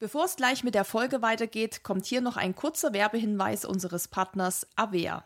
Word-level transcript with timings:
Bevor 0.00 0.24
es 0.24 0.36
gleich 0.36 0.64
mit 0.64 0.74
der 0.74 0.86
Folge 0.86 1.20
weitergeht, 1.20 1.82
kommt 1.82 2.06
hier 2.06 2.22
noch 2.22 2.38
ein 2.38 2.54
kurzer 2.54 2.94
Werbehinweis 2.94 3.66
unseres 3.66 4.08
Partners 4.08 4.66
Avea. 4.74 5.24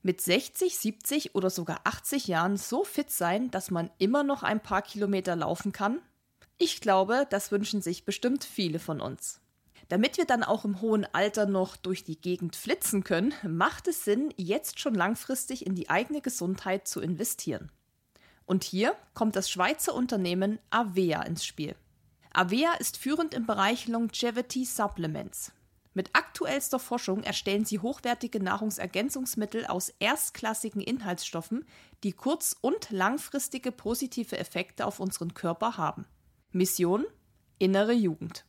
Mit 0.00 0.22
60, 0.22 0.78
70 0.78 1.34
oder 1.34 1.50
sogar 1.50 1.82
80 1.84 2.26
Jahren 2.26 2.56
so 2.56 2.82
fit 2.82 3.10
sein, 3.10 3.50
dass 3.50 3.70
man 3.70 3.90
immer 3.98 4.22
noch 4.22 4.42
ein 4.42 4.62
paar 4.62 4.80
Kilometer 4.80 5.36
laufen 5.36 5.72
kann? 5.72 6.00
Ich 6.56 6.80
glaube, 6.80 7.26
das 7.28 7.52
wünschen 7.52 7.82
sich 7.82 8.06
bestimmt 8.06 8.42
viele 8.42 8.78
von 8.78 9.02
uns. 9.02 9.42
Damit 9.90 10.16
wir 10.16 10.24
dann 10.24 10.44
auch 10.44 10.64
im 10.64 10.80
hohen 10.80 11.06
Alter 11.12 11.44
noch 11.44 11.76
durch 11.76 12.02
die 12.02 12.18
Gegend 12.18 12.56
flitzen 12.56 13.04
können, 13.04 13.34
macht 13.46 13.86
es 13.86 14.06
Sinn, 14.06 14.32
jetzt 14.38 14.80
schon 14.80 14.94
langfristig 14.94 15.66
in 15.66 15.74
die 15.74 15.90
eigene 15.90 16.22
Gesundheit 16.22 16.88
zu 16.88 17.02
investieren. 17.02 17.70
Und 18.46 18.64
hier 18.64 18.94
kommt 19.12 19.36
das 19.36 19.50
Schweizer 19.50 19.94
Unternehmen 19.94 20.58
Avea 20.70 21.20
ins 21.20 21.44
Spiel. 21.44 21.74
Avea 22.32 22.74
ist 22.74 22.96
führend 22.96 23.34
im 23.34 23.46
Bereich 23.46 23.88
Longevity 23.88 24.64
Supplements. 24.64 25.52
Mit 25.94 26.10
aktuellster 26.12 26.78
Forschung 26.78 27.24
erstellen 27.24 27.64
sie 27.64 27.80
hochwertige 27.80 28.40
Nahrungsergänzungsmittel 28.40 29.66
aus 29.66 29.88
erstklassigen 29.98 30.80
Inhaltsstoffen, 30.80 31.66
die 32.04 32.12
kurz- 32.12 32.56
und 32.60 32.90
langfristige 32.90 33.72
positive 33.72 34.38
Effekte 34.38 34.86
auf 34.86 35.00
unseren 35.00 35.34
Körper 35.34 35.76
haben. 35.76 36.06
Mission 36.52 37.04
Innere 37.58 37.92
Jugend. 37.92 38.44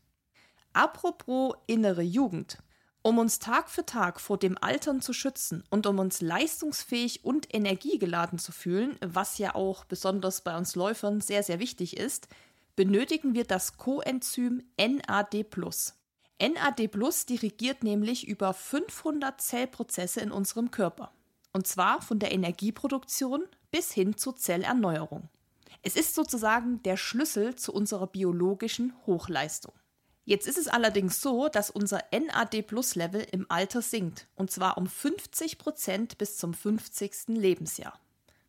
Apropos 0.74 1.56
innere 1.66 2.04
Jugend. 2.04 2.60
Um 3.02 3.18
uns 3.18 3.40
Tag 3.40 3.70
für 3.70 3.86
Tag 3.86 4.22
vor 4.22 4.38
dem 4.38 4.60
Altern 4.62 5.02
zu 5.02 5.12
schützen 5.12 5.64
und 5.72 5.88
um 5.88 5.98
uns 5.98 6.22
leistungsfähig 6.22 7.26
und 7.26 7.52
energiegeladen 7.52 8.38
zu 8.38 8.52
fühlen, 8.52 8.96
was 9.02 9.40
ja 9.40 9.56
auch 9.56 9.86
besonders 9.86 10.42
bei 10.42 10.56
uns 10.56 10.76
Läufern 10.76 11.20
sehr, 11.20 11.42
sehr 11.42 11.60
wichtig 11.60 11.98
ist, 11.98 12.28
benötigen 12.82 13.36
wir 13.36 13.44
das 13.44 13.78
Coenzym 13.78 14.64
NAD+. 14.76 15.46
NAD+ 16.42 16.90
dirigiert 17.30 17.84
nämlich 17.84 18.28
über 18.28 18.56
500 18.56 19.40
Zellprozesse 19.40 20.20
in 20.22 20.32
unserem 20.32 20.72
Körper. 20.72 21.14
Und 21.54 21.68
zwar 21.68 22.02
von 22.02 22.18
der 22.18 22.32
Energieproduktion 22.32 23.44
bis 23.70 23.92
hin 23.92 24.18
zur 24.18 24.36
Zellerneuerung. 24.36 25.30
Es 25.84 25.96
ist 25.96 26.16
sozusagen 26.16 26.82
der 26.82 26.98
Schlüssel 26.98 27.54
zu 27.54 27.72
unserer 27.72 28.08
biologischen 28.08 28.96
Hochleistung. 29.06 29.74
Jetzt 30.26 30.48
ist 30.48 30.58
es 30.58 30.68
allerdings 30.68 31.22
so, 31.22 31.50
dass 31.50 31.70
unser 31.70 32.04
NAD-Plus-Level 32.12 33.28
im 33.32 33.46
Alter 33.50 33.84
sinkt. 33.84 34.28
Und 34.34 34.50
zwar 34.50 34.80
um 34.80 34.88
50 34.88 35.60
Prozent 35.60 36.18
bis 36.18 36.38
zum 36.38 36.56
50. 36.56 37.28
Lebensjahr. 37.28 38.00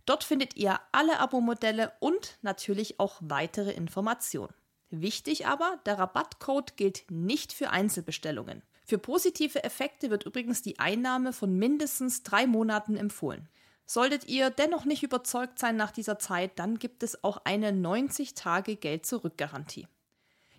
Dort 0.07 0.23
findet 0.23 0.57
ihr 0.57 0.79
alle 0.93 1.19
Abo-Modelle 1.19 1.91
und 1.99 2.39
natürlich 2.43 3.01
auch 3.01 3.17
weitere 3.19 3.73
Informationen. 3.73 4.55
Wichtig 4.91 5.49
aber, 5.49 5.81
der 5.85 5.99
Rabattcode 5.99 6.77
gilt 6.77 7.11
nicht 7.11 7.53
für 7.53 7.71
Einzelbestellungen. 7.71 8.63
Für 8.87 8.99
positive 8.99 9.65
Effekte 9.65 10.11
wird 10.11 10.27
übrigens 10.27 10.63
die 10.63 10.79
Einnahme 10.79 11.33
von 11.33 11.59
mindestens 11.59 12.23
drei 12.23 12.47
Monaten 12.47 12.97
empfohlen. 12.97 13.49
Solltet 13.87 14.29
ihr 14.29 14.51
dennoch 14.51 14.85
nicht 14.85 15.03
überzeugt 15.03 15.59
sein 15.59 15.77
nach 15.77 15.91
dieser 15.91 16.19
Zeit, 16.19 16.59
dann 16.59 16.79
gibt 16.79 17.03
es 17.03 17.25
auch 17.25 17.39
eine 17.45 17.71
90-Tage-Geld-Zurück-Garantie. 17.73 19.89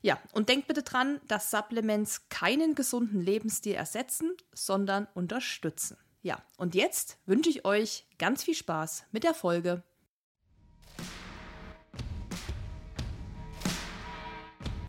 Ja, 0.02 0.20
und 0.34 0.50
denkt 0.50 0.68
bitte 0.68 0.84
dran, 0.84 1.22
dass 1.28 1.52
Supplements 1.52 2.28
keinen 2.30 2.76
gesunden 2.76 3.22
Lebensstil 3.22 3.76
ersetzen, 3.76 4.32
sondern 4.54 5.08
unterstützen. 5.14 5.98
Ja, 6.24 6.42
und 6.58 6.76
jetzt 6.76 7.18
wünsche 7.26 7.50
ich 7.50 7.66
euch 7.66 8.06
ganz 8.18 8.44
viel 8.44 8.56
Spaß 8.56 9.06
mit 9.12 9.24
der 9.24 9.34
Folge. 9.34 9.84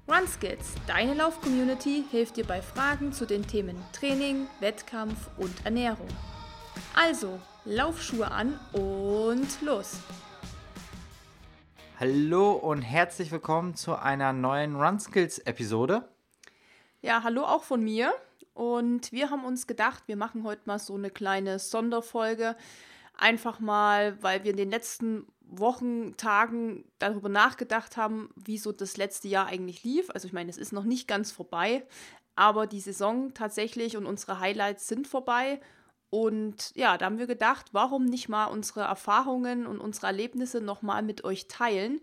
RunSkills, 0.09 0.75
deine 0.87 1.15
Lauf-Community, 1.15 2.05
hilft 2.11 2.37
dir 2.37 2.45
bei 2.45 2.61
Fragen 2.61 3.13
zu 3.13 3.25
den 3.25 3.47
Themen 3.47 3.83
Training, 3.95 4.47
Wettkampf 4.61 5.31
und 5.39 5.65
Ernährung. 5.65 6.09
Also, 6.95 7.41
Laufschuhe 7.65 8.29
an 8.29 8.59
und 8.73 9.63
los! 9.63 10.01
Hallo 12.01 12.55
und 12.55 12.83
herzlich 12.83 13.31
willkommen 13.31 13.77
zu 13.77 13.95
einer 13.95 14.33
neuen 14.33 14.75
Run 14.75 14.99
Skills 14.99 15.39
Episode. 15.39 16.09
Ja, 17.03 17.23
hallo 17.23 17.45
auch 17.45 17.63
von 17.63 17.85
mir. 17.85 18.13
Und 18.53 19.13
wir 19.13 19.31
haben 19.31 19.45
uns 19.45 19.69
gedacht, 19.69 20.03
wir 20.09 20.17
machen 20.17 20.43
heute 20.43 20.63
mal 20.65 20.81
so 20.81 20.97
eine 20.97 21.11
kleine 21.11 21.61
Sonderfolge. 21.61 22.57
Einfach 23.17 23.61
mal, 23.61 24.21
weil 24.21 24.43
wir 24.43 24.51
in 24.51 24.57
den 24.57 24.71
letzten 24.71 25.29
Wochen, 25.43 26.17
Tagen 26.17 26.85
darüber 26.99 27.29
nachgedacht 27.29 27.97
haben, 27.97 28.31
wie 28.35 28.59
so 28.59 28.73
das 28.73 28.97
letzte 28.97 29.29
Jahr 29.29 29.47
eigentlich 29.47 29.85
lief. 29.85 30.11
Also 30.11 30.27
ich 30.27 30.33
meine, 30.33 30.51
es 30.51 30.59
ist 30.59 30.73
noch 30.73 30.85
nicht 30.85 31.07
ganz 31.07 31.31
vorbei, 31.31 31.87
aber 32.35 32.67
die 32.67 32.81
Saison 32.81 33.35
tatsächlich 33.35 33.97
und 33.97 34.07
unsere 34.07 34.41
Highlights 34.41 34.89
sind 34.89 35.07
vorbei. 35.07 35.61
Und 36.13 36.73
ja, 36.75 36.99
da 36.99 37.07
haben 37.07 37.19
wir 37.19 37.27
gedacht, 37.27 37.71
warum 37.73 38.05
nicht 38.05 38.29
mal 38.29 38.45
unsere 38.45 38.83
Erfahrungen 38.83 39.67
und 39.67 39.81
unsere 39.81 40.09
Erlebnisse 40.09 40.61
nochmal 40.61 41.03
mit 41.03 41.25
euch 41.25 41.49
teilen? 41.49 42.03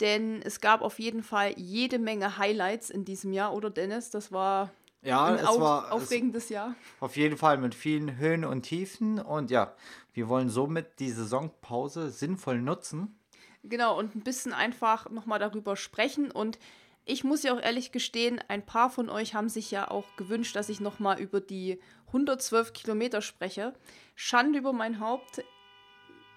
Denn 0.00 0.40
es 0.40 0.62
gab 0.62 0.80
auf 0.80 0.98
jeden 0.98 1.22
Fall 1.22 1.52
jede 1.58 1.98
Menge 1.98 2.38
Highlights 2.38 2.88
in 2.88 3.04
diesem 3.04 3.34
Jahr, 3.34 3.52
oder 3.52 3.68
Dennis? 3.68 4.08
Das 4.08 4.32
war 4.32 4.70
ja, 5.02 5.26
ein 5.26 5.34
es 5.34 5.44
auf, 5.44 5.60
war 5.60 5.92
aufregendes 5.92 6.48
Jahr. 6.48 6.74
Auf 6.98 7.14
jeden 7.18 7.36
Fall 7.36 7.58
mit 7.58 7.74
vielen 7.74 8.16
Höhen 8.16 8.46
und 8.46 8.62
Tiefen. 8.62 9.18
Und 9.18 9.50
ja, 9.50 9.74
wir 10.14 10.30
wollen 10.30 10.48
somit 10.48 10.98
die 10.98 11.10
Saisonpause 11.10 12.08
sinnvoll 12.08 12.58
nutzen. 12.58 13.18
Genau, 13.64 13.98
und 13.98 14.16
ein 14.16 14.22
bisschen 14.22 14.54
einfach 14.54 15.10
nochmal 15.10 15.38
darüber 15.38 15.76
sprechen. 15.76 16.30
Und 16.30 16.58
ich 17.04 17.22
muss 17.22 17.42
ja 17.42 17.52
auch 17.52 17.60
ehrlich 17.60 17.92
gestehen, 17.92 18.40
ein 18.48 18.64
paar 18.64 18.88
von 18.88 19.10
euch 19.10 19.34
haben 19.34 19.50
sich 19.50 19.70
ja 19.70 19.90
auch 19.90 20.16
gewünscht, 20.16 20.56
dass 20.56 20.70
ich 20.70 20.80
nochmal 20.80 21.20
über 21.20 21.42
die 21.42 21.78
112 22.12 22.72
Kilometer 22.72 23.22
spreche. 23.22 23.72
Schande 24.14 24.58
über 24.58 24.72
mein 24.72 25.00
Haupt. 25.00 25.42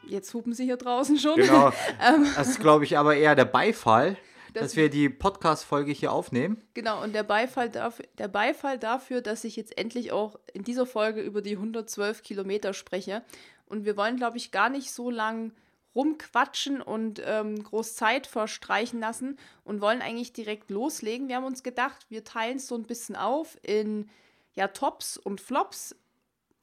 Jetzt 0.07 0.33
hupen 0.33 0.53
sie 0.53 0.63
hier 0.63 0.77
draußen 0.77 1.17
schon. 1.19 1.35
Genau. 1.35 1.71
Ähm, 2.01 2.27
das 2.35 2.47
ist, 2.47 2.59
glaube 2.59 2.83
ich, 2.83 2.97
aber 2.97 3.15
eher 3.15 3.35
der 3.35 3.45
Beifall, 3.45 4.17
das 4.53 4.63
dass 4.63 4.75
wir 4.75 4.89
die 4.89 5.09
Podcast-Folge 5.09 5.91
hier 5.91 6.11
aufnehmen. 6.11 6.61
Genau, 6.73 7.03
und 7.03 7.13
der 7.13 7.23
Beifall, 7.23 7.69
dafür, 7.69 8.05
der 8.17 8.27
Beifall 8.27 8.77
dafür, 8.77 9.21
dass 9.21 9.43
ich 9.43 9.55
jetzt 9.55 9.77
endlich 9.77 10.11
auch 10.11 10.39
in 10.53 10.63
dieser 10.63 10.85
Folge 10.85 11.21
über 11.21 11.41
die 11.41 11.55
112 11.55 12.21
Kilometer 12.21 12.73
spreche. 12.73 13.23
Und 13.65 13.85
wir 13.85 13.97
wollen, 13.97 14.17
glaube 14.17 14.37
ich, 14.37 14.51
gar 14.51 14.69
nicht 14.69 14.91
so 14.91 15.09
lang 15.09 15.51
rumquatschen 15.95 16.81
und 16.81 17.21
ähm, 17.25 17.63
groß 17.63 17.95
Zeit 17.95 18.27
verstreichen 18.27 18.99
lassen 18.99 19.37
und 19.63 19.81
wollen 19.81 20.01
eigentlich 20.01 20.33
direkt 20.33 20.69
loslegen. 20.69 21.29
Wir 21.29 21.37
haben 21.37 21.45
uns 21.45 21.63
gedacht, 21.63 22.05
wir 22.09 22.23
teilen 22.23 22.57
es 22.57 22.67
so 22.67 22.75
ein 22.75 22.83
bisschen 22.83 23.15
auf 23.15 23.57
in 23.63 24.09
ja, 24.55 24.67
Tops 24.67 25.17
und 25.17 25.41
Flops. 25.41 25.95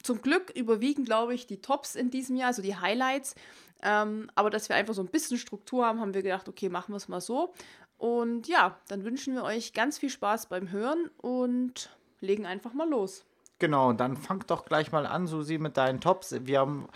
Zum 0.01 0.21
Glück 0.21 0.49
überwiegen, 0.55 1.05
glaube 1.05 1.33
ich, 1.33 1.47
die 1.47 1.61
Tops 1.61 1.95
in 1.95 2.09
diesem 2.09 2.35
Jahr, 2.35 2.47
also 2.47 2.61
die 2.61 2.75
Highlights. 2.75 3.35
Ähm, 3.81 4.29
aber 4.35 4.49
dass 4.49 4.69
wir 4.69 4.75
einfach 4.75 4.93
so 4.93 5.01
ein 5.01 5.07
bisschen 5.07 5.37
Struktur 5.37 5.85
haben, 5.85 5.99
haben 5.99 6.13
wir 6.13 6.23
gedacht, 6.23 6.49
okay, 6.49 6.69
machen 6.69 6.91
wir 6.91 6.97
es 6.97 7.07
mal 7.07 7.21
so. 7.21 7.53
Und 7.97 8.47
ja, 8.47 8.77
dann 8.87 9.05
wünschen 9.05 9.33
wir 9.33 9.43
euch 9.43 9.73
ganz 9.73 9.97
viel 9.97 10.09
Spaß 10.09 10.47
beim 10.47 10.71
Hören 10.71 11.09
und 11.17 11.89
legen 12.19 12.45
einfach 12.45 12.73
mal 12.73 12.89
los. 12.89 13.25
Genau, 13.59 13.93
dann 13.93 14.17
fang 14.17 14.43
doch 14.47 14.65
gleich 14.65 14.91
mal 14.91 15.05
an, 15.05 15.27
Susi, 15.27 15.57
mit 15.57 15.77
deinen 15.77 16.01
Tops. 16.01 16.35
Wir 16.41 16.59
haben 16.59 16.87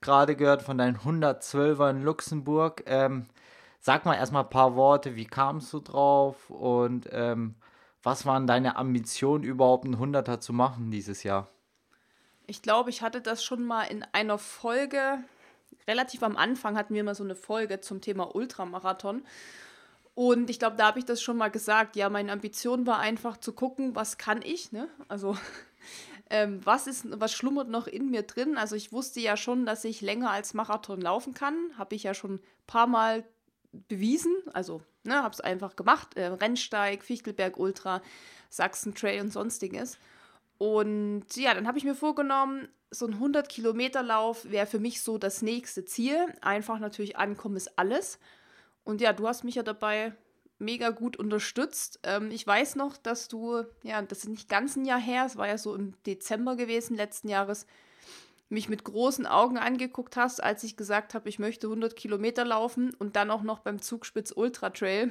gerade 0.00 0.36
gehört 0.36 0.62
von 0.62 0.78
deinen 0.78 0.98
112er 0.98 1.90
in 1.90 2.02
Luxemburg. 2.02 2.84
Ähm, 2.86 3.26
sag 3.80 4.04
mal 4.04 4.14
erstmal 4.14 4.44
ein 4.44 4.50
paar 4.50 4.76
Worte, 4.76 5.16
wie 5.16 5.24
kamst 5.24 5.72
du 5.72 5.80
drauf 5.80 6.50
und 6.50 7.08
ähm, 7.10 7.56
was 8.02 8.26
waren 8.26 8.46
deine 8.46 8.76
Ambitionen, 8.76 9.44
überhaupt 9.44 9.84
einen 9.84 9.96
100er 9.96 10.40
zu 10.40 10.52
machen 10.52 10.90
dieses 10.90 11.22
Jahr? 11.22 11.48
Ich 12.46 12.62
glaube, 12.62 12.90
ich 12.90 13.02
hatte 13.02 13.20
das 13.20 13.44
schon 13.44 13.64
mal 13.64 13.84
in 13.84 14.04
einer 14.12 14.38
Folge, 14.38 15.18
relativ 15.86 16.22
am 16.22 16.36
Anfang 16.36 16.76
hatten 16.76 16.94
wir 16.94 17.04
mal 17.04 17.14
so 17.14 17.24
eine 17.24 17.36
Folge 17.36 17.80
zum 17.80 18.00
Thema 18.00 18.34
Ultramarathon. 18.34 19.22
Und 20.14 20.50
ich 20.50 20.58
glaube, 20.58 20.76
da 20.76 20.86
habe 20.86 20.98
ich 20.98 21.04
das 21.04 21.22
schon 21.22 21.38
mal 21.38 21.50
gesagt. 21.50 21.96
Ja, 21.96 22.10
meine 22.10 22.32
Ambition 22.32 22.86
war 22.86 22.98
einfach 22.98 23.38
zu 23.38 23.52
gucken, 23.52 23.94
was 23.94 24.18
kann 24.18 24.42
ich, 24.42 24.72
ne? 24.72 24.88
Also, 25.08 25.36
ähm, 26.30 26.60
was 26.64 26.86
ist, 26.86 27.06
was 27.18 27.32
schlummert 27.32 27.68
noch 27.68 27.86
in 27.86 28.10
mir 28.10 28.22
drin? 28.22 28.58
Also, 28.58 28.76
ich 28.76 28.92
wusste 28.92 29.20
ja 29.20 29.36
schon, 29.36 29.64
dass 29.64 29.84
ich 29.84 30.02
länger 30.02 30.30
als 30.30 30.52
Marathon 30.52 31.00
laufen 31.00 31.32
kann. 31.32 31.54
Habe 31.78 31.94
ich 31.94 32.02
ja 32.02 32.12
schon 32.12 32.34
ein 32.34 32.40
paar 32.66 32.86
Mal 32.86 33.24
bewiesen. 33.88 34.34
Also, 34.52 34.82
ne, 35.04 35.22
habe 35.22 35.34
es 35.34 35.40
einfach 35.40 35.76
gemacht. 35.76 36.16
Äh, 36.16 36.26
Rennsteig, 36.26 37.02
Fichtelberg 37.02 37.58
Ultra, 37.58 38.02
Sachsen 38.48 38.94
Trail 38.94 39.20
und 39.20 39.32
sonstiges. 39.32 39.98
Und 40.58 41.24
ja, 41.34 41.54
dann 41.54 41.66
habe 41.66 41.78
ich 41.78 41.84
mir 41.84 41.94
vorgenommen, 41.94 42.68
so 42.90 43.06
ein 43.06 43.14
100 43.14 43.48
Kilometer 43.48 44.02
Lauf 44.02 44.50
wäre 44.50 44.66
für 44.66 44.78
mich 44.78 45.00
so 45.00 45.18
das 45.18 45.42
nächste 45.42 45.84
Ziel. 45.84 46.26
Einfach 46.40 46.78
natürlich 46.78 47.16
ankommen 47.16 47.56
ist 47.56 47.78
alles. 47.78 48.18
Und 48.84 49.00
ja, 49.00 49.12
du 49.12 49.26
hast 49.26 49.44
mich 49.44 49.54
ja 49.54 49.62
dabei 49.62 50.12
mega 50.58 50.90
gut 50.90 51.16
unterstützt. 51.16 52.00
Ähm, 52.04 52.30
ich 52.30 52.46
weiß 52.46 52.76
noch, 52.76 52.96
dass 52.96 53.28
du, 53.28 53.64
ja, 53.82 54.00
das 54.02 54.18
ist 54.18 54.28
nicht 54.28 54.48
ganz 54.48 54.76
ein 54.76 54.84
Jahr 54.84 55.00
her, 55.00 55.24
es 55.26 55.36
war 55.36 55.48
ja 55.48 55.58
so 55.58 55.74
im 55.74 55.94
Dezember 56.06 56.56
gewesen 56.56 56.96
letzten 56.96 57.28
Jahres, 57.28 57.66
mich 58.52 58.68
mit 58.68 58.84
großen 58.84 59.26
Augen 59.26 59.56
angeguckt 59.56 60.16
hast, 60.16 60.42
als 60.42 60.62
ich 60.62 60.76
gesagt 60.76 61.14
habe, 61.14 61.28
ich 61.28 61.38
möchte 61.38 61.66
100 61.66 61.96
Kilometer 61.96 62.44
laufen 62.44 62.94
und 62.98 63.16
dann 63.16 63.30
auch 63.30 63.42
noch 63.42 63.60
beim 63.60 63.80
Zugspitz 63.80 64.32
Ultra 64.36 64.70
Trail, 64.70 65.10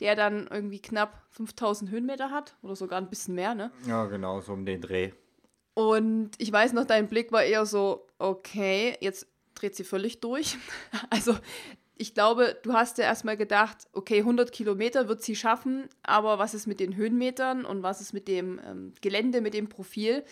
der 0.00 0.16
dann 0.16 0.48
irgendwie 0.50 0.80
knapp 0.80 1.22
5000 1.30 1.90
Höhenmeter 1.90 2.30
hat 2.30 2.56
oder 2.62 2.74
sogar 2.74 2.98
ein 2.98 3.10
bisschen 3.10 3.34
mehr, 3.34 3.54
ne? 3.54 3.70
Ja, 3.86 4.06
genau, 4.06 4.40
so 4.40 4.54
um 4.54 4.64
den 4.64 4.80
Dreh. 4.80 5.12
Und 5.74 6.30
ich 6.38 6.50
weiß 6.50 6.72
noch, 6.72 6.86
dein 6.86 7.08
Blick 7.08 7.32
war 7.32 7.44
eher 7.44 7.66
so, 7.66 8.06
okay, 8.18 8.96
jetzt 9.00 9.26
dreht 9.54 9.76
sie 9.76 9.84
völlig 9.84 10.20
durch. 10.20 10.56
Also 11.10 11.36
ich 11.96 12.14
glaube, 12.14 12.56
du 12.62 12.72
hast 12.72 12.96
ja 12.96 13.04
erstmal 13.04 13.36
gedacht, 13.36 13.88
okay, 13.92 14.20
100 14.20 14.52
Kilometer 14.52 15.06
wird 15.06 15.22
sie 15.22 15.36
schaffen, 15.36 15.86
aber 16.02 16.38
was 16.38 16.54
ist 16.54 16.66
mit 16.66 16.80
den 16.80 16.96
Höhenmetern 16.96 17.66
und 17.66 17.82
was 17.82 18.00
ist 18.00 18.14
mit 18.14 18.26
dem 18.26 18.58
ähm, 18.66 18.94
Gelände, 19.02 19.42
mit 19.42 19.52
dem 19.52 19.68
Profil? 19.68 20.24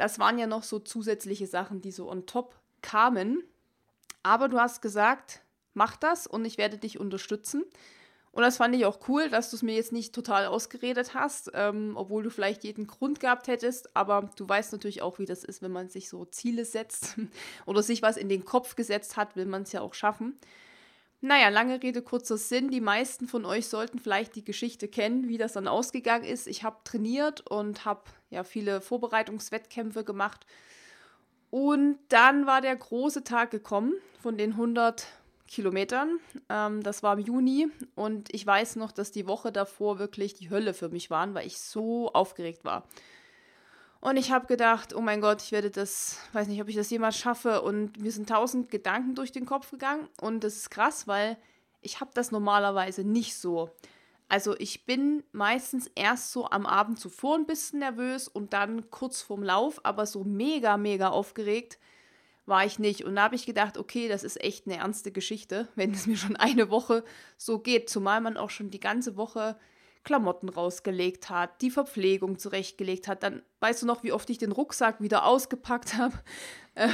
Das 0.00 0.18
waren 0.18 0.38
ja 0.38 0.46
noch 0.46 0.62
so 0.62 0.78
zusätzliche 0.78 1.46
Sachen, 1.46 1.82
die 1.82 1.92
so 1.92 2.10
on 2.10 2.24
top 2.24 2.58
kamen. 2.80 3.44
Aber 4.22 4.48
du 4.48 4.58
hast 4.58 4.80
gesagt, 4.80 5.42
mach 5.74 5.94
das 5.94 6.26
und 6.26 6.46
ich 6.46 6.56
werde 6.56 6.78
dich 6.78 6.98
unterstützen. 6.98 7.64
Und 8.32 8.42
das 8.42 8.56
fand 8.56 8.74
ich 8.74 8.86
auch 8.86 9.08
cool, 9.08 9.28
dass 9.28 9.50
du 9.50 9.56
es 9.56 9.62
mir 9.62 9.74
jetzt 9.74 9.92
nicht 9.92 10.14
total 10.14 10.46
ausgeredet 10.46 11.12
hast, 11.12 11.50
ähm, 11.52 11.92
obwohl 11.96 12.22
du 12.22 12.30
vielleicht 12.30 12.64
jeden 12.64 12.86
Grund 12.86 13.20
gehabt 13.20 13.46
hättest. 13.46 13.94
Aber 13.94 14.30
du 14.36 14.48
weißt 14.48 14.72
natürlich 14.72 15.02
auch, 15.02 15.18
wie 15.18 15.26
das 15.26 15.44
ist, 15.44 15.60
wenn 15.60 15.72
man 15.72 15.90
sich 15.90 16.08
so 16.08 16.24
Ziele 16.24 16.64
setzt 16.64 17.16
oder 17.66 17.82
sich 17.82 18.00
was 18.00 18.16
in 18.16 18.30
den 18.30 18.46
Kopf 18.46 18.74
gesetzt 18.74 19.18
hat, 19.18 19.36
will 19.36 19.44
man 19.44 19.64
es 19.64 19.72
ja 19.72 19.82
auch 19.82 19.92
schaffen. 19.92 20.38
Naja, 21.22 21.50
lange 21.50 21.82
Rede, 21.82 22.00
kurzer 22.00 22.38
Sinn. 22.38 22.70
Die 22.70 22.80
meisten 22.80 23.28
von 23.28 23.44
euch 23.44 23.68
sollten 23.68 23.98
vielleicht 23.98 24.36
die 24.36 24.44
Geschichte 24.44 24.88
kennen, 24.88 25.28
wie 25.28 25.36
das 25.36 25.52
dann 25.52 25.68
ausgegangen 25.68 26.24
ist. 26.24 26.46
Ich 26.46 26.64
habe 26.64 26.78
trainiert 26.84 27.42
und 27.50 27.84
habe 27.84 28.04
ja 28.30 28.42
viele 28.42 28.80
Vorbereitungswettkämpfe 28.80 30.02
gemacht. 30.02 30.46
Und 31.50 31.98
dann 32.08 32.46
war 32.46 32.62
der 32.62 32.74
große 32.74 33.24
Tag 33.24 33.50
gekommen 33.50 33.92
von 34.22 34.38
den 34.38 34.52
100 34.52 35.08
Kilometern. 35.46 36.20
Ähm, 36.48 36.82
das 36.82 37.02
war 37.02 37.18
im 37.18 37.24
Juni 37.24 37.68
und 37.96 38.32
ich 38.32 38.46
weiß 38.46 38.76
noch, 38.76 38.92
dass 38.92 39.10
die 39.10 39.26
Woche 39.26 39.52
davor 39.52 39.98
wirklich 39.98 40.32
die 40.34 40.48
Hölle 40.48 40.72
für 40.72 40.88
mich 40.88 41.10
waren, 41.10 41.34
weil 41.34 41.46
ich 41.46 41.58
so 41.58 42.12
aufgeregt 42.12 42.64
war. 42.64 42.86
Und 44.00 44.16
ich 44.16 44.30
habe 44.30 44.46
gedacht, 44.46 44.94
oh 44.94 45.02
mein 45.02 45.20
Gott, 45.20 45.42
ich 45.42 45.52
werde 45.52 45.70
das, 45.70 46.18
weiß 46.32 46.48
nicht, 46.48 46.62
ob 46.62 46.68
ich 46.68 46.76
das 46.76 46.90
jemals 46.90 47.18
schaffe. 47.18 47.60
Und 47.62 48.00
mir 48.00 48.10
sind 48.10 48.28
tausend 48.28 48.70
Gedanken 48.70 49.14
durch 49.14 49.30
den 49.30 49.44
Kopf 49.44 49.70
gegangen. 49.70 50.08
Und 50.20 50.42
das 50.42 50.56
ist 50.56 50.70
krass, 50.70 51.06
weil 51.06 51.36
ich 51.82 52.00
habe 52.00 52.10
das 52.14 52.30
normalerweise 52.30 53.04
nicht 53.04 53.36
so. 53.36 53.70
Also 54.28 54.56
ich 54.58 54.86
bin 54.86 55.24
meistens 55.32 55.90
erst 55.94 56.32
so 56.32 56.48
am 56.48 56.64
Abend 56.64 56.98
zuvor 56.98 57.36
ein 57.36 57.46
bisschen 57.46 57.80
nervös 57.80 58.28
und 58.28 58.52
dann 58.52 58.88
kurz 58.90 59.20
vorm 59.22 59.42
Lauf, 59.42 59.80
aber 59.84 60.06
so 60.06 60.24
mega, 60.24 60.76
mega 60.76 61.08
aufgeregt 61.08 61.78
war 62.46 62.64
ich 62.64 62.78
nicht. 62.78 63.04
Und 63.04 63.16
da 63.16 63.24
habe 63.24 63.34
ich 63.34 63.44
gedacht, 63.44 63.76
okay, 63.76 64.08
das 64.08 64.24
ist 64.24 64.40
echt 64.42 64.66
eine 64.66 64.76
ernste 64.76 65.12
Geschichte, 65.12 65.68
wenn 65.74 65.92
es 65.92 66.06
mir 66.06 66.16
schon 66.16 66.36
eine 66.36 66.70
Woche 66.70 67.04
so 67.36 67.58
geht. 67.58 67.90
Zumal 67.90 68.20
man 68.20 68.36
auch 68.36 68.50
schon 68.50 68.70
die 68.70 68.80
ganze 68.80 69.16
Woche 69.16 69.58
Klamotten 70.04 70.48
rausgelegt 70.48 71.30
hat, 71.30 71.60
die 71.60 71.70
Verpflegung 71.70 72.38
zurechtgelegt 72.38 73.08
hat. 73.08 73.22
Dann 73.22 73.42
weißt 73.60 73.82
du 73.82 73.86
noch, 73.86 74.02
wie 74.02 74.12
oft 74.12 74.30
ich 74.30 74.38
den 74.38 74.52
Rucksack 74.52 75.00
wieder 75.00 75.26
ausgepackt 75.26 75.96
habe, 75.96 76.14
äh, 76.74 76.88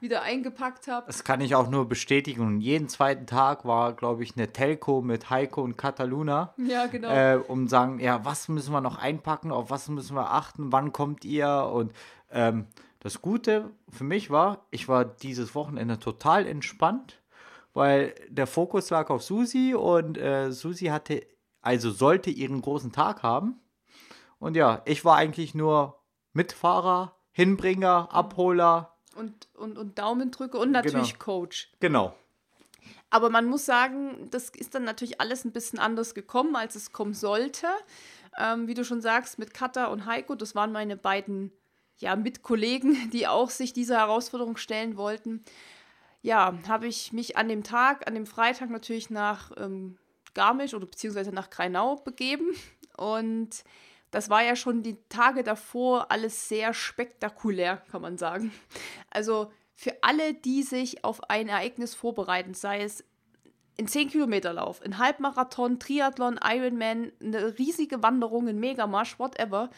wieder 0.00 0.22
eingepackt 0.22 0.88
habe. 0.88 1.06
Das 1.06 1.24
kann 1.24 1.40
ich 1.40 1.54
auch 1.54 1.68
nur 1.68 1.88
bestätigen. 1.88 2.40
Und 2.42 2.60
jeden 2.60 2.88
zweiten 2.88 3.26
Tag 3.26 3.64
war, 3.64 3.92
glaube 3.92 4.22
ich, 4.22 4.36
eine 4.36 4.52
Telco 4.52 5.00
mit 5.02 5.30
Heiko 5.30 5.62
und 5.62 5.76
Kataluna. 5.76 6.54
Ja, 6.56 6.86
genau. 6.86 7.08
Äh, 7.08 7.36
um 7.36 7.68
sagen, 7.68 8.00
ja, 8.00 8.24
was 8.24 8.48
müssen 8.48 8.72
wir 8.72 8.80
noch 8.80 8.98
einpacken, 8.98 9.50
auf 9.52 9.70
was 9.70 9.88
müssen 9.88 10.14
wir 10.14 10.30
achten, 10.30 10.72
wann 10.72 10.92
kommt 10.92 11.24
ihr? 11.24 11.70
Und 11.72 11.92
ähm, 12.30 12.66
das 13.00 13.22
Gute 13.22 13.70
für 13.88 14.04
mich 14.04 14.30
war, 14.30 14.66
ich 14.70 14.88
war 14.88 15.04
dieses 15.04 15.54
Wochenende 15.54 15.98
total 15.98 16.46
entspannt, 16.46 17.20
weil 17.72 18.14
der 18.28 18.46
Fokus 18.46 18.90
lag 18.90 19.10
auf 19.10 19.22
Susi 19.22 19.74
und 19.74 20.18
äh, 20.18 20.50
Susi 20.50 20.86
hatte 20.86 21.24
also 21.60 21.90
sollte 21.90 22.30
ihren 22.30 22.60
großen 22.62 22.92
Tag 22.92 23.22
haben. 23.22 23.60
Und 24.38 24.56
ja, 24.56 24.82
ich 24.84 25.04
war 25.04 25.16
eigentlich 25.16 25.54
nur 25.54 26.00
Mitfahrer, 26.32 27.16
Hinbringer, 27.32 28.08
Abholer. 28.12 28.96
Und, 29.16 29.48
und, 29.54 29.78
und 29.78 29.98
Daumendrücke 29.98 30.58
und 30.58 30.70
natürlich 30.70 31.14
genau. 31.14 31.24
Coach. 31.24 31.72
Genau. 31.80 32.14
Aber 33.10 33.30
man 33.30 33.46
muss 33.46 33.64
sagen, 33.64 34.28
das 34.30 34.50
ist 34.50 34.74
dann 34.74 34.84
natürlich 34.84 35.20
alles 35.20 35.44
ein 35.44 35.52
bisschen 35.52 35.78
anders 35.78 36.14
gekommen, 36.14 36.56
als 36.56 36.74
es 36.74 36.92
kommen 36.92 37.14
sollte. 37.14 37.66
Ähm, 38.38 38.68
wie 38.68 38.74
du 38.74 38.84
schon 38.84 39.00
sagst, 39.00 39.38
mit 39.38 39.54
Katha 39.54 39.86
und 39.86 40.06
Heiko, 40.06 40.34
das 40.34 40.54
waren 40.54 40.72
meine 40.72 40.96
beiden 40.96 41.52
ja, 41.96 42.14
Mitkollegen, 42.16 43.10
die 43.12 43.26
auch 43.26 43.50
sich 43.50 43.72
dieser 43.72 43.98
Herausforderung 43.98 44.56
stellen 44.56 44.96
wollten. 44.96 45.44
Ja, 46.20 46.54
habe 46.66 46.86
ich 46.86 47.12
mich 47.12 47.36
an 47.36 47.48
dem 47.48 47.62
Tag, 47.62 48.06
an 48.06 48.14
dem 48.14 48.26
Freitag 48.26 48.70
natürlich 48.70 49.08
nach 49.08 49.52
ähm, 49.56 49.98
Garmisch 50.34 50.74
oder 50.74 50.86
beziehungsweise 50.86 51.32
nach 51.32 51.50
Kreinau 51.50 51.96
begeben. 51.96 52.54
Und 52.96 53.64
das 54.10 54.30
war 54.30 54.42
ja 54.42 54.56
schon 54.56 54.82
die 54.82 54.96
Tage 55.08 55.42
davor 55.42 56.10
alles 56.10 56.48
sehr 56.48 56.72
spektakulär, 56.74 57.82
kann 57.90 58.02
man 58.02 58.18
sagen. 58.18 58.52
Also 59.10 59.52
für 59.74 59.94
alle, 60.02 60.34
die 60.34 60.62
sich 60.62 61.04
auf 61.04 61.30
ein 61.30 61.48
Ereignis 61.48 61.94
vorbereiten, 61.94 62.54
sei 62.54 62.82
es 62.82 63.04
ein 63.78 63.86
10-Kilometer-Lauf, 63.86 64.82
ein 64.82 64.98
Halbmarathon, 64.98 65.78
Triathlon, 65.78 66.40
Ironman, 66.42 67.12
eine 67.22 67.58
riesige 67.58 68.02
Wanderung, 68.02 68.48
ein 68.48 68.58
Megamarsch, 68.58 69.18
whatever, 69.20 69.70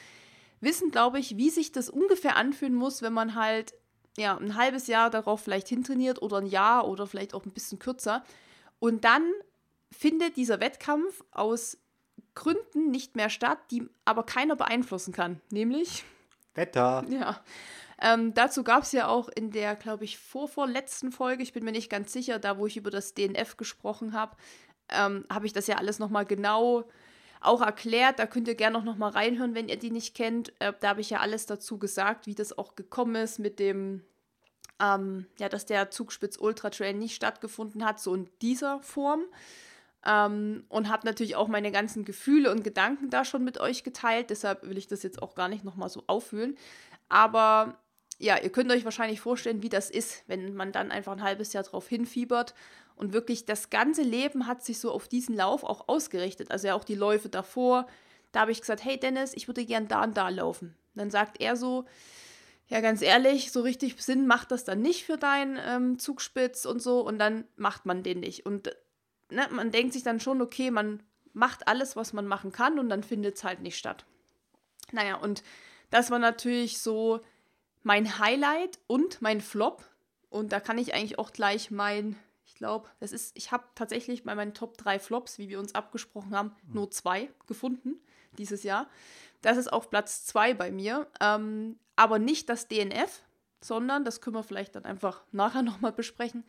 wissen, 0.61 0.91
glaube 0.91 1.19
ich, 1.19 1.37
wie 1.37 1.51
sich 1.51 1.73
das 1.73 1.91
ungefähr 1.91 2.37
anfühlen 2.37 2.75
muss, 2.75 3.03
wenn 3.03 3.13
man 3.13 3.35
halt 3.35 3.75
ja, 4.17 4.37
ein 4.37 4.57
halbes 4.57 4.87
Jahr 4.87 5.11
darauf 5.11 5.43
vielleicht 5.43 5.69
hintrainiert 5.69 6.23
oder 6.23 6.39
ein 6.39 6.47
Jahr 6.47 6.89
oder 6.89 7.07
vielleicht 7.07 7.35
auch 7.35 7.45
ein 7.45 7.53
bisschen 7.53 7.79
kürzer 7.79 8.25
und 8.79 9.05
dann 9.05 9.23
findet 9.91 10.37
dieser 10.37 10.61
Wettkampf 10.61 11.23
aus 11.31 11.79
Gründen 12.35 12.91
nicht 12.91 13.17
mehr 13.17 13.31
statt, 13.31 13.59
die 13.71 13.89
aber 14.05 14.25
keiner 14.25 14.57
beeinflussen 14.57 15.13
kann, 15.13 15.41
nämlich 15.51 16.05
Wetter. 16.55 17.05
Ja. 17.09 17.41
Ähm, 18.01 18.33
dazu 18.35 18.65
gab 18.65 18.85
es 18.85 18.93
ja 18.93 19.09
auch 19.09 19.29
in 19.29 19.51
der, 19.51 19.77
glaube 19.77 20.05
ich, 20.05 20.19
vorvorletzten 20.19 21.13
Folge, 21.13 21.43
ich 21.43 21.53
bin 21.53 21.65
mir 21.65 21.73
nicht 21.73 21.91
ganz 21.91 22.13
sicher, 22.13 22.39
da 22.39 22.59
wo 22.59 22.67
ich 22.67 22.77
über 22.77 22.91
das 22.91 23.15
DNF 23.15 23.57
gesprochen 23.57 24.15
habe, 24.15 24.37
ähm, 24.89 25.25
habe 25.31 25.47
ich 25.47 25.53
das 25.53 25.67
ja 25.67 25.77
alles 25.77 25.99
nochmal 25.99 26.25
genau 26.25 26.85
auch 27.41 27.63
erklärt. 27.63 28.19
Da 28.19 28.27
könnt 28.27 28.49
ihr 28.49 28.55
gerne 28.55 28.79
noch, 28.79 28.85
noch 28.85 28.97
mal 28.97 29.11
reinhören, 29.11 29.55
wenn 29.55 29.69
ihr 29.69 29.79
die 29.79 29.91
nicht 29.91 30.15
kennt. 30.15 30.53
Äh, 30.61 30.73
da 30.81 30.91
habe 30.91 31.01
ich 31.01 31.11
ja 31.11 31.21
alles 31.21 31.47
dazu 31.47 31.79
gesagt, 31.79 32.27
wie 32.27 32.35
das 32.35 32.57
auch 32.57 32.75
gekommen 32.75 33.17
ist 33.17 33.39
mit 33.39 33.59
dem, 33.59 34.03
ähm, 34.81 35.27
ja, 35.39 35.49
dass 35.49 35.67
der 35.67 35.91
Zugspitz 35.91 36.39
Ultra 36.39 36.71
Trail 36.71 36.95
nicht 36.95 37.15
stattgefunden 37.15 37.85
hat, 37.85 38.01
so 38.01 38.15
in 38.15 38.29
dieser 38.41 38.81
Form. 38.83 39.25
Ähm, 40.07 40.65
und 40.69 40.89
habe 40.89 41.07
natürlich 41.07 41.37
auch 41.37 41.49
meine 41.49 41.71
ganzen 41.73 42.05
Gefühle 42.05 42.51
und 42.51 42.65
Gedanken 42.65 43.11
da 43.11 43.25
schon 43.25 43.45
mit 43.45 43.59
euch 43.59 43.85
geteilt. 43.85 44.31
Deshalb 44.31 44.63
will 44.63 44.79
ich 44.79 44.87
das 44.87 45.03
jetzt 45.03 45.23
auch 45.23 45.35
gar 45.35 45.49
nicht 45.49 45.65
nochmal 45.65 45.89
so 45.89 46.05
auffühlen. 46.07 46.57
Aber 47.09 47.79
ja, 48.19 48.39
ihr 48.39 48.51
könnt 48.51 48.71
euch 48.71 48.85
wahrscheinlich 48.85 49.21
vorstellen, 49.21 49.63
wie 49.63 49.69
das 49.69 49.91
ist, 49.91 50.25
wenn 50.27 50.55
man 50.55 50.73
dann 50.73 50.91
einfach 50.91 51.13
ein 51.13 51.23
halbes 51.23 51.53
Jahr 51.53 51.65
drauf 51.65 51.89
hinfiebert. 51.89 52.55
Und 52.97 53.15
wirklich 53.15 53.47
das 53.47 53.71
ganze 53.71 54.03
Leben 54.03 54.47
hat 54.47 54.63
sich 54.63 54.79
so 54.79 54.93
auf 54.93 55.09
diesen 55.09 55.35
Lauf 55.35 55.65
auch 55.65 55.89
ausgerichtet. 55.89 56.51
Also 56.51 56.69
ja 56.69 56.75
auch 56.75 56.85
die 56.85 56.95
Läufe 56.95 57.31
davor. 57.31 57.87
Da 58.33 58.41
habe 58.41 58.53
ich 58.53 58.61
gesagt, 58.61 58.85
hey 58.85 58.99
Dennis, 58.99 59.33
ich 59.35 59.49
würde 59.49 59.65
gern 59.65 59.89
da 59.89 60.05
und 60.05 60.17
da 60.17 60.29
laufen. 60.29 60.77
Und 60.95 60.99
dann 61.01 61.11
sagt 61.11 61.41
er 61.41 61.57
so, 61.57 61.87
ja, 62.69 62.81
ganz 62.81 63.03
ehrlich, 63.03 63.51
so 63.51 63.63
richtig 63.63 64.01
Sinn 64.03 64.27
macht 64.27 64.53
das 64.53 64.65
dann 64.65 64.81
nicht 64.81 65.05
für 65.05 65.17
deinen 65.17 65.59
ähm, 65.67 65.99
Zugspitz 65.99 66.67
und 66.67 66.81
so 66.81 67.01
und 67.01 67.19
dann 67.19 67.45
macht 67.57 67.85
man 67.85 68.03
den 68.03 68.21
nicht. 68.21 68.47
Und 68.47 68.71
ne, 69.31 69.49
man 69.51 69.71
denkt 69.71 69.93
sich 69.93 70.03
dann 70.03 70.21
schon, 70.21 70.41
okay, 70.43 70.71
man 70.71 71.03
macht 71.33 71.69
alles, 71.69 71.97
was 71.97 72.13
man 72.13 72.27
machen 72.27 72.53
kann 72.53 72.79
und 72.79 72.89
dann 72.89 73.03
findet 73.03 73.37
es 73.37 73.45
halt 73.45 73.61
nicht 73.61 73.79
statt. 73.79 74.05
Naja, 74.93 75.17
und 75.17 75.43
das 75.91 76.11
war 76.11 76.19
natürlich 76.19 76.79
so 76.79 77.21
mein 77.83 78.19
Highlight 78.19 78.79
und 78.87 79.23
mein 79.23 79.41
Flop. 79.41 79.85
Und 80.29 80.53
da 80.53 80.61
kann 80.61 80.79
ich 80.79 80.95
eigentlich 80.95 81.19
auch 81.19 81.33
gleich 81.33 81.71
mein, 81.71 82.17
ich 82.47 82.55
glaube, 82.55 82.89
das 83.01 83.13
ist, 83.13 83.37
ich 83.37 83.53
habe 83.53 83.65
tatsächlich 83.75 84.25
bei 84.25 84.35
meinen 84.35 84.55
Top 84.55 84.77
3 84.79 84.99
Flops, 84.99 85.39
wie 85.39 85.49
wir 85.49 85.59
uns 85.59 85.75
abgesprochen 85.75 86.37
haben, 86.37 86.53
mhm. 86.67 86.75
nur 86.75 86.91
zwei 86.91 87.31
gefunden 87.47 88.01
dieses 88.39 88.63
Jahr. 88.63 88.89
Das 89.43 89.57
ist 89.57 89.73
auf 89.73 89.91
Platz 89.91 90.25
2 90.27 90.55
bei 90.55 90.71
mir. 90.71 91.09
Ähm, 91.21 91.79
aber 91.97 92.19
nicht 92.19 92.49
das 92.49 92.69
DNF, 92.69 93.23
sondern, 93.61 94.05
das 94.05 94.21
können 94.21 94.37
wir 94.37 94.43
vielleicht 94.43 94.77
dann 94.77 94.85
einfach 94.85 95.23
nachher 95.33 95.63
nochmal 95.63 95.93
besprechen, 95.93 96.45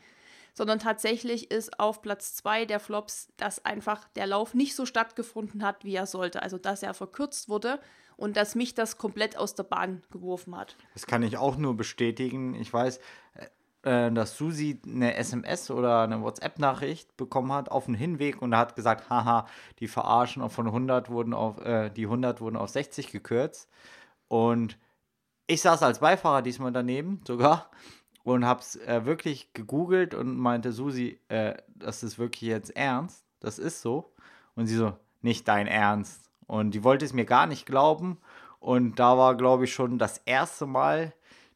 sondern 0.54 0.80
tatsächlich 0.80 1.52
ist 1.52 1.80
auf 1.80 2.02
Platz 2.02 2.36
2 2.36 2.66
der 2.66 2.80
Flops, 2.80 3.30
dass 3.38 3.64
einfach 3.66 4.08
der 4.16 4.28
Lauf 4.28 4.54
nicht 4.54 4.76
so 4.76 4.86
stattgefunden 4.86 5.64
hat, 5.64 5.84
wie 5.84 5.96
er 5.96 6.06
sollte. 6.06 6.44
Also, 6.44 6.58
dass 6.58 6.84
er 6.84 6.94
verkürzt 6.94 7.50
wurde 7.50 7.80
und 8.18 8.38
dass 8.38 8.56
mich 8.56 8.76
das 8.76 8.98
komplett 8.98 9.38
aus 9.38 9.56
der 9.56 9.64
Bahn 9.64 10.04
geworfen 10.12 10.56
hat. 10.56 10.76
Das 10.94 11.06
kann 11.06 11.24
ich 11.24 11.38
auch 11.38 11.58
nur 11.58 11.76
bestätigen. 11.76 12.54
Ich 12.56 12.72
weiß, 12.72 13.00
äh, 13.84 14.08
äh 14.08 14.12
dass 14.12 14.38
Susi 14.38 14.80
eine 14.86 15.16
SMS 15.16 15.72
oder 15.72 16.04
eine 16.04 16.22
WhatsApp-Nachricht 16.22 17.18
bekommen 17.18 17.52
hat 17.54 17.72
auf 17.72 17.86
dem 17.86 17.96
Hinweg 17.96 18.42
und 18.42 18.56
hat 18.56 18.76
gesagt, 18.76 19.10
haha, 19.10 19.48
die 19.80 19.88
verarschen 19.88 20.48
von 20.50 20.68
100 20.68 21.10
wurden 21.10 21.34
auf, 21.34 21.60
äh, 21.66 21.90
die 21.90 22.04
100 22.04 22.42
wurden 22.42 22.58
auf 22.58 22.70
60 22.70 23.12
gekürzt. 23.12 23.70
Und 24.28 24.78
ich 25.48 25.62
saß 25.62 25.82
als 25.84 26.00
Beifahrer 26.00 26.42
diesmal 26.42 26.72
daneben 26.72 27.22
sogar 27.26 27.72
und 28.24 28.46
hab's 28.46 28.76
äh, 28.76 29.06
wirklich 29.06 29.54
gegoogelt 29.54 30.14
und 30.14 30.38
meinte, 30.38 30.72
Susi, 30.72 31.20
äh, 31.30 31.56
das 31.68 32.04
ist 32.04 32.20
wirklich 32.20 32.50
jetzt 32.50 32.76
ernst, 32.76 33.26
das 33.40 33.60
ist 33.60 33.82
so. 33.82 34.14
Und 34.56 34.68
sie 34.68 34.76
so, 34.76 34.98
nicht 35.22 35.48
dein 35.48 35.68
Ernst. 35.68 36.30
Und 36.48 36.72
die 36.72 36.84
wollte 36.84 37.06
es 37.06 37.14
mir 37.14 37.26
gar 37.26 37.48
nicht 37.48 37.66
glauben. 37.66 38.18
Und 38.60 39.00
da 39.00 39.18
war, 39.18 39.36
glaube 39.36 39.66
ich, 39.66 39.74
schon 39.74 39.98
das 39.98 40.20
erste 40.26 40.66
Mal 40.66 41.14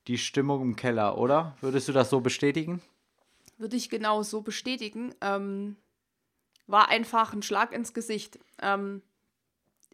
die 0.07 0.17
Stimmung 0.17 0.61
im 0.61 0.75
Keller, 0.75 1.17
oder? 1.17 1.55
Würdest 1.61 1.87
du 1.87 1.91
das 1.91 2.09
so 2.09 2.21
bestätigen? 2.21 2.81
Würde 3.57 3.75
ich 3.75 3.89
genau 3.89 4.23
so 4.23 4.41
bestätigen. 4.41 5.13
Ähm, 5.21 5.75
war 6.67 6.89
einfach 6.89 7.33
ein 7.33 7.41
Schlag 7.41 7.73
ins 7.73 7.93
Gesicht. 7.93 8.39
Ähm, 8.61 9.01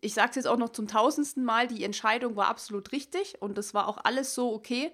ich 0.01 0.13
sage 0.13 0.29
es 0.31 0.35
jetzt 0.35 0.47
auch 0.47 0.57
noch 0.57 0.69
zum 0.69 0.87
tausendsten 0.87 1.43
Mal, 1.43 1.67
die 1.67 1.83
Entscheidung 1.83 2.35
war 2.35 2.47
absolut 2.47 2.91
richtig 2.91 3.41
und 3.41 3.57
es 3.57 3.73
war 3.73 3.87
auch 3.87 3.97
alles 4.03 4.33
so 4.33 4.53
okay. 4.53 4.91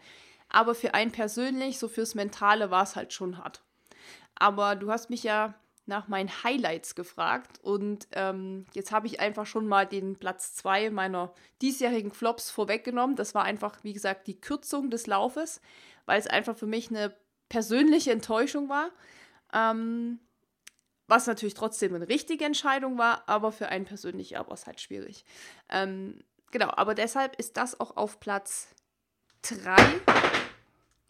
Aber 0.50 0.76
für 0.76 0.94
einen 0.94 1.12
persönlich, 1.12 1.80
so 1.80 1.88
fürs 1.88 2.16
Mentale, 2.16 2.72
war 2.72 2.84
es 2.84 2.96
halt 2.96 3.14
schon 3.14 3.38
hart. 3.38 3.64
Aber 4.36 4.76
du 4.76 4.92
hast 4.92 5.10
mich 5.10 5.24
ja 5.24 5.56
nach 5.88 6.08
meinen 6.08 6.44
Highlights 6.44 6.96
gefragt 6.96 7.60
und 7.62 8.08
ähm, 8.12 8.66
jetzt 8.74 8.92
habe 8.92 9.08
ich 9.08 9.22
einfach 9.22 9.46
schon 9.46 9.68
mal 9.68 9.86
den 9.86 10.18
Platz 10.18 10.54
2 10.56 10.90
meiner 10.90 11.34
diesjährigen 11.62 12.12
Flops 12.12 12.50
vorweggenommen. 12.50 13.16
Das 13.16 13.34
war 13.34 13.46
einfach, 13.46 13.84
wie 13.84 13.94
gesagt, 13.94 14.28
die 14.28 14.40
Kürzung 14.40 14.90
des 14.90 15.08
Laufes, 15.08 15.62
weil 16.06 16.20
es 16.20 16.28
einfach 16.28 16.58
für 16.58 16.66
mich 16.68 16.90
eine 16.90 17.16
persönliche 17.48 18.12
Enttäuschung 18.12 18.68
war. 18.68 18.90
Ähm, 19.54 20.20
was 21.08 21.26
natürlich 21.26 21.54
trotzdem 21.54 21.96
eine 21.96 22.10
richtige 22.10 22.44
Entscheidung 22.44 22.98
war, 22.98 23.24
aber 23.28 23.54
für 23.54 23.70
einen 23.70 23.86
persönlich 23.86 24.34
war 24.34 24.52
es 24.52 24.68
halt 24.68 24.82
schwierig. 24.82 25.24
Ähm, 25.70 26.20
genau, 26.52 26.70
aber 26.76 26.96
deshalb 26.96 27.38
ist 27.38 27.56
das 27.56 27.80
auch 27.80 27.96
auf 27.96 28.20
Platz 28.20 28.76
3 29.42 29.76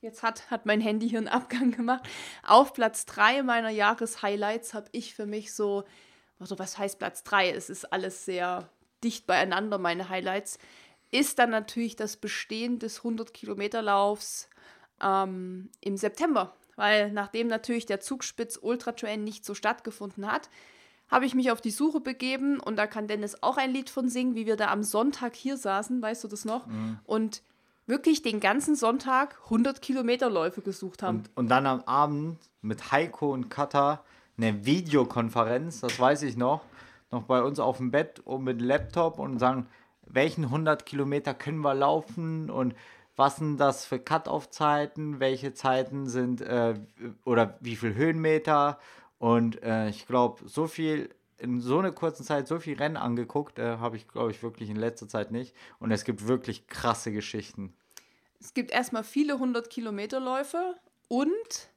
Jetzt 0.01 0.22
hat, 0.22 0.50
hat 0.51 0.65
mein 0.65 0.79
Handy 0.79 1.10
hier 1.10 1.17
einen 1.17 1.27
Abgang 1.27 1.72
gemacht. 1.72 2.07
Auf 2.43 2.74
Platz 2.74 3.05
3 3.07 3.43
meiner 3.43 3.69
Jahreshighlights 3.69 4.74
habe 4.74 4.88
ich 4.91 5.15
für 5.15 5.25
mich 5.25 5.53
so, 5.53 5.84
also 6.39 6.60
was 6.60 6.77
heißt 6.77 7.00
Platz 7.00 7.24
3? 7.24 7.51
Es 7.51 7.69
ist 7.69 7.91
alles 7.91 8.24
sehr 8.25 8.69
dicht 9.03 9.25
beieinander, 9.25 9.77
meine 9.77 10.10
Highlights. 10.10 10.60
Ist 11.10 11.39
dann 11.39 11.50
natürlich 11.50 11.96
das 11.96 12.17
Bestehen 12.17 12.79
des 12.79 13.01
100-Kilometer-Laufs 13.01 14.50
ähm, 15.01 15.69
im 15.81 15.98
September. 15.98 16.53
Weil 16.75 17.12
nachdem 17.12 17.48
natürlich 17.48 17.88
der 17.88 18.00
Zugspitz 18.00 18.60
Ultra 18.62 18.91
Train 18.91 19.24
nicht 19.24 19.46
so 19.46 19.55
stattgefunden 19.55 20.31
hat, 20.31 20.50
habe 21.10 21.25
ich 21.25 21.34
mich 21.34 21.50
auf 21.51 21.60
die 21.60 21.72
Suche 21.72 22.01
begeben 22.01 22.60
und 22.60 22.75
da 22.75 22.86
kann 22.86 23.07
Dennis 23.07 23.41
auch 23.41 23.57
ein 23.57 23.72
Lied 23.72 23.89
von 23.89 24.10
singen, 24.10 24.36
wie 24.36 24.46
wir 24.46 24.57
da 24.57 24.67
am 24.67 24.84
Sonntag 24.84 25.36
hier 25.36 25.57
saßen, 25.57 26.01
weißt 26.01 26.24
du 26.24 26.27
das 26.27 26.46
noch? 26.46 26.67
Mhm. 26.67 27.00
Und 27.05 27.41
wirklich 27.88 28.22
den 28.22 28.39
ganzen 28.39 28.75
Sonntag 28.75 29.39
100 29.46 29.82
Kilometerläufe 29.82 30.62
gesucht 30.62 31.01
haben. 31.01 31.20
Und, 31.20 31.29
und 31.36 31.48
dann 31.50 31.65
am 31.65 31.82
Abend 31.82 32.38
mit 32.62 32.91
Heiko 32.91 33.34
und 33.34 33.50
Kata 33.50 34.03
eine 34.38 34.65
Videokonferenz, 34.65 35.79
das 35.79 36.00
weiß 36.00 36.22
ich 36.24 36.38
noch, 36.38 36.62
noch 37.12 37.24
bei 37.24 37.41
uns 37.41 37.60
auf 37.60 37.77
dem 37.77 37.89
Bett 37.91 38.20
und 38.20 38.44
mit 38.44 38.62
Laptop 38.62 39.17
und 39.17 39.39
sagen, 39.39 39.67
welchen 40.06 40.46
100 40.46 40.86
Kilometer 40.86 41.34
können 41.34 41.62
wir 41.62 41.74
laufen 41.74 42.50
und 42.50 42.75
was 43.15 43.38
sind 43.38 43.58
das 43.58 43.86
für 43.86 43.98
Cut-Off-Zeiten, 43.98 45.20
welche 45.20 45.53
Zeiten 45.53 46.08
sind 46.08 46.41
äh, 46.41 46.75
oder 47.25 47.58
wie 47.62 47.75
viel 47.75 47.96
Höhenmeter 47.96 48.77
und 49.17 49.63
äh, 49.63 49.89
ich 49.89 50.06
glaube, 50.06 50.48
so 50.48 50.67
viel 50.67 51.10
in 51.39 51.62
so 51.62 51.79
einer 51.79 51.91
kurzen 51.91 52.24
Zeit 52.24 52.48
so 52.48 52.60
viel 52.60 52.77
Rennen 52.77 52.98
angeguckt, 52.98 53.60
äh, 53.60 53.77
habe 53.77 53.98
ich, 53.98 54.08
glaube 54.08 54.32
ich, 54.32 54.41
wirklich 54.41 54.70
in 54.70 54.75
letzter 54.75 55.08
Zeit 55.08 55.32
nicht. 55.32 55.56
Und 55.79 55.91
es 55.91 56.03
gibt 56.03 56.27
wirklich 56.27 56.67
krasse 56.67 57.12
Geschichten. 57.12 57.74
Es 58.39 58.53
gibt 58.53 58.72
erstmal 58.72 59.03
viele 59.03 59.34
100 59.34 59.70
Kilometer 59.70 60.20
Läufe 60.20 60.75
und 61.08 61.70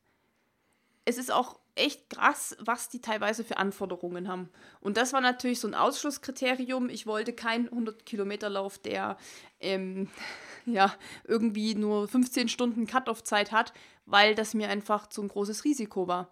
es 1.04 1.18
ist 1.18 1.32
auch 1.32 1.58
echt 1.74 2.10
krass, 2.10 2.56
was 2.60 2.88
die 2.88 3.00
teilweise 3.00 3.44
für 3.44 3.56
Anforderungen 3.56 4.28
haben. 4.28 4.50
Und 4.80 4.96
das 4.96 5.12
war 5.12 5.20
natürlich 5.20 5.60
so 5.60 5.68
ein 5.68 5.74
Ausschlusskriterium. 5.74 6.90
Ich 6.90 7.06
wollte 7.06 7.32
keinen 7.32 7.68
100 7.68 8.04
Kilometer 8.04 8.50
Lauf, 8.50 8.78
der 8.78 9.16
ähm, 9.60 10.08
ja 10.66 10.94
irgendwie 11.24 11.74
nur 11.74 12.08
15 12.08 12.48
Stunden 12.48 12.86
Cut-off-Zeit 12.86 13.52
hat, 13.52 13.72
weil 14.06 14.34
das 14.34 14.54
mir 14.54 14.68
einfach 14.68 15.06
zu 15.06 15.22
ein 15.22 15.28
großes 15.28 15.64
Risiko 15.64 16.06
war. 16.06 16.30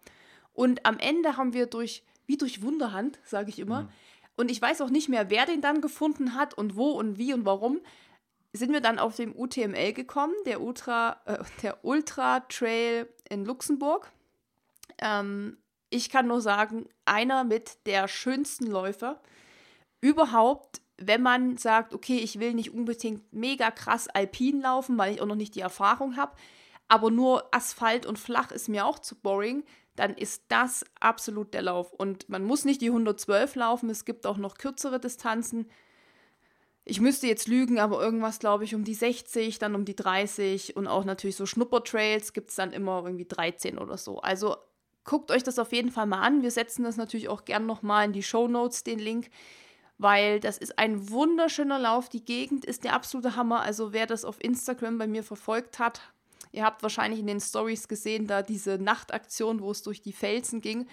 Und 0.52 0.84
am 0.84 0.98
Ende 0.98 1.36
haben 1.36 1.54
wir 1.54 1.66
durch 1.66 2.02
wie 2.28 2.36
durch 2.36 2.62
Wunderhand, 2.62 3.18
sage 3.24 3.48
ich 3.48 3.58
immer. 3.58 3.82
Mhm. 3.82 3.88
Und 4.36 4.50
ich 4.52 4.62
weiß 4.62 4.82
auch 4.82 4.90
nicht 4.90 5.08
mehr, 5.08 5.30
wer 5.30 5.46
den 5.46 5.60
dann 5.60 5.80
gefunden 5.80 6.34
hat 6.34 6.54
und 6.54 6.76
wo 6.76 6.90
und 6.92 7.18
wie 7.18 7.34
und 7.34 7.44
warum. 7.44 7.80
Sind 8.52 8.72
wir 8.72 8.80
dann 8.80 8.98
auf 8.98 9.16
dem 9.16 9.34
UTML 9.36 9.92
gekommen, 9.92 10.34
der 10.46 10.60
Ultra, 10.60 11.20
äh, 11.24 11.42
der 11.62 11.84
Ultra 11.84 12.40
Trail 12.40 13.08
in 13.28 13.44
Luxemburg. 13.44 14.12
Ähm, 14.98 15.58
ich 15.90 16.10
kann 16.10 16.28
nur 16.28 16.40
sagen, 16.40 16.86
einer 17.04 17.44
mit 17.44 17.78
der 17.86 18.08
schönsten 18.08 18.66
Läufer 18.66 19.20
überhaupt, 20.00 20.82
wenn 20.98 21.22
man 21.22 21.56
sagt, 21.56 21.94
okay, 21.94 22.18
ich 22.18 22.38
will 22.38 22.54
nicht 22.54 22.72
unbedingt 22.72 23.32
mega 23.32 23.70
krass 23.70 24.08
alpin 24.08 24.60
laufen, 24.60 24.98
weil 24.98 25.14
ich 25.14 25.20
auch 25.20 25.26
noch 25.26 25.34
nicht 25.34 25.54
die 25.54 25.60
Erfahrung 25.60 26.16
habe, 26.16 26.36
aber 26.88 27.10
nur 27.10 27.54
Asphalt 27.54 28.06
und 28.06 28.18
flach 28.18 28.50
ist 28.50 28.68
mir 28.68 28.86
auch 28.86 28.98
zu 28.98 29.14
boring, 29.14 29.64
dann 29.98 30.14
ist 30.14 30.44
das 30.48 30.84
absolut 31.00 31.54
der 31.54 31.62
Lauf. 31.62 31.92
Und 31.92 32.28
man 32.28 32.44
muss 32.44 32.64
nicht 32.64 32.80
die 32.80 32.88
112 32.88 33.56
laufen, 33.56 33.90
es 33.90 34.04
gibt 34.04 34.26
auch 34.26 34.36
noch 34.36 34.56
kürzere 34.56 35.00
Distanzen. 35.00 35.68
Ich 36.84 37.00
müsste 37.00 37.26
jetzt 37.26 37.48
lügen, 37.48 37.78
aber 37.78 38.00
irgendwas, 38.00 38.38
glaube 38.38 38.64
ich, 38.64 38.74
um 38.74 38.84
die 38.84 38.94
60, 38.94 39.58
dann 39.58 39.74
um 39.74 39.84
die 39.84 39.96
30 39.96 40.76
und 40.76 40.86
auch 40.86 41.04
natürlich 41.04 41.36
so 41.36 41.44
Schnuppertrails 41.44 42.32
gibt 42.32 42.50
es 42.50 42.56
dann 42.56 42.72
immer 42.72 43.02
irgendwie 43.04 43.26
13 43.26 43.76
oder 43.76 43.98
so. 43.98 44.20
Also 44.20 44.56
guckt 45.04 45.30
euch 45.30 45.42
das 45.42 45.58
auf 45.58 45.72
jeden 45.72 45.90
Fall 45.90 46.06
mal 46.06 46.22
an. 46.22 46.42
Wir 46.42 46.50
setzen 46.50 46.84
das 46.84 46.96
natürlich 46.96 47.28
auch 47.28 47.44
gern 47.44 47.66
nochmal 47.66 48.06
in 48.06 48.12
die 48.12 48.22
Show 48.22 48.48
Notes, 48.48 48.84
den 48.84 48.98
Link, 48.98 49.28
weil 49.98 50.38
das 50.40 50.58
ist 50.58 50.78
ein 50.78 51.10
wunderschöner 51.10 51.78
Lauf. 51.78 52.08
Die 52.08 52.24
Gegend 52.24 52.64
ist 52.64 52.84
der 52.84 52.94
absolute 52.94 53.34
Hammer. 53.36 53.60
Also 53.60 53.92
wer 53.92 54.06
das 54.06 54.24
auf 54.24 54.42
Instagram 54.42 54.96
bei 54.96 55.06
mir 55.06 55.24
verfolgt 55.24 55.78
hat, 55.78 56.00
Ihr 56.52 56.64
habt 56.64 56.82
wahrscheinlich 56.82 57.20
in 57.20 57.26
den 57.26 57.40
Stories 57.40 57.88
gesehen, 57.88 58.26
da 58.26 58.42
diese 58.42 58.78
Nachtaktion, 58.78 59.60
wo 59.60 59.70
es 59.70 59.82
durch 59.82 60.02
die 60.02 60.12
Felsen 60.12 60.60
ging. 60.60 60.86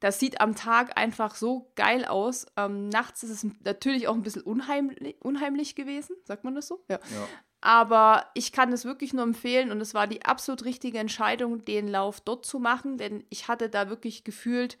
Das 0.00 0.20
sieht 0.20 0.40
am 0.40 0.54
Tag 0.54 0.98
einfach 0.98 1.34
so 1.34 1.70
geil 1.74 2.04
aus. 2.04 2.46
Ähm, 2.56 2.88
nachts 2.88 3.22
ist 3.22 3.30
es 3.30 3.46
natürlich 3.64 4.08
auch 4.08 4.14
ein 4.14 4.22
bisschen 4.22 4.42
unheimlich, 4.42 5.16
unheimlich 5.20 5.74
gewesen, 5.74 6.16
sagt 6.24 6.44
man 6.44 6.54
das 6.54 6.66
so? 6.66 6.84
Ja. 6.88 6.98
ja. 6.98 7.28
Aber 7.60 8.26
ich 8.34 8.52
kann 8.52 8.72
es 8.72 8.84
wirklich 8.84 9.12
nur 9.12 9.24
empfehlen 9.24 9.72
und 9.72 9.80
es 9.80 9.94
war 9.94 10.06
die 10.06 10.24
absolut 10.24 10.64
richtige 10.64 10.98
Entscheidung, 10.98 11.64
den 11.64 11.88
Lauf 11.88 12.20
dort 12.20 12.44
zu 12.44 12.58
machen, 12.58 12.98
denn 12.98 13.24
ich 13.30 13.48
hatte 13.48 13.68
da 13.68 13.88
wirklich 13.88 14.24
gefühlt 14.24 14.78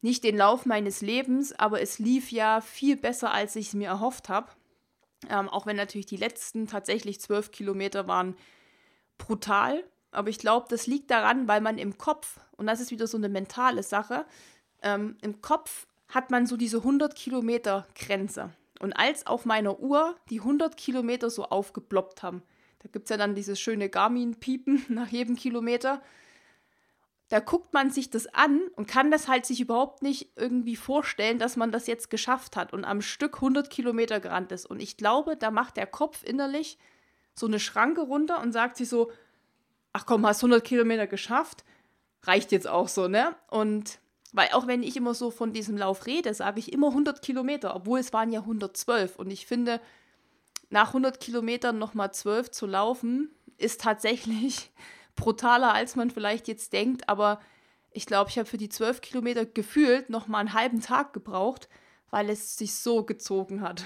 nicht 0.00 0.22
den 0.22 0.36
Lauf 0.36 0.66
meines 0.66 1.00
Lebens, 1.00 1.52
aber 1.58 1.80
es 1.80 1.98
lief 1.98 2.30
ja 2.30 2.60
viel 2.60 2.96
besser, 2.96 3.32
als 3.32 3.56
ich 3.56 3.68
es 3.68 3.74
mir 3.74 3.88
erhofft 3.88 4.28
habe. 4.28 4.48
Ähm, 5.28 5.48
auch 5.48 5.66
wenn 5.66 5.76
natürlich 5.76 6.06
die 6.06 6.16
letzten 6.16 6.66
tatsächlich 6.66 7.20
zwölf 7.20 7.50
Kilometer 7.50 8.06
waren 8.06 8.36
brutal, 9.18 9.84
aber 10.10 10.28
ich 10.28 10.38
glaube, 10.38 10.66
das 10.70 10.86
liegt 10.86 11.10
daran, 11.10 11.48
weil 11.48 11.60
man 11.60 11.78
im 11.78 11.98
Kopf, 11.98 12.40
und 12.56 12.66
das 12.66 12.80
ist 12.80 12.90
wieder 12.90 13.06
so 13.06 13.16
eine 13.16 13.28
mentale 13.28 13.82
Sache, 13.82 14.24
ähm, 14.82 15.16
im 15.22 15.40
Kopf 15.40 15.86
hat 16.08 16.30
man 16.30 16.46
so 16.46 16.56
diese 16.56 16.78
100 16.78 17.14
Kilometer 17.14 17.86
Grenze. 17.94 18.50
Und 18.80 18.92
als 18.92 19.26
auf 19.26 19.44
meiner 19.44 19.80
Uhr 19.80 20.14
die 20.30 20.40
100 20.40 20.76
Kilometer 20.76 21.30
so 21.30 21.44
aufgeploppt 21.44 22.22
haben, 22.22 22.42
Da 22.84 22.90
gibt 22.92 23.06
es 23.06 23.10
ja 23.10 23.16
dann 23.16 23.34
dieses 23.34 23.58
schöne 23.58 23.88
Garmin-Piepen 23.88 24.84
nach 24.90 25.08
jedem 25.08 25.36
Kilometer. 25.36 26.02
Da 27.30 27.40
guckt 27.40 27.72
man 27.72 27.90
sich 27.90 28.10
das 28.10 28.26
an 28.26 28.60
und 28.76 28.86
kann 28.86 29.10
das 29.10 29.26
halt 29.26 29.46
sich 29.46 29.60
überhaupt 29.60 30.02
nicht 30.02 30.32
irgendwie 30.36 30.76
vorstellen, 30.76 31.38
dass 31.38 31.56
man 31.56 31.72
das 31.72 31.86
jetzt 31.86 32.10
geschafft 32.10 32.56
hat 32.56 32.74
und 32.74 32.84
am 32.84 33.00
Stück 33.00 33.36
100 33.36 33.70
Kilometer 33.70 34.20
gerannt 34.20 34.52
ist. 34.52 34.66
Und 34.66 34.80
ich 34.80 34.98
glaube, 34.98 35.36
da 35.36 35.50
macht 35.50 35.78
der 35.78 35.86
Kopf 35.86 36.22
innerlich 36.22 36.78
so 37.34 37.46
eine 37.46 37.60
Schranke 37.60 38.02
runter 38.02 38.40
und 38.40 38.52
sagt 38.52 38.76
sich 38.76 38.88
so, 38.88 39.10
ach 39.92 40.06
komm, 40.06 40.26
hast 40.26 40.42
100 40.42 40.64
Kilometer 40.64 41.06
geschafft, 41.06 41.64
reicht 42.22 42.52
jetzt 42.52 42.68
auch 42.68 42.88
so, 42.88 43.08
ne? 43.08 43.34
Und 43.48 43.98
weil 44.32 44.48
auch 44.52 44.66
wenn 44.66 44.82
ich 44.82 44.96
immer 44.96 45.14
so 45.14 45.30
von 45.30 45.52
diesem 45.52 45.76
Lauf 45.76 46.06
rede, 46.06 46.34
sage 46.34 46.58
ich 46.58 46.72
immer 46.72 46.88
100 46.88 47.22
Kilometer, 47.22 47.76
obwohl 47.76 48.00
es 48.00 48.12
waren 48.12 48.32
ja 48.32 48.40
112. 48.40 49.16
Und 49.16 49.30
ich 49.30 49.46
finde, 49.46 49.80
nach 50.70 50.88
100 50.88 51.20
Kilometern 51.20 51.78
nochmal 51.78 52.12
12 52.12 52.50
zu 52.50 52.66
laufen, 52.66 53.30
ist 53.58 53.80
tatsächlich 53.80 54.72
brutaler, 55.16 55.72
als 55.72 55.94
man 55.94 56.10
vielleicht 56.10 56.48
jetzt 56.48 56.72
denkt. 56.72 57.08
Aber 57.08 57.38
ich 57.92 58.06
glaube, 58.06 58.28
ich 58.30 58.38
habe 58.38 58.48
für 58.48 58.58
die 58.58 58.68
12 58.68 59.00
Kilometer 59.00 59.46
gefühlt 59.46 60.10
nochmal 60.10 60.40
einen 60.40 60.52
halben 60.52 60.80
Tag 60.80 61.12
gebraucht, 61.12 61.68
weil 62.10 62.28
es 62.28 62.56
sich 62.56 62.74
so 62.74 63.04
gezogen 63.04 63.60
hat. 63.60 63.84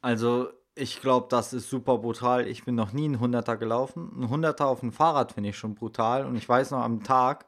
Also 0.00 0.48
ich 0.78 1.00
glaube, 1.00 1.26
das 1.30 1.54
ist 1.54 1.70
super 1.70 1.96
brutal. 1.98 2.46
Ich 2.46 2.64
bin 2.64 2.74
noch 2.74 2.92
nie 2.92 3.06
einen 3.06 3.18
Hunderter 3.18 3.56
gelaufen. 3.56 4.12
Ein 4.14 4.28
Hunderter 4.28 4.66
auf 4.66 4.80
dem 4.80 4.92
Fahrrad 4.92 5.32
finde 5.32 5.48
ich 5.48 5.58
schon 5.58 5.74
brutal. 5.74 6.26
Und 6.26 6.36
ich 6.36 6.46
weiß 6.46 6.70
noch 6.70 6.82
am 6.82 7.02
Tag, 7.02 7.46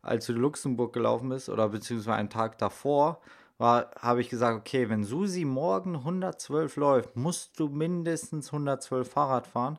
als 0.00 0.24
du 0.26 0.32
Luxemburg 0.32 0.94
gelaufen 0.94 1.28
bist, 1.28 1.50
oder 1.50 1.68
beziehungsweise 1.68 2.16
einen 2.16 2.30
Tag 2.30 2.56
davor, 2.56 3.20
habe 3.58 4.22
ich 4.22 4.30
gesagt, 4.30 4.58
okay, 4.58 4.88
wenn 4.88 5.04
Susi 5.04 5.44
morgen 5.44 5.94
112 5.94 6.76
läuft, 6.76 7.16
musst 7.16 7.60
du 7.60 7.68
mindestens 7.68 8.46
112 8.46 9.10
Fahrrad 9.10 9.46
fahren. 9.46 9.78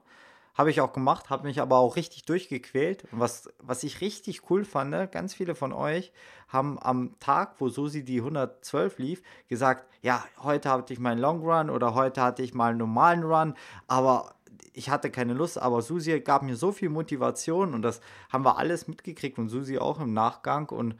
Habe 0.53 0.70
ich 0.70 0.81
auch 0.81 0.93
gemacht, 0.93 1.29
habe 1.29 1.48
mich 1.48 1.62
aber 1.62 1.77
auch 1.77 1.96
richtig 1.96 2.25
durchgequält. 2.25 3.05
Und 3.12 3.20
was, 3.20 3.50
was 3.60 3.84
ich 3.84 4.01
richtig 4.01 4.50
cool 4.50 4.65
fand, 4.65 4.91
ne, 4.91 5.08
ganz 5.08 5.34
viele 5.34 5.55
von 5.55 5.74
euch 5.74 6.12
haben 6.48 6.77
am 6.81 7.17
Tag, 7.20 7.55
wo 7.60 7.70
Susi 7.70 8.03
die 8.03 8.20
112 8.20 8.98
lief, 8.98 9.22
gesagt, 9.48 9.88
ja, 10.01 10.24
heute 10.41 10.70
hatte 10.70 10.93
ich 10.93 11.00
meinen 11.00 11.20
Long 11.20 11.41
Run 11.41 11.70
oder 11.70 11.96
heute 11.96 12.22
hatte 12.22 12.43
ich 12.43 12.53
mal 12.53 12.72
einen 12.72 12.79
normalen 12.79 13.24
Run, 13.24 13.55
aber 13.88 14.36
ich 14.74 14.89
hatte 14.89 15.10
keine 15.10 15.34
Lust, 15.34 15.58
aber 15.58 15.81
Susi 15.81 16.20
gab 16.22 16.43
mir 16.43 16.55
so 16.55 16.72
viel 16.72 16.89
Motivation 16.89 17.74
und 17.74 17.81
das 17.81 18.01
haben 18.31 18.46
wir 18.46 18.58
alles 18.58 18.88
mitgekriegt 18.88 19.38
und 19.38 19.50
Susi 19.50 19.77
auch 19.77 20.00
im 20.00 20.13
Nachgang. 20.13 20.70
Und 20.70 20.96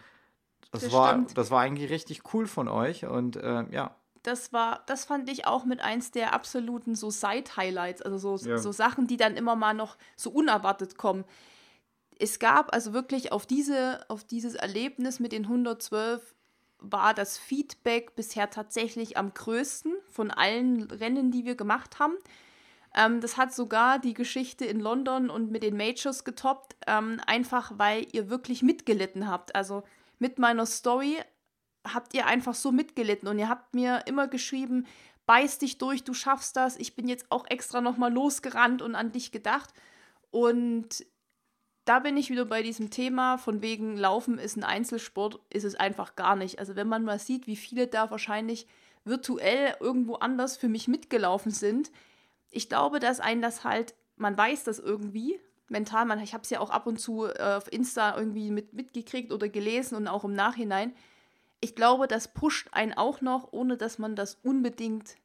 das, 0.72 0.84
das 0.84 0.94
war, 0.94 1.26
das 1.34 1.52
war 1.52 1.62
eigentlich 1.62 1.90
richtig 1.90 2.34
cool 2.34 2.48
von 2.48 2.68
euch. 2.68 3.06
Und 3.06 3.36
äh, 3.38 3.66
ja 3.72 3.96
das 4.24 4.54
war, 4.54 4.84
das 4.86 5.06
fand 5.06 5.30
ich 5.30 5.48
auch 5.48 5.66
mit 5.66 5.82
eins 5.82 6.12
der 6.12 6.34
absoluten 6.34 6.96
so 6.96 7.10
Side-Highlights, 7.10 8.02
also 8.02 8.38
so, 8.38 8.50
ja. 8.50 8.58
so 8.58 8.72
Sachen, 8.72 9.08
die 9.08 9.18
dann 9.18 9.36
immer 9.36 9.56
mal 9.56 9.74
noch 9.74 9.98
so 10.16 10.30
unerwartet 10.30 10.98
kommen. 10.98 11.26
Es 12.20 12.38
gab 12.40 12.74
also 12.74 12.94
wirklich 12.94 13.32
auf, 13.32 13.46
diese, 13.46 14.06
auf 14.10 14.24
dieses 14.24 14.56
Erlebnis 14.56 15.20
mit 15.20 15.32
den 15.32 15.44
112 15.44 16.36
war 16.82 17.14
das 17.14 17.38
Feedback 17.38 18.16
bisher 18.16 18.50
tatsächlich 18.50 19.18
am 19.18 19.34
größten 19.34 19.94
von 20.10 20.32
allen 20.32 20.84
Rennen, 20.84 21.32
die 21.32 21.46
wir 21.46 21.56
gemacht 21.56 22.00
haben. 22.00 22.16
Ähm, 22.96 23.22
das 23.22 23.38
hat 23.38 23.54
sogar 23.54 24.00
die 24.00 24.14
Geschichte 24.14 24.66
in 24.66 24.80
London 24.80 25.30
und 25.30 25.52
mit 25.52 25.64
den 25.64 25.78
Majors 25.78 26.24
getoppt, 26.24 26.76
ähm, 26.88 27.22
einfach 27.26 27.72
weil 27.78 28.08
ihr 28.12 28.30
wirklich 28.30 28.64
mitgelitten 28.64 29.28
habt. 29.28 29.56
Also 29.56 29.84
mit 30.20 30.40
meiner 30.40 30.66
Story 30.66 31.18
habt 31.88 32.14
ihr 32.14 32.26
einfach 32.26 32.56
so 32.56 32.72
mitgelitten 32.72 33.28
und 33.28 33.40
ihr 33.40 33.50
habt 33.50 33.74
mir 33.74 34.04
immer 34.06 34.28
geschrieben, 34.28 34.86
beiß 35.26 35.60
dich 35.60 35.78
durch, 35.78 36.04
du 36.04 36.14
schaffst 36.14 36.56
das. 36.56 36.78
Ich 36.78 36.96
bin 36.96 37.08
jetzt 37.08 37.26
auch 37.30 37.46
extra 37.50 37.82
nochmal 37.82 38.14
losgerannt 38.14 38.82
und 38.82 38.96
an 38.96 39.12
dich 39.12 39.32
gedacht. 39.32 39.74
Und 40.30 41.06
da 41.86 42.00
bin 42.00 42.18
ich 42.18 42.30
wieder 42.30 42.46
bei 42.46 42.62
diesem 42.62 42.90
Thema, 42.90 43.38
von 43.38 43.62
wegen 43.62 43.98
Laufen 43.98 44.38
ist 44.38 44.56
ein 44.56 44.64
Einzelsport, 44.64 45.40
ist 45.50 45.64
es 45.64 45.76
einfach 45.76 46.16
gar 46.16 46.36
nicht. 46.36 46.60
Also 46.60 46.76
wenn 46.76 46.88
man 46.88 47.04
mal 47.04 47.20
sieht, 47.20 47.48
wie 47.48 47.56
viele 47.56 47.88
da 47.88 48.12
wahrscheinlich 48.12 48.68
virtuell 49.04 49.76
irgendwo 49.80 50.16
anders 50.16 50.58
für 50.58 50.70
mich 50.70 50.88
mitgelaufen 50.88 51.52
sind, 51.52 51.92
ich 52.52 52.70
glaube, 52.70 53.00
dass 53.00 53.20
ein 53.20 53.42
das 53.42 53.64
halt, 53.64 53.96
man 54.18 54.38
weiß 54.38 54.66
das 54.66 54.78
irgendwie, 54.80 55.40
mental, 55.70 56.06
man, 56.06 56.20
ich 56.20 56.34
habe 56.34 56.44
es 56.44 56.50
ja 56.50 56.60
auch 56.60 56.70
ab 56.70 56.86
und 56.86 57.00
zu 57.00 57.26
äh, 57.26 57.56
auf 57.56 57.72
Insta 57.72 58.18
irgendwie 58.18 58.52
mit, 58.52 58.74
mitgekriegt 58.74 59.32
oder 59.32 59.50
gelesen 59.50 59.96
und 59.96 60.08
auch 60.08 60.26
im 60.26 60.34
Nachhinein, 60.34 60.94
ich 61.62 61.76
glaube, 61.76 62.08
das 62.08 62.34
pusht 62.34 62.68
einen 62.72 62.94
auch 62.94 63.22
noch, 63.22 63.54
ohne 63.54 63.78
dass 63.78 64.00
man 64.00 64.16
das 64.16 64.36
unbedingt 64.44 65.16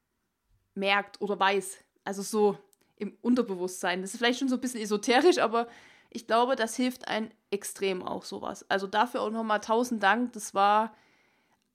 merkt 0.75 1.21
oder 1.21 1.41
weiß. 1.41 1.79
Also 2.05 2.23
so 2.23 2.59
im 2.97 3.17
Unterbewusstsein. 3.23 4.03
Das 4.03 4.13
ist 4.13 4.19
vielleicht 4.19 4.39
schon 4.39 4.49
so 4.49 4.57
ein 4.57 4.61
bisschen 4.61 4.81
esoterisch, 4.81 5.39
aber 5.39 5.67
ich 6.11 6.27
glaube, 6.27 6.55
das 6.55 6.77
hilft 6.77 7.09
einem 7.09 7.31
extrem 7.51 8.03
auch 8.03 8.25
sowas. 8.25 8.65
Also 8.71 8.87
dafür 8.87 9.23
auch 9.23 9.31
nochmal 9.31 9.61
tausend 9.61 10.03
Dank. 10.03 10.33
Das 10.35 10.55
war, 10.55 10.95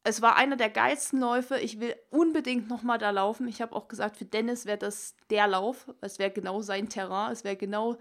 es 0.03 0.21
war 0.21 0.35
einer 0.35 0.55
der 0.55 0.69
geilsten 0.69 1.19
Läufe. 1.19 1.57
Ich 1.59 1.79
will 1.79 1.95
unbedingt 2.11 2.69
nochmal 2.69 2.97
da 2.97 3.09
laufen. 3.09 3.47
Ich 3.47 3.61
habe 3.61 3.75
auch 3.75 3.87
gesagt, 3.87 4.17
für 4.17 4.25
Dennis 4.25 4.65
wäre 4.65 4.77
das 4.77 5.15
der 5.29 5.47
Lauf. 5.47 5.91
Es 6.01 6.19
wäre 6.19 6.31
genau 6.31 6.61
sein 6.61 6.87
Terrain. 6.87 7.31
Es 7.31 7.43
wäre 7.43 7.55
genau 7.55 7.97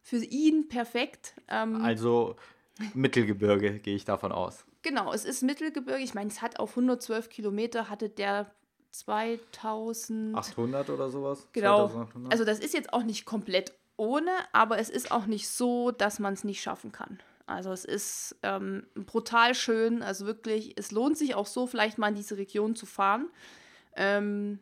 für 0.00 0.24
ihn 0.24 0.68
perfekt. 0.68 1.34
Ähm, 1.48 1.82
also 1.82 2.36
Mittelgebirge, 2.94 3.78
gehe 3.78 3.96
ich 3.96 4.04
davon 4.04 4.32
aus. 4.32 4.64
Genau, 4.82 5.12
es 5.12 5.24
ist 5.24 5.42
Mittelgebirge. 5.42 6.02
Ich 6.02 6.14
meine, 6.14 6.30
es 6.30 6.40
hat 6.40 6.58
auf 6.58 6.70
112 6.70 7.28
Kilometer 7.28 7.88
hatte 7.88 8.08
der 8.08 8.50
2800 8.90 10.90
oder 10.90 11.10
sowas. 11.10 11.46
Genau. 11.52 11.88
2800. 11.88 12.32
Also 12.32 12.44
das 12.44 12.58
ist 12.58 12.74
jetzt 12.74 12.92
auch 12.92 13.02
nicht 13.02 13.24
komplett 13.24 13.72
ohne, 13.96 14.30
aber 14.52 14.78
es 14.78 14.88
ist 14.88 15.10
auch 15.10 15.26
nicht 15.26 15.48
so, 15.48 15.90
dass 15.90 16.18
man 16.18 16.34
es 16.34 16.44
nicht 16.44 16.62
schaffen 16.62 16.92
kann. 16.92 17.18
Also 17.46 17.72
es 17.72 17.84
ist 17.84 18.36
ähm, 18.42 18.86
brutal 18.94 19.54
schön. 19.54 20.02
Also 20.02 20.26
wirklich, 20.26 20.78
es 20.78 20.92
lohnt 20.92 21.18
sich 21.18 21.34
auch 21.34 21.46
so, 21.46 21.66
vielleicht 21.66 21.98
mal 21.98 22.08
in 22.08 22.14
diese 22.14 22.36
Region 22.36 22.76
zu 22.76 22.86
fahren. 22.86 23.28
Ähm, 23.96 24.60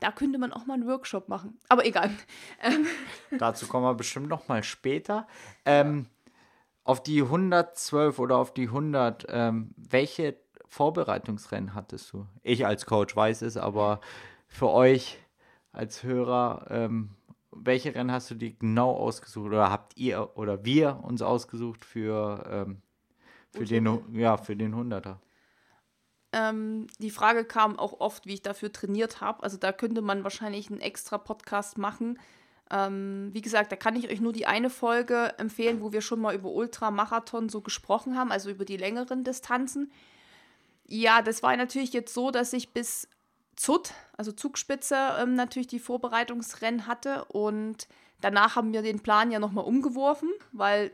da 0.00 0.10
könnte 0.10 0.38
man 0.38 0.52
auch 0.52 0.66
mal 0.66 0.74
einen 0.74 0.88
Workshop 0.88 1.28
machen. 1.28 1.58
Aber 1.68 1.86
egal. 1.86 2.10
Ähm. 2.62 2.86
Dazu 3.38 3.66
kommen 3.66 3.84
wir 3.84 3.94
bestimmt 3.94 4.28
noch 4.28 4.48
mal 4.48 4.64
später. 4.64 5.28
Ähm, 5.64 6.06
auf 6.84 7.02
die 7.02 7.22
112 7.22 8.18
oder 8.18 8.36
auf 8.36 8.52
die 8.52 8.68
100, 8.68 9.26
ähm, 9.28 9.74
welche 9.76 10.36
Vorbereitungsrennen 10.66 11.74
hattest 11.74 12.12
du? 12.12 12.26
Ich 12.42 12.66
als 12.66 12.86
Coach 12.86 13.14
weiß 13.14 13.42
es, 13.42 13.56
aber 13.56 14.00
für 14.48 14.70
euch 14.70 15.18
als 15.72 16.02
Hörer, 16.02 16.66
ähm, 16.70 17.10
welche 17.50 17.94
Rennen 17.94 18.10
hast 18.10 18.30
du 18.30 18.34
die 18.34 18.58
genau 18.58 18.92
ausgesucht 18.92 19.46
oder 19.46 19.70
habt 19.70 19.96
ihr 19.96 20.36
oder 20.36 20.64
wir 20.64 21.00
uns 21.02 21.22
ausgesucht 21.22 21.84
für, 21.84 22.44
ähm, 22.50 22.82
für, 23.50 23.64
den, 23.64 24.18
ja, 24.18 24.36
für 24.36 24.56
den 24.56 24.74
100er? 24.74 25.16
Ähm, 26.32 26.86
die 26.98 27.10
Frage 27.10 27.44
kam 27.44 27.78
auch 27.78 28.00
oft, 28.00 28.26
wie 28.26 28.34
ich 28.34 28.42
dafür 28.42 28.72
trainiert 28.72 29.20
habe. 29.20 29.42
Also 29.42 29.58
da 29.58 29.72
könnte 29.72 30.00
man 30.00 30.24
wahrscheinlich 30.24 30.70
einen 30.70 30.80
extra 30.80 31.18
Podcast 31.18 31.76
machen. 31.76 32.18
Ähm, 32.72 33.28
wie 33.32 33.42
gesagt, 33.42 33.70
da 33.70 33.76
kann 33.76 33.96
ich 33.96 34.08
euch 34.08 34.20
nur 34.20 34.32
die 34.32 34.46
eine 34.46 34.70
Folge 34.70 35.34
empfehlen, 35.36 35.82
wo 35.82 35.92
wir 35.92 36.00
schon 36.00 36.20
mal 36.20 36.34
über 36.34 36.50
Ultramarathon 36.50 37.50
so 37.50 37.60
gesprochen 37.60 38.16
haben, 38.16 38.32
also 38.32 38.48
über 38.48 38.64
die 38.64 38.78
längeren 38.78 39.24
Distanzen. 39.24 39.92
Ja, 40.86 41.20
das 41.20 41.42
war 41.42 41.54
natürlich 41.56 41.92
jetzt 41.92 42.14
so, 42.14 42.30
dass 42.30 42.52
ich 42.54 42.70
bis 42.70 43.08
ZUT, 43.56 43.92
also 44.16 44.32
Zugspitze, 44.32 44.96
ähm, 45.20 45.34
natürlich 45.34 45.68
die 45.68 45.78
Vorbereitungsrennen 45.78 46.86
hatte 46.86 47.26
und 47.26 47.88
danach 48.22 48.56
haben 48.56 48.72
wir 48.72 48.80
den 48.80 49.00
Plan 49.00 49.30
ja 49.30 49.38
nochmal 49.38 49.64
umgeworfen, 49.64 50.30
weil 50.52 50.92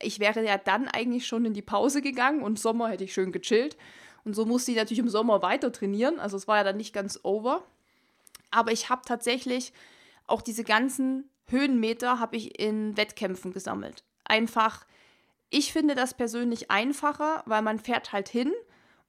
ich 0.00 0.20
wäre 0.20 0.44
ja 0.44 0.58
dann 0.58 0.86
eigentlich 0.86 1.26
schon 1.26 1.44
in 1.44 1.54
die 1.54 1.62
Pause 1.62 2.02
gegangen 2.02 2.42
und 2.42 2.60
Sommer 2.60 2.88
hätte 2.88 3.04
ich 3.04 3.12
schön 3.12 3.32
gechillt. 3.32 3.76
Und 4.24 4.34
so 4.34 4.44
musste 4.44 4.72
ich 4.72 4.76
natürlich 4.76 4.98
im 4.98 5.08
Sommer 5.08 5.42
weiter 5.42 5.72
trainieren. 5.72 6.18
Also 6.20 6.36
es 6.36 6.46
war 6.46 6.58
ja 6.58 6.64
dann 6.64 6.76
nicht 6.76 6.92
ganz 6.92 7.20
over. 7.22 7.62
Aber 8.50 8.72
ich 8.72 8.90
habe 8.90 9.02
tatsächlich 9.04 9.72
auch 10.26 10.42
diese 10.42 10.64
ganzen 10.64 11.30
Höhenmeter 11.46 12.18
habe 12.18 12.36
ich 12.36 12.58
in 12.58 12.96
Wettkämpfen 12.96 13.52
gesammelt. 13.52 14.04
Einfach, 14.24 14.86
ich 15.50 15.72
finde 15.72 15.94
das 15.94 16.14
persönlich 16.14 16.70
einfacher, 16.70 17.42
weil 17.46 17.62
man 17.62 17.78
fährt 17.78 18.12
halt 18.12 18.28
hin 18.28 18.52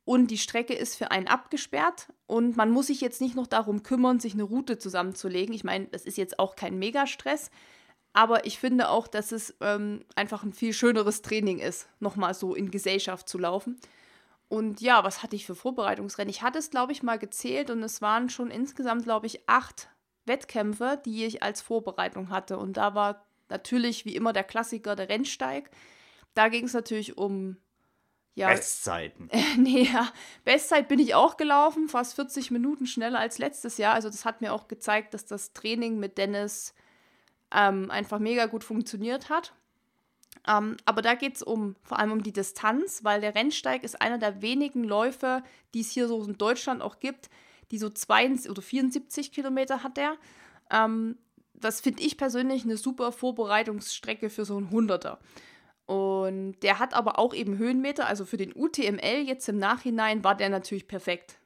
und 0.06 0.32
die 0.32 0.38
Strecke 0.38 0.74
ist 0.74 0.96
für 0.96 1.12
einen 1.12 1.28
abgesperrt 1.28 2.14
und 2.28 2.56
man 2.56 2.70
muss 2.70 2.88
sich 2.88 3.02
jetzt 3.02 3.22
nicht 3.22 3.36
noch 3.36 3.48
darum 3.48 3.84
kümmern, 3.84 4.20
sich 4.20 4.34
eine 4.34 4.44
Route 4.44 4.78
zusammenzulegen. 4.78 5.54
Ich 5.54 5.64
meine, 5.64 5.88
das 5.88 6.06
ist 6.06 6.18
jetzt 6.18 6.40
auch 6.40 6.56
kein 6.56 6.78
Megastress, 6.78 7.50
aber 8.14 8.46
ich 8.46 8.60
finde 8.60 8.90
auch, 8.90 9.08
dass 9.08 9.32
es 9.32 9.56
ähm, 9.62 10.06
einfach 10.16 10.44
ein 10.44 10.54
viel 10.54 10.74
schöneres 10.74 11.24
Training 11.24 11.60
ist, 11.60 11.90
nochmal 12.00 12.34
so 12.34 12.56
in 12.56 12.72
Gesellschaft 12.72 13.28
zu 13.28 13.38
laufen. 13.38 13.80
Und 14.50 14.80
ja, 14.80 15.04
was 15.04 15.24
hatte 15.24 15.36
ich 15.36 15.46
für 15.46 15.56
Vorbereitungsrennen? 15.56 16.30
Ich 16.30 16.42
hatte 16.42 16.60
es, 16.60 16.70
glaube 16.70 16.94
ich, 16.94 17.04
mal 17.04 17.20
gezählt 17.20 17.70
und 17.70 17.84
es 17.84 18.02
waren 18.02 18.30
schon 18.30 18.50
insgesamt, 18.50 19.04
glaube 19.04 19.28
ich, 19.28 19.48
acht 19.50 19.90
Wettkämpfe, 20.28 21.02
die 21.06 21.26
ich 21.26 21.44
als 21.44 21.62
Vorbereitung 21.62 22.30
hatte. 22.30 22.58
Und 22.58 22.78
da 22.78 22.96
war 22.96 23.26
natürlich 23.50 24.06
wie 24.06 24.16
immer 24.16 24.34
der 24.34 24.44
Klassiker 24.44 24.96
der 24.96 25.10
Rennsteig. 25.10 25.70
Da 26.34 26.50
ging 26.50 26.66
es 26.66 26.74
natürlich 26.74 27.18
um 27.18 27.58
ja, 28.36 28.50
Bestzeiten. 28.50 29.30
Nee, 29.58 29.90
ja, 29.92 30.12
Bestzeit 30.44 30.88
bin 30.88 31.00
ich 31.00 31.16
auch 31.16 31.38
gelaufen, 31.38 31.90
fast 31.90 32.14
40 32.16 32.52
Minuten 32.52 32.86
schneller 32.86 33.20
als 33.20 33.40
letztes 33.40 33.78
Jahr. 33.78 33.96
Also 33.96 34.10
das 34.10 34.26
hat 34.26 34.42
mir 34.42 34.54
auch 34.54 34.68
gezeigt, 34.68 35.16
dass 35.16 35.26
das 35.26 35.54
Training 35.54 35.98
mit 35.98 36.20
Dennis 36.20 36.76
ähm, 37.52 37.90
einfach 37.90 38.20
mega 38.20 38.46
gut 38.46 38.64
funktioniert 38.64 39.30
hat. 39.30 39.54
Ähm, 40.48 40.78
aber 40.86 41.02
da 41.02 41.16
geht 41.16 41.38
es 41.38 41.42
um, 41.44 41.76
vor 41.82 41.98
allem 41.98 42.12
um 42.12 42.22
die 42.22 42.32
Distanz, 42.32 43.04
weil 43.04 43.22
der 43.22 43.34
Rennsteig 43.34 43.84
ist 43.84 44.02
einer 44.02 44.20
der 44.20 44.42
wenigen 44.42 44.84
Läufe, 44.84 45.42
die 45.74 45.82
es 45.82 45.92
hier 45.92 46.08
so 46.08 46.24
in 46.24 46.38
Deutschland 46.38 46.82
auch 46.82 47.00
gibt, 47.00 47.30
die 47.72 47.78
so 47.78 47.90
72 47.90 48.50
oder 48.50 48.62
74 48.62 49.32
Kilometer 49.32 49.84
hat 49.84 49.98
der. 49.98 50.16
Ähm, 50.72 51.18
das 51.54 51.82
finde 51.82 52.04
ich 52.04 52.18
persönlich 52.18 52.64
eine 52.64 52.78
super 52.78 53.12
Vorbereitungsstrecke 53.12 54.30
für 54.30 54.46
so 54.46 54.58
einen 54.58 54.70
Hunderter. 54.72 55.20
Und 55.86 56.60
der 56.64 56.80
hat 56.80 56.94
aber 56.94 57.18
auch 57.18 57.34
eben 57.34 57.58
Höhenmeter, 57.58 58.08
also 58.08 58.26
für 58.26 58.38
den 58.38 58.54
UTML 58.54 59.24
jetzt 59.26 59.48
im 59.48 59.58
Nachhinein 59.58 60.24
war 60.24 60.36
der 60.36 60.50
natürlich 60.50 60.88
perfekt. 60.88 61.40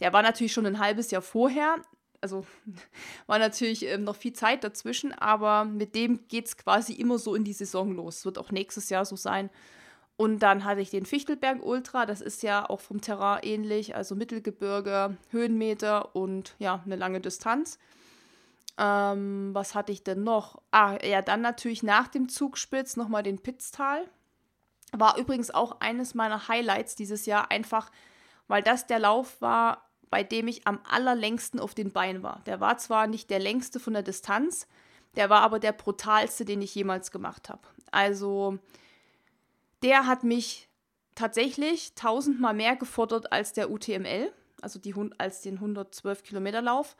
Der 0.00 0.12
war 0.12 0.22
natürlich 0.22 0.52
schon 0.52 0.66
ein 0.66 0.78
halbes 0.78 1.10
Jahr 1.10 1.22
vorher, 1.22 1.76
also 2.20 2.46
war 3.26 3.38
natürlich 3.38 3.86
ähm, 3.86 4.04
noch 4.04 4.16
viel 4.16 4.34
Zeit 4.34 4.62
dazwischen, 4.62 5.12
aber 5.12 5.64
mit 5.64 5.94
dem 5.94 6.28
geht 6.28 6.46
es 6.46 6.56
quasi 6.56 6.92
immer 6.92 7.18
so 7.18 7.34
in 7.34 7.44
die 7.44 7.52
Saison 7.52 7.92
los. 7.92 8.24
Wird 8.24 8.38
auch 8.38 8.50
nächstes 8.50 8.90
Jahr 8.90 9.04
so 9.04 9.16
sein. 9.16 9.50
Und 10.20 10.40
dann 10.40 10.66
hatte 10.66 10.82
ich 10.82 10.90
den 10.90 11.06
Fichtelberg 11.06 11.64
Ultra, 11.64 12.04
das 12.04 12.20
ist 12.20 12.42
ja 12.42 12.68
auch 12.68 12.80
vom 12.80 13.00
Terrain 13.00 13.40
ähnlich, 13.42 13.96
also 13.96 14.14
Mittelgebirge, 14.14 15.16
Höhenmeter 15.30 16.14
und 16.14 16.56
ja, 16.58 16.82
eine 16.84 16.96
lange 16.96 17.22
Distanz. 17.22 17.78
Ähm, 18.76 19.48
was 19.54 19.74
hatte 19.74 19.92
ich 19.92 20.04
denn 20.04 20.22
noch? 20.22 20.60
Ah, 20.72 20.98
ja, 21.02 21.22
dann 21.22 21.40
natürlich 21.40 21.82
nach 21.82 22.06
dem 22.06 22.28
Zugspitz 22.28 22.98
nochmal 22.98 23.22
den 23.22 23.38
Pitztal. 23.38 24.04
War 24.92 25.16
übrigens 25.16 25.50
auch 25.52 25.80
eines 25.80 26.14
meiner 26.14 26.48
Highlights 26.48 26.96
dieses 26.96 27.24
Jahr, 27.24 27.50
einfach 27.50 27.90
weil 28.46 28.62
das 28.62 28.86
der 28.86 28.98
Lauf 28.98 29.40
war, 29.40 29.88
bei 30.10 30.22
dem 30.22 30.48
ich 30.48 30.66
am 30.66 30.80
allerlängsten 30.86 31.58
auf 31.58 31.72
den 31.72 31.92
Beinen 31.92 32.22
war. 32.22 32.42
Der 32.44 32.60
war 32.60 32.76
zwar 32.76 33.06
nicht 33.06 33.30
der 33.30 33.38
längste 33.38 33.80
von 33.80 33.94
der 33.94 34.02
Distanz, 34.02 34.68
der 35.16 35.30
war 35.30 35.40
aber 35.40 35.60
der 35.60 35.72
brutalste, 35.72 36.44
den 36.44 36.60
ich 36.60 36.74
jemals 36.74 37.10
gemacht 37.10 37.48
habe. 37.48 37.62
Also 37.90 38.58
der 39.82 40.06
hat 40.06 40.24
mich 40.24 40.68
tatsächlich 41.14 41.94
tausendmal 41.94 42.54
mehr 42.54 42.76
gefordert 42.76 43.32
als 43.32 43.52
der 43.52 43.70
UTML, 43.70 44.32
also 44.62 44.78
die, 44.78 44.94
als 45.18 45.42
den 45.42 45.54
112 45.54 46.22
Kilometer 46.22 46.62
Lauf, 46.62 46.96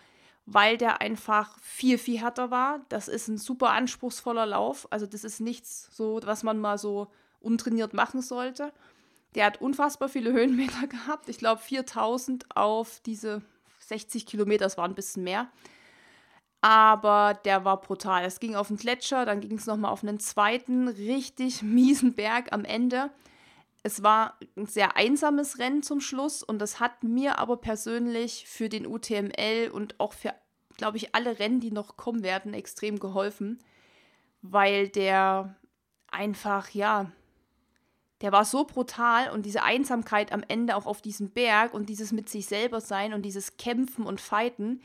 weil 0.46 0.76
der 0.76 1.00
einfach 1.00 1.58
viel, 1.60 1.98
viel 1.98 2.20
härter 2.20 2.50
war. 2.50 2.84
Das 2.88 3.08
ist 3.08 3.28
ein 3.28 3.38
super 3.38 3.70
anspruchsvoller 3.70 4.46
Lauf. 4.46 4.86
Also 4.90 5.06
das 5.06 5.24
ist 5.24 5.40
nichts 5.40 5.88
so, 5.92 6.20
was 6.24 6.42
man 6.42 6.58
mal 6.58 6.78
so 6.78 7.08
untrainiert 7.40 7.94
machen 7.94 8.20
sollte. 8.20 8.72
Der 9.34 9.46
hat 9.46 9.60
unfassbar 9.60 10.08
viele 10.08 10.32
Höhenmeter 10.34 10.86
gehabt. 10.86 11.28
Ich 11.28 11.38
glaube 11.38 11.60
4000 11.60 12.56
auf 12.56 13.00
diese 13.06 13.42
60 13.80 14.26
Kilometer, 14.26 14.64
das 14.64 14.76
war 14.76 14.86
ein 14.86 14.94
bisschen 14.94 15.24
mehr. 15.24 15.50
Aber 16.60 17.38
der 17.44 17.64
war 17.64 17.80
brutal. 17.80 18.24
Es 18.24 18.38
ging 18.38 18.54
auf 18.54 18.68
den 18.68 18.76
Gletscher, 18.76 19.24
dann 19.24 19.40
ging 19.40 19.56
es 19.56 19.66
nochmal 19.66 19.92
auf 19.92 20.02
einen 20.02 20.20
zweiten 20.20 20.88
richtig 20.88 21.62
miesen 21.62 22.14
Berg 22.14 22.52
am 22.52 22.64
Ende. 22.64 23.10
Es 23.82 24.02
war 24.02 24.38
ein 24.56 24.66
sehr 24.66 24.96
einsames 24.96 25.58
Rennen 25.58 25.82
zum 25.82 26.00
Schluss 26.00 26.42
und 26.42 26.58
das 26.58 26.80
hat 26.80 27.02
mir 27.02 27.38
aber 27.38 27.56
persönlich 27.56 28.44
für 28.46 28.68
den 28.68 28.86
UTML 28.86 29.70
und 29.72 29.98
auch 29.98 30.12
für, 30.12 30.34
glaube 30.76 30.98
ich, 30.98 31.14
alle 31.14 31.38
Rennen, 31.38 31.60
die 31.60 31.70
noch 31.70 31.96
kommen 31.96 32.22
werden, 32.22 32.52
extrem 32.52 32.98
geholfen, 32.98 33.58
weil 34.42 34.88
der 34.88 35.56
einfach, 36.10 36.68
ja, 36.70 37.10
der 38.20 38.32
war 38.32 38.44
so 38.44 38.64
brutal 38.64 39.30
und 39.30 39.46
diese 39.46 39.62
Einsamkeit 39.62 40.30
am 40.30 40.44
Ende 40.46 40.76
auch 40.76 40.84
auf 40.84 41.00
diesem 41.00 41.30
Berg 41.30 41.72
und 41.72 41.88
dieses 41.88 42.12
mit 42.12 42.28
sich 42.28 42.46
selber 42.46 42.82
sein 42.82 43.14
und 43.14 43.22
dieses 43.22 43.56
Kämpfen 43.56 44.04
und 44.04 44.20
Fighten, 44.20 44.82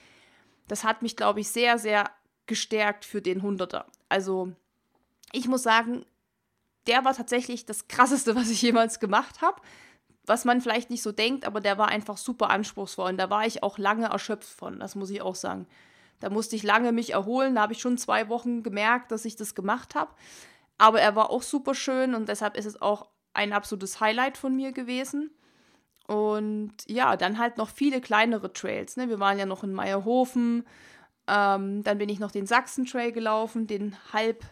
das 0.67 0.83
hat 0.83 1.01
mich, 1.01 1.15
glaube 1.15 1.39
ich, 1.39 1.49
sehr, 1.49 1.77
sehr 1.77 2.09
gestärkt 2.45 3.05
für 3.05 3.21
den 3.21 3.41
Hunderter. 3.41 3.85
Also 4.09 4.51
ich 5.31 5.47
muss 5.47 5.63
sagen, 5.63 6.05
der 6.87 7.03
war 7.03 7.13
tatsächlich 7.13 7.65
das 7.65 7.87
Krasseste, 7.87 8.35
was 8.35 8.49
ich 8.49 8.61
jemals 8.61 8.99
gemacht 8.99 9.41
habe. 9.41 9.61
Was 10.27 10.43
man 10.43 10.59
vielleicht 10.59 10.89
nicht 10.89 11.03
so 11.03 11.11
denkt, 11.11 11.45
aber 11.45 11.59
der 11.59 11.77
war 11.77 11.89
einfach 11.89 12.17
super 12.17 12.49
anspruchsvoll 12.49 13.11
und 13.11 13.17
da 13.17 13.29
war 13.29 13.45
ich 13.45 13.61
auch 13.61 13.77
lange 13.77 14.07
erschöpft 14.07 14.49
von, 14.49 14.79
das 14.79 14.95
muss 14.95 15.11
ich 15.11 15.21
auch 15.21 15.35
sagen. 15.35 15.67
Da 16.19 16.31
musste 16.31 16.55
ich 16.55 16.63
lange 16.63 16.91
mich 16.91 17.11
erholen, 17.13 17.53
da 17.53 17.61
habe 17.61 17.73
ich 17.73 17.81
schon 17.81 17.99
zwei 17.99 18.27
Wochen 18.27 18.63
gemerkt, 18.63 19.11
dass 19.11 19.25
ich 19.25 19.35
das 19.35 19.53
gemacht 19.53 19.93
habe. 19.93 20.11
Aber 20.79 20.99
er 20.99 21.15
war 21.15 21.29
auch 21.29 21.43
super 21.43 21.75
schön 21.75 22.15
und 22.15 22.27
deshalb 22.27 22.57
ist 22.57 22.65
es 22.65 22.81
auch 22.81 23.07
ein 23.33 23.53
absolutes 23.53 23.99
Highlight 23.99 24.37
von 24.37 24.55
mir 24.55 24.71
gewesen. 24.71 25.29
Und 26.07 26.73
ja, 26.87 27.17
dann 27.17 27.39
halt 27.39 27.57
noch 27.57 27.69
viele 27.69 27.99
kleinere 27.99 28.53
Trails. 28.53 28.95
Ne? 28.97 29.09
Wir 29.09 29.19
waren 29.19 29.39
ja 29.39 29.45
noch 29.45 29.63
in 29.63 29.73
Meierhofen. 29.73 30.65
Ähm, 31.27 31.83
dann 31.83 31.97
bin 31.97 32.09
ich 32.09 32.19
noch 32.19 32.31
den 32.31 32.45
Sachsen-Trail 32.45 33.11
gelaufen, 33.11 33.65
den 33.65 33.95
Halb, 34.13 34.45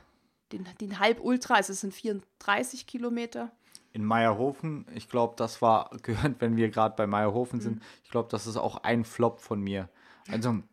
den, 0.51 0.67
den 0.81 0.99
Halb-Ultra, 0.99 1.55
also 1.55 1.73
es 1.73 1.81
sind 1.81 1.93
34 1.93 2.87
Kilometer. 2.87 3.51
In 3.91 4.03
Meierhofen, 4.03 4.87
ich 4.95 5.07
glaube, 5.07 5.35
das 5.37 5.61
war 5.61 5.91
gehört, 6.01 6.37
wenn 6.39 6.57
wir 6.57 6.69
gerade 6.69 6.95
bei 6.95 7.05
Meierhofen 7.05 7.59
mhm. 7.59 7.63
sind, 7.63 7.83
ich 8.03 8.09
glaube, 8.09 8.29
das 8.31 8.47
ist 8.47 8.57
auch 8.57 8.77
ein 8.77 9.05
Flop 9.05 9.39
von 9.39 9.61
mir. 9.61 9.89
Also 10.31 10.63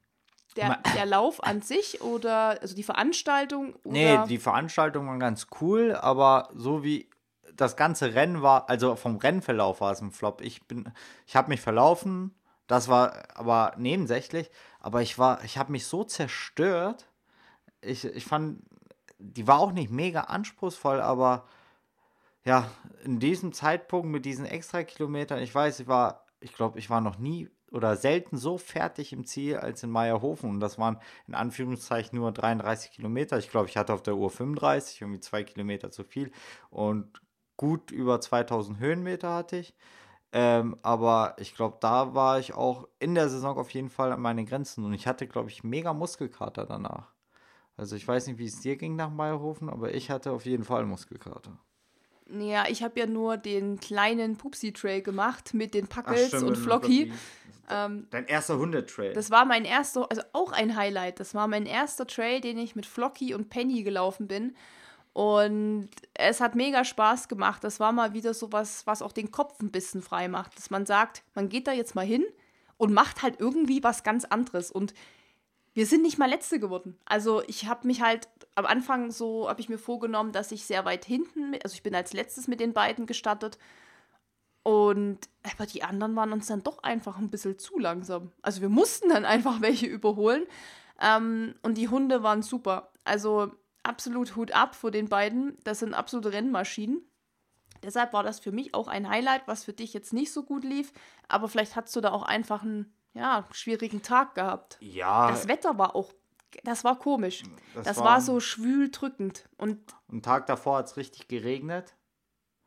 der, 0.56 0.80
der, 0.96 1.06
Lauf 1.06 1.42
an 1.44 1.60
sich 1.60 2.00
oder 2.00 2.60
also 2.60 2.74
die 2.74 2.82
Veranstaltung? 2.82 3.74
Oder? 3.84 3.92
Nee, 3.92 4.18
die 4.26 4.38
Veranstaltung 4.38 5.06
war 5.06 5.18
ganz 5.18 5.46
cool, 5.60 5.94
aber 5.94 6.48
so 6.54 6.82
wie 6.82 7.08
das 7.60 7.76
ganze 7.76 8.14
Rennen 8.14 8.42
war, 8.42 8.68
also 8.68 8.96
vom 8.96 9.16
Rennverlauf 9.16 9.80
war 9.80 9.92
es 9.92 10.00
ein 10.00 10.12
Flop. 10.12 10.40
Ich 10.40 10.66
bin, 10.66 10.92
ich 11.26 11.36
habe 11.36 11.48
mich 11.48 11.60
verlaufen, 11.60 12.34
das 12.66 12.88
war 12.88 13.24
aber 13.34 13.74
nebensächlich, 13.78 14.50
aber 14.78 15.02
ich 15.02 15.18
war, 15.18 15.44
ich 15.44 15.58
habe 15.58 15.72
mich 15.72 15.86
so 15.86 16.04
zerstört. 16.04 17.06
Ich, 17.80 18.04
ich 18.04 18.24
fand, 18.24 18.62
die 19.18 19.46
war 19.46 19.58
auch 19.58 19.72
nicht 19.72 19.90
mega 19.90 20.22
anspruchsvoll, 20.22 21.00
aber 21.00 21.46
ja, 22.44 22.70
in 23.04 23.20
diesem 23.20 23.52
Zeitpunkt 23.52 24.08
mit 24.08 24.24
diesen 24.24 24.46
extra 24.46 24.82
Kilometern, 24.84 25.40
ich 25.40 25.54
weiß, 25.54 25.80
ich 25.80 25.88
war, 25.88 26.26
ich 26.40 26.54
glaube, 26.54 26.78
ich 26.78 26.90
war 26.90 27.00
noch 27.00 27.18
nie 27.18 27.50
oder 27.70 27.96
selten 27.96 28.36
so 28.36 28.58
fertig 28.58 29.12
im 29.12 29.24
Ziel 29.24 29.56
als 29.56 29.82
in 29.82 29.90
Meierhofen. 29.90 30.50
Und 30.50 30.60
das 30.60 30.78
waren 30.78 30.98
in 31.26 31.34
Anführungszeichen 31.34 32.18
nur 32.18 32.32
33 32.32 32.92
Kilometer. 32.92 33.38
Ich 33.38 33.50
glaube, 33.50 33.68
ich 33.68 33.76
hatte 33.76 33.92
auf 33.94 34.02
der 34.02 34.16
Uhr 34.16 34.30
35, 34.30 35.00
irgendwie 35.00 35.20
zwei 35.20 35.44
Kilometer 35.44 35.90
zu 35.90 36.04
viel. 36.04 36.32
Und 36.70 37.20
gut 37.60 37.90
über 37.90 38.22
2000 38.22 38.80
Höhenmeter 38.80 39.34
hatte 39.34 39.58
ich. 39.58 39.74
Ähm, 40.32 40.78
aber 40.80 41.34
ich 41.38 41.54
glaube, 41.54 41.76
da 41.80 42.14
war 42.14 42.38
ich 42.38 42.54
auch 42.54 42.88
in 43.00 43.14
der 43.14 43.28
Saison 43.28 43.58
auf 43.58 43.68
jeden 43.70 43.90
Fall 43.90 44.12
an 44.12 44.20
meinen 44.22 44.46
Grenzen 44.46 44.82
und 44.86 44.94
ich 44.94 45.06
hatte, 45.06 45.26
glaube 45.26 45.50
ich, 45.50 45.62
mega 45.62 45.92
Muskelkater 45.92 46.64
danach. 46.64 47.12
Also 47.76 47.96
ich 47.96 48.08
weiß 48.08 48.28
nicht, 48.28 48.38
wie 48.38 48.46
es 48.46 48.60
dir 48.60 48.76
ging 48.76 48.96
nach 48.96 49.10
Meierhofen, 49.10 49.68
aber 49.68 49.92
ich 49.92 50.10
hatte 50.10 50.32
auf 50.32 50.46
jeden 50.46 50.64
Fall 50.64 50.86
Muskelkater. 50.86 51.58
Ja, 52.30 52.64
ich 52.66 52.82
habe 52.82 52.98
ja 52.98 53.06
nur 53.06 53.36
den 53.36 53.78
kleinen 53.78 54.38
Pupsi-Trail 54.38 55.02
gemacht 55.02 55.52
mit 55.52 55.74
den 55.74 55.86
Puckles 55.86 56.32
und 56.32 56.56
Flocky. 56.56 57.12
Ähm, 57.68 58.06
Dein 58.08 58.24
erster 58.24 58.56
Hundetrail. 58.56 59.12
Das 59.12 59.30
war 59.30 59.44
mein 59.44 59.66
erster, 59.66 60.06
also 60.08 60.22
auch 60.32 60.52
ein 60.52 60.76
Highlight. 60.76 61.20
Das 61.20 61.34
war 61.34 61.46
mein 61.46 61.66
erster 61.66 62.06
Trail, 62.06 62.40
den 62.40 62.56
ich 62.56 62.74
mit 62.74 62.86
Flocky 62.86 63.34
und 63.34 63.50
Penny 63.50 63.82
gelaufen 63.82 64.28
bin. 64.28 64.56
Und 65.12 65.90
es 66.14 66.40
hat 66.40 66.54
mega 66.54 66.84
Spaß 66.84 67.28
gemacht. 67.28 67.64
Das 67.64 67.80
war 67.80 67.92
mal 67.92 68.14
wieder 68.14 68.32
so 68.32 68.52
was, 68.52 68.86
was 68.86 69.02
auch 69.02 69.12
den 69.12 69.30
Kopf 69.30 69.60
ein 69.60 69.72
bisschen 69.72 70.02
frei 70.02 70.28
macht. 70.28 70.56
Dass 70.56 70.70
man 70.70 70.86
sagt, 70.86 71.22
man 71.34 71.48
geht 71.48 71.66
da 71.66 71.72
jetzt 71.72 71.94
mal 71.94 72.06
hin 72.06 72.24
und 72.76 72.92
macht 72.92 73.22
halt 73.22 73.40
irgendwie 73.40 73.82
was 73.82 74.04
ganz 74.04 74.24
anderes. 74.24 74.70
Und 74.70 74.94
wir 75.74 75.86
sind 75.86 76.02
nicht 76.02 76.18
mal 76.18 76.28
Letzte 76.28 76.60
geworden. 76.60 76.96
Also 77.04 77.42
ich 77.46 77.66
habe 77.66 77.86
mich 77.86 78.02
halt 78.02 78.28
am 78.54 78.66
Anfang 78.66 79.10
so, 79.10 79.48
habe 79.48 79.60
ich 79.60 79.68
mir 79.68 79.78
vorgenommen, 79.78 80.32
dass 80.32 80.52
ich 80.52 80.64
sehr 80.64 80.84
weit 80.84 81.04
hinten, 81.04 81.54
also 81.62 81.74
ich 81.74 81.82
bin 81.82 81.94
als 81.94 82.12
letztes 82.12 82.48
mit 82.48 82.60
den 82.60 82.72
beiden 82.72 83.06
gestattet. 83.06 83.58
Und 84.62 85.18
aber 85.54 85.66
die 85.66 85.82
anderen 85.82 86.14
waren 86.16 86.32
uns 86.32 86.46
dann 86.46 86.62
doch 86.62 86.82
einfach 86.82 87.18
ein 87.18 87.30
bisschen 87.30 87.58
zu 87.58 87.78
langsam. 87.78 88.32
Also 88.42 88.60
wir 88.60 88.68
mussten 88.68 89.08
dann 89.08 89.24
einfach 89.26 89.60
welche 89.60 89.86
überholen. 89.86 90.44
Ähm, 91.00 91.54
und 91.62 91.78
die 91.78 91.88
Hunde 91.88 92.22
waren 92.22 92.42
super. 92.42 92.92
Also 93.04 93.52
absolut 93.82 94.36
Hut 94.36 94.52
ab 94.52 94.74
vor 94.74 94.90
den 94.90 95.08
beiden. 95.08 95.56
Das 95.64 95.80
sind 95.80 95.94
absolute 95.94 96.32
Rennmaschinen. 96.32 97.02
Deshalb 97.82 98.12
war 98.12 98.22
das 98.22 98.40
für 98.40 98.52
mich 98.52 98.74
auch 98.74 98.88
ein 98.88 99.08
Highlight, 99.08 99.46
was 99.46 99.64
für 99.64 99.72
dich 99.72 99.94
jetzt 99.94 100.12
nicht 100.12 100.32
so 100.32 100.42
gut 100.42 100.64
lief. 100.64 100.92
Aber 101.28 101.48
vielleicht 101.48 101.76
hast 101.76 101.94
du 101.96 102.00
da 102.00 102.10
auch 102.10 102.22
einfach 102.22 102.62
einen 102.62 102.92
ja, 103.14 103.46
schwierigen 103.52 104.02
Tag 104.02 104.34
gehabt. 104.34 104.76
Ja. 104.80 105.30
Das 105.30 105.48
Wetter 105.48 105.78
war 105.78 105.96
auch, 105.96 106.12
das 106.64 106.84
war 106.84 106.98
komisch. 106.98 107.42
Das, 107.74 107.86
das 107.86 107.96
war, 107.98 108.04
war, 108.04 108.20
so 108.20 108.40
schwül 108.40 108.90
drückend. 108.90 109.48
Und 109.56 109.80
Am 110.08 110.22
Tag 110.22 110.46
davor 110.46 110.78
hat 110.78 110.86
es 110.86 110.96
richtig 110.96 111.28
geregnet. 111.28 111.94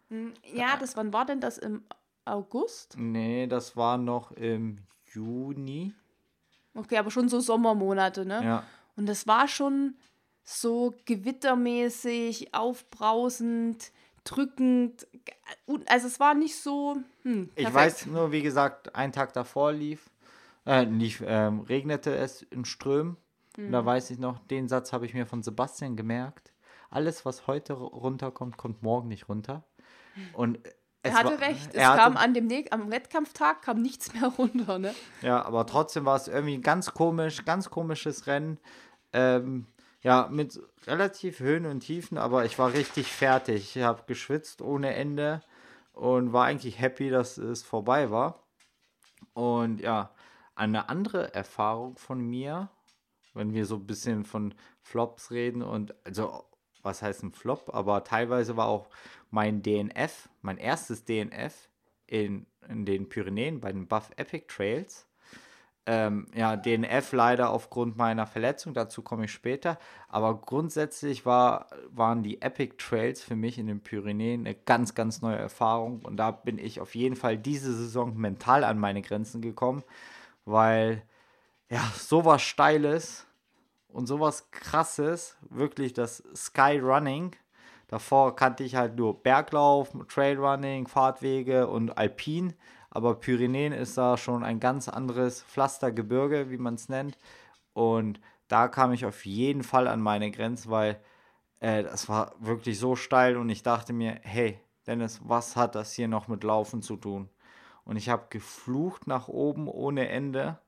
Hm, 0.09 0.33
ja, 0.51 0.77
das, 0.77 0.97
wann 0.97 1.13
war 1.13 1.25
denn 1.25 1.39
das 1.39 1.57
im 1.57 1.83
August? 2.25 2.95
Nee, 2.97 3.47
das 3.47 3.77
war 3.77 3.97
noch 3.97 4.31
im 4.31 4.79
Juni. 5.13 5.93
Okay, 6.73 6.97
aber 6.97 7.11
schon 7.11 7.29
so 7.29 7.39
Sommermonate, 7.39 8.25
ne? 8.25 8.43
Ja. 8.43 8.63
Und 8.95 9.07
das 9.07 9.27
war 9.27 9.47
schon 9.47 9.95
so 10.43 10.93
gewittermäßig, 11.05 12.53
aufbrausend, 12.53 13.91
drückend. 14.23 15.07
Also 15.87 16.07
es 16.07 16.19
war 16.19 16.33
nicht 16.33 16.55
so. 16.55 16.97
Hm, 17.23 17.49
ich 17.55 17.73
weiß 17.73 18.07
nur, 18.07 18.31
wie 18.31 18.41
gesagt, 18.41 18.95
ein 18.95 19.11
Tag 19.11 19.33
davor 19.33 19.71
lief, 19.71 20.09
äh, 20.65 20.83
lief 20.83 21.23
ähm, 21.25 21.61
regnete 21.61 22.15
es 22.15 22.41
in 22.43 22.65
Strömen. 22.65 23.17
Mhm. 23.57 23.71
Da 23.71 23.85
weiß 23.85 24.09
ich 24.11 24.19
noch, 24.19 24.39
den 24.39 24.67
Satz 24.67 24.93
habe 24.93 25.05
ich 25.05 25.13
mir 25.13 25.25
von 25.25 25.43
Sebastian 25.43 25.95
gemerkt. 25.95 26.53
Alles, 26.89 27.25
was 27.25 27.47
heute 27.47 27.73
runterkommt, 27.73 28.57
kommt 28.57 28.83
morgen 28.83 29.07
nicht 29.07 29.29
runter. 29.29 29.63
Und 30.33 30.59
er 31.01 31.15
hatte 31.15 31.31
war, 31.31 31.41
recht. 31.41 31.73
Es 31.73 31.81
kam 31.81 32.17
an 32.17 32.33
dem 32.33 32.49
am 32.71 32.91
Wettkampftag 32.91 33.61
kam 33.61 33.81
nichts 33.81 34.13
mehr 34.13 34.27
runter, 34.37 34.79
ne? 34.79 34.93
Ja, 35.21 35.43
aber 35.43 35.65
trotzdem 35.65 36.05
war 36.05 36.15
es 36.15 36.27
irgendwie 36.27 36.61
ganz 36.61 36.93
komisch, 36.93 37.45
ganz 37.45 37.69
komisches 37.69 38.27
Rennen. 38.27 38.59
Ähm, 39.11 39.67
ja, 40.03 40.27
mit 40.29 40.59
relativ 40.85 41.39
Höhen 41.39 41.65
und 41.65 41.79
Tiefen, 41.79 42.17
aber 42.17 42.45
ich 42.45 42.59
war 42.59 42.73
richtig 42.73 43.07
fertig. 43.07 43.77
Ich 43.77 43.83
habe 43.83 44.03
geschwitzt 44.05 44.61
ohne 44.61 44.93
Ende 44.93 45.41
und 45.93 46.33
war 46.33 46.45
eigentlich 46.45 46.79
happy, 46.79 47.09
dass 47.09 47.37
es 47.37 47.63
vorbei 47.63 48.11
war. 48.11 48.43
Und 49.33 49.79
ja, 49.79 50.13
eine 50.55 50.89
andere 50.89 51.33
Erfahrung 51.33 51.97
von 51.97 52.19
mir, 52.19 52.69
wenn 53.33 53.53
wir 53.53 53.65
so 53.65 53.77
ein 53.77 53.87
bisschen 53.87 54.25
von 54.25 54.53
Flops 54.81 55.31
reden 55.31 55.61
und 55.61 55.95
also 56.05 56.43
was 56.83 57.01
heißt 57.01 57.23
ein 57.23 57.31
Flop, 57.31 57.73
aber 57.73 58.03
teilweise 58.03 58.57
war 58.57 58.67
auch 58.67 58.89
mein 59.31 59.63
DNF, 59.63 60.29
mein 60.41 60.57
erstes 60.57 61.05
DNF 61.05 61.69
in, 62.07 62.45
in 62.67 62.85
den 62.85 63.07
Pyrenäen 63.07 63.61
bei 63.61 63.71
den 63.71 63.87
Buff 63.87 64.11
Epic 64.17 64.47
Trails. 64.47 65.07
Ähm, 65.85 66.27
ja, 66.33 66.55
DNF 66.55 67.11
leider 67.11 67.49
aufgrund 67.49 67.97
meiner 67.97 68.25
Verletzung, 68.25 68.73
dazu 68.73 69.01
komme 69.01 69.25
ich 69.25 69.31
später. 69.31 69.77
Aber 70.07 70.39
grundsätzlich 70.39 71.25
war, 71.25 71.67
waren 71.89 72.23
die 72.23 72.41
Epic 72.41 72.75
Trails 72.77 73.21
für 73.21 73.35
mich 73.35 73.57
in 73.57 73.67
den 73.67 73.81
Pyrenäen 73.81 74.45
eine 74.45 74.55
ganz, 74.55 74.95
ganz 74.95 75.21
neue 75.21 75.37
Erfahrung. 75.37 76.01
Und 76.03 76.17
da 76.17 76.31
bin 76.31 76.57
ich 76.57 76.79
auf 76.79 76.95
jeden 76.95 77.17
Fall 77.17 77.37
diese 77.37 77.73
Saison 77.73 78.15
mental 78.15 78.63
an 78.63 78.79
meine 78.79 79.01
Grenzen 79.01 79.41
gekommen, 79.41 79.83
weil 80.45 81.03
ja, 81.69 81.81
sowas 81.97 82.41
Steiles 82.41 83.25
und 83.89 84.07
sowas 84.07 84.51
Krasses, 84.51 85.37
wirklich 85.49 85.93
das 85.93 86.23
Sky 86.35 86.79
Running. 86.79 87.35
Davor 87.87 88.35
kannte 88.35 88.63
ich 88.63 88.75
halt 88.75 88.95
nur 88.95 89.21
Berglauf, 89.21 89.91
Trailrunning, 90.07 90.87
Fahrtwege 90.87 91.67
und 91.67 91.95
Alpin. 91.97 92.53
Aber 92.95 93.15
Pyrenäen 93.15 93.73
ist 93.73 93.97
da 93.97 94.17
schon 94.17 94.43
ein 94.43 94.59
ganz 94.59 94.87
anderes 94.87 95.41
Pflastergebirge, 95.41 96.51
wie 96.51 96.59
man 96.59 96.75
es 96.75 96.89
nennt. 96.89 97.17
Und 97.73 98.21
da 98.47 98.67
kam 98.67 98.93
ich 98.93 99.07
auf 99.07 99.25
jeden 99.25 99.63
Fall 99.63 99.87
an 99.87 99.99
meine 99.99 100.29
Grenze, 100.29 100.69
weil 100.69 101.01
äh, 101.59 101.81
das 101.81 102.07
war 102.07 102.35
wirklich 102.37 102.77
so 102.77 102.95
steil 102.95 103.35
und 103.35 103.49
ich 103.49 103.63
dachte 103.63 103.93
mir, 103.93 104.19
hey, 104.21 104.59
Dennis, 104.85 105.19
was 105.23 105.55
hat 105.55 105.73
das 105.73 105.93
hier 105.93 106.07
noch 106.07 106.27
mit 106.27 106.43
Laufen 106.43 106.83
zu 106.83 106.95
tun? 106.95 107.29
Und 107.83 107.95
ich 107.95 108.09
habe 108.09 108.27
geflucht 108.29 109.07
nach 109.07 109.27
oben 109.27 109.67
ohne 109.67 110.07
Ende 110.09 110.59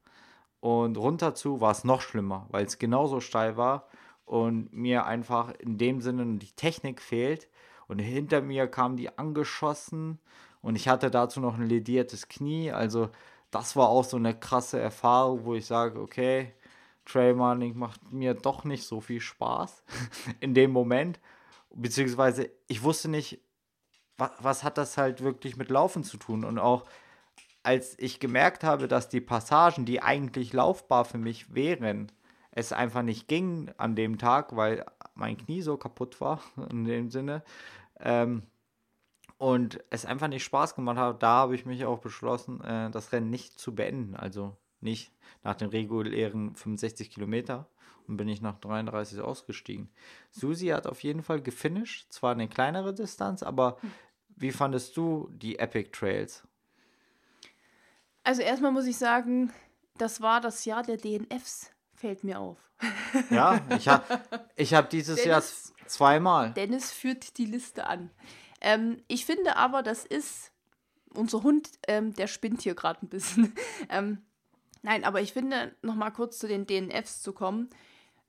und 0.62 0.98
runter 0.98 1.36
zu 1.36 1.62
war 1.62 1.72
es 1.74 1.84
noch 1.84 2.02
schlimmer, 2.02 2.48
weil 2.50 2.66
es 2.66 2.80
genauso 2.80 3.20
steil 3.20 3.56
war 3.56 3.88
und 4.26 4.74
mir 4.74 5.06
einfach 5.06 5.54
in 5.60 5.78
dem 5.78 6.02
Sinne 6.02 6.40
die 6.40 6.54
Technik 6.54 7.02
fehlt. 7.02 7.50
Und 7.88 8.00
hinter 8.00 8.42
mir 8.42 8.66
kamen 8.68 8.98
die 8.98 9.16
angeschossen 9.16 10.18
und 10.66 10.76
ich 10.76 10.88
hatte 10.88 11.12
dazu 11.12 11.40
noch 11.42 11.60
ein 11.60 11.68
lediertes 11.68 12.28
Knie. 12.28 12.72
Also 12.72 13.10
das 13.52 13.76
war 13.76 13.88
auch 13.88 14.04
so 14.04 14.18
eine 14.18 14.34
krasse 14.34 14.80
Erfahrung, 14.80 15.46
wo 15.46 15.54
ich 15.54 15.68
sage, 15.68 16.02
okay, 16.02 16.56
Trailrunning 17.06 17.78
macht 17.78 18.12
mir 18.12 18.34
doch 18.34 18.64
nicht 18.64 18.84
so 18.84 19.00
viel 19.00 19.22
Spaß 19.22 19.84
in 20.40 20.56
dem 20.56 20.72
Moment. 20.72 21.20
Beziehungsweise 21.70 22.50
ich 22.66 22.82
wusste 22.82 23.10
nicht, 23.10 23.40
was, 24.18 24.32
was 24.40 24.64
hat 24.64 24.80
das 24.80 24.98
halt 24.98 25.22
wirklich 25.22 25.56
mit 25.56 25.70
Laufen 25.70 26.04
zu 26.04 26.18
tun. 26.18 26.44
Und 26.44 26.58
auch 26.58 26.86
als 27.62 27.94
ich 28.00 28.20
gemerkt 28.20 28.64
habe, 28.64 28.88
dass 28.88 29.08
die 29.08 29.22
Passagen, 29.22 29.86
die 29.86 30.02
eigentlich 30.02 30.52
laufbar 30.52 31.06
für 31.06 31.20
mich 31.20 31.54
wären, 31.54 32.12
es 32.50 32.74
einfach 32.74 33.04
nicht 33.04 33.28
ging 33.28 33.70
an 33.78 33.96
dem 33.96 34.18
Tag, 34.18 34.56
weil 34.56 34.84
mein 35.14 35.38
Knie 35.38 35.62
so 35.62 35.78
kaputt 35.78 36.20
war, 36.22 36.42
in 36.72 36.86
dem 36.86 37.12
Sinne, 37.12 37.44
ähm, 38.00 38.42
und 39.38 39.84
es 39.90 40.06
einfach 40.06 40.28
nicht 40.28 40.44
Spaß 40.44 40.76
gemacht 40.76 40.98
hat, 40.98 41.24
da 41.24 41.30
habe 41.30 41.56
ich 41.56 41.66
mich 41.66 41.86
auch 41.86 42.00
beschlossen, 42.00 42.62
äh, 42.62 42.90
das 42.92 43.12
Rennen 43.12 43.30
nicht 43.30 43.60
zu 43.60 43.76
beenden. 43.76 44.16
Also 44.16 44.56
nicht 44.82 45.12
nach 45.44 45.56
den 45.56 45.70
regulären 45.70 46.56
65 46.56 47.12
Kilometer 47.12 47.68
und 48.08 48.18
bin 48.18 48.30
ich 48.30 48.42
nach 48.42 48.60
33 48.60 49.20
ausgestiegen. 49.20 49.90
Susi 50.32 50.68
hat 50.68 50.88
auf 50.88 51.04
jeden 51.04 51.24
Fall 51.24 51.42
gefinisht, 51.42 52.12
zwar 52.12 52.32
eine 52.32 52.48
kleinere 52.48 52.94
Distanz, 52.94 53.44
aber 53.44 53.78
wie 54.36 54.52
fandest 54.52 54.96
du 54.96 55.30
die 55.34 55.60
Epic 55.60 55.90
Trails? 55.92 56.44
Also 58.24 58.42
erstmal 58.42 58.72
muss 58.72 58.86
ich 58.86 58.98
sagen, 58.98 59.52
das 59.98 60.22
war 60.22 60.42
das 60.42 60.66
Jahr 60.66 60.84
der 60.84 60.98
DNFs, 60.98 61.72
fällt 61.94 62.24
mir 62.24 62.40
auf. 62.40 62.58
Ja, 63.30 63.62
ich 63.78 63.88
habe 63.88 64.22
ich 64.56 64.74
hab 64.74 64.90
dieses 64.90 65.16
Dennis, 65.24 65.74
Jahr 65.80 65.88
zweimal. 65.88 66.54
Dennis 66.54 66.92
führt 66.92 67.38
die 67.38 67.46
Liste 67.46 67.88
an. 67.88 68.12
Ähm, 68.62 69.04
ich 69.08 69.26
finde 69.26 69.56
aber, 69.58 69.84
das 69.84 70.06
ist. 70.06 70.52
Unser 71.14 71.44
Hund, 71.44 71.70
ähm, 71.88 72.14
der 72.14 72.28
spinnt 72.28 72.62
hier 72.62 72.76
gerade 72.76 73.02
ein 73.02 73.08
bisschen. 73.08 73.56
ähm, 73.90 74.22
nein, 74.82 75.06
aber 75.06 75.22
ich 75.22 75.32
finde, 75.32 75.74
nochmal 75.82 76.12
kurz 76.12 76.40
zu 76.40 76.48
den 76.48 76.68
DNFs 76.68 77.22
zu 77.22 77.32
kommen. 77.32 77.70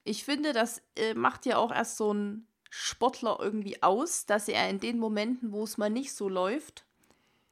Ich 0.05 0.25
finde, 0.25 0.53
das 0.53 0.83
äh, 0.95 1.15
macht 1.15 1.47
ja 1.47 1.57
auch 1.57 1.73
erst 1.73 1.97
so 1.97 2.15
ein 2.15 2.47
Sportler 2.71 3.39
irgendwie 3.41 3.83
aus, 3.83 4.27
dass 4.27 4.47
er 4.47 4.71
in 4.71 4.79
den 4.79 5.01
Momenten, 5.01 5.51
wo 5.51 5.65
es 5.65 5.79
mal 5.79 5.91
nicht 5.91 6.15
so 6.15 6.29
läuft, 6.29 6.87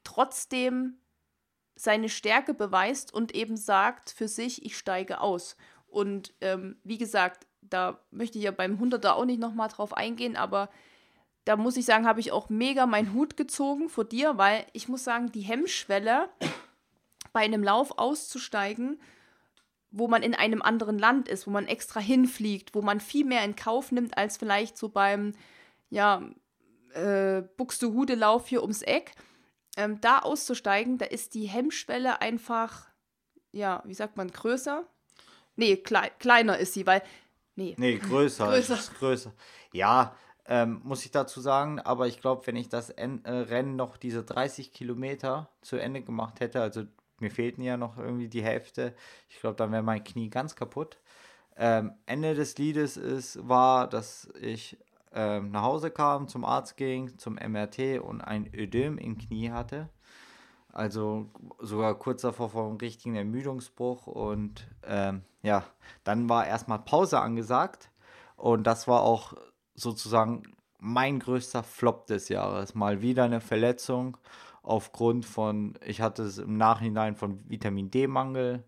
trotzdem 0.04 0.98
seine 1.74 2.08
Stärke 2.08 2.54
beweist 2.54 3.12
und 3.12 3.34
eben 3.34 3.56
sagt 3.56 4.10
für 4.10 4.28
sich, 4.28 4.64
ich 4.64 4.76
steige 4.78 5.20
aus. 5.20 5.56
Und 5.86 6.32
ähm, 6.40 6.76
wie 6.84 6.98
gesagt, 6.98 7.46
da 7.62 8.00
möchte 8.10 8.38
ich 8.38 8.44
ja 8.44 8.50
beim 8.50 8.80
100er 8.80 9.12
auch 9.12 9.24
nicht 9.24 9.40
nochmal 9.40 9.68
drauf 9.68 9.96
eingehen, 9.96 10.36
aber 10.36 10.68
da 11.44 11.56
muss 11.56 11.76
ich 11.76 11.84
sagen, 11.84 12.06
habe 12.06 12.20
ich 12.20 12.32
auch 12.32 12.48
mega 12.48 12.86
meinen 12.86 13.12
Hut 13.12 13.36
gezogen 13.36 13.88
vor 13.88 14.04
dir, 14.04 14.38
weil 14.38 14.66
ich 14.72 14.88
muss 14.88 15.04
sagen, 15.04 15.30
die 15.32 15.42
Hemmschwelle 15.42 16.28
bei 17.32 17.40
einem 17.40 17.62
Lauf 17.62 17.98
auszusteigen, 17.98 19.00
wo 19.90 20.08
man 20.08 20.22
in 20.22 20.34
einem 20.34 20.62
anderen 20.62 20.98
Land 20.98 21.28
ist, 21.28 21.46
wo 21.46 21.50
man 21.50 21.66
extra 21.66 22.00
hinfliegt, 22.00 22.74
wo 22.74 22.82
man 22.82 23.00
viel 23.00 23.24
mehr 23.24 23.44
in 23.44 23.56
Kauf 23.56 23.92
nimmt 23.92 24.16
als 24.16 24.36
vielleicht 24.36 24.78
so 24.78 24.88
beim, 24.88 25.34
ja, 25.90 26.22
äh, 26.94 27.42
Buxtehude-Lauf 27.56 28.48
hier 28.48 28.62
ums 28.62 28.82
Eck. 28.82 29.12
Ähm, 29.76 30.00
da 30.00 30.20
auszusteigen, 30.20 30.98
da 30.98 31.06
ist 31.06 31.34
die 31.34 31.46
Hemmschwelle 31.46 32.20
einfach, 32.20 32.88
ja, 33.52 33.82
wie 33.84 33.94
sagt 33.94 34.16
man, 34.16 34.30
größer? 34.30 34.84
Nee, 35.56 35.76
klei 35.76 36.10
kleiner 36.18 36.58
ist 36.58 36.74
sie, 36.74 36.86
weil, 36.86 37.02
nee. 37.56 37.74
Nee, 37.76 37.98
größer. 37.98 38.46
größer. 38.50 38.78
größer. 38.98 39.32
Ja, 39.72 40.16
ähm, 40.46 40.80
muss 40.84 41.04
ich 41.04 41.10
dazu 41.10 41.40
sagen. 41.40 41.80
Aber 41.80 42.06
ich 42.06 42.20
glaube, 42.20 42.46
wenn 42.46 42.56
ich 42.56 42.68
das 42.68 42.90
en 42.90 43.24
äh, 43.24 43.32
Rennen 43.32 43.76
noch 43.76 43.96
diese 43.96 44.24
30 44.24 44.72
Kilometer 44.72 45.48
zu 45.62 45.76
Ende 45.76 46.02
gemacht 46.02 46.40
hätte, 46.40 46.60
also 46.60 46.84
mir 47.20 47.30
fehlten 47.30 47.62
ja 47.62 47.76
noch 47.76 47.96
irgendwie 47.98 48.28
die 48.28 48.42
Hälfte, 48.42 48.94
ich 49.28 49.40
glaube, 49.40 49.56
dann 49.56 49.72
wäre 49.72 49.82
mein 49.82 50.04
Knie 50.04 50.30
ganz 50.30 50.56
kaputt. 50.56 50.98
Ähm, 51.56 51.92
Ende 52.06 52.34
des 52.34 52.58
Liedes 52.58 52.96
ist, 52.96 53.46
war, 53.48 53.88
dass 53.88 54.28
ich 54.40 54.76
ähm, 55.12 55.52
nach 55.52 55.62
Hause 55.62 55.90
kam, 55.90 56.26
zum 56.28 56.44
Arzt 56.44 56.76
ging, 56.76 57.16
zum 57.18 57.34
MRT 57.34 58.00
und 58.00 58.20
ein 58.20 58.52
Ödem 58.52 58.98
im 58.98 59.16
Knie 59.16 59.50
hatte. 59.50 59.88
Also 60.72 61.30
sogar 61.60 61.94
kurz 61.94 62.22
davor 62.22 62.50
vom 62.50 62.76
richtigen 62.78 63.14
Ermüdungsbruch. 63.14 64.08
Und 64.08 64.66
ähm, 64.84 65.22
ja, 65.42 65.64
dann 66.02 66.28
war 66.28 66.46
erstmal 66.48 66.80
Pause 66.80 67.20
angesagt. 67.20 67.90
Und 68.36 68.64
das 68.64 68.88
war 68.88 69.02
auch 69.02 69.34
sozusagen 69.74 70.42
mein 70.78 71.18
größter 71.18 71.62
Flop 71.62 72.06
des 72.06 72.28
Jahres. 72.28 72.74
Mal 72.74 73.00
wieder 73.00 73.24
eine 73.24 73.40
Verletzung 73.40 74.16
aufgrund 74.62 75.24
von, 75.26 75.78
ich 75.84 76.00
hatte 76.00 76.22
es 76.22 76.38
im 76.38 76.56
Nachhinein 76.56 77.16
von 77.16 77.40
Vitamin 77.48 77.90
D-Mangel 77.90 78.64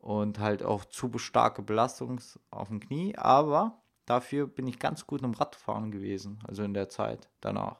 und 0.00 0.38
halt 0.38 0.62
auch 0.62 0.84
zu 0.84 1.10
starke 1.18 1.62
Belastung 1.62 2.20
auf 2.50 2.68
dem 2.68 2.80
Knie. 2.80 3.16
Aber 3.16 3.78
dafür 4.06 4.46
bin 4.46 4.66
ich 4.66 4.78
ganz 4.78 5.06
gut 5.06 5.22
im 5.22 5.32
Radfahren 5.32 5.90
gewesen, 5.90 6.38
also 6.46 6.62
in 6.62 6.74
der 6.74 6.88
Zeit 6.88 7.28
danach. 7.40 7.76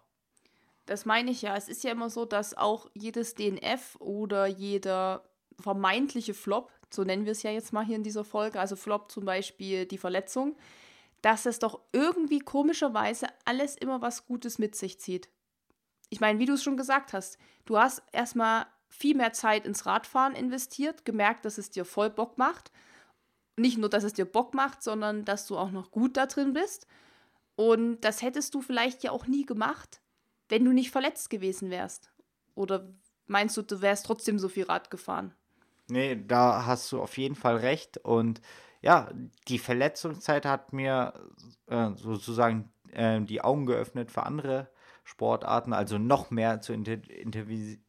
Das 0.87 1.07
meine 1.07 1.31
ich 1.31 1.43
ja. 1.43 1.57
Es 1.57 1.69
ist 1.69 1.85
ja 1.85 1.93
immer 1.93 2.11
so, 2.11 2.25
dass 2.25 2.57
auch 2.57 2.91
jedes 2.95 3.35
DNF 3.35 3.97
oder 4.01 4.47
jeder 4.47 5.25
vermeintliche 5.59 6.35
Flop, 6.35 6.71
so 6.91 7.05
nennen 7.05 7.25
wir 7.25 7.33
es 7.33 7.43
ja 7.43 7.51
jetzt 7.51 7.73
mal 7.73 7.85
hier 7.85 7.97
in 7.97 8.03
dieser 8.03 8.25
Folge, 8.25 8.61
also 8.61 8.77
Flop 8.77 9.11
zum 9.11 9.25
Beispiel 9.25 9.87
die 9.87 9.99
Verletzung, 9.99 10.57
dass 11.25 11.47
es 11.47 11.59
doch 11.59 11.81
irgendwie 11.93 12.39
komischerweise 12.39 13.29
alles 13.47 13.77
immer 13.77 14.03
was 14.03 14.27
Gutes 14.27 14.59
mit 14.59 14.77
sich 14.77 15.01
zieht. 15.01 15.31
Ich 16.11 16.21
meine, 16.21 16.39
wie 16.39 16.45
du 16.45 16.53
es 16.53 16.63
schon 16.63 16.77
gesagt 16.77 17.15
hast, 17.15 17.39
du 17.65 17.79
hast 17.79 18.03
erstmal 18.13 18.67
viel 18.91 19.17
mehr 19.17 19.33
Zeit 19.33 19.65
ins 19.65 19.87
Radfahren 19.87 20.35
investiert, 20.35 21.07
gemerkt, 21.07 21.47
dass 21.47 21.57
es 21.57 21.71
dir 21.71 21.87
voll 21.87 22.11
Bock 22.11 22.37
macht. 22.37 22.71
Nicht 23.57 23.79
nur, 23.79 23.89
dass 23.89 24.05
es 24.05 24.13
dir 24.13 24.27
Bock 24.27 24.53
macht, 24.53 24.83
sondern 24.83 25.25
dass 25.25 25.47
du 25.47 25.57
auch 25.57 25.71
noch 25.71 25.91
gut 25.91 26.19
da 26.19 26.27
drin 26.27 26.53
bist. 26.53 26.87
Und 27.57 28.03
das 28.03 28.21
hättest 28.21 28.55
du 28.55 28.61
vielleicht 28.61 29.03
ja 29.03 29.11
auch 29.11 29.27
nie 29.27 29.47
gemacht, 29.47 30.03
wenn 30.51 30.63
du 30.63 30.73
nicht 30.73 30.91
verletzt 30.91 31.31
gewesen 31.31 31.71
wärst. 31.71 32.13
Oder 32.55 32.93
meinst 33.27 33.57
du, 33.57 33.63
du 33.63 33.81
wärst 33.81 34.05
trotzdem 34.05 34.39
so 34.39 34.51
viel 34.51 34.65
Rad 34.65 34.91
gefahren? 34.91 35.33
Nee, 35.89 36.23
da 36.23 36.67
hast 36.67 36.93
du 36.93 37.01
auf 37.01 37.17
jeden 37.17 37.35
Fall 37.35 37.57
recht. 37.57 37.97
Und 37.97 38.43
ja, 38.85 39.09
die 39.49 39.59
Verletzungszeit 39.59 40.44
hat 40.44 40.75
mir 40.75 41.14
äh, 41.68 41.92
sozusagen 41.97 42.70
äh, 42.92 43.18
die 43.23 43.40
Augen 43.40 43.64
geöffnet 43.64 44.11
für 44.11 44.25
andere 44.25 44.68
Sportarten, 45.05 45.73
also 45.73 45.97
noch 45.97 46.31
mehr 46.31 46.61
zu 46.61 46.75
intensivieren. 46.75 47.81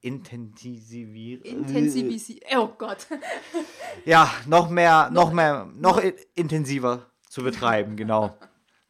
Intensivisieren. 1.44 2.48
Oh 2.58 2.70
Gott. 2.78 3.08
ja, 4.06 4.32
noch 4.48 4.70
mehr, 4.70 5.10
noch 5.12 5.34
mehr, 5.34 5.68
noch 5.76 6.02
intensiver 6.34 7.08
zu 7.28 7.44
betreiben, 7.44 7.98
genau. 7.98 8.38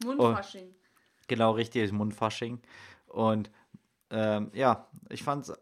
Mundfasching. 0.04 0.66
Und, 0.66 0.76
genau, 1.26 1.50
richtiges 1.52 1.90
Mundfasching. 1.90 2.60
Und 3.08 3.50
ähm, 4.10 4.52
ja, 4.54 4.86
ich 5.08 5.24
fand 5.24 5.48
es 5.48 5.58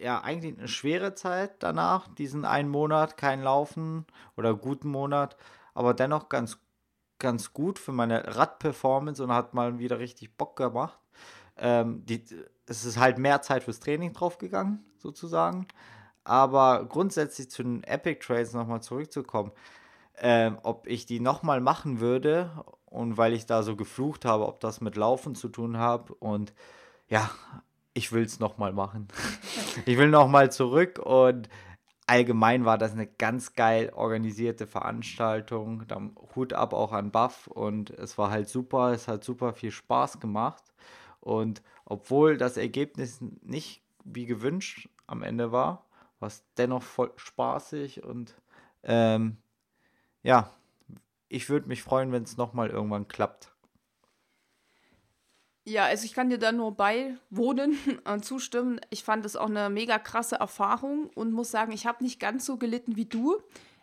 ja 0.00 0.20
eigentlich 0.22 0.58
eine 0.58 0.66
schwere 0.66 1.14
Zeit 1.14 1.62
danach, 1.62 2.08
diesen 2.14 2.44
einen 2.44 2.68
Monat, 2.68 3.16
kein 3.16 3.42
Laufen 3.42 4.06
oder 4.36 4.54
guten 4.54 4.88
Monat, 4.88 5.36
aber 5.74 5.94
dennoch 5.94 6.28
ganz, 6.28 6.58
ganz 7.18 7.52
gut 7.52 7.78
für 7.78 7.92
meine 7.92 8.36
Radperformance 8.36 9.22
und 9.22 9.32
hat 9.32 9.54
mal 9.54 9.78
wieder 9.78 9.98
richtig 9.98 10.36
Bock 10.36 10.56
gemacht. 10.56 10.98
Ähm, 11.56 12.04
die, 12.06 12.24
es 12.66 12.84
ist 12.84 12.98
halt 12.98 13.18
mehr 13.18 13.42
Zeit 13.42 13.64
fürs 13.64 13.80
Training 13.80 14.12
draufgegangen, 14.12 14.84
sozusagen. 14.98 15.66
Aber 16.24 16.86
grundsätzlich 16.86 17.50
zu 17.50 17.62
den 17.62 17.84
Epic 17.84 18.24
Trails 18.24 18.54
nochmal 18.54 18.82
zurückzukommen, 18.82 19.52
ähm, 20.16 20.58
ob 20.62 20.86
ich 20.86 21.06
die 21.06 21.20
nochmal 21.20 21.60
machen 21.60 22.00
würde 22.00 22.50
und 22.86 23.18
weil 23.18 23.34
ich 23.34 23.46
da 23.46 23.62
so 23.62 23.76
geflucht 23.76 24.24
habe, 24.24 24.46
ob 24.46 24.60
das 24.60 24.80
mit 24.80 24.96
Laufen 24.96 25.34
zu 25.34 25.48
tun 25.48 25.78
hat 25.78 26.10
und 26.10 26.54
ja, 27.08 27.30
ich 27.92 28.12
will 28.12 28.24
es 28.24 28.40
nochmal 28.40 28.72
machen. 28.72 29.08
ich 29.86 29.98
will 29.98 30.08
nochmal 30.08 30.50
zurück 30.50 30.98
und 30.98 31.48
allgemein 32.06 32.64
war 32.64 32.78
das 32.78 32.92
eine 32.92 33.06
ganz 33.06 33.54
geil 33.54 33.90
organisierte 33.94 34.66
Veranstaltung. 34.66 35.86
Dann 35.86 36.16
Hut 36.34 36.52
ab 36.52 36.72
auch 36.72 36.92
an 36.92 37.10
Buff 37.10 37.46
und 37.46 37.90
es 37.90 38.18
war 38.18 38.30
halt 38.30 38.48
super, 38.48 38.92
es 38.92 39.08
hat 39.08 39.24
super 39.24 39.52
viel 39.54 39.70
Spaß 39.70 40.20
gemacht. 40.20 40.64
Und 41.20 41.62
obwohl 41.84 42.36
das 42.36 42.56
Ergebnis 42.56 43.20
nicht 43.42 43.82
wie 44.04 44.26
gewünscht 44.26 44.88
am 45.06 45.22
Ende 45.22 45.52
war, 45.52 45.86
war 46.20 46.28
es 46.28 46.44
dennoch 46.56 46.82
voll 46.82 47.12
spaßig 47.16 48.04
und 48.04 48.34
ähm, 48.82 49.38
ja, 50.22 50.50
ich 51.28 51.48
würde 51.48 51.68
mich 51.68 51.82
freuen, 51.82 52.12
wenn 52.12 52.22
es 52.22 52.36
nochmal 52.36 52.70
irgendwann 52.70 53.08
klappt. 53.08 53.53
Ja, 55.66 55.84
also 55.86 56.04
ich 56.04 56.12
kann 56.12 56.28
dir 56.28 56.38
da 56.38 56.52
nur 56.52 56.72
beiwohnen 56.72 57.78
und 58.04 58.24
zustimmen. 58.24 58.80
Ich 58.90 59.02
fand 59.02 59.24
es 59.24 59.36
auch 59.36 59.48
eine 59.48 59.70
mega 59.70 59.98
krasse 59.98 60.36
Erfahrung 60.36 61.10
und 61.14 61.32
muss 61.32 61.50
sagen, 61.50 61.72
ich 61.72 61.86
habe 61.86 62.04
nicht 62.04 62.20
ganz 62.20 62.44
so 62.44 62.58
gelitten 62.58 62.96
wie 62.96 63.06
du. 63.06 63.38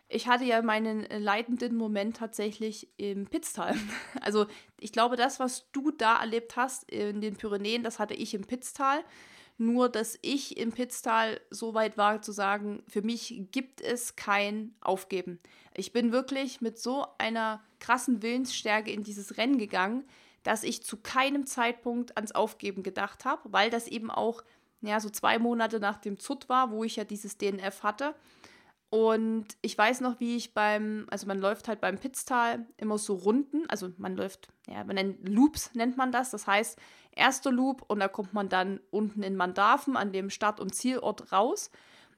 Ich 0.08 0.28
hatte 0.28 0.44
ja 0.44 0.62
meinen 0.62 1.06
leidenden 1.10 1.76
Moment 1.76 2.18
tatsächlich 2.18 2.90
im 2.98 3.26
Pitztal. 3.26 3.76
Also 4.22 4.46
ich 4.80 4.92
glaube, 4.92 5.16
das, 5.16 5.40
was 5.40 5.72
du 5.72 5.90
da 5.90 6.20
erlebt 6.20 6.56
hast 6.56 6.90
in 6.92 7.22
den 7.22 7.36
Pyrenäen, 7.36 7.82
das 7.82 7.98
hatte 7.98 8.14
ich 8.14 8.34
im 8.34 8.46
Pitztal. 8.46 9.04
Nur, 9.58 9.90
dass 9.90 10.20
ich 10.22 10.58
im 10.58 10.72
Pitztal 10.72 11.40
so 11.50 11.74
weit 11.74 11.98
war 11.98 12.22
zu 12.22 12.32
sagen, 12.32 12.84
für 12.88 13.02
mich 13.02 13.44
gibt 13.52 13.82
es 13.82 14.16
kein 14.16 14.76
Aufgeben. 14.82 15.40
Ich 15.76 15.94
bin 15.94 16.12
wirklich 16.12 16.62
mit 16.62 16.78
so 16.78 17.06
einer 17.18 17.64
krassen 17.80 18.22
Willensstärke 18.22 18.92
in 18.92 19.04
dieses 19.04 19.38
Rennen 19.38 19.58
gegangen, 19.58 20.04
dass 20.44 20.64
ich 20.64 20.84
zu 20.84 20.98
keinem 20.98 21.46
Zeitpunkt 21.46 22.18
ans 22.18 22.32
Aufgeben 22.32 22.84
gedacht 22.84 23.26
habe, 23.26 23.52
weil 23.52 23.70
das 23.70 23.88
eben 23.88 24.10
auch 24.10 24.44
ja, 24.82 25.00
so 25.00 25.10
zwei 25.10 25.38
Monate 25.40 25.80
nach 25.80 25.98
dem 25.98 26.20
ZUT 26.20 26.50
war, 26.50 26.72
wo 26.72 26.84
ich 26.84 26.96
ja 26.96 27.04
dieses 27.04 27.38
DNF 27.38 27.84
hatte. 27.84 28.16
Und 28.90 29.46
ich 29.62 29.78
weiß 29.78 30.02
noch, 30.02 30.20
wie 30.20 30.36
ich 30.36 30.54
beim, 30.54 31.08
also 31.10 31.26
man 31.26 31.40
läuft 31.40 31.70
halt 31.70 31.80
beim 31.80 31.98
Pitztal 31.98 32.66
immer 32.76 32.98
so 32.98 33.14
Runden, 33.14 33.64
also 33.70 33.90
man 33.98 34.18
läuft, 34.18 34.50
ja, 34.68 34.84
man 34.84 34.96
nennt 34.96 35.30
Loops 35.30 35.74
nennt 35.76 35.96
man 35.96 36.12
das. 36.12 36.32
Das 36.32 36.46
heißt, 36.46 36.78
erster 37.14 37.52
Loop 37.52 37.84
und 37.88 38.00
da 38.00 38.10
kommt 38.10 38.34
man 38.34 38.50
dann 38.50 38.82
unten 38.90 39.24
in 39.24 39.38
Mandarfen 39.38 39.96
an 39.96 40.12
dem 40.12 40.30
Start- 40.30 40.60
und 40.60 40.76
Zielort 40.76 41.32
raus. 41.32 41.72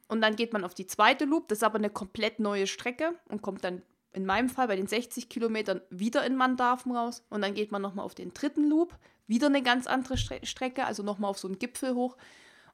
Und 0.08 0.22
dann 0.22 0.36
geht 0.36 0.52
man 0.52 0.64
auf 0.64 0.74
die 0.74 0.88
zweite 0.88 1.26
Loop, 1.26 1.48
das 1.48 1.60
ist 1.60 1.64
aber 1.64 1.78
eine 1.78 1.92
komplett 1.92 2.40
neue 2.40 2.66
Strecke 2.66 3.14
und 3.30 3.44
kommt 3.44 3.64
dann 3.64 3.84
in 4.14 4.26
meinem 4.26 4.50
Fall 4.50 4.68
bei 4.68 4.76
den 4.76 4.88
60 4.88 5.28
Kilometern 5.28 5.82
wieder 5.90 6.26
in 6.26 6.36
Mandarfen 6.36 6.96
raus. 6.96 7.26
Und 7.30 7.42
dann 7.42 7.54
geht 7.54 7.72
man 7.72 7.82
nochmal 7.82 8.06
auf 8.06 8.16
den 8.16 8.34
dritten 8.34 8.70
Loop, 8.70 8.96
wieder 9.28 9.48
eine 9.48 9.64
ganz 9.64 9.88
andere 9.88 10.18
Stre 10.18 10.40
Strecke, 10.44 10.86
also 10.86 11.04
nochmal 11.04 11.32
auf 11.32 11.40
so 11.40 11.48
einen 11.48 11.60
Gipfel 11.60 11.96
hoch. 11.96 12.16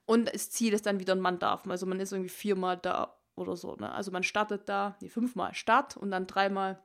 Und 0.05 0.33
das 0.33 0.49
Ziel 0.49 0.73
ist 0.73 0.85
dann 0.85 0.99
wieder 0.99 1.13
in 1.13 1.19
Mandarfen. 1.19 1.71
Also 1.71 1.85
man 1.85 1.99
ist 1.99 2.11
irgendwie 2.11 2.29
viermal 2.29 2.77
da 2.77 3.15
oder 3.35 3.55
so. 3.55 3.75
Ne? 3.75 3.91
Also 3.91 4.11
man 4.11 4.23
startet 4.23 4.67
da, 4.67 4.97
nee, 5.01 5.09
fünfmal 5.09 5.53
Start 5.53 5.97
und 5.97 6.11
dann 6.11 6.27
dreimal. 6.27 6.79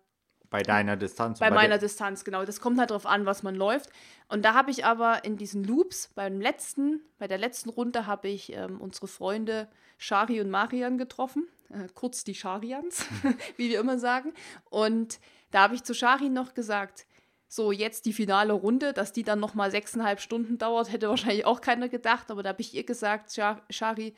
Bei 0.51 0.62
deiner 0.62 0.97
Distanz. 0.97 1.40
Bei, 1.40 1.51
bei 1.51 1.57
meiner 1.57 1.79
Distanz, 1.79 2.25
genau. 2.25 2.45
Das 2.45 2.61
kommt 2.61 2.79
halt 2.79 2.90
darauf 2.90 3.07
an, 3.07 3.27
was 3.27 3.43
man 3.43 3.57
läuft. 3.57 3.90
Und 4.29 4.45
da 4.45 4.55
habe 4.55 4.71
ich 4.71 4.85
aber 4.85 5.25
in 5.25 5.37
diesen 5.37 5.64
Loops, 5.64 6.11
beim 6.14 6.40
letzten, 6.40 7.01
bei 7.19 7.27
der 7.27 7.38
letzten 7.38 7.71
Runde 7.71 8.07
habe 8.07 8.29
ich 8.29 8.53
ähm, 8.53 8.81
unsere 8.81 9.09
Freunde 9.09 9.69
Shari 9.98 10.40
und 10.40 10.50
Marian 10.50 10.98
getroffen. 10.98 11.48
Äh, 11.70 11.88
kurz 11.94 12.24
die 12.24 12.35
Sharians, 12.35 13.07
wie 13.57 13.70
wir 13.70 13.80
immer 13.80 13.98
sagen. 13.98 14.33
Und 14.70 15.18
da 15.50 15.62
habe 15.62 15.74
ich 15.74 15.85
zu 15.85 15.94
Shari 15.94 16.28
noch 16.28 16.54
gesagt, 16.54 17.07
so 17.48 17.70
jetzt 17.70 18.07
die 18.07 18.12
finale 18.12 18.52
Runde, 18.52 18.92
dass 18.92 19.12
die 19.12 19.22
dann 19.22 19.40
nochmal 19.40 19.70
sechseinhalb 19.70 20.20
Stunden 20.20 20.59
dauert, 20.59 20.90
hätte 20.90 21.09
wahrscheinlich 21.09 21.46
auch 21.46 21.61
keiner 21.61 21.88
gedacht. 21.88 22.30
Aber 22.30 22.42
da 22.42 22.50
habe 22.50 22.61
ich 22.61 22.74
ihr 22.74 22.85
gesagt, 22.85 23.33
Shari, 23.70 24.14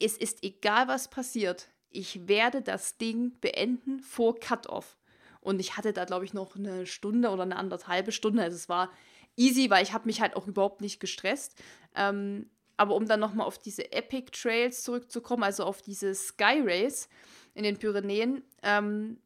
es 0.00 0.16
ist 0.16 0.42
egal, 0.42 0.88
was 0.88 1.08
passiert. 1.08 1.68
Ich 1.90 2.28
werde 2.28 2.62
das 2.62 2.98
Ding 2.98 3.38
beenden 3.40 4.00
vor 4.00 4.38
Cut-Off. 4.38 4.98
Und 5.40 5.60
ich 5.60 5.76
hatte 5.76 5.92
da, 5.92 6.04
glaube 6.04 6.24
ich, 6.24 6.34
noch 6.34 6.56
eine 6.56 6.86
Stunde 6.86 7.30
oder 7.30 7.44
eine 7.44 7.56
anderthalbe 7.56 8.10
Stunde. 8.10 8.42
Also 8.42 8.56
es 8.56 8.68
war 8.68 8.90
easy, 9.36 9.70
weil 9.70 9.84
ich 9.84 9.92
habe 9.92 10.06
mich 10.06 10.20
halt 10.20 10.34
auch 10.34 10.48
überhaupt 10.48 10.80
nicht 10.80 10.98
gestresst. 10.98 11.54
Ähm, 11.94 12.50
aber 12.76 12.94
um 12.94 13.06
dann 13.06 13.20
nochmal 13.20 13.46
auf 13.46 13.58
diese 13.58 13.92
Epic 13.92 14.30
Trails 14.32 14.82
zurückzukommen, 14.82 15.42
also 15.42 15.64
auf 15.64 15.82
diese 15.82 16.14
Sky 16.14 16.62
Race 16.64 17.08
in 17.54 17.64
den 17.64 17.78
Pyrenäen, 17.78 18.42
ähm, 18.62 19.18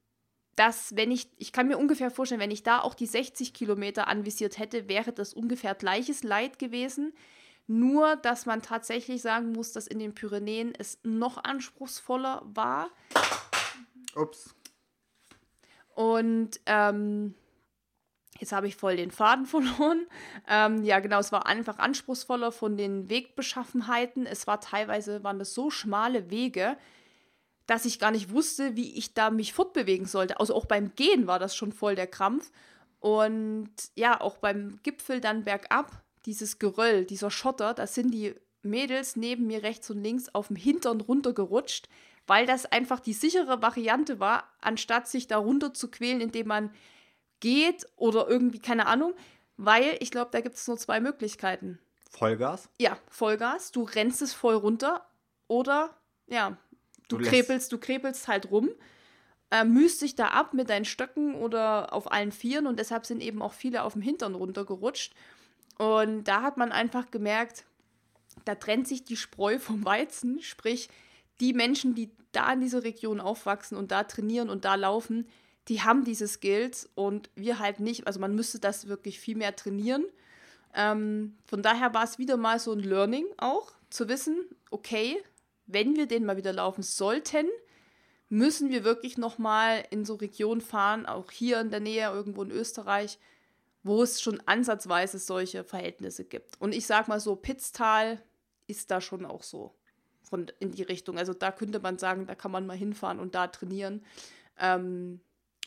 dass, 0.56 0.94
wenn 0.96 1.10
ich, 1.10 1.28
ich 1.38 1.52
kann 1.52 1.68
mir 1.68 1.78
ungefähr 1.78 2.10
vorstellen, 2.10 2.40
wenn 2.40 2.50
ich 2.50 2.62
da 2.62 2.80
auch 2.80 2.94
die 2.94 3.06
60 3.06 3.54
Kilometer 3.54 4.08
anvisiert 4.08 4.58
hätte, 4.58 4.88
wäre 4.88 5.12
das 5.12 5.32
ungefähr 5.32 5.74
gleiches 5.74 6.22
Leid 6.22 6.58
gewesen. 6.58 7.12
Nur, 7.66 8.16
dass 8.16 8.46
man 8.46 8.62
tatsächlich 8.62 9.22
sagen 9.22 9.52
muss, 9.52 9.72
dass 9.72 9.86
in 9.86 9.98
den 9.98 10.14
Pyrenäen 10.14 10.74
es 10.76 10.98
noch 11.02 11.42
anspruchsvoller 11.42 12.42
war. 12.44 12.90
Ups. 14.16 14.54
Und 15.94 16.60
ähm, 16.66 17.34
jetzt 18.40 18.52
habe 18.52 18.66
ich 18.66 18.76
voll 18.76 18.96
den 18.96 19.10
Faden 19.10 19.46
verloren. 19.46 20.06
Ähm, 20.48 20.82
ja, 20.82 21.00
genau, 21.00 21.20
es 21.20 21.32
war 21.32 21.46
einfach 21.46 21.78
anspruchsvoller 21.78 22.52
von 22.52 22.76
den 22.76 23.08
Wegbeschaffenheiten. 23.08 24.26
Es 24.26 24.46
war 24.46 24.60
teilweise, 24.60 25.22
waren 25.22 25.38
das 25.38 25.54
so 25.54 25.70
schmale 25.70 26.30
Wege, 26.30 26.76
dass 27.66 27.84
ich 27.84 28.00
gar 28.00 28.10
nicht 28.10 28.32
wusste, 28.32 28.74
wie 28.76 28.96
ich 28.96 29.14
da 29.14 29.30
mich 29.30 29.52
fortbewegen 29.52 30.06
sollte. 30.06 30.40
Also 30.40 30.54
auch 30.54 30.66
beim 30.66 30.94
Gehen 30.96 31.26
war 31.26 31.38
das 31.38 31.54
schon 31.54 31.72
voll 31.72 31.94
der 31.94 32.08
Krampf. 32.08 32.50
Und 32.98 33.70
ja, 33.94 34.20
auch 34.20 34.38
beim 34.38 34.80
Gipfel 34.82 35.20
dann 35.20 35.44
bergab 35.44 36.02
dieses 36.26 36.58
Geröll, 36.58 37.04
dieser 37.04 37.30
Schotter, 37.30 37.72
da 37.72 37.86
sind 37.86 38.10
die 38.12 38.34
Mädels 38.62 39.16
neben 39.16 39.46
mir 39.46 39.62
rechts 39.62 39.90
und 39.90 40.02
links 40.02 40.28
auf 40.34 40.48
dem 40.48 40.56
Hintern 40.56 41.00
runtergerutscht, 41.00 41.88
weil 42.26 42.44
das 42.44 42.66
einfach 42.66 43.00
die 43.00 43.14
sichere 43.14 43.62
Variante 43.62 44.20
war, 44.20 44.44
anstatt 44.60 45.08
sich 45.08 45.26
da 45.26 45.38
runter 45.38 45.72
zu 45.72 45.90
quälen, 45.90 46.20
indem 46.20 46.48
man 46.48 46.70
geht 47.40 47.86
oder 47.96 48.28
irgendwie, 48.28 48.58
keine 48.58 48.86
Ahnung, 48.86 49.14
weil 49.56 49.96
ich 50.00 50.10
glaube, 50.10 50.30
da 50.32 50.40
gibt 50.40 50.56
es 50.56 50.66
nur 50.68 50.78
zwei 50.78 51.00
Möglichkeiten. 51.00 51.78
Vollgas? 52.10 52.68
Ja, 52.78 52.98
Vollgas. 53.08 53.72
Du 53.72 53.82
rennst 53.82 54.22
es 54.22 54.32
voll 54.32 54.54
runter 54.54 55.06
oder 55.48 55.90
ja, 56.26 56.56
du, 57.08 57.18
du 57.18 57.28
krepelst, 57.28 57.72
du 57.72 57.78
krepelst 57.78 58.28
halt 58.28 58.50
rum, 58.50 58.70
äh, 59.50 59.64
mühst 59.64 60.02
dich 60.02 60.14
da 60.14 60.28
ab 60.28 60.54
mit 60.54 60.70
deinen 60.70 60.84
Stöcken 60.84 61.34
oder 61.34 61.92
auf 61.92 62.10
allen 62.10 62.32
Vieren 62.32 62.66
und 62.66 62.78
deshalb 62.78 63.06
sind 63.06 63.20
eben 63.20 63.42
auch 63.42 63.52
viele 63.52 63.82
auf 63.82 63.94
dem 63.94 64.02
Hintern 64.02 64.34
runtergerutscht. 64.34 65.14
Und 65.78 66.24
da 66.24 66.42
hat 66.42 66.56
man 66.56 66.72
einfach 66.72 67.10
gemerkt, 67.10 67.64
da 68.44 68.54
trennt 68.54 68.86
sich 68.86 69.04
die 69.04 69.16
Spreu 69.16 69.58
vom 69.58 69.84
Weizen, 69.84 70.40
sprich 70.40 70.88
die 71.40 71.52
Menschen, 71.52 71.94
die 71.94 72.10
da 72.32 72.52
in 72.52 72.60
dieser 72.60 72.84
Region 72.84 73.20
aufwachsen 73.20 73.76
und 73.76 73.90
da 73.90 74.04
trainieren 74.04 74.50
und 74.50 74.64
da 74.64 74.74
laufen, 74.74 75.26
die 75.70 75.82
haben 75.82 76.04
diese 76.04 76.26
Skills 76.26 76.90
und 76.96 77.30
wir 77.36 77.60
halt 77.60 77.78
nicht. 77.78 78.08
Also 78.08 78.18
man 78.18 78.34
müsste 78.34 78.58
das 78.58 78.88
wirklich 78.88 79.20
viel 79.20 79.36
mehr 79.36 79.54
trainieren. 79.54 80.04
Ähm, 80.74 81.38
von 81.46 81.62
daher 81.62 81.94
war 81.94 82.02
es 82.02 82.18
wieder 82.18 82.36
mal 82.36 82.58
so 82.58 82.72
ein 82.72 82.80
Learning 82.80 83.24
auch, 83.38 83.72
zu 83.88 84.08
wissen, 84.08 84.36
okay, 84.70 85.22
wenn 85.66 85.94
wir 85.94 86.06
den 86.06 86.26
mal 86.26 86.36
wieder 86.36 86.52
laufen 86.52 86.82
sollten, 86.82 87.46
müssen 88.28 88.70
wir 88.70 88.82
wirklich 88.82 89.16
noch 89.16 89.38
mal 89.38 89.84
in 89.90 90.04
so 90.04 90.14
Regionen 90.14 90.60
fahren, 90.60 91.06
auch 91.06 91.30
hier 91.30 91.60
in 91.60 91.70
der 91.70 91.80
Nähe, 91.80 92.10
irgendwo 92.10 92.42
in 92.42 92.50
Österreich, 92.50 93.18
wo 93.84 94.02
es 94.02 94.20
schon 94.20 94.42
ansatzweise 94.46 95.20
solche 95.20 95.62
Verhältnisse 95.62 96.24
gibt. 96.24 96.60
Und 96.60 96.74
ich 96.74 96.86
sag 96.86 97.06
mal 97.06 97.20
so, 97.20 97.36
Pitztal 97.36 98.20
ist 98.66 98.90
da 98.90 99.00
schon 99.00 99.24
auch 99.24 99.44
so 99.44 99.72
von 100.22 100.50
in 100.58 100.72
die 100.72 100.82
Richtung. 100.82 101.16
Also 101.16 101.32
da 101.32 101.52
könnte 101.52 101.78
man 101.78 101.96
sagen, 101.96 102.26
da 102.26 102.34
kann 102.34 102.50
man 102.50 102.66
mal 102.66 102.76
hinfahren 102.76 103.20
und 103.20 103.36
da 103.36 103.46
trainieren. 103.46 104.04
Ähm, 104.58 105.20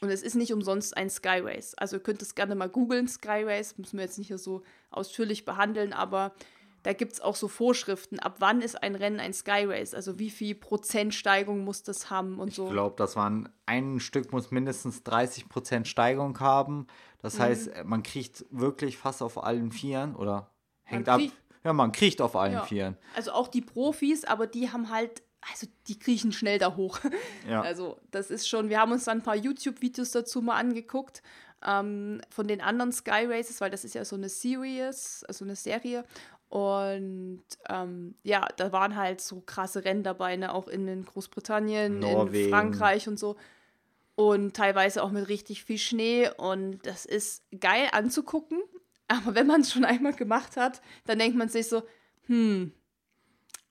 Und 0.04 0.10
es 0.10 0.22
ist 0.22 0.36
nicht 0.36 0.52
umsonst 0.52 0.98
ein 0.98 1.10
Sky 1.10 1.40
Race. 1.40 1.76
Also 1.76 1.96
ihr 1.96 2.04
könnt 2.04 2.22
es 2.22 2.36
gerne 2.36 2.56
mal 2.56 2.68
googeln, 2.68 3.08
Sky 3.08 3.44
Race, 3.46 3.78
müssen 3.78 3.98
wir 3.98 4.04
jetzt 4.04 4.18
nicht 4.18 4.38
so 4.38 4.64
ausführlich 4.92 5.46
behandeln, 5.46 5.94
aber 5.94 6.34
da 6.84 6.92
gibt 6.92 7.14
es 7.14 7.22
auch 7.22 7.38
so 7.38 7.48
Vorschriften, 7.48 8.20
ab 8.20 8.36
wann 8.40 8.60
ist 8.60 8.84
ein 8.84 8.96
Rennen 8.96 9.22
ein 9.22 9.32
Sky 9.32 9.64
Race, 9.64 9.94
also 9.94 10.20
wie 10.20 10.30
viel 10.30 10.56
Prozent 10.56 11.14
Steigung 11.14 11.64
muss 11.64 11.84
das 11.84 12.10
haben 12.10 12.38
und 12.38 12.54
so. 12.54 12.66
Ich 12.66 12.74
glaube, 12.74 12.96
das 12.98 13.16
waren 13.16 13.48
ein 13.66 14.02
Stück 14.02 14.34
muss 14.34 14.52
mindestens 14.52 15.04
30 15.04 15.48
Prozent 15.48 15.88
Steigung 15.88 16.38
haben. 16.42 16.88
Das 17.22 17.38
mhm. 17.38 17.44
heißt, 17.44 17.72
man 17.86 18.04
kriegt 18.04 18.46
wirklich 18.50 18.98
fast 18.98 19.22
auf 19.22 19.42
allen 19.42 19.72
Vieren 19.72 20.18
oder 20.18 20.52
hängt 20.84 21.08
ab. 21.08 21.22
Ja, 21.64 21.72
man 21.72 21.94
kriecht 21.94 22.20
auf 22.20 22.36
allen 22.36 22.54
ja. 22.56 22.66
Vieren. 22.66 22.98
Also 23.16 23.32
auch 23.32 23.48
die 23.48 23.62
Profis, 23.62 24.26
aber 24.26 24.48
die 24.48 24.70
haben 24.70 24.90
halt 24.90 25.24
also 25.52 25.68
die 25.88 25.98
kriechen 25.98 26.32
schnell 26.32 26.60
da 26.60 26.76
hoch. 26.76 27.00
Ja. 27.50 27.62
Also 27.74 27.98
das 28.12 28.30
ist 28.30 28.48
schon, 28.48 28.70
wir 28.70 28.80
haben 28.80 28.92
uns 28.92 29.06
dann 29.06 29.20
ein 29.20 29.24
paar 29.24 29.36
YouTube-Videos 29.36 30.12
dazu 30.12 30.42
mal 30.42 30.56
angeguckt 30.56 31.24
ähm, 31.66 32.22
von 32.30 32.48
den 32.48 32.62
anderen 32.62 32.92
Sky 32.92 33.26
Races, 33.26 33.62
weil 33.62 33.70
das 33.70 33.84
ist 33.84 33.96
ja 33.96 34.06
so 34.06 34.16
eine 34.16 34.30
Series, 34.30 35.24
also 35.28 35.46
eine 35.46 35.56
Serie. 35.56 36.04
Und 36.50 37.42
ähm, 37.68 38.16
ja, 38.22 38.48
da 38.58 38.72
waren 38.72 38.96
halt 38.96 39.22
so 39.22 39.42
krasse 39.42 39.86
Rennen 39.86 40.04
dabei, 40.04 40.36
ne? 40.36 40.54
auch 40.54 40.68
in 40.68 41.04
Großbritannien, 41.04 42.00
Norwegen. 42.00 42.46
in 42.46 42.52
Frankreich 42.52 43.08
und 43.08 43.18
so. 43.18 43.38
Und 44.16 44.56
teilweise 44.56 45.02
auch 45.02 45.10
mit 45.10 45.28
richtig 45.30 45.64
viel 45.64 45.80
Schnee. 45.80 46.30
Und 46.38 46.86
das 46.86 47.06
ist 47.06 47.44
geil 47.60 47.88
anzugucken. 47.92 48.62
Aber 49.08 49.34
wenn 49.34 49.48
man 49.48 49.62
es 49.62 49.72
schon 49.72 49.86
einmal 49.86 50.14
gemacht 50.14 50.56
hat, 50.56 50.82
dann 51.06 51.18
denkt 51.18 51.38
man 51.38 51.50
sich 51.50 51.68
so, 51.68 51.82
hm, 52.28 52.72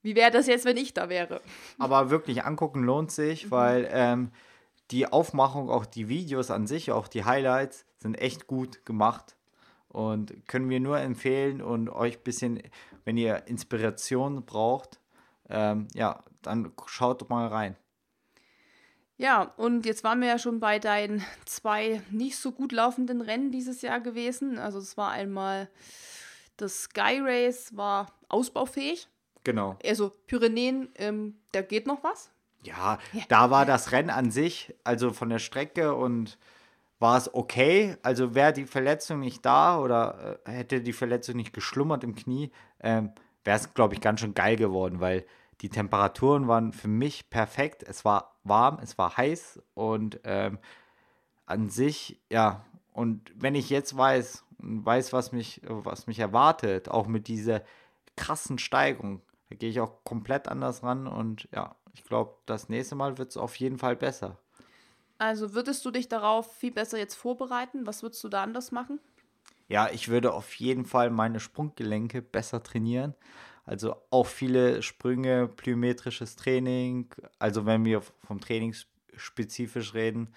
wie 0.02 0.14
wäre 0.16 0.30
das 0.30 0.46
jetzt, 0.46 0.64
wenn 0.64 0.76
ich 0.76 0.94
da 0.94 1.08
wäre? 1.08 1.40
Aber 1.78 2.10
wirklich 2.10 2.44
angucken 2.44 2.82
lohnt 2.82 3.10
sich, 3.10 3.46
mhm. 3.46 3.50
weil 3.50 3.88
ähm, 3.90 4.30
die 4.90 5.06
Aufmachung, 5.06 5.70
auch 5.70 5.86
die 5.86 6.08
Videos 6.08 6.50
an 6.50 6.66
sich, 6.66 6.92
auch 6.92 7.08
die 7.08 7.24
Highlights 7.24 7.86
sind 7.98 8.16
echt 8.16 8.46
gut 8.46 8.84
gemacht. 8.84 9.36
Und 9.88 10.48
können 10.48 10.70
wir 10.70 10.80
nur 10.80 10.98
empfehlen 10.98 11.60
und 11.60 11.90
euch 11.90 12.18
ein 12.18 12.22
bisschen, 12.22 12.62
wenn 13.04 13.16
ihr 13.16 13.46
Inspiration 13.46 14.44
braucht, 14.44 15.00
ähm, 15.50 15.86
ja, 15.94 16.22
dann 16.40 16.72
schaut 16.86 17.28
mal 17.28 17.46
rein. 17.46 17.76
Ja, 19.18 19.52
und 19.56 19.86
jetzt 19.86 20.02
waren 20.02 20.20
wir 20.20 20.28
ja 20.28 20.38
schon 20.38 20.60
bei 20.60 20.78
deinen 20.78 21.22
zwei 21.44 22.02
nicht 22.10 22.38
so 22.38 22.50
gut 22.50 22.72
laufenden 22.72 23.20
Rennen 23.20 23.52
dieses 23.52 23.82
Jahr 23.82 24.00
gewesen. 24.00 24.58
Also 24.58 24.78
es 24.78 24.96
war 24.96 25.10
einmal 25.10 25.68
das 26.56 26.84
Sky 26.84 27.20
Race 27.20 27.76
war 27.76 28.12
ausbaufähig. 28.28 29.08
Genau. 29.44 29.76
Also 29.84 30.12
Pyrenäen, 30.26 30.90
ähm, 30.96 31.36
da 31.52 31.62
geht 31.62 31.86
noch 31.86 32.02
was. 32.04 32.30
Ja, 32.62 32.98
ja, 33.12 33.22
da 33.28 33.50
war 33.50 33.66
das 33.66 33.90
Rennen 33.90 34.10
an 34.10 34.30
sich, 34.30 34.74
also 34.84 35.12
von 35.12 35.28
der 35.28 35.40
Strecke 35.40 35.94
und 35.94 36.38
war 37.00 37.18
es 37.18 37.34
okay. 37.34 37.96
Also 38.02 38.34
wäre 38.34 38.52
die 38.52 38.66
Verletzung 38.66 39.20
nicht 39.20 39.44
da 39.44 39.78
oder 39.78 40.38
äh, 40.44 40.50
hätte 40.52 40.80
die 40.80 40.92
Verletzung 40.92 41.36
nicht 41.36 41.52
geschlummert 41.52 42.04
im 42.04 42.14
Knie, 42.14 42.52
ähm, 42.80 43.12
wäre 43.44 43.56
es, 43.56 43.74
glaube 43.74 43.94
ich, 43.94 44.00
ganz 44.00 44.20
schön 44.20 44.34
geil 44.34 44.56
geworden, 44.56 45.00
weil 45.00 45.26
die 45.60 45.68
Temperaturen 45.68 46.48
waren 46.48 46.72
für 46.72 46.88
mich 46.88 47.28
perfekt. 47.30 47.82
Es 47.82 48.04
war 48.04 48.36
warm, 48.44 48.78
es 48.80 48.96
war 48.98 49.16
heiß 49.16 49.60
und 49.74 50.20
ähm, 50.24 50.58
an 51.46 51.68
sich, 51.68 52.20
ja, 52.30 52.64
und 52.92 53.32
wenn 53.34 53.54
ich 53.54 53.70
jetzt 53.70 53.96
weiß, 53.96 54.44
weiß, 54.58 55.12
was 55.12 55.32
mich, 55.32 55.60
was 55.64 56.06
mich 56.06 56.20
erwartet, 56.20 56.88
auch 56.88 57.06
mit 57.06 57.26
dieser 57.26 57.62
krassen 58.16 58.58
Steigung, 58.58 59.22
da 59.52 59.58
gehe 59.58 59.68
ich 59.68 59.80
auch 59.80 60.02
komplett 60.02 60.48
anders 60.48 60.82
ran 60.82 61.06
und 61.06 61.46
ja, 61.52 61.76
ich 61.92 62.04
glaube, 62.04 62.36
das 62.46 62.70
nächste 62.70 62.94
Mal 62.94 63.18
wird 63.18 63.30
es 63.30 63.36
auf 63.36 63.56
jeden 63.56 63.76
Fall 63.76 63.96
besser. 63.96 64.38
Also 65.18 65.52
würdest 65.52 65.84
du 65.84 65.90
dich 65.90 66.08
darauf 66.08 66.50
viel 66.56 66.72
besser 66.72 66.96
jetzt 66.96 67.16
vorbereiten? 67.16 67.86
Was 67.86 68.02
würdest 68.02 68.24
du 68.24 68.30
da 68.30 68.42
anders 68.42 68.72
machen? 68.72 68.98
Ja, 69.68 69.90
ich 69.90 70.08
würde 70.08 70.32
auf 70.32 70.54
jeden 70.54 70.86
Fall 70.86 71.10
meine 71.10 71.38
Sprunggelenke 71.38 72.22
besser 72.22 72.62
trainieren. 72.62 73.14
Also 73.66 73.94
auch 74.08 74.26
viele 74.26 74.80
Sprünge, 74.82 75.48
plyometrisches 75.48 76.36
Training, 76.36 77.10
also 77.38 77.66
wenn 77.66 77.84
wir 77.84 78.00
vom 78.00 78.40
Training 78.40 78.74
spezifisch 79.14 79.92
reden. 79.92 80.34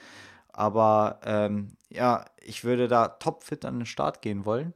Aber 0.49 1.22
ähm, 1.24 1.78
ja, 1.89 2.26
ich 2.41 2.66
würde 2.66 2.89
da 2.89 3.07
topfit 3.07 3.63
an 3.63 3.80
den 3.80 3.86
Start 3.86 4.22
gehen 4.22 4.43
wollen 4.43 4.74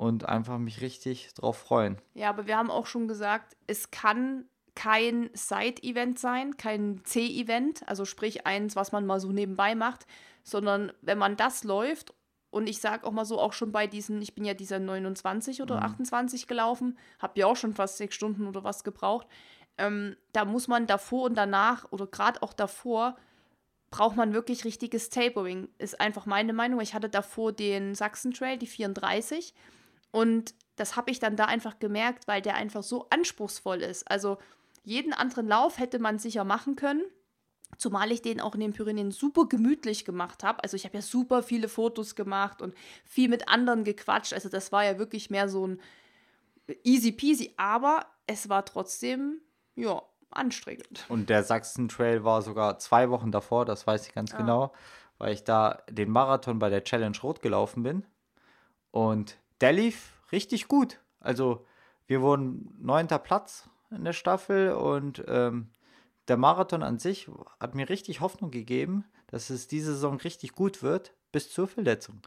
und 0.00 0.26
einfach 0.26 0.56
mich 0.56 0.80
richtig 0.80 1.34
drauf 1.34 1.58
freuen. 1.58 1.98
Ja, 2.14 2.30
aber 2.30 2.46
wir 2.46 2.56
haben 2.56 2.70
auch 2.70 2.86
schon 2.86 3.06
gesagt, 3.06 3.54
es 3.66 3.90
kann 3.90 4.46
kein 4.74 5.28
Side-Event 5.34 6.18
sein, 6.18 6.56
kein 6.56 7.04
C-Event, 7.04 7.86
also 7.86 8.06
sprich 8.06 8.46
eins, 8.46 8.76
was 8.76 8.92
man 8.92 9.04
mal 9.04 9.20
so 9.20 9.30
nebenbei 9.30 9.74
macht, 9.74 10.06
sondern 10.42 10.90
wenn 11.02 11.18
man 11.18 11.36
das 11.36 11.64
läuft 11.64 12.14
und 12.48 12.66
ich 12.66 12.80
sage 12.80 13.06
auch 13.06 13.12
mal 13.12 13.26
so, 13.26 13.38
auch 13.38 13.52
schon 13.52 13.72
bei 13.72 13.86
diesen, 13.86 14.22
ich 14.22 14.34
bin 14.34 14.46
ja 14.46 14.54
dieser 14.54 14.78
29 14.78 15.60
oder 15.60 15.76
mhm. 15.76 15.82
28 15.82 16.46
gelaufen, 16.46 16.96
habe 17.18 17.38
ja 17.38 17.44
auch 17.44 17.56
schon 17.56 17.74
fast 17.74 17.98
sechs 17.98 18.14
Stunden 18.14 18.46
oder 18.46 18.64
was 18.64 18.84
gebraucht. 18.84 19.26
Ähm, 19.76 20.16
da 20.32 20.46
muss 20.46 20.66
man 20.66 20.86
davor 20.86 21.24
und 21.24 21.34
danach 21.34 21.92
oder 21.92 22.06
gerade 22.06 22.42
auch 22.42 22.54
davor 22.54 23.16
braucht 23.90 24.16
man 24.16 24.32
wirklich 24.32 24.64
richtiges 24.64 25.10
Tapering. 25.10 25.68
Ist 25.76 26.00
einfach 26.00 26.24
meine 26.24 26.54
Meinung. 26.54 26.80
Ich 26.80 26.94
hatte 26.94 27.10
davor 27.10 27.52
den 27.52 27.94
Sachsen 27.94 28.32
Trail, 28.32 28.56
die 28.56 28.66
34. 28.66 29.52
Und 30.10 30.54
das 30.76 30.96
habe 30.96 31.10
ich 31.10 31.18
dann 31.18 31.36
da 31.36 31.44
einfach 31.44 31.78
gemerkt, 31.78 32.26
weil 32.26 32.42
der 32.42 32.54
einfach 32.54 32.82
so 32.82 33.06
anspruchsvoll 33.10 33.82
ist. 33.82 34.10
Also 34.10 34.38
jeden 34.82 35.12
anderen 35.12 35.46
Lauf 35.46 35.78
hätte 35.78 35.98
man 35.98 36.18
sicher 36.18 36.44
machen 36.44 36.76
können. 36.76 37.02
Zumal 37.76 38.10
ich 38.10 38.22
den 38.22 38.40
auch 38.40 38.54
in 38.54 38.60
den 38.60 38.72
Pyrenäen 38.72 39.12
super 39.12 39.46
gemütlich 39.46 40.04
gemacht 40.04 40.42
habe. 40.42 40.62
Also 40.62 40.76
ich 40.76 40.84
habe 40.84 40.96
ja 40.96 41.02
super 41.02 41.42
viele 41.42 41.68
Fotos 41.68 42.14
gemacht 42.14 42.62
und 42.62 42.74
viel 43.04 43.28
mit 43.28 43.48
anderen 43.48 43.84
gequatscht. 43.84 44.32
Also 44.32 44.48
das 44.48 44.72
war 44.72 44.84
ja 44.84 44.98
wirklich 44.98 45.30
mehr 45.30 45.48
so 45.48 45.66
ein 45.66 45.80
easy 46.82 47.12
peasy. 47.12 47.54
Aber 47.56 48.06
es 48.26 48.48
war 48.48 48.64
trotzdem, 48.64 49.40
ja, 49.76 50.02
anstrengend. 50.30 51.04
Und 51.08 51.28
der 51.28 51.44
Sachsen 51.44 51.88
Trail 51.88 52.24
war 52.24 52.42
sogar 52.42 52.78
zwei 52.78 53.10
Wochen 53.10 53.32
davor, 53.32 53.64
das 53.64 53.86
weiß 53.86 54.06
ich 54.06 54.14
ganz 54.14 54.32
ah. 54.34 54.38
genau, 54.38 54.72
weil 55.18 55.32
ich 55.32 55.44
da 55.44 55.82
den 55.90 56.10
Marathon 56.10 56.58
bei 56.58 56.70
der 56.70 56.84
Challenge 56.84 57.16
Rot 57.22 57.42
gelaufen 57.42 57.82
bin. 57.82 58.04
Und 58.90 59.36
der 59.60 59.72
lief 59.72 60.12
richtig 60.32 60.68
gut. 60.68 61.00
Also 61.20 61.66
wir 62.06 62.22
wurden 62.22 62.76
neunter 62.80 63.18
Platz 63.18 63.68
in 63.90 64.04
der 64.04 64.12
Staffel 64.12 64.72
und 64.72 65.24
ähm, 65.28 65.70
der 66.28 66.36
Marathon 66.36 66.82
an 66.82 66.98
sich 66.98 67.28
hat 67.58 67.74
mir 67.74 67.88
richtig 67.88 68.20
Hoffnung 68.20 68.50
gegeben, 68.50 69.04
dass 69.26 69.50
es 69.50 69.68
diese 69.68 69.92
Saison 69.94 70.16
richtig 70.16 70.52
gut 70.52 70.82
wird, 70.82 71.12
bis 71.32 71.52
zur 71.52 71.66
Verletzung. 71.68 72.20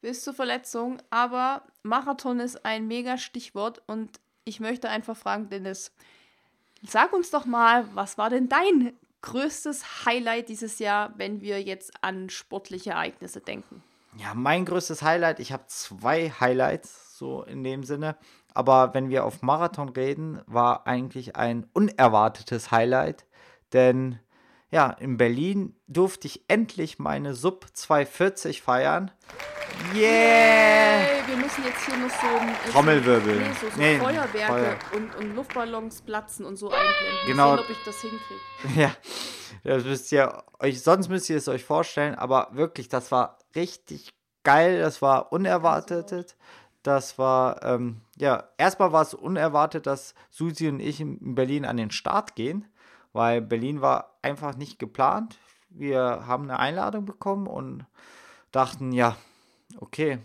Bis 0.00 0.22
zur 0.22 0.34
Verletzung, 0.34 1.02
aber 1.10 1.62
Marathon 1.82 2.40
ist 2.40 2.64
ein 2.64 2.86
mega 2.86 3.18
Stichwort 3.18 3.82
und 3.86 4.20
ich 4.44 4.60
möchte 4.60 4.88
einfach 4.88 5.16
fragen, 5.16 5.50
Dennis, 5.50 5.92
sag 6.82 7.12
uns 7.12 7.30
doch 7.30 7.44
mal, 7.44 7.88
was 7.94 8.16
war 8.16 8.30
denn 8.30 8.48
dein 8.48 8.92
größtes 9.22 10.06
Highlight 10.06 10.48
dieses 10.48 10.78
Jahr, 10.78 11.12
wenn 11.16 11.40
wir 11.40 11.60
jetzt 11.62 11.92
an 12.02 12.30
sportliche 12.30 12.90
Ereignisse 12.90 13.40
denken? 13.40 13.82
Ja, 14.18 14.34
mein 14.34 14.64
größtes 14.64 15.02
Highlight, 15.02 15.38
ich 15.38 15.52
habe 15.52 15.62
zwei 15.68 16.28
Highlights, 16.28 17.16
so 17.16 17.44
in 17.44 17.62
dem 17.62 17.84
Sinne. 17.84 18.16
Aber 18.52 18.92
wenn 18.92 19.10
wir 19.10 19.24
auf 19.24 19.42
Marathon 19.42 19.90
reden, 19.90 20.40
war 20.46 20.88
eigentlich 20.88 21.36
ein 21.36 21.68
unerwartetes 21.72 22.72
Highlight. 22.72 23.26
Denn 23.72 24.18
ja, 24.72 24.90
in 24.90 25.18
Berlin 25.18 25.76
durfte 25.86 26.26
ich 26.26 26.44
endlich 26.48 26.98
meine 26.98 27.34
Sub 27.34 27.66
240 27.72 28.60
feiern. 28.60 29.12
Yeah! 29.94 31.00
Yay, 31.00 31.26
wir 31.26 31.36
müssen 31.36 31.64
jetzt 31.64 31.84
hier 31.86 31.96
noch 31.96 32.10
so 32.10 32.72
Trommelwirbel. 32.72 33.38
Nee, 33.38 33.52
so, 33.60 33.70
so 33.70 33.78
nee, 33.78 33.98
Feuerwerke 33.98 34.46
Feuer. 34.46 34.76
und, 34.92 35.14
und, 35.16 35.36
Luftballons 35.36 36.02
platzen 36.02 36.44
und 36.44 36.56
so 36.56 36.70
einblenden. 36.70 37.26
Genau. 37.26 37.56
Sehen, 37.56 37.64
ob 37.64 37.70
ich 37.70 37.84
das 37.84 38.00
hinkriege. 38.00 38.94
Ja, 39.64 39.76
das 39.76 39.84
müsst 39.84 40.12
ihr 40.12 40.44
euch, 40.60 40.82
sonst 40.82 41.08
müsst 41.08 41.30
ihr 41.30 41.36
es 41.36 41.48
euch 41.48 41.64
vorstellen, 41.64 42.14
aber 42.14 42.50
wirklich, 42.52 42.88
das 42.88 43.10
war 43.10 43.38
richtig 43.56 44.12
geil, 44.44 44.80
das 44.80 45.02
war 45.02 45.32
unerwartet. 45.32 46.36
Das 46.82 47.18
war, 47.18 47.62
ähm, 47.64 48.02
ja, 48.16 48.48
erstmal 48.56 48.92
war 48.92 49.02
es 49.02 49.14
unerwartet, 49.14 49.86
dass 49.86 50.14
Susi 50.30 50.68
und 50.68 50.80
ich 50.80 51.00
in 51.00 51.34
Berlin 51.34 51.64
an 51.64 51.76
den 51.76 51.90
Start 51.90 52.34
gehen, 52.36 52.66
weil 53.12 53.40
Berlin 53.40 53.80
war 53.80 54.18
einfach 54.22 54.56
nicht 54.56 54.78
geplant. 54.78 55.38
Wir 55.70 56.24
haben 56.26 56.44
eine 56.44 56.58
Einladung 56.58 57.04
bekommen 57.04 57.46
und 57.46 57.84
dachten, 58.52 58.92
ja, 58.92 59.16
okay, 59.80 60.18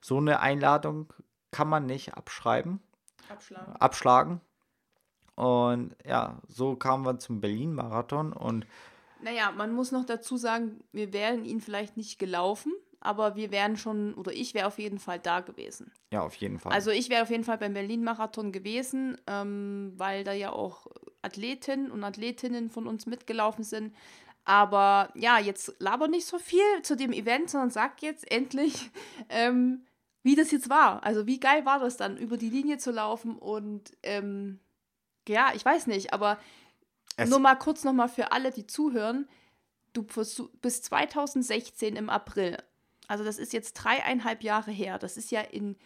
so 0.00 0.18
eine 0.18 0.40
Einladung 0.40 1.12
kann 1.50 1.68
man 1.68 1.86
nicht 1.86 2.14
abschreiben, 2.14 2.80
abschlagen. 3.28 3.76
abschlagen. 3.76 4.40
Und 5.34 5.94
ja, 6.04 6.40
so 6.48 6.74
kamen 6.74 7.04
wir 7.04 7.18
zum 7.18 7.40
Berlin-Marathon 7.40 8.32
und 8.32 8.66
naja, 9.20 9.50
man 9.50 9.72
muss 9.72 9.90
noch 9.90 10.04
dazu 10.04 10.36
sagen, 10.36 10.80
wir 10.92 11.12
wären 11.12 11.44
ihn 11.44 11.60
vielleicht 11.60 11.96
nicht 11.96 12.18
gelaufen, 12.18 12.72
aber 13.00 13.36
wir 13.36 13.50
wären 13.50 13.76
schon, 13.76 14.14
oder 14.14 14.32
ich 14.32 14.54
wäre 14.54 14.66
auf 14.66 14.78
jeden 14.78 14.98
Fall 14.98 15.18
da 15.18 15.40
gewesen. 15.40 15.92
Ja, 16.12 16.22
auf 16.22 16.34
jeden 16.36 16.58
Fall. 16.58 16.72
Also 16.72 16.90
ich 16.90 17.10
wäre 17.10 17.22
auf 17.22 17.30
jeden 17.30 17.44
Fall 17.44 17.58
beim 17.58 17.74
Berlin-Marathon 17.74 18.52
gewesen, 18.52 19.20
ähm, 19.26 19.92
weil 19.96 20.24
da 20.24 20.32
ja 20.32 20.52
auch 20.52 20.86
Athleten 21.22 21.90
und 21.90 22.04
Athletinnen 22.04 22.70
von 22.70 22.86
uns 22.86 23.06
mitgelaufen 23.06 23.64
sind. 23.64 23.94
Aber 24.48 25.10
ja, 25.14 25.38
jetzt 25.38 25.74
laber 25.78 26.08
nicht 26.08 26.26
so 26.26 26.38
viel 26.38 26.80
zu 26.82 26.96
dem 26.96 27.12
Event, 27.12 27.50
sondern 27.50 27.68
sag 27.68 28.00
jetzt 28.00 28.30
endlich, 28.32 28.90
ähm, 29.28 29.84
wie 30.22 30.36
das 30.36 30.50
jetzt 30.50 30.70
war. 30.70 31.04
Also 31.04 31.26
wie 31.26 31.38
geil 31.38 31.66
war 31.66 31.80
das 31.80 31.98
dann, 31.98 32.16
über 32.16 32.38
die 32.38 32.48
Linie 32.48 32.78
zu 32.78 32.90
laufen 32.90 33.36
und 33.36 33.92
ähm, 34.02 34.58
ja, 35.28 35.52
ich 35.54 35.62
weiß 35.62 35.86
nicht, 35.86 36.14
aber 36.14 36.38
es 37.18 37.28
nur 37.28 37.40
mal 37.40 37.56
kurz 37.56 37.84
nochmal 37.84 38.08
für 38.08 38.32
alle, 38.32 38.50
die 38.50 38.66
zuhören. 38.66 39.28
Du 39.92 40.06
bist 40.62 40.84
2016 40.86 41.94
im 41.94 42.08
April. 42.08 42.56
Also 43.06 43.24
das 43.24 43.38
ist 43.38 43.52
jetzt 43.52 43.74
dreieinhalb 43.74 44.42
Jahre 44.42 44.70
her. 44.70 44.98
Das 44.98 45.18
ist 45.18 45.30
ja 45.30 45.42
in, 45.42 45.76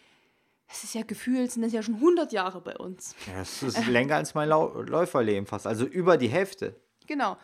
das 0.69 0.85
ist 0.85 0.95
ja 0.95 1.03
gefühlt, 1.03 1.51
sind 1.51 1.63
das 1.63 1.73
ja 1.73 1.83
schon 1.83 1.95
100 1.95 2.31
Jahre 2.31 2.61
bei 2.61 2.77
uns. 2.77 3.13
Ja, 3.27 3.39
das 3.39 3.61
ist 3.61 3.87
länger 3.87 4.15
als 4.15 4.35
mein 4.35 4.47
Läuferleben 4.47 5.47
fast. 5.47 5.67
Also 5.67 5.83
über 5.85 6.15
die 6.15 6.29
Hälfte. 6.29 6.79
Genau. 7.07 7.35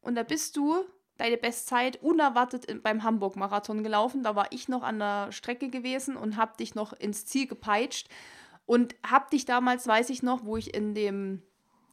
Und 0.00 0.14
da 0.14 0.22
bist 0.22 0.56
du 0.56 0.76
deine 1.16 1.36
Bestzeit 1.36 2.02
unerwartet 2.02 2.82
beim 2.82 3.02
Hamburg-Marathon 3.02 3.82
gelaufen. 3.82 4.22
Da 4.22 4.36
war 4.36 4.46
ich 4.50 4.68
noch 4.68 4.82
an 4.82 5.00
der 5.00 5.32
Strecke 5.32 5.68
gewesen 5.68 6.16
und 6.16 6.36
habe 6.36 6.56
dich 6.56 6.74
noch 6.74 6.92
ins 6.92 7.26
Ziel 7.26 7.46
gepeitscht. 7.46 8.08
Und 8.66 8.94
habe 9.04 9.30
dich 9.30 9.44
damals, 9.44 9.86
weiß 9.86 10.10
ich 10.10 10.22
noch, 10.22 10.44
wo 10.44 10.56
ich 10.56 10.74
in 10.74 10.94
dem 10.94 11.42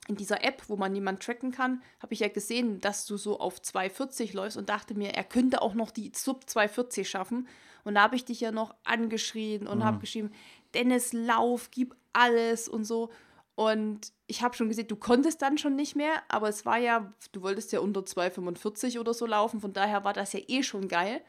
in 0.07 0.15
dieser 0.15 0.43
App, 0.43 0.63
wo 0.67 0.75
man 0.75 0.93
jemanden 0.93 1.21
tracken 1.21 1.51
kann, 1.51 1.81
habe 1.99 2.13
ich 2.13 2.19
ja 2.19 2.27
gesehen, 2.27 2.79
dass 2.79 3.05
du 3.05 3.17
so 3.17 3.39
auf 3.39 3.61
240 3.61 4.33
läufst 4.33 4.57
und 4.57 4.69
dachte 4.69 4.93
mir, 4.93 5.15
er 5.15 5.23
könnte 5.23 5.61
auch 5.61 5.73
noch 5.73 5.91
die 5.91 6.11
Sub 6.13 6.47
240 6.47 7.09
schaffen. 7.09 7.47
Und 7.83 7.95
da 7.95 8.03
habe 8.03 8.15
ich 8.15 8.25
dich 8.25 8.39
ja 8.39 8.51
noch 8.51 8.75
angeschrien 8.83 9.67
und 9.67 9.79
mhm. 9.79 9.83
habe 9.83 9.99
geschrieben, 9.99 10.31
Dennis, 10.73 11.13
lauf, 11.13 11.71
gib 11.71 11.95
alles 12.13 12.67
und 12.67 12.83
so. 12.83 13.09
Und 13.55 14.11
ich 14.27 14.43
habe 14.43 14.55
schon 14.55 14.67
gesehen, 14.67 14.87
du 14.87 14.97
konntest 14.97 15.41
dann 15.41 15.57
schon 15.57 15.75
nicht 15.75 15.95
mehr, 15.95 16.21
aber 16.27 16.49
es 16.49 16.65
war 16.65 16.77
ja, 16.77 17.13
du 17.31 17.41
wolltest 17.41 17.71
ja 17.71 17.79
unter 17.79 18.01
2,45 18.01 18.99
oder 18.99 19.13
so 19.13 19.25
laufen, 19.25 19.61
von 19.61 19.71
daher 19.71 20.03
war 20.03 20.13
das 20.13 20.33
ja 20.33 20.41
eh 20.47 20.61
schon 20.61 20.89
geil. 20.89 21.21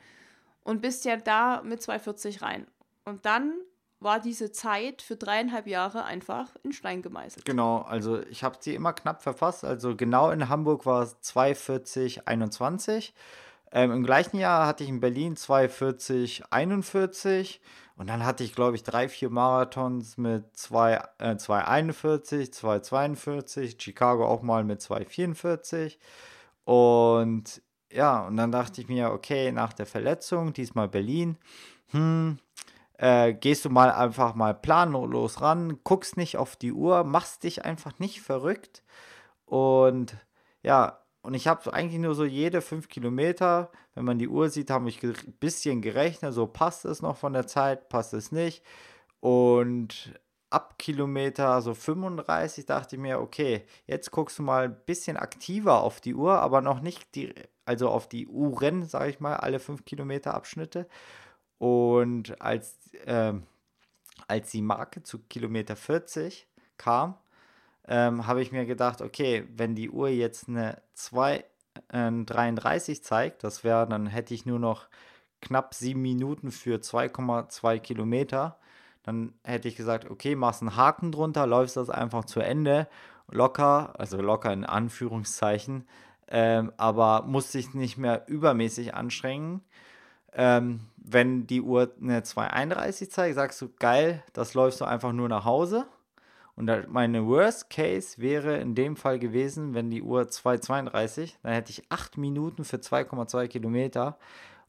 Und 0.65 0.83
bist 0.83 1.05
ja 1.05 1.17
da 1.17 1.63
mit 1.63 1.81
2,40 1.81 2.43
rein. 2.43 2.67
Und 3.05 3.25
dann 3.25 3.55
war 4.01 4.19
diese 4.21 4.53
Zeit 4.53 5.01
für 5.01 5.17
dreieinhalb 5.17 5.69
Jahre 5.69 6.05
einfach 6.05 6.51
in 6.65 6.73
Stein 6.73 7.03
gemeißelt. 7.03 7.45
Genau, 7.45 7.79
also 7.79 8.21
ich 8.23 8.43
habe 8.43 8.57
sie 8.61 8.75
immer 8.75 8.93
knapp 8.93 9.23
verfasst. 9.23 9.65
Also 9.65 9.95
genau 9.97 10.31
in 10.31 10.49
Hamburg 10.49 10.85
war 10.85 11.03
es 11.03 11.17
2,40,21. 11.23 13.13
Ähm, 13.73 13.91
Im 13.93 14.05
gleichen 14.05 14.39
Jahr 14.39 14.67
hatte 14.67 14.85
ich 14.85 14.91
in 14.91 15.01
Berlin 15.01 15.37
2,40,41. 15.37 17.59
Und 17.97 18.09
dann 18.09 18.25
hatte 18.25 18.45
ich, 18.45 18.55
glaube 18.55 18.77
ich, 18.77 18.83
drei, 18.83 19.09
vier 19.09 19.31
Marathons 19.31 20.19
mit 20.19 20.45
2,41, 20.55 21.19
äh, 21.19 22.51
2,42, 22.51 23.81
Chicago 23.81 24.27
auch 24.27 24.43
mal 24.43 24.65
mit 24.65 24.81
2,44. 24.81 25.99
Und 26.65 27.63
ja, 27.91 28.27
und 28.27 28.37
dann 28.37 28.53
dachte 28.53 28.81
ich 28.81 28.89
mir, 28.89 29.13
okay, 29.13 29.51
nach 29.53 29.73
der 29.73 29.87
Verletzung, 29.87 30.53
diesmal 30.53 30.89
Berlin, 30.89 31.39
hm, 31.93 32.39
äh, 32.99 33.33
gehst 33.33 33.65
du 33.65 33.71
mal 33.71 33.91
einfach 33.91 34.35
mal 34.35 34.55
planlos 34.55 35.41
ran, 35.41 35.81
guckst 35.85 36.17
nicht 36.17 36.37
auf 36.37 36.57
die 36.57 36.73
Uhr, 36.73 37.05
machst 37.05 37.45
dich 37.45 37.65
einfach 37.65 37.99
nicht 37.99 38.21
verrückt. 38.21 38.83
Und 39.47 40.17
ja, 40.63 41.01
und 41.27 41.35
ich 41.35 41.49
habe 41.49 41.73
eigentlich 41.73 42.01
nur 42.01 42.15
so 42.15 42.25
jede 42.25 42.61
fünf 42.61 42.89
Kilometer, 42.89 43.73
wenn 43.97 44.05
man 44.05 44.17
die 44.21 44.29
Uhr 44.29 44.49
sieht, 44.49 44.71
habe 44.71 44.89
ich 44.89 45.03
ein 45.03 45.13
bisschen 45.41 45.83
gerechnet, 45.83 46.33
so 46.33 46.47
passt 46.47 46.85
es 46.85 47.03
noch 47.03 47.17
von 47.17 47.33
der 47.33 47.49
Zeit, 47.49 47.89
passt 47.89 48.15
es 48.15 48.31
nicht. 48.31 48.63
Und 49.19 50.15
ab 50.51 50.79
Kilometer 50.79 51.61
so 51.63 51.75
35 51.75 52.65
dachte 52.67 52.95
ich 52.95 53.03
mir, 53.03 53.19
okay, 53.19 53.67
jetzt 53.89 54.13
guckst 54.13 54.39
du 54.39 54.45
mal 54.45 54.67
ein 54.67 54.77
bisschen 54.87 55.17
aktiver 55.17 55.83
auf 55.83 56.01
die 56.01 56.15
Uhr, 56.15 56.39
aber 56.39 56.61
noch 56.61 56.79
nicht 56.81 57.17
die, 57.17 57.35
also 57.65 57.89
auf 57.89 58.09
die 58.09 58.29
Uhren, 58.29 58.85
sage 58.85 59.11
ich 59.11 59.19
mal, 59.19 59.35
alle 59.35 59.59
fünf 59.59 59.85
Kilometer 59.85 60.33
Abschnitte. 60.33 60.87
Und 61.59 62.41
als, 62.41 62.79
äh, 63.05 63.33
als 64.29 64.53
die 64.53 64.63
Marke 64.63 65.03
zu 65.03 65.19
Kilometer 65.19 65.75
40 65.75 66.47
kam, 66.77 67.19
ähm, 67.89 68.27
habe 68.27 68.43
ich 68.43 68.53
mir 68.53 68.67
gedacht, 68.67 69.01
okay, 69.03 69.47
wenn 69.55 69.75
die 69.75 69.91
Uhr 69.91 70.09
jetzt 70.09 70.49
eine 70.49 70.81
2,33 70.97 72.91
äh, 72.91 73.01
zeigt, 73.01 73.45
das 73.45 73.65
wäre, 73.65 73.87
dann 73.87 74.07
hätte 74.07 74.35
ich 74.35 74.47
nur 74.47 74.59
noch 74.59 74.89
knapp 75.41 75.75
sieben 75.75 76.03
Minuten 76.03 76.51
für 76.51 76.79
2,2 76.79 77.79
Kilometer. 77.79 78.59
Dann 79.03 79.35
hätte 79.45 79.69
ich 79.69 79.77
gesagt, 79.77 80.11
okay, 80.11 80.35
machst 80.35 80.63
einen 80.63 80.77
Haken 80.77 81.13
drunter, 81.13 81.47
läufst 81.47 81.77
das 81.77 81.91
einfach 81.91 82.25
zu 82.25 82.41
Ende, 82.41 82.89
locker, 83.29 83.95
also 83.99 84.21
locker 84.21 84.53
in 84.53 84.65
Anführungszeichen, 84.65 85.87
ähm, 86.29 86.73
aber 86.77 87.23
musst 87.27 87.55
dich 87.55 87.73
nicht 87.75 87.99
mehr 87.99 88.25
übermäßig 88.27 88.95
anstrengen. 88.95 89.63
Ähm, 90.33 90.81
wenn 90.97 91.47
die 91.47 91.63
Uhr 91.63 91.93
eine 92.01 92.21
2,31 92.21 93.09
zeigt, 93.11 93.37
sagst 93.37 93.63
du, 93.63 93.69
geil, 93.79 94.25
das 94.33 94.55
läufst 94.55 94.81
du 94.81 94.85
einfach 94.85 95.13
nur 95.13 95.29
nach 95.29 95.45
Hause. 95.45 95.87
Und 96.57 96.89
meine 96.89 97.27
Worst 97.27 97.69
Case 97.69 98.21
wäre 98.21 98.57
in 98.57 98.75
dem 98.75 98.97
Fall 98.97 99.19
gewesen, 99.19 99.75
wenn 99.75 99.91
die 99.91 100.03
Uhr 100.03 100.23
2,32, 100.23 101.35
dann 101.43 101.53
hätte 101.53 101.71
ich 101.71 101.85
8 101.91 102.17
Minuten 102.17 102.65
für 102.65 102.79
2,2 102.79 103.47
Kilometer. 103.49 104.19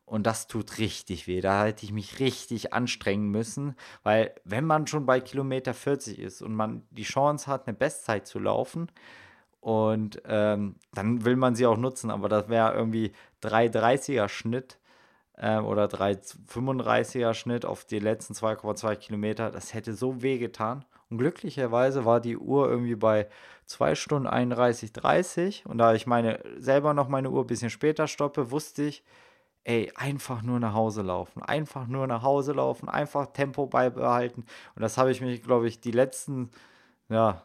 Und 0.05 0.27
das 0.27 0.47
tut 0.47 0.77
richtig 0.77 1.27
weh. 1.27 1.41
Da 1.41 1.65
hätte 1.65 1.85
ich 1.85 1.91
mich 1.91 2.19
richtig 2.19 2.73
anstrengen 2.73 3.29
müssen, 3.29 3.75
weil 4.03 4.33
wenn 4.45 4.65
man 4.65 4.87
schon 4.87 5.05
bei 5.05 5.19
Kilometer 5.19 5.73
40 5.73 6.19
ist 6.19 6.41
und 6.41 6.53
man 6.53 6.83
die 6.91 7.03
Chance 7.03 7.47
hat, 7.47 7.67
eine 7.67 7.75
Bestzeit 7.75 8.27
zu 8.27 8.39
laufen, 8.39 8.89
und 9.67 10.21
ähm, 10.25 10.75
dann 10.93 11.25
will 11.25 11.35
man 11.35 11.55
sie 11.55 11.65
auch 11.65 11.75
nutzen, 11.75 12.09
aber 12.09 12.29
das 12.29 12.47
wäre 12.47 12.73
irgendwie 12.73 13.11
3,30er 13.43 14.29
Schnitt 14.29 14.79
äh, 15.33 15.57
oder 15.57 15.87
3,35er 15.87 17.33
Schnitt 17.33 17.65
auf 17.65 17.83
die 17.83 17.99
letzten 17.99 18.33
2,2 18.33 18.95
Kilometer. 18.95 19.51
Das 19.51 19.73
hätte 19.73 19.93
so 19.93 20.21
weh 20.21 20.37
getan. 20.37 20.85
Und 21.09 21.17
glücklicherweise 21.17 22.05
war 22.05 22.19
die 22.19 22.37
Uhr 22.37 22.69
irgendwie 22.69 22.95
bei 22.95 23.27
2 23.65 23.95
Stunden 23.95 24.27
31, 24.27 24.91
30. 24.93 25.65
Und 25.65 25.77
da 25.77 25.93
ich 25.93 26.07
meine, 26.07 26.39
selber 26.57 26.93
noch 26.93 27.07
meine 27.07 27.29
Uhr 27.31 27.43
ein 27.43 27.47
bisschen 27.47 27.69
später 27.69 28.07
stoppe, 28.07 28.51
wusste 28.51 28.83
ich, 28.83 29.03
ey, 29.63 29.91
einfach 29.95 30.41
nur 30.41 30.59
nach 30.59 30.73
Hause 30.73 31.01
laufen. 31.01 31.41
Einfach 31.43 31.87
nur 31.87 32.07
nach 32.07 32.23
Hause 32.23 32.53
laufen, 32.53 32.89
einfach 32.89 33.27
Tempo 33.27 33.67
beibehalten. 33.67 34.45
Und 34.75 34.81
das 34.81 34.97
habe 34.97 35.11
ich 35.11 35.21
mich, 35.21 35.43
glaube 35.43 35.67
ich, 35.67 35.79
die 35.79 35.91
letzten 35.91 36.51
ja, 37.09 37.43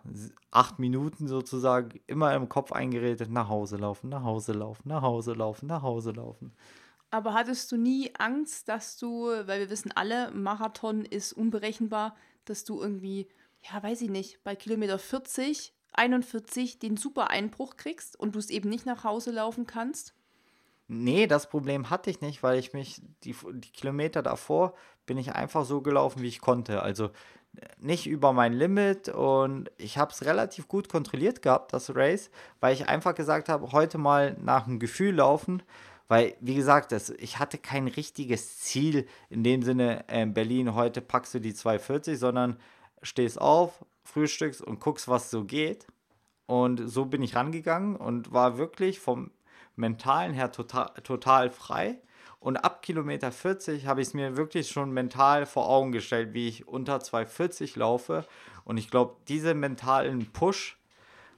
acht 0.51 0.79
Minuten 0.79 1.29
sozusagen 1.29 2.01
immer 2.07 2.35
im 2.35 2.49
Kopf 2.49 2.73
eingeredet, 2.73 3.31
nach 3.31 3.49
Hause 3.49 3.77
laufen, 3.77 4.09
nach 4.09 4.25
Hause 4.25 4.53
laufen, 4.53 4.89
nach 4.89 5.03
Hause 5.03 5.35
laufen, 5.35 5.67
nach 5.67 5.83
Hause 5.83 6.13
laufen. 6.13 6.53
Aber 7.11 7.35
hattest 7.35 7.71
du 7.71 7.77
nie 7.77 8.11
Angst, 8.19 8.69
dass 8.69 8.97
du, 8.97 9.27
weil 9.27 9.61
wir 9.61 9.71
wissen 9.71 9.93
alle, 9.95 10.31
Marathon 10.33 11.05
ist 11.05 11.33
unberechenbar, 11.33 12.17
dass 12.45 12.65
du 12.65 12.81
irgendwie 12.81 13.29
ja, 13.71 13.83
weiß 13.83 14.03
ich 14.03 14.11
nicht, 14.11 14.43
bei 14.45 14.57
Kilometer 14.57 14.99
40, 14.99 15.75
41 15.93 16.79
den 16.79 16.97
super 16.97 17.31
Einbruch 17.31 17.77
kriegst 17.77 18.19
und 18.19 18.35
du 18.35 18.39
es 18.39 18.51
eben 18.51 18.69
nicht 18.69 18.87
nach 18.87 19.05
Hause 19.05 19.31
laufen 19.31 19.67
kannst? 19.67 20.15
Nee, 20.89 21.27
das 21.27 21.49
Problem 21.49 21.91
hatte 21.91 22.11
ich 22.11 22.21
nicht, 22.21 22.43
weil 22.43 22.59
ich 22.59 22.73
mich, 22.73 23.01
die, 23.25 23.35
die 23.53 23.71
Kilometer 23.71 24.23
davor 24.23 24.75
bin 25.07 25.17
ich 25.17 25.35
einfach 25.35 25.65
so 25.65 25.81
gelaufen, 25.81 26.23
wie 26.23 26.29
ich 26.29 26.41
konnte. 26.41 26.83
Also 26.83 27.11
nicht 27.79 28.07
über 28.07 28.33
mein 28.33 28.53
Limit 28.53 29.09
und 29.09 29.71
ich 29.77 29.99
habe 29.99 30.13
es 30.13 30.25
relativ 30.25 30.69
gut 30.69 30.89
kontrolliert 30.89 31.43
gehabt, 31.43 31.73
das 31.73 31.95
Race, 31.95 32.31
weil 32.61 32.75
ich 32.75 32.89
einfach 32.89 33.15
gesagt 33.15 33.49
habe, 33.49 33.73
heute 33.73 33.99
mal 33.99 34.37
nach 34.41 34.65
dem 34.65 34.79
Gefühl 34.79 35.17
laufen, 35.17 35.63
weil, 36.09 36.35
wie 36.41 36.55
gesagt, 36.55 36.93
das, 36.93 37.11
ich 37.11 37.39
hatte 37.39 37.59
kein 37.59 37.89
richtiges 37.89 38.59
Ziel 38.59 39.07
in 39.31 39.45
dem 39.45 39.63
Sinne, 39.63 40.05
äh, 40.09 40.27
Berlin, 40.27 40.75
heute 40.75 41.01
packst 41.01 41.35
du 41.35 41.41
die 41.41 41.55
240, 41.55 42.19
sondern 42.19 42.59
stehst 43.03 43.41
auf, 43.41 43.85
frühstückst 44.05 44.63
und 44.63 44.81
guckst, 44.81 45.09
was 45.09 45.31
so 45.31 45.45
geht. 45.45 45.87
Und 46.47 46.89
so 46.89 47.05
bin 47.07 47.23
ich 47.23 47.35
rangegangen 47.35 47.97
und 47.97 48.33
war 48.33 48.59
wirklich 48.59 49.01
vom 49.01 49.31
mentalen 49.77 50.33
her 50.35 50.53
total, 50.53 50.91
total 51.03 51.51
frei. 51.51 51.99
Und 52.41 52.57
ab 52.57 52.83
Kilometer 52.83 53.31
40 53.31 53.87
habe 53.87 54.01
ich 54.01 54.09
es 54.09 54.15
mir 54.15 54.37
wirklich 54.37 54.69
schon 54.69 54.91
mental 54.91 55.47
vor 55.47 55.69
Augen 55.69 55.93
gestellt, 55.93 56.35
wie 56.35 56.49
ich 56.49 56.67
unter 56.67 57.01
240 57.01 57.77
laufe. 57.77 58.25
Und 58.65 58.79
ich 58.79 58.91
glaube, 58.91 59.17
diesen 59.29 59.61
mentalen 59.61 60.27
Push 60.33 60.77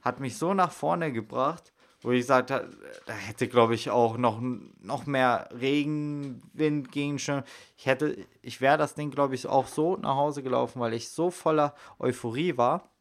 hat 0.01 0.19
mich 0.19 0.37
so 0.37 0.53
nach 0.53 0.71
vorne 0.71 1.11
gebracht, 1.11 1.71
wo 2.05 2.11
ich 2.11 2.21
gesagt 2.21 2.51
habe, 2.51 2.69
da 3.07 3.13
hätte, 3.13 3.47
glaube 3.47 3.73
ich, 3.73 3.89
auch 3.89 4.17
noch, 4.17 4.39
noch 4.39 5.07
mehr 5.07 5.49
Regen, 5.59 6.39
Wind 6.53 6.91
gegen 6.91 7.17
schon. 7.17 7.41
Ich 7.77 7.87
hätte, 7.87 8.15
ich 8.43 8.61
wäre 8.61 8.77
das 8.77 8.93
Ding, 8.93 9.09
glaube 9.09 9.33
ich, 9.33 9.47
auch 9.47 9.65
so 9.65 9.97
nach 9.97 10.15
Hause 10.15 10.43
gelaufen, 10.43 10.79
weil 10.79 10.93
ich 10.93 11.09
so 11.09 11.31
voller 11.31 11.73
Euphorie 11.97 12.57
war. 12.57 12.91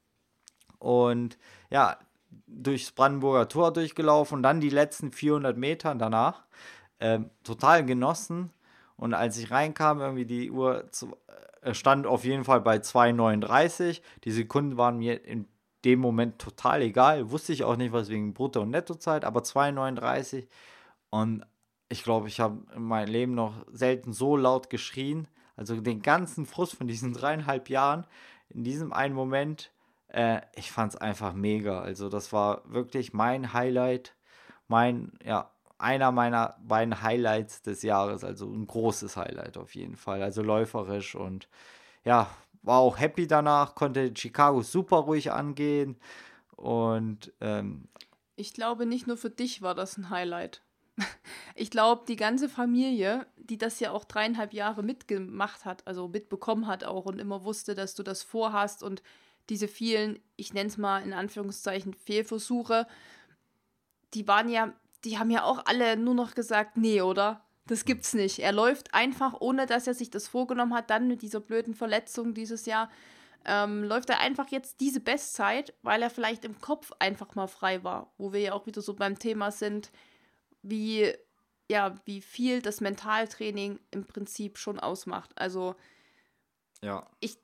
Und 0.78 1.36
ja, 1.68 1.98
durchs 2.46 2.92
Brandenburger 2.92 3.46
Tor 3.46 3.74
durchgelaufen 3.74 4.36
und 4.36 4.42
dann 4.42 4.61
die 4.61 4.70
letzten 4.70 5.12
400 5.12 5.55
Meter 5.55 5.94
danach 5.94 6.46
ähm, 6.98 7.28
total 7.42 7.84
genossen. 7.84 8.52
Und 8.96 9.12
als 9.12 9.36
ich 9.36 9.50
reinkam, 9.50 10.00
irgendwie 10.00 10.24
die 10.24 10.50
Uhr 10.50 10.90
zu, 10.90 11.14
äh, 11.61 11.74
stand 11.74 12.07
auf 12.07 12.24
jeden 12.24 12.44
Fall 12.44 12.62
bei 12.62 12.76
2,39. 12.76 14.00
Die 14.24 14.32
Sekunden 14.32 14.78
waren 14.78 14.96
mir 14.96 15.22
in 15.26 15.46
dem 15.85 16.01
Moment 16.01 16.39
total 16.39 16.82
egal. 16.82 17.30
Wusste 17.30 17.53
ich 17.53 17.64
auch 17.64 17.76
nicht, 17.76 17.93
was 17.93 18.09
wegen 18.09 18.35
Brutto- 18.35 18.62
und 18.62 18.70
Nettozeit, 18.70 19.24
aber 19.24 19.41
2,39. 19.41 20.47
Und 21.11 21.45
ich 21.89 22.03
glaube, 22.03 22.28
ich 22.28 22.41
habe 22.41 22.59
in 22.74 22.82
meinem 22.82 23.11
Leben 23.11 23.35
noch 23.35 23.55
selten 23.70 24.12
so 24.12 24.37
laut 24.37 24.70
geschrien. 24.70 25.28
Also 25.57 25.80
den 25.80 26.03
ganzen 26.03 26.47
Frust 26.47 26.76
von 26.76 26.89
diesen 26.89 27.12
dreieinhalb 27.12 27.68
Jahren 27.68 28.07
in 28.49 28.64
diesem 28.64 28.93
einen 28.93 29.14
Moment, 29.14 29.70
äh, 30.09 30.41
ich 30.55 30.70
fand 30.70 30.95
es 30.95 31.01
einfach 31.01 31.32
mega. 31.35 31.80
Also 31.80 32.09
das 32.09 32.32
war 32.32 32.62
wirklich 32.66 33.12
mein 33.12 33.53
Highlight, 33.53 34.14
mein, 34.68 35.12
ja, 35.24 35.51
einer 35.78 36.12
meiner 36.12 36.57
beiden 36.62 37.03
Highlights 37.03 37.62
des 37.62 37.82
Jahres, 37.82 38.24
also 38.24 38.51
ein 38.51 38.66
großes 38.66 39.16
Highlight 39.16 39.59
auf 39.59 39.74
jeden 39.74 39.97
Fall. 39.97 40.22
Also 40.22 40.43
läuferisch 40.43 41.14
und 41.14 41.49
ja, 42.05 42.28
war 42.65 42.79
auch 42.79 42.99
happy 42.99 43.27
danach, 43.27 43.75
konnte 43.75 44.12
Chicago 44.17 44.62
super 44.62 44.99
ruhig 44.99 45.33
angehen 45.33 45.97
und 46.57 47.33
ähm, 47.41 47.89
ich 48.37 48.53
glaube, 48.53 48.87
nicht 48.87 49.07
nur 49.07 49.17
für 49.17 49.31
dich 49.31 49.62
war 49.62 49.75
das 49.75 49.97
ein 49.97 50.11
Highlight. 50.11 50.62
Ich 51.57 51.71
glaube, 51.71 52.03
die 52.09 52.17
ganze 52.17 52.49
Familie, 52.49 53.29
die 53.37 53.59
das 53.59 53.79
ja 53.79 53.93
auch 53.93 54.05
dreieinhalb 54.05 54.53
Jahre 54.53 54.83
mitgemacht 54.83 55.65
hat, 55.65 55.87
also 55.87 56.09
mitbekommen 56.09 56.67
hat 56.67 56.83
auch 56.83 57.05
und 57.05 57.21
immer 57.21 57.45
wusste, 57.45 57.77
dass 57.77 57.95
du 57.95 58.03
das 58.03 58.25
vorhast 58.25 58.83
und 58.83 59.05
diese 59.51 59.69
vielen, 59.69 60.19
ich 60.35 60.53
nenne 60.53 60.69
es 60.69 60.79
mal 60.79 61.01
in 61.01 61.12
Anführungszeichen, 61.12 61.95
Fehlversuche, 61.95 62.89
die 64.15 64.27
waren 64.27 64.49
ja, 64.49 64.73
die 65.05 65.17
haben 65.17 65.31
ja 65.31 65.45
auch 65.45 65.65
alle 65.67 65.97
nur 65.97 66.15
noch 66.15 66.35
gesagt, 66.35 66.77
nee, 66.77 67.03
oder? 67.03 67.45
Das 67.67 67.85
gibt's 67.85 68.12
nicht. 68.12 68.41
Er 68.41 68.53
läuft 68.53 68.93
einfach, 68.93 69.41
ohne 69.41 69.67
dass 69.67 69.87
er 69.87 69.95
sich 69.95 70.11
das 70.11 70.29
vorgenommen 70.29 70.75
hat, 70.75 70.91
dann 70.91 71.09
mit 71.09 71.23
dieser 71.23 71.41
blöden 71.41 71.75
Verletzung 71.75 72.35
dieses 72.35 72.67
Jahr, 72.67 72.91
ähm, 73.47 73.85
läuft 73.85 74.11
er 74.11 74.21
einfach 74.21 74.49
jetzt 74.49 74.81
diese 74.81 75.01
Bestzeit, 75.01 75.75
weil 75.83 76.03
er 76.03 76.11
vielleicht 76.11 76.45
im 76.45 76.61
Kopf 76.61 76.93
einfach 76.99 77.35
mal 77.35 77.47
frei 77.47 77.85
war, 77.85 78.12
wo 78.17 78.33
wir 78.33 78.41
ja 78.41 78.53
auch 78.53 78.67
wieder 78.67 78.81
so 78.81 78.95
beim 78.95 79.19
Thema 79.19 79.51
sind, 79.51 79.91
wie, 80.62 81.12
ja, 81.71 81.95
wie 82.05 82.21
viel 82.21 82.62
das 82.62 82.81
Mentaltraining 82.81 83.81
im 83.91 84.07
Prinzip 84.07 84.59
schon 84.59 84.81
ausmacht. 84.81 85.31
Also, 85.37 85.75
ja. 86.83 87.07
ich 87.21 87.39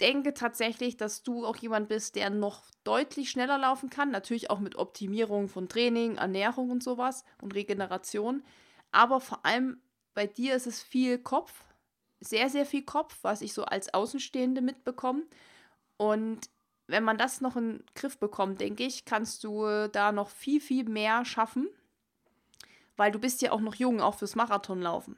denke 0.00 0.34
tatsächlich, 0.34 0.96
dass 0.96 1.22
du 1.22 1.46
auch 1.46 1.56
jemand 1.56 1.88
bist, 1.88 2.16
der 2.16 2.30
noch 2.30 2.64
deutlich 2.82 3.30
schneller 3.30 3.58
laufen 3.58 3.90
kann. 3.90 4.10
Natürlich 4.10 4.50
auch 4.50 4.60
mit 4.60 4.76
Optimierung 4.76 5.48
von 5.48 5.68
Training, 5.68 6.16
Ernährung 6.16 6.70
und 6.70 6.82
sowas 6.82 7.24
und 7.40 7.54
Regeneration. 7.54 8.42
Aber 8.94 9.20
vor 9.20 9.44
allem 9.44 9.80
bei 10.14 10.26
dir 10.26 10.54
ist 10.54 10.66
es 10.66 10.82
viel 10.82 11.18
Kopf, 11.18 11.52
sehr, 12.20 12.48
sehr 12.48 12.64
viel 12.66 12.84
Kopf, 12.84 13.18
was 13.22 13.42
ich 13.42 13.52
so 13.52 13.64
als 13.64 13.92
Außenstehende 13.92 14.60
mitbekomme. 14.60 15.24
Und 15.96 16.48
wenn 16.86 17.04
man 17.04 17.18
das 17.18 17.40
noch 17.40 17.56
in 17.56 17.78
den 17.78 17.84
Griff 17.94 18.18
bekommt, 18.18 18.60
denke 18.60 18.84
ich, 18.84 19.04
kannst 19.04 19.44
du 19.44 19.88
da 19.88 20.12
noch 20.12 20.28
viel, 20.28 20.60
viel 20.60 20.84
mehr 20.84 21.24
schaffen 21.24 21.68
weil 22.96 23.12
du 23.12 23.18
bist 23.18 23.42
ja 23.42 23.52
auch 23.52 23.60
noch 23.60 23.74
jung, 23.74 24.00
auch 24.00 24.14
fürs 24.16 24.34
Marathonlaufen. 24.34 25.16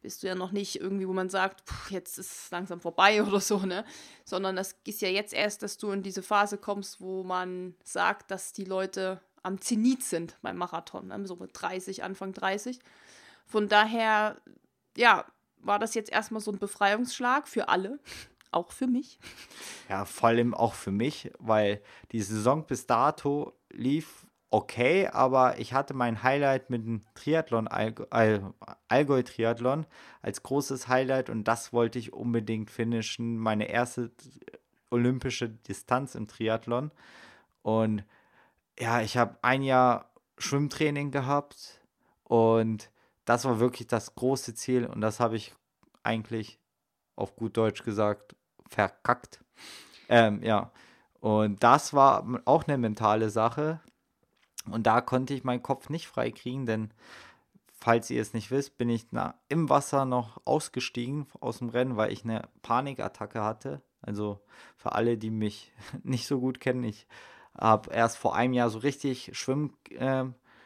Bist 0.00 0.22
du 0.22 0.28
ja 0.28 0.34
noch 0.34 0.52
nicht 0.52 0.80
irgendwie, 0.80 1.08
wo 1.08 1.12
man 1.12 1.28
sagt, 1.28 1.68
pff, 1.68 1.90
jetzt 1.90 2.18
ist 2.18 2.30
es 2.30 2.50
langsam 2.50 2.80
vorbei 2.80 3.22
oder 3.26 3.40
so, 3.40 3.58
ne? 3.58 3.84
Sondern 4.24 4.56
das 4.56 4.76
ist 4.86 5.00
ja 5.00 5.08
jetzt 5.08 5.34
erst, 5.34 5.62
dass 5.62 5.76
du 5.76 5.90
in 5.90 6.02
diese 6.02 6.22
Phase 6.22 6.56
kommst, 6.56 7.00
wo 7.00 7.24
man 7.24 7.74
sagt, 7.82 8.30
dass 8.30 8.52
die 8.52 8.64
Leute 8.64 9.20
am 9.42 9.60
Zenit 9.60 10.02
sind 10.02 10.36
beim 10.42 10.56
Marathon, 10.56 11.08
ne? 11.08 11.26
so 11.26 11.36
mit 11.36 11.50
30, 11.54 12.02
Anfang 12.02 12.32
30. 12.32 12.78
Von 13.48 13.68
daher, 13.68 14.36
ja, 14.96 15.24
war 15.56 15.78
das 15.78 15.94
jetzt 15.94 16.12
erstmal 16.12 16.40
so 16.40 16.52
ein 16.52 16.58
Befreiungsschlag 16.58 17.48
für 17.48 17.68
alle, 17.68 17.98
auch 18.52 18.72
für 18.72 18.86
mich. 18.86 19.18
Ja, 19.88 20.04
vor 20.04 20.28
allem 20.28 20.54
auch 20.54 20.74
für 20.74 20.92
mich, 20.92 21.32
weil 21.38 21.82
die 22.12 22.22
Saison 22.22 22.66
bis 22.66 22.86
dato 22.86 23.52
lief 23.70 24.26
okay, 24.50 25.08
aber 25.08 25.58
ich 25.58 25.74
hatte 25.74 25.94
mein 25.94 26.22
Highlight 26.22 26.70
mit 26.70 26.84
dem 26.84 27.04
Triathlon, 27.14 27.68
Allgäu-Triathlon 27.68 29.86
als 30.22 30.42
großes 30.42 30.88
Highlight 30.88 31.28
und 31.28 31.44
das 31.44 31.72
wollte 31.72 31.98
ich 31.98 32.12
unbedingt 32.12 32.70
finishen. 32.70 33.36
Meine 33.36 33.68
erste 33.68 34.10
olympische 34.90 35.48
Distanz 35.48 36.14
im 36.14 36.28
Triathlon. 36.28 36.92
Und 37.62 38.04
ja, 38.78 39.02
ich 39.02 39.16
habe 39.16 39.38
ein 39.42 39.62
Jahr 39.62 40.10
Schwimmtraining 40.38 41.10
gehabt 41.10 41.80
und 42.24 42.90
das 43.28 43.44
war 43.44 43.60
wirklich 43.60 43.86
das 43.86 44.14
große 44.14 44.54
Ziel 44.54 44.86
und 44.86 45.00
das 45.00 45.20
habe 45.20 45.36
ich 45.36 45.54
eigentlich 46.02 46.58
auf 47.16 47.36
gut 47.36 47.56
Deutsch 47.56 47.82
gesagt 47.82 48.36
verkackt. 48.68 49.40
Ähm, 50.08 50.42
ja, 50.42 50.70
und 51.20 51.62
das 51.62 51.92
war 51.92 52.26
auch 52.44 52.66
eine 52.66 52.78
mentale 52.78 53.30
Sache, 53.30 53.80
und 54.70 54.86
da 54.86 55.00
konnte 55.00 55.34
ich 55.34 55.44
meinen 55.44 55.62
Kopf 55.62 55.88
nicht 55.88 56.08
frei 56.08 56.30
kriegen, 56.30 56.66
denn 56.66 56.90
falls 57.80 58.10
ihr 58.10 58.20
es 58.20 58.34
nicht 58.34 58.50
wisst, 58.50 58.78
bin 58.78 58.88
ich 58.88 59.06
na, 59.10 59.34
im 59.48 59.68
Wasser 59.68 60.04
noch 60.04 60.40
ausgestiegen 60.44 61.26
aus 61.40 61.58
dem 61.58 61.68
Rennen, 61.68 61.96
weil 61.96 62.12
ich 62.12 62.24
eine 62.24 62.48
Panikattacke 62.62 63.42
hatte. 63.42 63.82
Also 64.02 64.40
für 64.76 64.92
alle, 64.92 65.18
die 65.18 65.30
mich 65.30 65.72
nicht 66.02 66.26
so 66.26 66.40
gut 66.40 66.60
kennen, 66.60 66.84
ich 66.84 67.06
habe 67.58 67.92
erst 67.92 68.18
vor 68.18 68.34
einem 68.36 68.54
Jahr 68.54 68.70
so 68.70 68.78
richtig 68.78 69.30
schwimmen, 69.36 69.76
äh, 69.90 70.24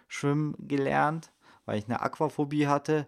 schwimmen 0.08 0.54
gelernt, 0.58 1.32
weil 1.64 1.78
ich 1.78 1.86
eine 1.86 2.00
Aquaphobie 2.00 2.66
hatte. 2.66 3.06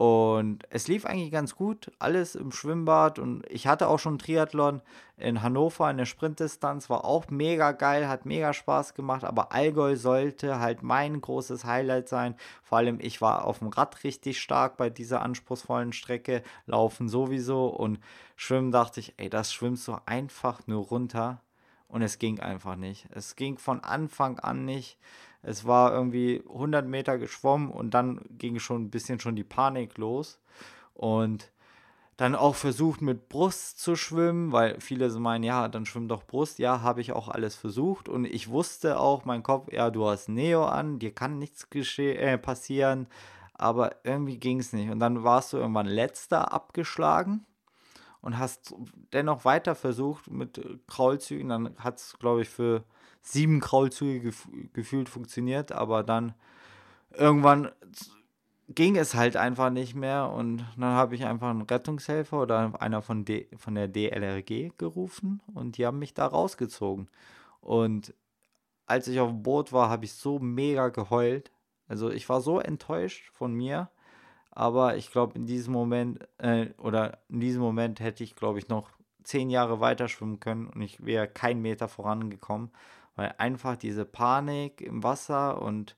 Und 0.00 0.64
es 0.70 0.88
lief 0.88 1.04
eigentlich 1.04 1.30
ganz 1.30 1.54
gut, 1.54 1.92
alles 1.98 2.34
im 2.34 2.52
Schwimmbad. 2.52 3.18
Und 3.18 3.44
ich 3.50 3.66
hatte 3.66 3.86
auch 3.86 3.98
schon 3.98 4.18
Triathlon 4.18 4.80
in 5.18 5.42
Hannover, 5.42 5.84
eine 5.84 6.06
Sprintdistanz, 6.06 6.88
war 6.88 7.04
auch 7.04 7.28
mega 7.28 7.72
geil, 7.72 8.08
hat 8.08 8.24
mega 8.24 8.54
Spaß 8.54 8.94
gemacht. 8.94 9.24
Aber 9.24 9.52
Allgäu 9.52 9.96
sollte 9.96 10.58
halt 10.58 10.82
mein 10.82 11.20
großes 11.20 11.66
Highlight 11.66 12.08
sein. 12.08 12.34
Vor 12.62 12.78
allem, 12.78 12.98
ich 12.98 13.20
war 13.20 13.44
auf 13.44 13.58
dem 13.58 13.68
Rad 13.68 14.02
richtig 14.02 14.40
stark 14.40 14.78
bei 14.78 14.88
dieser 14.88 15.20
anspruchsvollen 15.20 15.92
Strecke, 15.92 16.42
laufen 16.64 17.10
sowieso. 17.10 17.66
Und 17.66 18.00
schwimmen 18.36 18.72
dachte 18.72 19.00
ich, 19.00 19.12
ey, 19.18 19.28
das 19.28 19.52
schwimmst 19.52 19.86
du 19.86 19.98
einfach 20.06 20.66
nur 20.66 20.86
runter. 20.86 21.42
Und 21.88 22.00
es 22.00 22.18
ging 22.18 22.40
einfach 22.40 22.76
nicht. 22.76 23.06
Es 23.10 23.36
ging 23.36 23.58
von 23.58 23.80
Anfang 23.80 24.38
an 24.38 24.64
nicht. 24.64 24.96
Es 25.42 25.66
war 25.66 25.92
irgendwie 25.92 26.42
100 26.48 26.86
Meter 26.86 27.18
geschwommen 27.18 27.70
und 27.70 27.94
dann 27.94 28.20
ging 28.30 28.58
schon 28.58 28.84
ein 28.84 28.90
bisschen 28.90 29.20
schon 29.20 29.36
die 29.36 29.44
Panik 29.44 29.96
los. 29.96 30.38
Und 30.94 31.50
dann 32.20 32.34
auch 32.34 32.54
versucht 32.54 33.00
mit 33.00 33.30
Brust 33.30 33.80
zu 33.80 33.96
schwimmen, 33.96 34.52
weil 34.52 34.78
viele 34.78 35.08
so 35.08 35.18
meinen, 35.18 35.42
ja, 35.42 35.68
dann 35.68 35.86
schwimm 35.86 36.06
doch 36.06 36.24
Brust. 36.24 36.58
Ja, 36.58 36.82
habe 36.82 37.00
ich 37.00 37.12
auch 37.12 37.28
alles 37.28 37.56
versucht 37.56 38.10
und 38.10 38.26
ich 38.26 38.50
wusste 38.50 39.00
auch, 39.00 39.24
mein 39.24 39.42
Kopf, 39.42 39.72
ja, 39.72 39.90
du 39.90 40.06
hast 40.06 40.28
Neo 40.28 40.66
an, 40.66 40.98
dir 40.98 41.14
kann 41.14 41.38
nichts 41.38 41.66
äh, 41.72 42.36
passieren, 42.36 43.06
aber 43.54 43.96
irgendwie 44.04 44.36
ging 44.36 44.60
es 44.60 44.74
nicht. 44.74 44.90
Und 44.90 45.00
dann 45.00 45.24
warst 45.24 45.54
du 45.54 45.56
irgendwann 45.56 45.86
letzter 45.86 46.52
abgeschlagen 46.52 47.46
und 48.20 48.38
hast 48.38 48.74
dennoch 49.14 49.46
weiter 49.46 49.74
versucht 49.74 50.30
mit 50.30 50.60
Kraulzügen. 50.88 51.48
Dann 51.48 51.74
hat 51.78 52.00
es, 52.00 52.18
glaube 52.18 52.42
ich, 52.42 52.50
für 52.50 52.84
sieben 53.22 53.60
Kraulzüge 53.60 54.20
gef 54.20 54.48
gefühlt 54.72 55.08
funktioniert, 55.08 55.72
aber 55.72 56.02
dann 56.02 56.34
irgendwann 57.12 57.70
ging 58.74 58.96
es 58.96 59.14
halt 59.14 59.36
einfach 59.36 59.70
nicht 59.70 59.94
mehr 59.94 60.30
und 60.30 60.64
dann 60.76 60.94
habe 60.94 61.14
ich 61.14 61.24
einfach 61.24 61.50
einen 61.50 61.62
Rettungshelfer 61.62 62.40
oder 62.40 62.80
einer 62.80 63.02
von, 63.02 63.24
D 63.24 63.48
von 63.56 63.74
der 63.74 63.88
DLRG 63.88 64.72
gerufen 64.78 65.40
und 65.52 65.76
die 65.76 65.86
haben 65.86 65.98
mich 65.98 66.14
da 66.14 66.26
rausgezogen. 66.26 67.08
Und 67.60 68.14
als 68.86 69.08
ich 69.08 69.18
auf 69.20 69.30
dem 69.30 69.42
Boot 69.42 69.72
war, 69.72 69.88
habe 69.90 70.04
ich 70.04 70.12
so 70.12 70.38
mega 70.38 70.88
geheult. 70.88 71.50
Also 71.88 72.10
ich 72.10 72.28
war 72.28 72.40
so 72.40 72.60
enttäuscht 72.60 73.30
von 73.32 73.52
mir, 73.52 73.90
aber 74.52 74.96
ich 74.96 75.10
glaube 75.10 75.36
in 75.36 75.46
diesem 75.46 75.72
Moment 75.72 76.20
äh, 76.38 76.68
oder 76.78 77.18
in 77.28 77.40
diesem 77.40 77.62
Moment 77.62 77.98
hätte 77.98 78.22
ich 78.22 78.36
glaube 78.36 78.60
ich 78.60 78.68
noch 78.68 78.90
zehn 79.24 79.50
Jahre 79.50 79.80
weiter 79.80 80.08
schwimmen 80.08 80.38
können 80.38 80.68
und 80.68 80.80
ich 80.80 81.04
wäre 81.04 81.26
keinen 81.26 81.60
Meter 81.60 81.88
vorangekommen 81.88 82.70
weil 83.16 83.34
einfach 83.38 83.76
diese 83.76 84.04
Panik 84.04 84.80
im 84.80 85.02
Wasser 85.02 85.60
und 85.62 85.96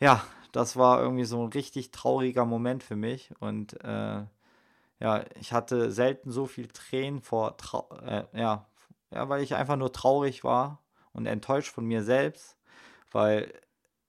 ja, 0.00 0.24
das 0.52 0.76
war 0.76 1.00
irgendwie 1.00 1.24
so 1.24 1.42
ein 1.42 1.52
richtig 1.52 1.90
trauriger 1.90 2.44
Moment 2.44 2.82
für 2.82 2.96
mich 2.96 3.32
und 3.40 3.82
äh, 3.84 4.24
ja, 5.00 5.24
ich 5.40 5.52
hatte 5.52 5.90
selten 5.90 6.30
so 6.30 6.46
viel 6.46 6.68
Tränen 6.68 7.22
vor, 7.22 7.56
äh, 8.04 8.24
ja, 8.34 8.66
ja, 9.10 9.28
weil 9.28 9.42
ich 9.42 9.54
einfach 9.54 9.76
nur 9.76 9.92
traurig 9.92 10.44
war 10.44 10.80
und 11.12 11.26
enttäuscht 11.26 11.72
von 11.72 11.84
mir 11.86 12.02
selbst, 12.02 12.56
weil 13.10 13.52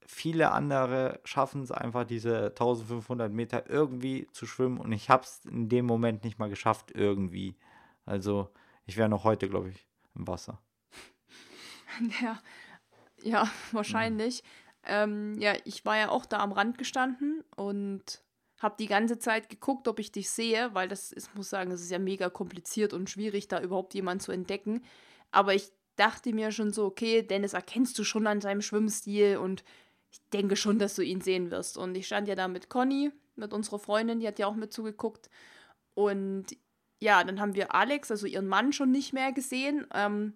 viele 0.06 0.52
andere 0.52 1.20
schaffen 1.24 1.62
es 1.62 1.72
einfach, 1.72 2.04
diese 2.04 2.46
1500 2.54 3.32
Meter 3.32 3.68
irgendwie 3.70 4.28
zu 4.32 4.46
schwimmen 4.46 4.78
und 4.78 4.92
ich 4.92 5.10
habe 5.10 5.24
es 5.24 5.40
in 5.46 5.68
dem 5.68 5.86
Moment 5.86 6.24
nicht 6.24 6.38
mal 6.38 6.50
geschafft, 6.50 6.92
irgendwie. 6.92 7.56
Also 8.04 8.50
ich 8.86 8.96
wäre 8.96 9.08
noch 9.08 9.24
heute, 9.24 9.48
glaube 9.48 9.70
ich, 9.70 9.86
im 10.14 10.26
Wasser. 10.26 10.58
Ja, 12.20 12.40
ja, 13.22 13.50
wahrscheinlich. 13.72 14.42
Ähm, 14.84 15.38
ja, 15.38 15.54
ich 15.64 15.84
war 15.84 15.96
ja 15.96 16.08
auch 16.08 16.26
da 16.26 16.38
am 16.38 16.52
Rand 16.52 16.76
gestanden 16.78 17.44
und 17.56 18.22
habe 18.58 18.76
die 18.78 18.86
ganze 18.86 19.18
Zeit 19.18 19.48
geguckt, 19.48 19.88
ob 19.88 19.98
ich 19.98 20.12
dich 20.12 20.30
sehe, 20.30 20.74
weil 20.74 20.88
das 20.88 21.12
ist, 21.12 21.34
muss 21.34 21.50
sagen, 21.50 21.70
es 21.70 21.82
ist 21.82 21.90
ja 21.90 21.98
mega 21.98 22.30
kompliziert 22.30 22.92
und 22.92 23.10
schwierig, 23.10 23.48
da 23.48 23.60
überhaupt 23.60 23.94
jemanden 23.94 24.20
zu 24.20 24.32
entdecken. 24.32 24.82
Aber 25.30 25.54
ich 25.54 25.70
dachte 25.96 26.32
mir 26.32 26.52
schon 26.52 26.72
so, 26.72 26.86
okay, 26.86 27.22
Dennis 27.22 27.54
erkennst 27.54 27.98
du 27.98 28.04
schon 28.04 28.26
an 28.26 28.40
seinem 28.40 28.62
Schwimmstil 28.62 29.36
und 29.36 29.64
ich 30.10 30.20
denke 30.32 30.56
schon, 30.56 30.78
dass 30.78 30.94
du 30.94 31.02
ihn 31.02 31.20
sehen 31.20 31.50
wirst. 31.50 31.76
Und 31.76 31.96
ich 31.96 32.06
stand 32.06 32.28
ja 32.28 32.34
da 32.34 32.48
mit 32.48 32.68
Conny, 32.68 33.10
mit 33.36 33.52
unserer 33.52 33.78
Freundin, 33.78 34.20
die 34.20 34.28
hat 34.28 34.38
ja 34.38 34.46
auch 34.46 34.54
mit 34.54 34.72
zugeguckt. 34.72 35.28
Und 35.94 36.46
ja, 37.00 37.24
dann 37.24 37.40
haben 37.40 37.54
wir 37.54 37.74
Alex, 37.74 38.10
also 38.10 38.26
ihren 38.26 38.46
Mann, 38.46 38.72
schon 38.72 38.90
nicht 38.90 39.12
mehr 39.12 39.32
gesehen. 39.32 39.86
Ähm, 39.92 40.34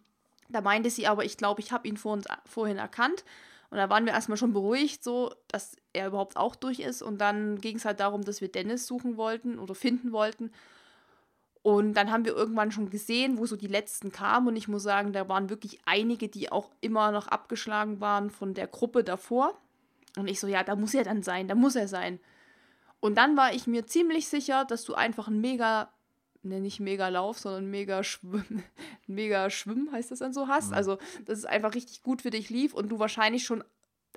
da 0.48 0.60
meinte 0.60 0.90
sie 0.90 1.06
aber, 1.06 1.24
ich 1.24 1.36
glaube, 1.36 1.60
ich 1.60 1.72
habe 1.72 1.88
ihn 1.88 1.96
vor, 1.96 2.18
vorhin 2.44 2.78
erkannt. 2.78 3.24
Und 3.70 3.78
da 3.78 3.90
waren 3.90 4.06
wir 4.06 4.12
erstmal 4.12 4.38
schon 4.38 4.52
beruhigt, 4.52 5.02
so, 5.02 5.34
dass 5.48 5.76
er 5.92 6.08
überhaupt 6.08 6.36
auch 6.36 6.54
durch 6.54 6.78
ist. 6.78 7.02
Und 7.02 7.18
dann 7.18 7.60
ging 7.60 7.76
es 7.76 7.84
halt 7.84 8.00
darum, 8.00 8.22
dass 8.22 8.40
wir 8.40 8.50
Dennis 8.50 8.86
suchen 8.86 9.16
wollten 9.16 9.58
oder 9.58 9.74
finden 9.74 10.12
wollten. 10.12 10.52
Und 11.62 11.94
dann 11.94 12.12
haben 12.12 12.24
wir 12.24 12.36
irgendwann 12.36 12.70
schon 12.70 12.90
gesehen, 12.90 13.38
wo 13.38 13.46
so 13.46 13.56
die 13.56 13.66
letzten 13.66 14.12
kamen. 14.12 14.46
Und 14.46 14.56
ich 14.56 14.68
muss 14.68 14.84
sagen, 14.84 15.12
da 15.12 15.28
waren 15.28 15.50
wirklich 15.50 15.80
einige, 15.84 16.28
die 16.28 16.52
auch 16.52 16.70
immer 16.80 17.10
noch 17.10 17.26
abgeschlagen 17.26 18.00
waren 18.00 18.30
von 18.30 18.54
der 18.54 18.68
Gruppe 18.68 19.02
davor. 19.02 19.58
Und 20.16 20.28
ich 20.28 20.38
so, 20.38 20.46
ja, 20.46 20.62
da 20.62 20.76
muss 20.76 20.94
er 20.94 21.02
dann 21.02 21.24
sein, 21.24 21.48
da 21.48 21.56
muss 21.56 21.74
er 21.74 21.88
sein. 21.88 22.20
Und 23.00 23.16
dann 23.16 23.36
war 23.36 23.52
ich 23.52 23.66
mir 23.66 23.84
ziemlich 23.84 24.28
sicher, 24.28 24.64
dass 24.64 24.84
du 24.84 24.94
einfach 24.94 25.28
ein 25.28 25.40
mega, 25.40 25.90
ne, 26.48 26.60
nicht 26.60 26.80
mega 26.80 27.08
Lauf, 27.08 27.38
sondern 27.38 27.70
mega 27.70 28.02
Schwimmen, 28.02 28.62
mega 29.06 29.50
Schwimmen 29.50 29.90
heißt 29.92 30.10
das 30.10 30.20
dann 30.20 30.32
so 30.32 30.48
hast. 30.48 30.68
Mhm. 30.68 30.74
Also, 30.74 30.98
dass 31.24 31.38
es 31.38 31.44
einfach 31.44 31.74
richtig 31.74 32.02
gut 32.02 32.22
für 32.22 32.30
dich 32.30 32.50
lief 32.50 32.74
und 32.74 32.88
du 32.88 32.98
wahrscheinlich 32.98 33.44
schon 33.44 33.64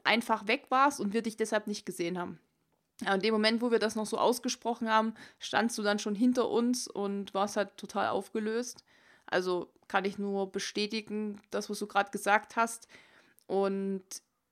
einfach 0.04 0.48
weg 0.48 0.66
warst 0.70 1.00
und 1.00 1.14
wir 1.14 1.22
dich 1.22 1.38
deshalb 1.38 1.68
nicht 1.68 1.86
gesehen 1.86 2.18
haben. 2.18 2.40
Ja, 3.02 3.16
in 3.16 3.22
dem 3.22 3.34
Moment, 3.34 3.62
wo 3.62 3.72
wir 3.72 3.80
das 3.80 3.96
noch 3.96 4.06
so 4.06 4.18
ausgesprochen 4.18 4.90
haben, 4.90 5.14
standst 5.40 5.78
du 5.78 5.84
dann 5.84 6.00
schon 6.00 6.16
hinter 6.16 6.50
uns 6.50 6.88
und 6.88 7.34
warst 7.34 7.56
halt 7.56 7.78
total 7.78 8.10
aufgelöst. 8.10 8.84
Also 9.26 9.72
kann 9.88 10.06
ich 10.06 10.18
nur 10.18 10.52
bestätigen, 10.52 11.42
das, 11.50 11.70
was 11.70 11.80
du 11.80 11.88
gerade 11.88 12.12
gesagt 12.12 12.56
hast. 12.56 12.88
Und 13.48 14.04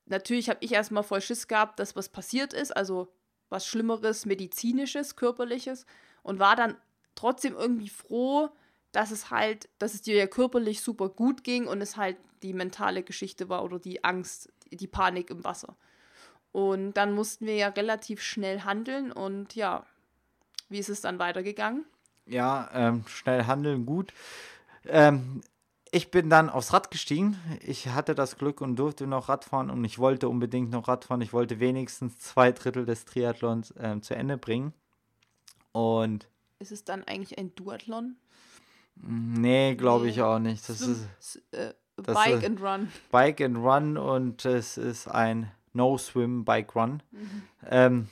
natürlich 0.06 0.48
habe 0.48 0.60
ich 0.62 0.72
erstmal 0.72 1.02
voll 1.02 1.20
Schiss 1.20 1.46
gehabt, 1.46 1.78
dass 1.78 1.94
was 1.94 2.08
passiert 2.08 2.52
ist, 2.52 2.74
also 2.76 3.12
was 3.50 3.66
Schlimmeres, 3.66 4.24
medizinisches, 4.24 5.16
körperliches. 5.16 5.84
Und 6.22 6.38
war 6.38 6.56
dann 6.56 6.76
trotzdem 7.18 7.54
irgendwie 7.54 7.88
froh, 7.88 8.48
dass 8.92 9.10
es 9.10 9.30
halt, 9.30 9.68
dass 9.78 9.94
es 9.94 10.02
dir 10.02 10.16
ja 10.16 10.26
körperlich 10.26 10.80
super 10.80 11.08
gut 11.08 11.44
ging 11.44 11.66
und 11.66 11.80
es 11.80 11.96
halt 11.96 12.16
die 12.42 12.52
mentale 12.52 13.02
Geschichte 13.02 13.48
war 13.48 13.64
oder 13.64 13.78
die 13.78 14.04
Angst, 14.04 14.52
die 14.70 14.86
Panik 14.86 15.30
im 15.30 15.44
Wasser. 15.44 15.76
Und 16.52 16.94
dann 16.94 17.14
mussten 17.14 17.46
wir 17.46 17.56
ja 17.56 17.68
relativ 17.68 18.22
schnell 18.22 18.60
handeln 18.60 19.12
und 19.12 19.54
ja, 19.54 19.84
wie 20.68 20.78
ist 20.78 20.88
es 20.88 21.00
dann 21.00 21.18
weitergegangen? 21.18 21.84
Ja, 22.26 22.70
ähm, 22.72 23.04
schnell 23.06 23.44
handeln, 23.44 23.86
gut. 23.86 24.12
Ähm, 24.86 25.42
ich 25.90 26.10
bin 26.10 26.30
dann 26.30 26.50
aufs 26.50 26.72
Rad 26.72 26.90
gestiegen. 26.90 27.38
Ich 27.62 27.88
hatte 27.88 28.14
das 28.14 28.36
Glück 28.36 28.60
und 28.60 28.76
durfte 28.76 29.06
noch 29.06 29.28
Radfahren 29.28 29.70
und 29.70 29.84
ich 29.84 29.98
wollte 29.98 30.28
unbedingt 30.28 30.70
noch 30.70 30.88
Radfahren. 30.88 31.22
Ich 31.22 31.32
wollte 31.32 31.60
wenigstens 31.60 32.18
zwei 32.18 32.52
Drittel 32.52 32.84
des 32.84 33.04
Triathlons 33.06 33.74
ähm, 33.78 34.02
zu 34.02 34.14
Ende 34.14 34.38
bringen. 34.38 34.72
Und. 35.72 36.28
Ist 36.58 36.72
es 36.72 36.84
dann 36.84 37.04
eigentlich 37.04 37.38
ein 37.38 37.54
Duathlon? 37.54 38.16
Nee, 38.96 39.76
glaube 39.76 40.08
ich 40.08 40.22
auch 40.22 40.38
nicht. 40.38 40.68
Das 40.68 40.78
Swim, 40.78 41.08
ist. 41.18 41.42
Äh, 41.52 41.74
Bike 41.96 42.44
and 42.44 42.60
Run. 42.60 42.88
Bike 43.10 43.40
and 43.40 43.56
Run 43.56 43.96
und 43.96 44.44
es 44.44 44.76
ist 44.76 45.08
ein 45.08 45.50
No-Swim 45.72 46.44
Bike 46.44 46.74
Run. 46.74 47.02
Mhm. 47.10 47.42
Ähm, 47.70 48.08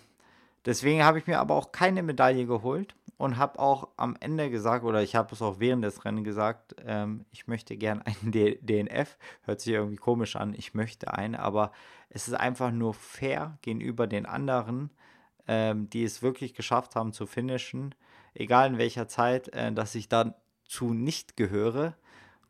deswegen 0.64 1.04
habe 1.04 1.18
ich 1.18 1.26
mir 1.26 1.38
aber 1.38 1.54
auch 1.54 1.72
keine 1.72 2.02
Medaille 2.02 2.46
geholt 2.46 2.94
und 3.16 3.36
habe 3.36 3.58
auch 3.58 3.88
am 3.96 4.16
Ende 4.20 4.50
gesagt, 4.50 4.84
oder 4.84 5.02
ich 5.02 5.14
habe 5.14 5.34
es 5.34 5.42
auch 5.42 5.58
während 5.58 5.84
des 5.84 6.04
Rennens 6.04 6.24
gesagt, 6.24 6.76
ähm, 6.84 7.24
ich 7.32 7.46
möchte 7.46 7.76
gern 7.76 8.02
einen 8.02 8.32
D 8.32 8.58
DNF. 8.60 9.16
Hört 9.42 9.60
sich 9.60 9.72
irgendwie 9.72 9.96
komisch 9.96 10.36
an, 10.36 10.54
ich 10.54 10.74
möchte 10.74 11.12
einen, 11.14 11.34
aber 11.34 11.72
es 12.10 12.28
ist 12.28 12.34
einfach 12.34 12.70
nur 12.70 12.94
fair 12.94 13.58
gegenüber 13.62 14.06
den 14.06 14.26
anderen, 14.26 14.90
ähm, 15.48 15.88
die 15.90 16.04
es 16.04 16.22
wirklich 16.22 16.54
geschafft 16.54 16.96
haben 16.96 17.12
zu 17.12 17.26
finishen, 17.26 17.94
egal 18.36 18.68
in 18.68 18.78
welcher 18.78 19.08
Zeit, 19.08 19.48
äh, 19.48 19.72
dass 19.72 19.94
ich 19.94 20.08
dazu 20.08 20.94
nicht 20.94 21.36
gehöre. 21.36 21.94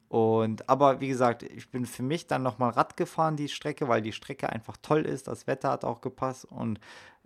Und 0.09 0.69
aber 0.69 1.01
wie 1.01 1.09
gesagt, 1.09 1.43
ich 1.43 1.71
bin 1.71 1.85
für 1.85 2.03
mich 2.03 2.27
dann 2.27 2.43
nochmal 2.43 2.71
Rad 2.71 2.97
gefahren, 2.97 3.37
die 3.37 3.49
Strecke, 3.49 3.89
weil 3.89 4.03
die 4.03 4.13
Strecke 4.13 4.49
einfach 4.51 4.77
toll 4.81 5.05
ist. 5.05 5.27
Das 5.27 5.47
Wetter 5.47 5.71
hat 5.71 5.85
auch 5.85 6.01
gepasst 6.01 6.45
und 6.45 6.79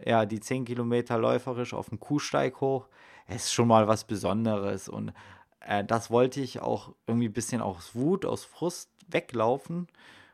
ja, 0.05 0.25
die 0.25 0.41
10 0.41 0.65
Kilometer 0.65 1.19
läuferisch 1.19 1.75
auf 1.75 1.91
dem 1.91 2.01
Kuhsteig 2.01 2.61
hoch 2.61 2.89
ist 3.29 3.53
schon 3.53 3.69
mal 3.69 3.87
was 3.87 4.05
Besonderes. 4.05 4.89
Und 4.89 5.13
äh, 5.61 5.85
das 5.85 6.11
wollte 6.11 6.41
ich 6.41 6.61
auch 6.61 6.95
irgendwie 7.07 7.29
ein 7.29 7.33
bisschen 7.35 7.61
aus 7.61 7.95
Wut, 7.95 8.25
aus 8.25 8.45
Frust 8.45 8.91
weglaufen. 9.09 9.89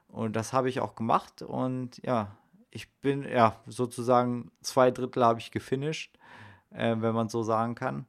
Und 0.08 0.36
das 0.36 0.52
habe 0.52 0.68
ich 0.68 0.80
auch 0.80 0.94
gemacht. 0.94 1.42
Und 1.42 2.00
ja, 2.04 2.36
ich 2.70 2.92
bin 3.00 3.24
ja 3.28 3.56
sozusagen 3.66 4.50
zwei 4.62 4.90
Drittel 4.90 5.24
habe 5.24 5.40
ich 5.40 5.50
gefinisht, 5.50 6.16
äh, 6.70 6.96
wenn 6.98 7.14
man 7.14 7.28
so 7.28 7.42
sagen 7.42 7.74
kann. 7.74 8.06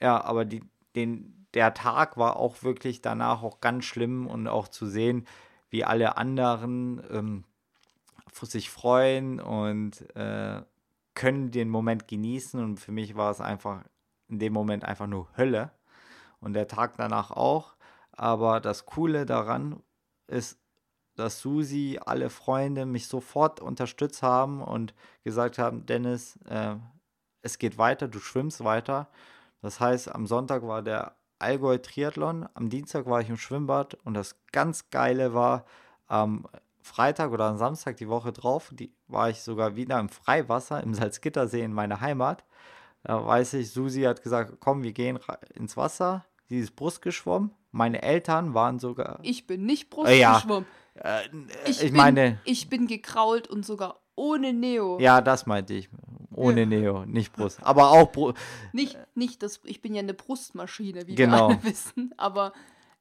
Ja, 0.00 0.22
aber 0.22 0.44
die, 0.44 0.62
den, 0.96 1.46
der 1.54 1.74
Tag 1.74 2.16
war 2.16 2.36
auch 2.36 2.62
wirklich 2.62 3.00
danach 3.00 3.42
auch 3.42 3.60
ganz 3.60 3.84
schlimm 3.84 4.26
und 4.26 4.48
auch 4.48 4.68
zu 4.68 4.86
sehen, 4.86 5.26
wie 5.70 5.84
alle 5.84 6.16
anderen 6.16 7.02
ähm, 7.10 7.44
sich 8.32 8.70
freuen 8.70 9.40
und 9.40 10.02
äh, 10.16 10.62
können 11.14 11.50
den 11.50 11.68
Moment 11.68 12.08
genießen. 12.08 12.62
Und 12.62 12.78
für 12.78 12.92
mich 12.92 13.16
war 13.16 13.30
es 13.30 13.40
einfach 13.40 13.84
in 14.28 14.38
dem 14.38 14.52
Moment 14.52 14.84
einfach 14.84 15.06
nur 15.06 15.28
Hölle. 15.36 15.70
Und 16.40 16.52
der 16.52 16.68
Tag 16.68 16.96
danach 16.96 17.30
auch. 17.30 17.76
Aber 18.12 18.60
das 18.60 18.86
Coole 18.86 19.26
daran 19.26 19.82
ist, 20.26 20.58
dass 21.16 21.40
Susi, 21.40 22.00
alle 22.04 22.28
Freunde 22.28 22.86
mich 22.86 23.06
sofort 23.06 23.60
unterstützt 23.60 24.22
haben 24.22 24.60
und 24.60 24.94
gesagt 25.22 25.58
haben, 25.58 25.86
Dennis, 25.86 26.36
äh, 26.46 26.76
es 27.44 27.58
geht 27.58 27.78
weiter, 27.78 28.08
du 28.08 28.18
schwimmst 28.18 28.64
weiter. 28.64 29.08
Das 29.62 29.78
heißt, 29.78 30.12
am 30.14 30.26
Sonntag 30.26 30.66
war 30.66 30.82
der 30.82 31.14
Allgäu 31.38 31.78
Triathlon. 31.78 32.48
Am 32.54 32.70
Dienstag 32.70 33.06
war 33.06 33.20
ich 33.20 33.28
im 33.28 33.36
Schwimmbad 33.36 33.94
und 34.04 34.14
das 34.14 34.36
ganz 34.50 34.90
Geile 34.90 35.34
war, 35.34 35.64
am 36.06 36.46
Freitag 36.80 37.32
oder 37.32 37.44
am 37.44 37.56
Samstag 37.56 37.96
die 37.96 38.08
Woche 38.08 38.32
drauf, 38.32 38.70
die, 38.72 38.92
war 39.08 39.30
ich 39.30 39.42
sogar 39.42 39.76
wieder 39.76 39.98
im 40.00 40.08
Freiwasser 40.08 40.82
im 40.82 40.92
Salzgittersee 40.94 41.62
in 41.62 41.72
meiner 41.72 42.00
Heimat. 42.00 42.44
Da 43.02 43.24
weiß 43.24 43.54
ich, 43.54 43.70
Susi 43.70 44.02
hat 44.02 44.22
gesagt, 44.22 44.54
komm, 44.60 44.82
wir 44.82 44.92
gehen 44.92 45.18
ins 45.54 45.76
Wasser. 45.76 46.24
Sie 46.48 46.58
ist 46.58 46.76
Brust 46.76 47.02
geschwommen. 47.02 47.52
Meine 47.72 48.02
Eltern 48.02 48.54
waren 48.54 48.78
sogar. 48.78 49.18
Ich 49.22 49.46
bin 49.46 49.66
nicht 49.66 49.90
Brust 49.90 50.10
äh, 50.10 50.20
ja. 50.20 50.34
geschwommen. 50.34 50.66
Äh, 50.94 51.20
ich, 51.66 51.82
ich 51.82 51.90
bin, 51.90 51.96
meine. 51.96 52.38
Ich 52.44 52.68
bin 52.68 52.86
gekrault 52.86 53.48
und 53.48 53.66
sogar 53.66 54.00
ohne 54.14 54.52
Neo. 54.52 54.98
Ja, 55.00 55.20
das 55.20 55.46
meinte 55.46 55.74
ich. 55.74 55.88
Ohne 56.34 56.60
ja. 56.60 56.66
Neo, 56.66 57.04
nicht 57.06 57.32
Brust. 57.32 57.62
Aber 57.62 57.90
auch 57.90 58.12
Brust. 58.12 58.38
Nicht, 58.72 58.98
nicht 59.14 59.42
das, 59.42 59.60
ich 59.64 59.82
bin 59.82 59.94
ja 59.94 60.00
eine 60.00 60.14
Brustmaschine, 60.14 61.06
wie 61.06 61.14
genau. 61.14 61.48
wir 61.48 61.54
alle 61.56 61.62
wissen. 61.64 62.12
Aber 62.16 62.52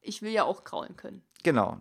ich 0.02 0.22
will 0.22 0.32
ja 0.32 0.44
auch 0.44 0.64
kraulen 0.64 0.96
können. 0.96 1.24
Genau. 1.44 1.78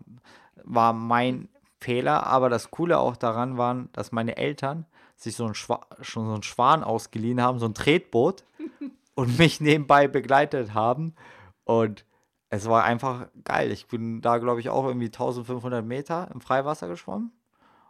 War 0.63 0.93
mein 0.93 1.49
Fehler. 1.79 2.25
Aber 2.25 2.49
das 2.49 2.71
Coole 2.71 2.99
auch 2.99 3.15
daran 3.15 3.57
war, 3.57 3.85
dass 3.93 4.11
meine 4.11 4.37
Eltern 4.37 4.85
sich 5.15 5.35
so 5.35 5.45
ein, 5.45 5.55
Schwa 5.55 5.85
schon 6.01 6.27
so 6.27 6.33
ein 6.33 6.43
Schwan 6.43 6.83
ausgeliehen 6.83 7.41
haben, 7.41 7.59
so 7.59 7.65
ein 7.65 7.73
Tretboot. 7.73 8.43
und 9.15 9.37
mich 9.37 9.61
nebenbei 9.61 10.07
begleitet 10.07 10.73
haben. 10.73 11.15
Und 11.63 12.05
es 12.49 12.67
war 12.67 12.83
einfach 12.83 13.27
geil. 13.43 13.71
Ich 13.71 13.87
bin 13.87 14.21
da, 14.21 14.37
glaube 14.37 14.59
ich, 14.59 14.69
auch 14.69 14.85
irgendwie 14.85 15.07
1500 15.07 15.85
Meter 15.85 16.29
im 16.33 16.41
Freiwasser 16.41 16.87
geschwommen 16.87 17.31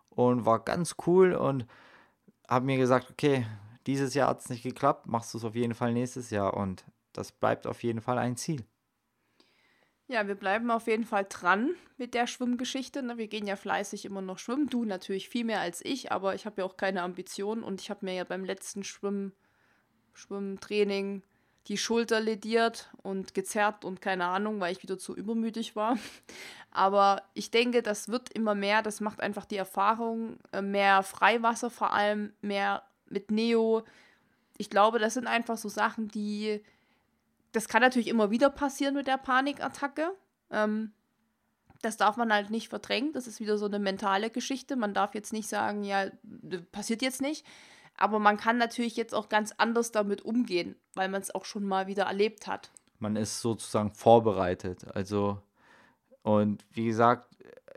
und 0.09 0.45
war 0.45 0.59
ganz 0.59 0.95
cool 1.07 1.33
und 1.33 1.65
habe 2.47 2.65
mir 2.65 2.77
gesagt, 2.77 3.09
okay, 3.09 3.45
dieses 3.87 4.13
Jahr 4.13 4.29
hat 4.29 4.39
es 4.39 4.49
nicht 4.49 4.63
geklappt, 4.63 5.07
machst 5.07 5.33
du 5.33 5.37
es 5.37 5.45
auf 5.45 5.55
jeden 5.55 5.73
Fall 5.73 5.93
nächstes 5.93 6.29
Jahr 6.29 6.55
und 6.55 6.85
das 7.11 7.31
bleibt 7.31 7.67
auf 7.67 7.83
jeden 7.83 8.01
Fall 8.01 8.17
ein 8.17 8.37
Ziel. 8.37 8.65
Ja, 10.07 10.27
wir 10.27 10.35
bleiben 10.35 10.69
auf 10.69 10.87
jeden 10.87 11.05
Fall 11.05 11.25
dran 11.27 11.71
mit 11.97 12.13
der 12.13 12.27
Schwimmgeschichte. 12.27 13.01
Ne? 13.01 13.17
Wir 13.17 13.27
gehen 13.27 13.47
ja 13.47 13.55
fleißig 13.55 14.05
immer 14.05 14.21
noch 14.21 14.37
schwimmen. 14.37 14.67
Du 14.67 14.83
natürlich 14.83 15.29
viel 15.29 15.45
mehr 15.45 15.61
als 15.61 15.83
ich, 15.83 16.11
aber 16.11 16.35
ich 16.35 16.45
habe 16.45 16.61
ja 16.61 16.65
auch 16.65 16.75
keine 16.75 17.01
Ambitionen 17.01 17.63
und 17.63 17.81
ich 17.81 17.89
habe 17.89 18.05
mir 18.05 18.13
ja 18.13 18.23
beim 18.23 18.43
letzten 18.43 18.83
Schwimm 18.83 19.31
Schwimmtraining 20.13 21.23
die 21.67 21.77
Schulter 21.77 22.19
lediert 22.19 22.89
und 23.01 23.33
gezerrt 23.33 23.85
und 23.85 24.01
keine 24.01 24.25
Ahnung, 24.25 24.59
weil 24.59 24.73
ich 24.73 24.83
wieder 24.83 24.97
zu 24.97 25.15
übermütig 25.15 25.75
war. 25.75 25.97
Aber 26.71 27.21
ich 27.33 27.51
denke, 27.51 27.81
das 27.81 28.09
wird 28.09 28.33
immer 28.33 28.55
mehr. 28.55 28.81
Das 28.81 28.99
macht 28.99 29.21
einfach 29.21 29.45
die 29.45 29.57
Erfahrung. 29.57 30.37
Äh, 30.51 30.61
mehr 30.61 31.03
Freiwasser 31.03 31.69
vor 31.69 31.93
allem, 31.93 32.33
mehr 32.41 32.83
mit 33.07 33.31
Neo. 33.31 33.83
Ich 34.57 34.69
glaube, 34.69 34.99
das 34.99 35.13
sind 35.13 35.27
einfach 35.27 35.57
so 35.57 35.69
Sachen, 35.69 36.09
die. 36.09 36.61
Das 37.51 37.67
kann 37.67 37.81
natürlich 37.81 38.07
immer 38.07 38.31
wieder 38.31 38.49
passieren 38.49 38.95
mit 38.95 39.07
der 39.07 39.17
Panikattacke. 39.17 40.11
Ähm, 40.49 40.91
das 41.83 41.97
darf 41.97 42.17
man 42.17 42.33
halt 42.33 42.49
nicht 42.49 42.69
verdrängen. 42.69 43.13
Das 43.13 43.27
ist 43.27 43.39
wieder 43.39 43.57
so 43.57 43.65
eine 43.65 43.77
mentale 43.77 44.29
Geschichte. 44.29 44.75
Man 44.75 44.93
darf 44.93 45.13
jetzt 45.13 45.33
nicht 45.33 45.47
sagen, 45.47 45.83
ja, 45.83 46.07
passiert 46.71 47.01
jetzt 47.01 47.21
nicht. 47.21 47.45
Aber 47.97 48.19
man 48.19 48.37
kann 48.37 48.57
natürlich 48.57 48.95
jetzt 48.95 49.13
auch 49.13 49.29
ganz 49.29 49.53
anders 49.57 49.91
damit 49.91 50.23
umgehen, 50.23 50.75
weil 50.95 51.09
man 51.09 51.21
es 51.21 51.33
auch 51.33 51.45
schon 51.45 51.63
mal 51.63 51.87
wieder 51.87 52.03
erlebt 52.05 52.47
hat. 52.47 52.71
Man 52.99 53.15
ist 53.15 53.41
sozusagen 53.41 53.91
vorbereitet. 53.91 54.85
Also 54.93 55.39
Und 56.23 56.65
wie 56.71 56.85
gesagt, 56.85 57.27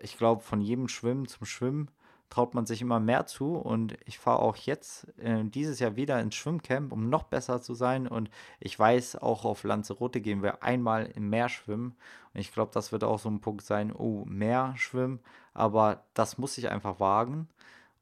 ich 0.01 0.17
glaube, 0.17 0.43
von 0.43 0.61
jedem 0.61 0.89
Schwimmen 0.89 1.27
zum 1.27 1.47
Schwimmen 1.47 1.91
traut 2.31 2.55
man 2.55 2.67
sich 2.67 2.81
immer 2.81 3.01
mehr 3.01 3.27
zu. 3.27 3.57
Und 3.57 3.97
ich 4.07 4.19
fahre 4.19 4.41
auch 4.41 4.57
jetzt 4.57 5.07
äh, 5.19 5.45
dieses 5.45 5.79
Jahr 5.81 5.97
wieder 5.97 6.21
ins 6.21 6.35
Schwimmcamp, 6.35 6.93
um 6.93 7.09
noch 7.09 7.25
besser 7.25 7.61
zu 7.61 7.75
sein. 7.75 8.07
Und 8.07 8.31
ich 8.61 8.79
weiß, 8.79 9.17
auch 9.17 9.45
auf 9.45 9.65
Lanzarote 9.65 10.21
gehen 10.21 10.43
wir 10.43 10.63
einmal 10.63 11.07
im 11.15 11.29
Meer 11.29 11.49
schwimmen. 11.49 11.97
Und 12.35 12.41
ich 12.41 12.53
glaube, 12.53 12.71
das 12.73 12.93
wird 12.93 13.05
auch 13.05 13.19
so 13.19 13.29
ein 13.29 13.41
Punkt 13.41 13.65
sein, 13.65 13.93
oh, 13.93 14.25
Meer 14.27 14.75
schwimmen. 14.77 15.21
Aber 15.55 16.05
das 16.15 16.39
muss 16.39 16.59
ich 16.59 16.71
einfach 16.71 17.01
wagen. 17.01 17.49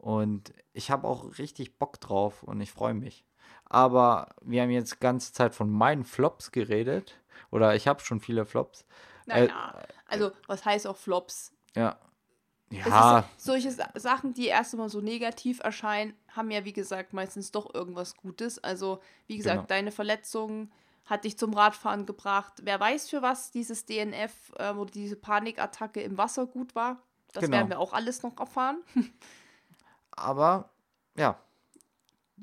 Und 0.04 0.52
ich 0.74 0.90
habe 0.90 1.08
auch 1.08 1.38
richtig 1.38 1.78
Bock 1.78 1.98
drauf 1.98 2.42
und 2.42 2.60
ich 2.60 2.70
freue 2.70 2.92
mich. 2.92 3.24
Aber 3.64 4.34
wir 4.42 4.60
haben 4.60 4.68
jetzt 4.68 5.00
ganze 5.00 5.32
Zeit 5.32 5.54
von 5.54 5.70
meinen 5.70 6.04
Flops 6.04 6.52
geredet. 6.52 7.18
Oder 7.50 7.74
ich 7.74 7.88
habe 7.88 8.00
schon 8.00 8.20
viele 8.20 8.44
Flops. 8.44 8.84
Naja, 9.24 9.78
äh, 9.80 9.86
also 10.04 10.32
was 10.46 10.66
heißt 10.66 10.86
auch 10.86 10.98
Flops? 10.98 11.54
Ja. 11.74 11.98
Ja. 12.68 13.24
solche 13.38 13.70
Sachen, 13.94 14.34
die 14.34 14.48
erst 14.48 14.74
einmal 14.74 14.90
so 14.90 15.00
negativ 15.00 15.60
erscheinen, 15.60 16.12
haben 16.28 16.50
ja, 16.50 16.66
wie 16.66 16.74
gesagt, 16.74 17.14
meistens 17.14 17.50
doch 17.50 17.72
irgendwas 17.72 18.14
Gutes. 18.14 18.62
Also, 18.62 19.00
wie 19.26 19.38
gesagt, 19.38 19.56
genau. 19.56 19.66
deine 19.68 19.90
Verletzung 19.90 20.70
hat 21.06 21.24
dich 21.24 21.38
zum 21.38 21.54
Radfahren 21.54 22.04
gebracht. 22.04 22.52
Wer 22.62 22.78
weiß, 22.78 23.08
für 23.08 23.22
was 23.22 23.52
dieses 23.52 23.86
DNF 23.86 24.52
äh, 24.58 24.72
oder 24.72 24.90
diese 24.90 25.16
Panikattacke 25.16 26.02
im 26.02 26.18
Wasser 26.18 26.44
gut 26.44 26.74
war. 26.74 27.00
Das 27.32 27.44
genau. 27.44 27.56
werden 27.56 27.70
wir 27.70 27.78
auch 27.78 27.94
alles 27.94 28.22
noch 28.22 28.38
erfahren. 28.38 28.82
Aber, 30.16 30.70
ja. 31.16 31.38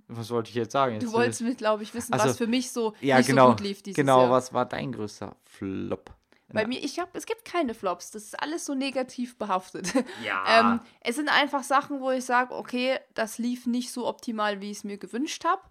Was 0.07 0.29
wollte 0.29 0.49
ich 0.49 0.55
jetzt 0.55 0.71
sagen? 0.71 0.95
Jetzt 0.95 1.03
du 1.03 1.11
wolltest 1.11 1.41
mit, 1.41 1.57
glaube 1.57 1.83
ich, 1.83 1.93
wissen, 1.93 2.13
also, 2.13 2.29
was 2.29 2.37
für 2.37 2.47
mich 2.47 2.71
so 2.71 2.93
ja, 3.01 3.17
nicht 3.17 3.27
genau, 3.27 3.47
so 3.47 3.51
gut 3.51 3.61
lief 3.61 3.81
dieses 3.81 3.95
genau, 3.95 4.17
Jahr. 4.17 4.25
Genau, 4.25 4.35
was 4.35 4.53
war 4.53 4.65
dein 4.65 4.91
größter 4.91 5.35
Flop? 5.45 6.11
Bei 6.53 6.67
mir, 6.67 6.83
ich 6.83 6.99
habe, 6.99 7.11
es 7.13 7.25
gibt 7.25 7.45
keine 7.45 7.73
Flops. 7.73 8.11
Das 8.11 8.23
ist 8.23 8.41
alles 8.41 8.65
so 8.65 8.75
negativ 8.75 9.37
behaftet. 9.37 9.93
Ja. 10.23 10.43
ähm, 10.73 10.79
es 11.01 11.15
sind 11.15 11.29
einfach 11.29 11.63
Sachen, 11.63 12.01
wo 12.01 12.11
ich 12.11 12.25
sage, 12.25 12.53
okay, 12.53 12.99
das 13.13 13.37
lief 13.37 13.65
nicht 13.65 13.91
so 13.91 14.07
optimal, 14.07 14.61
wie 14.61 14.71
ich 14.71 14.77
es 14.77 14.83
mir 14.83 14.97
gewünscht 14.97 15.45
habe. 15.45 15.61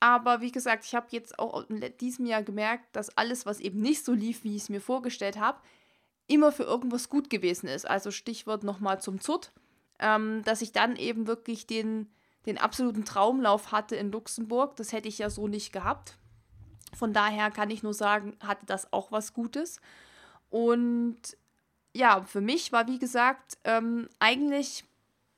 Aber 0.00 0.40
wie 0.40 0.50
gesagt, 0.50 0.84
ich 0.84 0.94
habe 0.94 1.06
jetzt 1.10 1.38
auch 1.38 1.68
in 1.68 1.84
diesem 2.00 2.24
Jahr 2.26 2.42
gemerkt, 2.42 2.84
dass 2.96 3.16
alles, 3.16 3.44
was 3.44 3.60
eben 3.60 3.80
nicht 3.80 4.04
so 4.04 4.12
lief, 4.12 4.44
wie 4.44 4.56
ich 4.56 4.62
es 4.62 4.68
mir 4.68 4.80
vorgestellt 4.80 5.38
habe, 5.38 5.58
immer 6.26 6.52
für 6.52 6.62
irgendwas 6.62 7.08
gut 7.08 7.28
gewesen 7.28 7.68
ist. 7.68 7.88
Also 7.88 8.10
Stichwort 8.10 8.64
nochmal 8.64 9.00
zum 9.00 9.20
ZUT, 9.20 9.52
ähm, 10.00 10.42
dass 10.44 10.62
ich 10.62 10.72
dann 10.72 10.96
eben 10.96 11.26
wirklich 11.26 11.66
den, 11.66 12.10
den 12.46 12.58
absoluten 12.58 13.04
Traumlauf 13.04 13.72
hatte 13.72 13.96
in 13.96 14.10
Luxemburg. 14.10 14.76
Das 14.76 14.92
hätte 14.92 15.08
ich 15.08 15.18
ja 15.18 15.30
so 15.30 15.48
nicht 15.48 15.72
gehabt. 15.72 16.16
Von 16.94 17.12
daher 17.12 17.50
kann 17.50 17.70
ich 17.70 17.82
nur 17.82 17.94
sagen, 17.94 18.36
hatte 18.40 18.66
das 18.66 18.92
auch 18.92 19.12
was 19.12 19.32
Gutes. 19.32 19.80
Und 20.48 21.18
ja, 21.94 22.22
für 22.22 22.40
mich 22.40 22.72
war, 22.72 22.88
wie 22.88 22.98
gesagt, 22.98 23.58
ähm, 23.64 24.08
eigentlich 24.18 24.84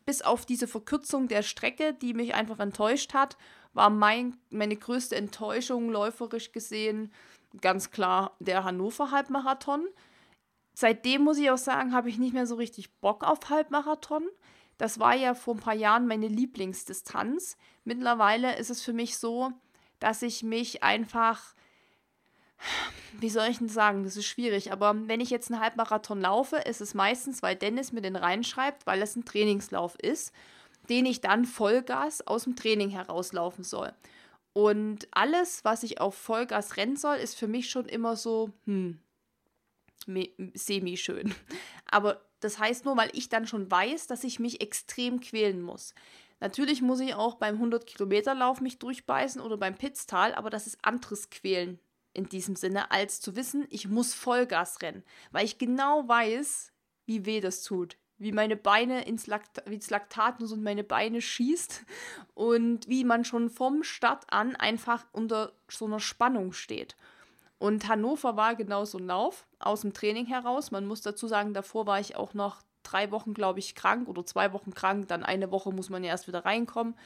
bis 0.07 0.23
auf 0.23 0.47
diese 0.47 0.67
Verkürzung 0.67 1.29
der 1.29 1.43
Strecke, 1.43 1.95
die 1.95 2.15
mich 2.15 2.35
einfach 2.35 2.59
enttäuscht 2.59 3.15
hat, 3.15 3.37
war 3.75 3.91
mein, 3.91 4.37
meine 4.51 4.77
größte 4.77 5.17
Enttäuschung 5.17 5.91
läuferisch 5.91 6.53
gesehen 6.53 7.13
ganz 7.61 7.91
klar 7.91 8.35
der 8.41 8.65
Hannover 8.65 9.11
Halbmarathon. 9.11 9.87
Seitdem 10.75 11.23
muss 11.23 11.39
ich 11.39 11.51
auch 11.51 11.59
sagen, 11.59 11.93
habe 11.93 12.09
ich 12.09 12.19
nicht 12.19 12.33
mehr 12.35 12.47
so 12.47 12.55
richtig 12.55 12.93
Bock 13.01 13.25
auf 13.25 13.39
Halbmarathon. 13.51 14.27
Das 14.79 14.99
war 14.99 15.15
ja 15.15 15.35
vor 15.35 15.55
ein 15.55 15.61
paar 15.61 15.75
Jahren 15.75 16.07
meine 16.07 16.29
Lieblingsdistanz. 16.29 17.57
Mittlerweile 17.85 18.57
ist 18.57 18.71
es 18.71 18.83
für 18.83 18.93
mich 18.93 19.19
so, 19.19 19.53
dass 20.01 20.23
ich 20.23 20.43
mich 20.43 20.83
einfach, 20.83 21.55
wie 23.21 23.31
soll 23.31 23.49
ich 23.49 23.59
denn 23.59 23.69
sagen, 23.69 24.03
das 24.03 24.17
ist 24.17 24.27
schwierig, 24.27 24.73
aber 24.73 24.95
wenn 25.07 25.21
ich 25.21 25.31
jetzt 25.31 25.53
einen 25.53 25.61
Halbmarathon 25.61 26.21
laufe, 26.21 26.57
ist 26.57 26.81
es 26.81 26.95
meistens, 26.95 27.43
weil 27.43 27.55
Dennis 27.55 27.93
mir 27.93 28.01
den 28.01 28.17
reinschreibt, 28.17 28.87
weil 28.87 29.03
es 29.03 29.15
ein 29.15 29.25
Trainingslauf 29.25 29.97
ist, 30.01 30.33
den 30.89 31.07
ich 31.07 31.21
dann 31.21 31.45
Vollgas 31.45 32.27
aus 32.27 32.45
dem 32.45 32.57
Training 32.57 32.91
herauslaufen 32.91 33.63
soll. 33.63 33.93
Und 34.55 35.07
alles, 35.13 35.65
was 35.65 35.83
ich 35.83 36.01
auf 36.01 36.15
Vollgas 36.15 36.77
rennen 36.77 36.97
soll, 36.97 37.17
ist 37.17 37.37
für 37.37 37.47
mich 37.47 37.71
schon 37.71 37.87
immer 37.87 38.17
so, 38.17 38.51
hm, 38.65 38.99
semi-schön. 40.55 41.35
Aber 41.87 42.23
das 42.41 42.59
heißt 42.59 42.85
nur, 42.85 42.97
weil 42.97 43.11
ich 43.13 43.29
dann 43.29 43.47
schon 43.47 43.71
weiß, 43.71 44.07
dass 44.07 44.25
ich 44.25 44.41
mich 44.41 44.61
extrem 44.61 45.21
quälen 45.21 45.63
muss. 45.63 45.95
Natürlich 46.41 46.83
muss 46.83 46.99
ich 47.01 47.15
auch 47.15 47.37
beim 47.37 47.63
100-Kilometer-Lauf 47.63 48.61
mich 48.61 48.79
durchbeißen 48.79 49.41
oder 49.41 49.57
beim 49.57 49.77
Pitztal, 49.77 50.35
aber 50.35 50.51
das 50.51 50.67
ist 50.67 50.85
anderes 50.85 51.31
Quälen 51.31 51.79
in 52.15 52.29
diesem 52.29 52.57
Sinne, 52.57 52.91
als 52.91 53.21
zu 53.21 53.37
wissen, 53.37 53.67
ich 53.71 53.89
muss 53.89 54.15
Vollgas 54.15 54.83
rennen, 54.83 55.03
weil 55.31 55.45
ich 55.45 55.59
genau 55.59 56.07
weiß, 56.07 56.73
wie 57.07 57.25
weh 57.27 57.41
das 57.41 57.63
tut, 57.63 57.97
wie 58.19 58.33
meine 58.33 58.57
Beine 58.57 59.05
ins 59.05 59.27
Lakt 59.27 59.63
wie 59.67 59.81
Laktat 59.89 60.41
und 60.41 60.63
meine 60.63 60.85
Beine 60.85 61.21
schießt 61.21 61.85
und 62.35 62.89
wie 62.89 63.05
man 63.05 63.25
schon 63.25 63.51
vom 63.51 63.83
Start 63.83 64.25
an 64.33 64.57
einfach 64.57 65.07
unter 65.13 65.53
so 65.69 65.87
einer 65.87 66.01
Spannung 66.01 66.53
steht. 66.53 66.97
Und 67.63 67.87
Hannover 67.87 68.37
war 68.37 68.57
genau 68.57 68.85
so 68.85 68.99
ein 68.99 69.07
Lauf 69.07 69.47
aus 69.61 69.83
dem 69.83 69.93
Training 69.93 70.27
heraus. 70.27 70.73
Man 70.73 70.85
muss 70.85 71.01
dazu 71.01 71.29
sagen, 71.29 71.55
davor 71.55 71.87
war 71.87 72.01
ich 72.01 72.17
auch 72.17 72.35
noch 72.35 72.61
drei 72.83 73.13
Wochen, 73.13 73.35
glaube 73.35 73.61
ich, 73.61 73.77
krank 73.77 74.09
oder 74.09 74.27
zwei 74.27 74.53
Wochen 74.53 74.75
krank. 74.75 75.07
Dann 75.07 75.23
eine 75.23 75.53
Woche 75.53 75.71
muss 75.71 75.89
man 75.89 76.03
ja 76.03 76.11
erst 76.11 76.27
wieder 76.27 76.45
reinkommen. 76.45 76.97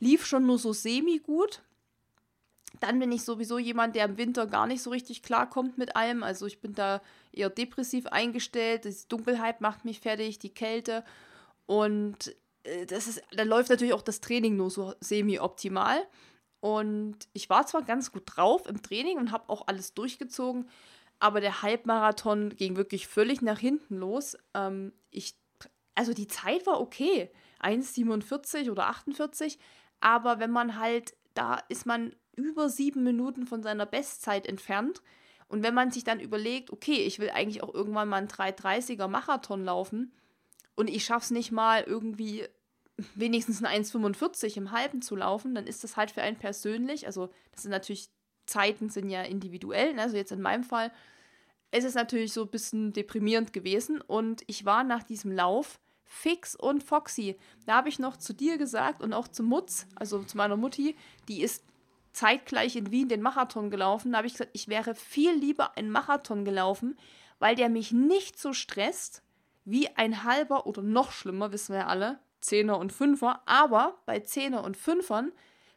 Lief 0.00 0.26
schon 0.26 0.44
nur 0.44 0.58
so 0.58 0.74
semi 0.74 1.18
gut. 1.18 1.62
Dann 2.78 2.98
bin 2.98 3.10
ich 3.10 3.24
sowieso 3.24 3.58
jemand, 3.58 3.96
der 3.96 4.04
im 4.04 4.18
Winter 4.18 4.46
gar 4.46 4.66
nicht 4.66 4.82
so 4.82 4.90
richtig 4.90 5.22
klarkommt 5.22 5.78
mit 5.78 5.96
allem. 5.96 6.22
Also 6.22 6.44
ich 6.44 6.60
bin 6.60 6.74
da 6.74 7.00
eher 7.32 7.48
depressiv 7.48 8.06
eingestellt. 8.08 8.84
Die 8.84 8.94
Dunkelheit 9.08 9.62
macht 9.62 9.86
mich 9.86 10.00
fertig, 10.00 10.38
die 10.38 10.52
Kälte. 10.52 11.04
Und 11.64 12.36
äh, 12.64 12.84
das 12.84 13.06
ist, 13.06 13.22
da 13.34 13.44
läuft 13.44 13.70
natürlich 13.70 13.94
auch 13.94 14.02
das 14.02 14.20
Training 14.20 14.58
nur 14.58 14.68
so 14.68 14.92
semi-optimal. 15.00 16.06
Und 16.62 17.16
ich 17.32 17.50
war 17.50 17.66
zwar 17.66 17.82
ganz 17.82 18.12
gut 18.12 18.22
drauf 18.24 18.68
im 18.68 18.82
Training 18.82 19.18
und 19.18 19.32
habe 19.32 19.50
auch 19.50 19.66
alles 19.66 19.94
durchgezogen, 19.94 20.68
aber 21.18 21.40
der 21.40 21.62
Halbmarathon 21.62 22.50
ging 22.50 22.76
wirklich 22.76 23.08
völlig 23.08 23.42
nach 23.42 23.58
hinten 23.58 23.96
los. 23.96 24.38
Ähm, 24.54 24.92
ich, 25.10 25.34
also 25.96 26.14
die 26.14 26.28
Zeit 26.28 26.64
war 26.64 26.80
okay, 26.80 27.32
1,47 27.62 28.70
oder 28.70 28.86
48, 28.86 29.58
aber 29.98 30.38
wenn 30.38 30.52
man 30.52 30.78
halt, 30.78 31.16
da 31.34 31.58
ist 31.68 31.84
man 31.84 32.14
über 32.36 32.68
sieben 32.68 33.02
Minuten 33.02 33.44
von 33.44 33.64
seiner 33.64 33.84
Bestzeit 33.84 34.46
entfernt. 34.46 35.02
Und 35.48 35.64
wenn 35.64 35.74
man 35.74 35.90
sich 35.90 36.04
dann 36.04 36.20
überlegt, 36.20 36.70
okay, 36.70 37.04
ich 37.04 37.18
will 37.18 37.30
eigentlich 37.30 37.64
auch 37.64 37.74
irgendwann 37.74 38.08
mal 38.08 38.18
einen 38.18 38.28
330er 38.28 39.08
Marathon 39.08 39.64
laufen 39.64 40.12
und 40.76 40.88
ich 40.88 41.04
schaffe 41.04 41.24
es 41.24 41.30
nicht 41.32 41.50
mal 41.50 41.82
irgendwie 41.82 42.46
wenigstens 43.14 43.62
ein 43.62 43.84
1,45 43.84 44.56
im 44.56 44.70
Halben 44.70 45.02
zu 45.02 45.16
laufen, 45.16 45.54
dann 45.54 45.66
ist 45.66 45.82
das 45.84 45.96
halt 45.96 46.10
für 46.10 46.22
einen 46.22 46.36
persönlich, 46.36 47.06
also 47.06 47.30
das 47.52 47.62
sind 47.62 47.70
natürlich, 47.70 48.10
Zeiten 48.46 48.90
sind 48.90 49.08
ja 49.08 49.22
individuell, 49.22 49.98
also 49.98 50.16
jetzt 50.16 50.32
in 50.32 50.42
meinem 50.42 50.64
Fall 50.64 50.90
es 51.72 51.84
ist 51.84 51.94
natürlich 51.94 52.32
so 52.34 52.42
ein 52.42 52.50
bisschen 52.50 52.92
deprimierend 52.92 53.52
gewesen 53.52 54.00
und 54.02 54.44
ich 54.46 54.64
war 54.64 54.84
nach 54.84 55.02
diesem 55.02 55.32
Lauf 55.32 55.80
fix 56.04 56.54
und 56.54 56.84
foxy. 56.84 57.36
Da 57.64 57.76
habe 57.76 57.88
ich 57.88 57.98
noch 57.98 58.18
zu 58.18 58.34
dir 58.34 58.58
gesagt 58.58 59.02
und 59.02 59.14
auch 59.14 59.26
zu 59.26 59.42
Mutz, 59.42 59.86
also 59.96 60.22
zu 60.22 60.36
meiner 60.36 60.58
Mutti, 60.58 60.94
die 61.28 61.40
ist 61.40 61.64
zeitgleich 62.12 62.76
in 62.76 62.90
Wien 62.90 63.08
den 63.08 63.22
Marathon 63.22 63.70
gelaufen. 63.70 64.12
Da 64.12 64.18
habe 64.18 64.26
ich 64.26 64.34
gesagt, 64.34 64.50
ich 64.52 64.68
wäre 64.68 64.94
viel 64.94 65.32
lieber 65.32 65.78
einen 65.78 65.90
Marathon 65.90 66.44
gelaufen, 66.44 66.98
weil 67.38 67.56
der 67.56 67.70
mich 67.70 67.90
nicht 67.90 68.38
so 68.38 68.52
stresst 68.52 69.22
wie 69.64 69.88
ein 69.96 70.24
halber 70.24 70.66
oder 70.66 70.82
noch 70.82 71.10
schlimmer, 71.10 71.52
wissen 71.52 71.72
wir 71.72 71.80
ja 71.80 71.86
alle, 71.86 72.18
Zehner 72.42 72.78
und 72.78 72.92
Fünfer. 72.92 73.40
Aber 73.46 73.98
bei 74.04 74.20
Zehner 74.20 74.62
und 74.64 74.76
Fünfern 74.76 75.32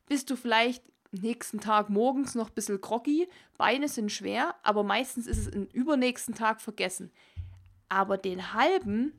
bist 0.07 0.29
du 0.29 0.35
vielleicht 0.35 0.83
nächsten 1.21 1.59
Tag 1.59 1.89
morgens 1.89 2.35
noch 2.35 2.49
ein 2.49 2.53
bisschen 2.53 2.81
groggy, 2.81 3.27
Beine 3.57 3.87
sind 3.87 4.11
schwer, 4.11 4.55
aber 4.63 4.83
meistens 4.83 5.27
ist 5.27 5.39
es 5.39 5.47
im 5.47 5.65
übernächsten 5.67 6.35
Tag 6.35 6.61
vergessen. 6.61 7.11
Aber 7.89 8.17
den 8.17 8.53
halben, 8.53 9.13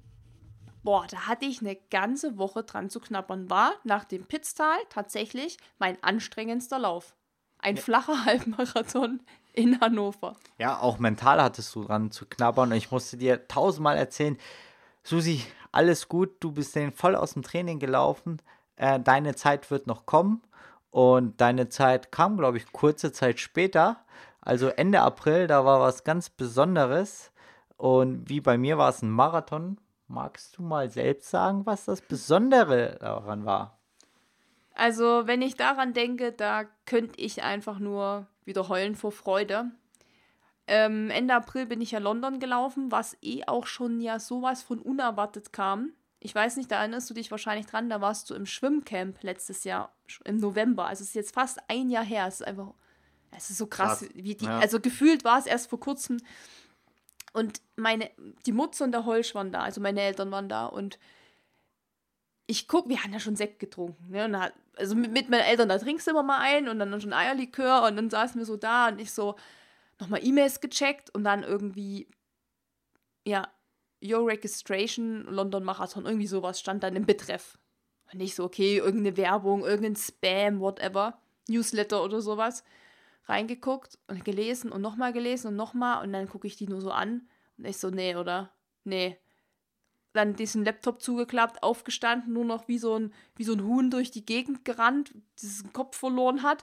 boah, 0.83 1.07
da 1.09 1.27
hatte 1.27 1.47
ich 1.47 1.61
eine 1.61 1.77
ganze 1.91 2.37
Woche 2.37 2.65
dran 2.65 2.91
zu 2.91 3.01
knabbern. 3.01 3.49
War 3.49 3.73
nach 3.85 4.05
dem 4.05 4.27
Pitztal 4.27 4.77
tatsächlich 4.91 5.57
mein 5.79 6.03
anstrengendster 6.03 6.79
Lauf. 6.79 7.15
Ein 7.59 7.77
ja. 7.77 7.83
flacher 7.83 8.25
Halbmarathon 8.25 9.21
in 9.53 9.81
Hannover. 9.81 10.37
Ja, 10.59 10.79
auch 10.79 10.99
mental 10.99 11.43
hattest 11.43 11.75
du 11.75 11.85
dran 11.85 12.11
zu 12.11 12.27
knabbern 12.27 12.73
und 12.73 12.77
ich 12.77 12.91
musste 12.91 13.17
dir 13.17 13.49
tausendmal 13.49 13.97
erzählen, 13.97 14.37
Susi, 15.03 15.43
alles 15.77 16.09
gut, 16.09 16.37
du 16.41 16.53
bist 16.53 16.75
den 16.75 16.91
voll 16.91 17.15
aus 17.15 17.35
dem 17.35 17.43
Training 17.43 17.79
gelaufen, 17.79 18.41
äh, 18.77 18.99
deine 18.99 19.35
Zeit 19.35 19.71
wird 19.71 19.87
noch 19.87 20.07
kommen 20.07 20.43
und 20.91 21.41
deine 21.41 21.69
Zeit 21.69 22.11
kam, 22.11 22.37
glaube 22.37 22.57
ich, 22.57 22.73
kurze 22.73 23.13
Zeit 23.13 23.39
später, 23.39 24.05
also 24.47 24.69
Ende 24.69 25.01
April, 25.01 25.49
da 25.49 25.65
war 25.65 25.81
was 25.81 26.05
ganz 26.05 26.31
Besonderes. 26.31 27.33
Und 27.77 28.29
wie 28.29 28.41
bei 28.41 28.57
mir 28.57 28.79
war 28.79 28.91
es 28.91 29.03
ein 29.03 29.11
Marathon. 29.11 29.79
Magst 30.07 30.57
du 30.57 30.63
mal 30.63 30.89
selbst 30.89 31.31
sagen, 31.31 31.67
was 31.67 31.85
das 31.85 32.01
Besondere 32.01 32.97
daran 33.01 33.45
war? 33.45 33.81
Also, 34.77 35.27
wenn 35.27 35.43
ich 35.43 35.57
daran 35.57 35.95
denke, 35.95 36.31
da 36.31 36.63
könnte 36.85 37.21
ich 37.21 37.43
einfach 37.43 37.81
nur 37.81 38.29
wieder 38.45 38.69
heulen 38.69 38.95
vor 38.95 39.11
Freude. 39.11 39.73
Ähm, 40.69 41.11
Ende 41.11 41.35
April 41.35 41.67
bin 41.67 41.81
ich 41.81 41.93
ja 41.93 42.01
London 42.01 42.41
gelaufen, 42.41 42.91
was 42.91 43.17
eh 43.23 43.45
auch 43.47 43.67
schon 43.67 44.01
ja 44.01 44.19
sowas 44.19 44.63
von 44.63 44.81
unerwartet 44.81 45.53
kam. 45.53 45.93
Ich 46.19 46.35
weiß 46.35 46.57
nicht, 46.57 46.71
da 46.71 46.81
erinnerst 46.81 47.09
du 47.09 47.15
dich 47.15 47.31
wahrscheinlich 47.31 47.67
dran, 47.67 47.89
da 47.89 48.01
warst 48.01 48.31
du 48.31 48.35
im 48.35 48.47
Schwimmcamp 48.47 49.23
letztes 49.23 49.65
Jahr 49.65 49.95
im 50.25 50.39
November. 50.39 50.87
Also 50.87 51.03
es 51.03 51.11
ist 51.11 51.15
jetzt 51.15 51.35
fast 51.35 51.59
ein 51.69 51.89
Jahr 51.89 52.05
her. 52.05 52.27
Es 52.27 52.41
ist 52.41 52.47
einfach, 52.47 52.75
es 53.37 53.51
ist 53.51 53.59
so 53.59 53.67
krass, 53.67 54.01
krass. 54.01 54.09
wie 54.15 54.35
die, 54.35 54.47
ja. 54.47 54.59
also 54.59 54.81
gefühlt 54.81 55.25
war 55.25 55.39
es 55.39 55.47
erst 55.47 55.71
vor 55.71 55.79
kurzem. 55.79 56.19
Und 57.33 57.61
meine, 57.77 58.11
die 58.47 58.53
Mutze 58.53 58.83
und 58.83 58.93
der 58.93 59.05
Holsch 59.05 59.35
waren 59.35 59.53
da, 59.53 59.61
also 59.61 59.81
meine 59.81 60.01
Eltern 60.01 60.31
waren 60.31 60.49
da 60.49 60.67
und 60.67 60.99
ich 62.47 62.67
guck, 62.67 62.89
wir 62.89 63.03
haben 63.03 63.13
ja 63.13 63.21
schon 63.21 63.37
Sekt 63.37 63.59
getrunken, 63.59 64.11
ne? 64.11 64.41
Hat, 64.41 64.55
also 64.77 64.95
mit, 64.95 65.13
mit, 65.13 65.29
meinen 65.29 65.43
Eltern, 65.43 65.69
da 65.69 65.79
trinkst 65.79 66.07
du 66.07 66.13
immer 66.13 66.23
mal 66.23 66.41
ein 66.41 66.69
und 66.69 66.79
dann 66.79 67.01
schon 67.01 67.13
Eierlikör 67.13 67.85
und 67.85 67.97
dann 67.97 68.11
saßen 68.11 68.41
wir 68.41 68.47
so 68.47 68.57
da 68.57 68.89
und 68.89 69.01
ich 69.01 69.13
so 69.13 69.37
nochmal 70.01 70.25
E-Mails 70.25 70.61
gecheckt 70.61 71.15
und 71.15 71.25
dann 71.25 71.43
irgendwie, 71.43 72.09
ja, 73.25 73.49
Your 74.03 74.27
Registration, 74.27 75.25
London 75.25 75.65
Marathon, 75.65 76.07
irgendwie 76.07 76.27
sowas 76.27 76.61
stand 76.61 76.83
dann 76.83 76.97
im 76.97 77.07
Betreff. 77.07 77.59
Und 78.13 78.19
nicht 78.19 78.35
so, 78.35 78.45
okay, 78.45 78.77
irgendeine 78.77 79.17
Werbung, 79.17 79.65
irgendein 79.65 79.97
Spam, 79.97 80.61
whatever, 80.61 81.21
Newsletter 81.49 82.03
oder 82.05 82.21
sowas. 82.21 82.63
Reingeguckt 83.25 83.99
und 84.07 84.25
gelesen 84.25 84.71
und 84.71 84.83
nochmal 84.83 85.13
gelesen 85.13 85.49
und 85.49 85.57
nochmal 85.57 86.05
und 86.05 86.13
dann 86.13 86.29
gucke 86.29 86.47
ich 86.47 86.57
die 86.57 86.69
nur 86.69 86.81
so 86.81 86.93
an 86.93 87.29
und 87.59 87.65
ich 87.65 87.79
so, 87.79 87.91
nee, 87.91 88.15
oder? 88.15 88.53
Nee. 88.85 89.19
Dann 90.13 90.37
diesen 90.37 90.65
Laptop 90.65 91.03
zugeklappt, 91.03 91.63
aufgestanden, 91.63 92.33
nur 92.33 92.45
noch 92.45 92.69
wie 92.69 92.79
so 92.79 92.95
ein, 92.95 93.13
wie 93.35 93.45
so 93.45 93.53
ein 93.53 93.65
Huhn 93.65 93.91
durch 93.91 94.11
die 94.11 94.25
Gegend 94.25 94.65
gerannt, 94.65 95.13
diesen 95.41 95.73
Kopf 95.73 95.97
verloren 95.97 96.43
hat. 96.43 96.63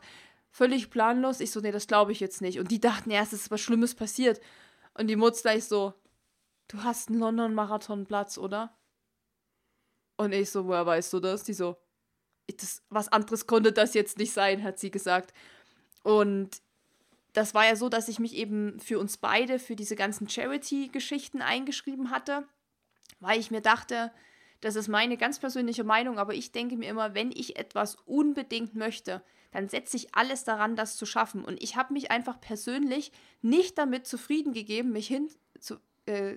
Völlig 0.56 0.92
planlos. 0.92 1.40
Ich 1.40 1.50
so, 1.50 1.62
nee, 1.62 1.72
das 1.72 1.88
glaube 1.88 2.12
ich 2.12 2.20
jetzt 2.20 2.40
nicht. 2.40 2.60
Und 2.60 2.70
die 2.70 2.80
dachten, 2.80 3.10
ja, 3.10 3.24
es 3.24 3.34
ist 3.34 3.50
was 3.50 3.60
Schlimmes 3.60 3.96
passiert. 3.96 4.40
Und 4.94 5.08
die 5.08 5.16
Mutter 5.16 5.42
gleich 5.42 5.66
so, 5.66 5.96
du 6.68 6.84
hast 6.84 7.10
einen 7.10 7.18
London-Marathon-Platz, 7.18 8.38
oder? 8.38 8.78
Und 10.16 10.32
ich 10.32 10.52
so, 10.52 10.68
woher 10.68 10.86
weißt 10.86 11.12
du 11.12 11.20
das? 11.20 11.44
Die 11.44 11.56
so, 11.56 11.78
das, 12.56 12.84
was 12.90 13.08
anderes 13.08 13.48
konnte 13.48 13.72
das 13.72 13.96
jetzt 13.96 14.20
nicht 14.20 14.32
sein, 14.32 14.62
hat 14.62 14.78
sie 14.78 14.92
gesagt. 14.92 15.34
Und 16.04 16.62
das 17.34 17.56
war 17.56 17.66
ja 17.66 17.76
so, 17.76 17.90
dass 17.90 18.08
ich 18.08 18.20
mich 18.20 18.36
eben 18.36 18.80
für 18.80 19.00
uns 19.00 19.18
beide, 19.18 19.58
für 19.58 19.76
diese 19.76 19.96
ganzen 19.96 20.30
Charity-Geschichten 20.30 21.42
eingeschrieben 21.42 22.12
hatte, 22.12 22.48
weil 23.20 23.40
ich 23.40 23.50
mir 23.50 23.62
dachte, 23.62 24.12
das 24.62 24.76
ist 24.76 24.88
meine 24.88 25.18
ganz 25.18 25.40
persönliche 25.40 25.84
Meinung, 25.84 26.20
aber 26.20 26.36
ich 26.36 26.52
denke 26.52 26.78
mir 26.78 26.90
immer, 26.90 27.16
wenn 27.16 27.32
ich 27.32 27.58
etwas 27.58 27.96
unbedingt 28.06 28.76
möchte, 28.76 29.24
dann 29.54 29.70
setze 29.70 29.96
ich 29.98 30.14
alles 30.16 30.44
daran, 30.44 30.76
das 30.76 30.98
zu 30.98 31.06
schaffen. 31.06 31.46
Und 31.46 31.62
ich 31.62 31.76
habe 31.76 31.94
mich 31.94 32.12
einfach 32.12 32.42
persönlich 32.42 33.12
nicht 33.42 33.78
damit 33.78 34.08
zufrieden 34.08 34.52
gegeben, 34.52 34.92
mich 34.92 35.08
hin 35.08 35.30
zu, 35.60 35.78
äh, 36.08 36.36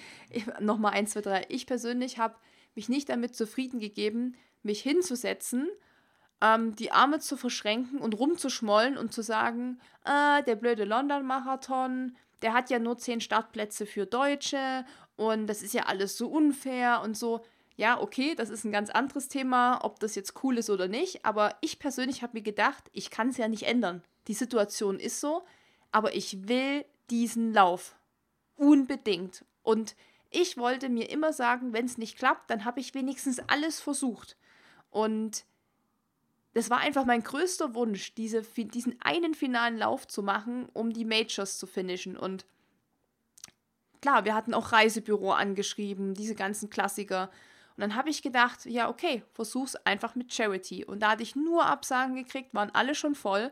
nochmal 0.60 0.92
eins, 0.92 1.12
zwei, 1.12 1.22
drei. 1.22 1.46
Ich 1.48 1.66
persönlich 1.66 2.18
habe 2.18 2.36
mich 2.74 2.88
nicht 2.88 3.08
damit 3.08 3.34
zufrieden 3.34 3.80
gegeben, 3.80 4.36
mich 4.62 4.82
hinzusetzen, 4.82 5.68
ähm, 6.42 6.76
die 6.76 6.92
Arme 6.92 7.18
zu 7.18 7.36
verschränken 7.36 7.98
und 7.98 8.18
rumzuschmollen 8.18 8.96
und 8.96 9.12
zu 9.12 9.22
sagen, 9.22 9.80
äh, 10.04 10.42
der 10.44 10.56
blöde 10.56 10.84
London-Marathon, 10.84 12.16
der 12.42 12.52
hat 12.52 12.70
ja 12.70 12.78
nur 12.78 12.98
zehn 12.98 13.20
Startplätze 13.20 13.86
für 13.86 14.06
Deutsche 14.06 14.84
und 15.16 15.46
das 15.46 15.62
ist 15.62 15.74
ja 15.74 15.84
alles 15.84 16.16
so 16.16 16.28
unfair 16.28 17.00
und 17.02 17.16
so. 17.16 17.44
Ja, 17.80 17.98
okay, 17.98 18.34
das 18.34 18.50
ist 18.50 18.64
ein 18.64 18.72
ganz 18.72 18.90
anderes 18.90 19.28
Thema, 19.28 19.82
ob 19.82 20.00
das 20.00 20.14
jetzt 20.14 20.44
cool 20.44 20.58
ist 20.58 20.68
oder 20.68 20.86
nicht, 20.86 21.24
aber 21.24 21.56
ich 21.62 21.78
persönlich 21.78 22.22
habe 22.22 22.36
mir 22.36 22.42
gedacht, 22.42 22.90
ich 22.92 23.10
kann 23.10 23.30
es 23.30 23.38
ja 23.38 23.48
nicht 23.48 23.62
ändern. 23.62 24.02
Die 24.28 24.34
Situation 24.34 25.00
ist 25.00 25.18
so, 25.18 25.46
aber 25.90 26.14
ich 26.14 26.46
will 26.46 26.84
diesen 27.08 27.54
Lauf. 27.54 27.96
Unbedingt. 28.54 29.46
Und 29.62 29.96
ich 30.28 30.58
wollte 30.58 30.90
mir 30.90 31.08
immer 31.08 31.32
sagen, 31.32 31.72
wenn 31.72 31.86
es 31.86 31.96
nicht 31.96 32.18
klappt, 32.18 32.50
dann 32.50 32.66
habe 32.66 32.80
ich 32.80 32.92
wenigstens 32.92 33.38
alles 33.48 33.80
versucht. 33.80 34.36
Und 34.90 35.46
das 36.52 36.68
war 36.68 36.80
einfach 36.80 37.06
mein 37.06 37.22
größter 37.22 37.74
Wunsch, 37.74 38.12
diese, 38.12 38.42
diesen 38.42 39.00
einen 39.00 39.32
finalen 39.32 39.78
Lauf 39.78 40.06
zu 40.06 40.22
machen, 40.22 40.68
um 40.74 40.92
die 40.92 41.06
Majors 41.06 41.56
zu 41.56 41.66
finishen. 41.66 42.18
Und 42.18 42.44
klar, 44.02 44.26
wir 44.26 44.34
hatten 44.34 44.52
auch 44.52 44.70
Reisebüro 44.70 45.32
angeschrieben, 45.32 46.12
diese 46.12 46.34
ganzen 46.34 46.68
Klassiker. 46.68 47.30
Und 47.80 47.88
dann 47.88 47.96
habe 47.96 48.10
ich 48.10 48.20
gedacht, 48.20 48.66
ja, 48.66 48.90
okay, 48.90 49.22
versuch's 49.32 49.74
einfach 49.74 50.14
mit 50.14 50.34
Charity. 50.34 50.84
Und 50.84 51.00
da 51.00 51.12
hatte 51.12 51.22
ich 51.22 51.34
nur 51.34 51.64
Absagen 51.64 52.14
gekriegt, 52.14 52.52
waren 52.52 52.68
alle 52.74 52.94
schon 52.94 53.14
voll. 53.14 53.50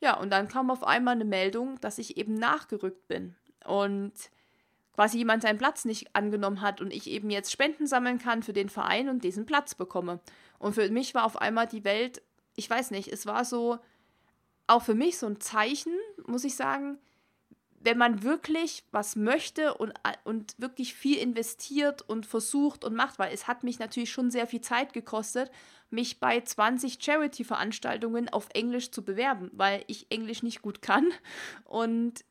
Ja, 0.00 0.16
und 0.16 0.30
dann 0.30 0.48
kam 0.48 0.70
auf 0.70 0.82
einmal 0.82 1.16
eine 1.16 1.26
Meldung, 1.26 1.78
dass 1.82 1.98
ich 1.98 2.16
eben 2.16 2.32
nachgerückt 2.32 3.06
bin. 3.08 3.36
Und 3.66 4.14
quasi 4.94 5.18
jemand 5.18 5.42
seinen 5.42 5.58
Platz 5.58 5.84
nicht 5.84 6.16
angenommen 6.16 6.62
hat 6.62 6.80
und 6.80 6.94
ich 6.94 7.10
eben 7.10 7.28
jetzt 7.28 7.52
Spenden 7.52 7.86
sammeln 7.86 8.18
kann 8.18 8.42
für 8.42 8.54
den 8.54 8.70
Verein 8.70 9.10
und 9.10 9.22
diesen 9.22 9.44
Platz 9.44 9.74
bekomme. 9.74 10.20
Und 10.58 10.72
für 10.72 10.88
mich 10.88 11.14
war 11.14 11.26
auf 11.26 11.38
einmal 11.38 11.66
die 11.66 11.84
Welt, 11.84 12.22
ich 12.56 12.70
weiß 12.70 12.90
nicht, 12.90 13.08
es 13.08 13.26
war 13.26 13.44
so, 13.44 13.78
auch 14.66 14.82
für 14.82 14.94
mich 14.94 15.18
so 15.18 15.26
ein 15.26 15.42
Zeichen, 15.42 15.92
muss 16.26 16.44
ich 16.44 16.56
sagen, 16.56 16.96
wenn 17.80 17.98
man 17.98 18.22
wirklich 18.22 18.84
was 18.90 19.16
möchte 19.16 19.74
und, 19.74 19.92
und 20.24 20.54
wirklich 20.58 20.94
viel 20.94 21.18
investiert 21.18 22.02
und 22.02 22.26
versucht 22.26 22.84
und 22.84 22.94
macht, 22.94 23.18
weil 23.18 23.32
es 23.32 23.46
hat 23.46 23.62
mich 23.62 23.78
natürlich 23.78 24.10
schon 24.10 24.30
sehr 24.30 24.46
viel 24.46 24.60
Zeit 24.60 24.92
gekostet, 24.92 25.50
mich 25.90 26.20
bei 26.20 26.40
20 26.40 26.98
Charity-Veranstaltungen 27.02 28.28
auf 28.28 28.48
Englisch 28.52 28.90
zu 28.90 29.04
bewerben, 29.04 29.50
weil 29.52 29.84
ich 29.86 30.10
Englisch 30.10 30.42
nicht 30.42 30.60
gut 30.60 30.82
kann. 30.82 31.12
Und 31.64 32.24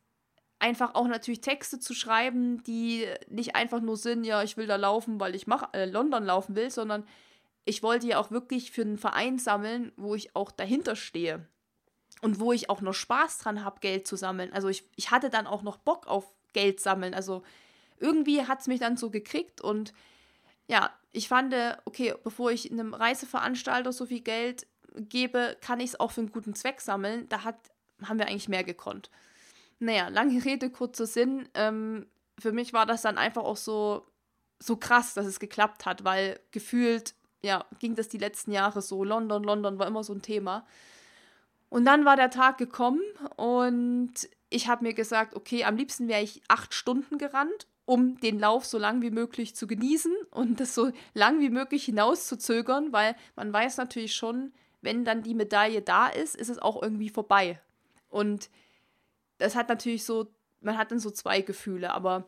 einfach 0.58 0.94
auch 0.94 1.08
natürlich 1.08 1.40
Texte 1.40 1.78
zu 1.78 1.94
schreiben, 1.94 2.62
die 2.64 3.06
nicht 3.28 3.56
einfach 3.56 3.80
nur 3.80 3.96
sind, 3.96 4.24
ja, 4.24 4.42
ich 4.42 4.56
will 4.56 4.66
da 4.66 4.76
laufen, 4.76 5.18
weil 5.20 5.34
ich 5.34 5.46
mach, 5.46 5.72
äh, 5.72 5.86
London 5.86 6.24
laufen 6.24 6.56
will, 6.56 6.70
sondern 6.70 7.04
ich 7.64 7.82
wollte 7.82 8.06
ja 8.06 8.18
auch 8.18 8.30
wirklich 8.30 8.70
für 8.70 8.82
einen 8.82 8.98
Verein 8.98 9.38
sammeln, 9.38 9.92
wo 9.96 10.14
ich 10.14 10.34
auch 10.34 10.50
dahinter 10.50 10.96
stehe 10.96 11.46
und 12.22 12.40
wo 12.40 12.52
ich 12.52 12.70
auch 12.70 12.80
noch 12.80 12.94
Spaß 12.94 13.38
dran 13.38 13.64
habe, 13.64 13.80
Geld 13.80 14.06
zu 14.06 14.16
sammeln. 14.16 14.52
Also 14.52 14.68
ich, 14.68 14.84
ich 14.96 15.10
hatte 15.10 15.30
dann 15.30 15.46
auch 15.46 15.62
noch 15.62 15.76
Bock 15.76 16.06
auf 16.06 16.24
Geld 16.52 16.80
sammeln. 16.80 17.14
Also 17.14 17.42
irgendwie 17.98 18.46
hat 18.46 18.60
es 18.60 18.66
mich 18.66 18.80
dann 18.80 18.96
so 18.96 19.10
gekriegt 19.10 19.60
und 19.60 19.92
ja, 20.68 20.90
ich 21.12 21.28
fand, 21.28 21.54
okay, 21.86 22.14
bevor 22.22 22.50
ich 22.50 22.70
einem 22.70 22.92
Reiseveranstalter 22.92 23.92
so 23.92 24.06
viel 24.06 24.20
Geld 24.20 24.66
gebe, 24.94 25.56
kann 25.60 25.80
ich 25.80 25.90
es 25.90 26.00
auch 26.00 26.12
für 26.12 26.20
einen 26.20 26.32
guten 26.32 26.54
Zweck 26.54 26.80
sammeln. 26.80 27.28
Da 27.28 27.44
hat, 27.44 27.56
haben 28.04 28.18
wir 28.18 28.26
eigentlich 28.26 28.48
mehr 28.48 28.64
gekonnt. 28.64 29.10
Naja, 29.78 30.08
lange 30.08 30.44
Rede, 30.44 30.70
kurzer 30.70 31.06
Sinn. 31.06 31.48
Ähm, 31.54 32.06
für 32.38 32.52
mich 32.52 32.72
war 32.72 32.86
das 32.86 33.02
dann 33.02 33.18
einfach 33.18 33.42
auch 33.42 33.56
so, 33.56 34.06
so 34.58 34.76
krass, 34.76 35.14
dass 35.14 35.26
es 35.26 35.40
geklappt 35.40 35.86
hat, 35.86 36.04
weil 36.04 36.38
gefühlt, 36.50 37.14
ja, 37.42 37.64
ging 37.78 37.94
das 37.94 38.08
die 38.08 38.18
letzten 38.18 38.52
Jahre 38.52 38.82
so. 38.82 39.04
London, 39.04 39.42
London 39.42 39.78
war 39.78 39.86
immer 39.86 40.04
so 40.04 40.12
ein 40.12 40.22
Thema. 40.22 40.66
Und 41.68 41.84
dann 41.84 42.04
war 42.04 42.16
der 42.16 42.30
Tag 42.30 42.58
gekommen 42.58 43.02
und 43.36 44.12
ich 44.50 44.68
habe 44.68 44.84
mir 44.84 44.94
gesagt, 44.94 45.34
okay, 45.34 45.64
am 45.64 45.76
liebsten 45.76 46.08
wäre 46.08 46.22
ich 46.22 46.42
acht 46.48 46.72
Stunden 46.72 47.18
gerannt, 47.18 47.66
um 47.84 48.18
den 48.20 48.38
Lauf 48.38 48.64
so 48.64 48.78
lang 48.78 49.02
wie 49.02 49.10
möglich 49.10 49.54
zu 49.54 49.66
genießen 49.66 50.14
und 50.30 50.60
das 50.60 50.74
so 50.74 50.90
lang 51.14 51.40
wie 51.40 51.50
möglich 51.50 51.84
hinauszuzögern, 51.84 52.92
weil 52.92 53.14
man 53.36 53.52
weiß 53.52 53.76
natürlich 53.76 54.14
schon, 54.14 54.52
wenn 54.80 55.04
dann 55.04 55.22
die 55.22 55.34
Medaille 55.34 55.82
da 55.82 56.06
ist, 56.06 56.36
ist 56.36 56.48
es 56.48 56.58
auch 56.58 56.82
irgendwie 56.82 57.10
vorbei. 57.10 57.60
Und 58.08 58.48
das 59.38 59.54
hat 59.54 59.68
natürlich 59.68 60.04
so, 60.04 60.28
man 60.60 60.78
hat 60.78 60.90
dann 60.90 60.98
so 60.98 61.10
zwei 61.10 61.42
Gefühle, 61.42 61.92
aber 61.92 62.24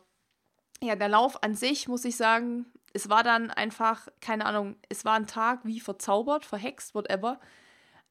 ja, 0.83 0.97
der 0.97 1.09
Lauf 1.09 1.43
an 1.43 1.55
sich, 1.55 1.89
muss 1.89 2.05
ich 2.05 2.17
sagen, 2.17 2.67
es 2.93 3.09
war 3.09 3.23
dann 3.23 3.51
einfach, 3.51 4.09
keine 4.21 4.47
Ahnung, 4.47 4.77
es 4.89 5.05
war 5.05 5.15
ein 5.15 5.27
Tag 5.27 5.61
wie 5.65 5.81
verzaubert, 5.81 6.45
verhext, 6.45 6.95
whatever. 6.95 7.39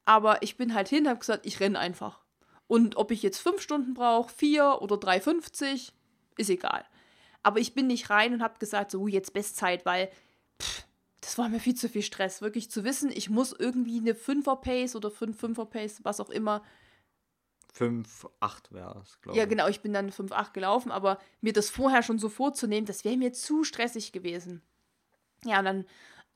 Aber 0.09 0.41
ich 0.41 0.57
bin 0.57 0.73
halt 0.73 0.89
hin, 0.89 1.07
habe 1.07 1.19
gesagt, 1.19 1.45
ich 1.45 1.59
renne 1.59 1.77
einfach. 1.77 2.19
Und 2.65 2.97
ob 2.97 3.11
ich 3.11 3.21
jetzt 3.21 3.37
fünf 3.37 3.61
Stunden 3.61 3.93
brauche, 3.93 4.33
vier 4.33 4.79
oder 4.81 4.95
3,50, 4.95 5.91
ist 6.35 6.49
egal. 6.49 6.83
Aber 7.43 7.59
ich 7.59 7.75
bin 7.75 7.85
nicht 7.85 8.09
rein 8.09 8.33
und 8.33 8.41
habe 8.41 8.57
gesagt, 8.57 8.89
so 8.89 9.07
jetzt 9.07 9.33
Bestzeit, 9.33 9.85
weil 9.85 10.09
pff, 10.59 10.87
das 11.21 11.37
war 11.37 11.47
mir 11.47 11.59
viel 11.59 11.75
zu 11.75 11.87
viel 11.87 12.01
Stress. 12.01 12.41
Wirklich 12.41 12.71
zu 12.71 12.83
wissen, 12.83 13.11
ich 13.11 13.29
muss 13.29 13.53
irgendwie 13.53 13.99
eine 13.99 14.13
5er 14.13 14.55
Pace 14.55 14.95
oder 14.95 15.11
5 15.11 15.43
5er 15.43 15.65
Pace, 15.65 15.99
was 16.01 16.19
auch 16.19 16.31
immer. 16.31 16.63
5, 17.73 18.27
8 18.39 18.71
wäre 18.71 18.99
es, 19.03 19.21
glaube 19.21 19.37
ich. 19.37 19.39
Ja, 19.39 19.45
genau, 19.45 19.67
ich 19.67 19.81
bin 19.81 19.93
dann 19.93 20.11
5, 20.11 20.31
8 20.31 20.55
gelaufen, 20.55 20.91
aber 20.91 21.19
mir 21.41 21.53
das 21.53 21.69
vorher 21.69 22.01
schon 22.01 22.17
so 22.17 22.29
vorzunehmen, 22.29 22.87
das 22.87 23.05
wäre 23.05 23.15
mir 23.15 23.31
zu 23.31 23.63
stressig 23.63 24.11
gewesen. 24.11 24.63
Ja, 25.45 25.59
und 25.59 25.65
dann 25.65 25.85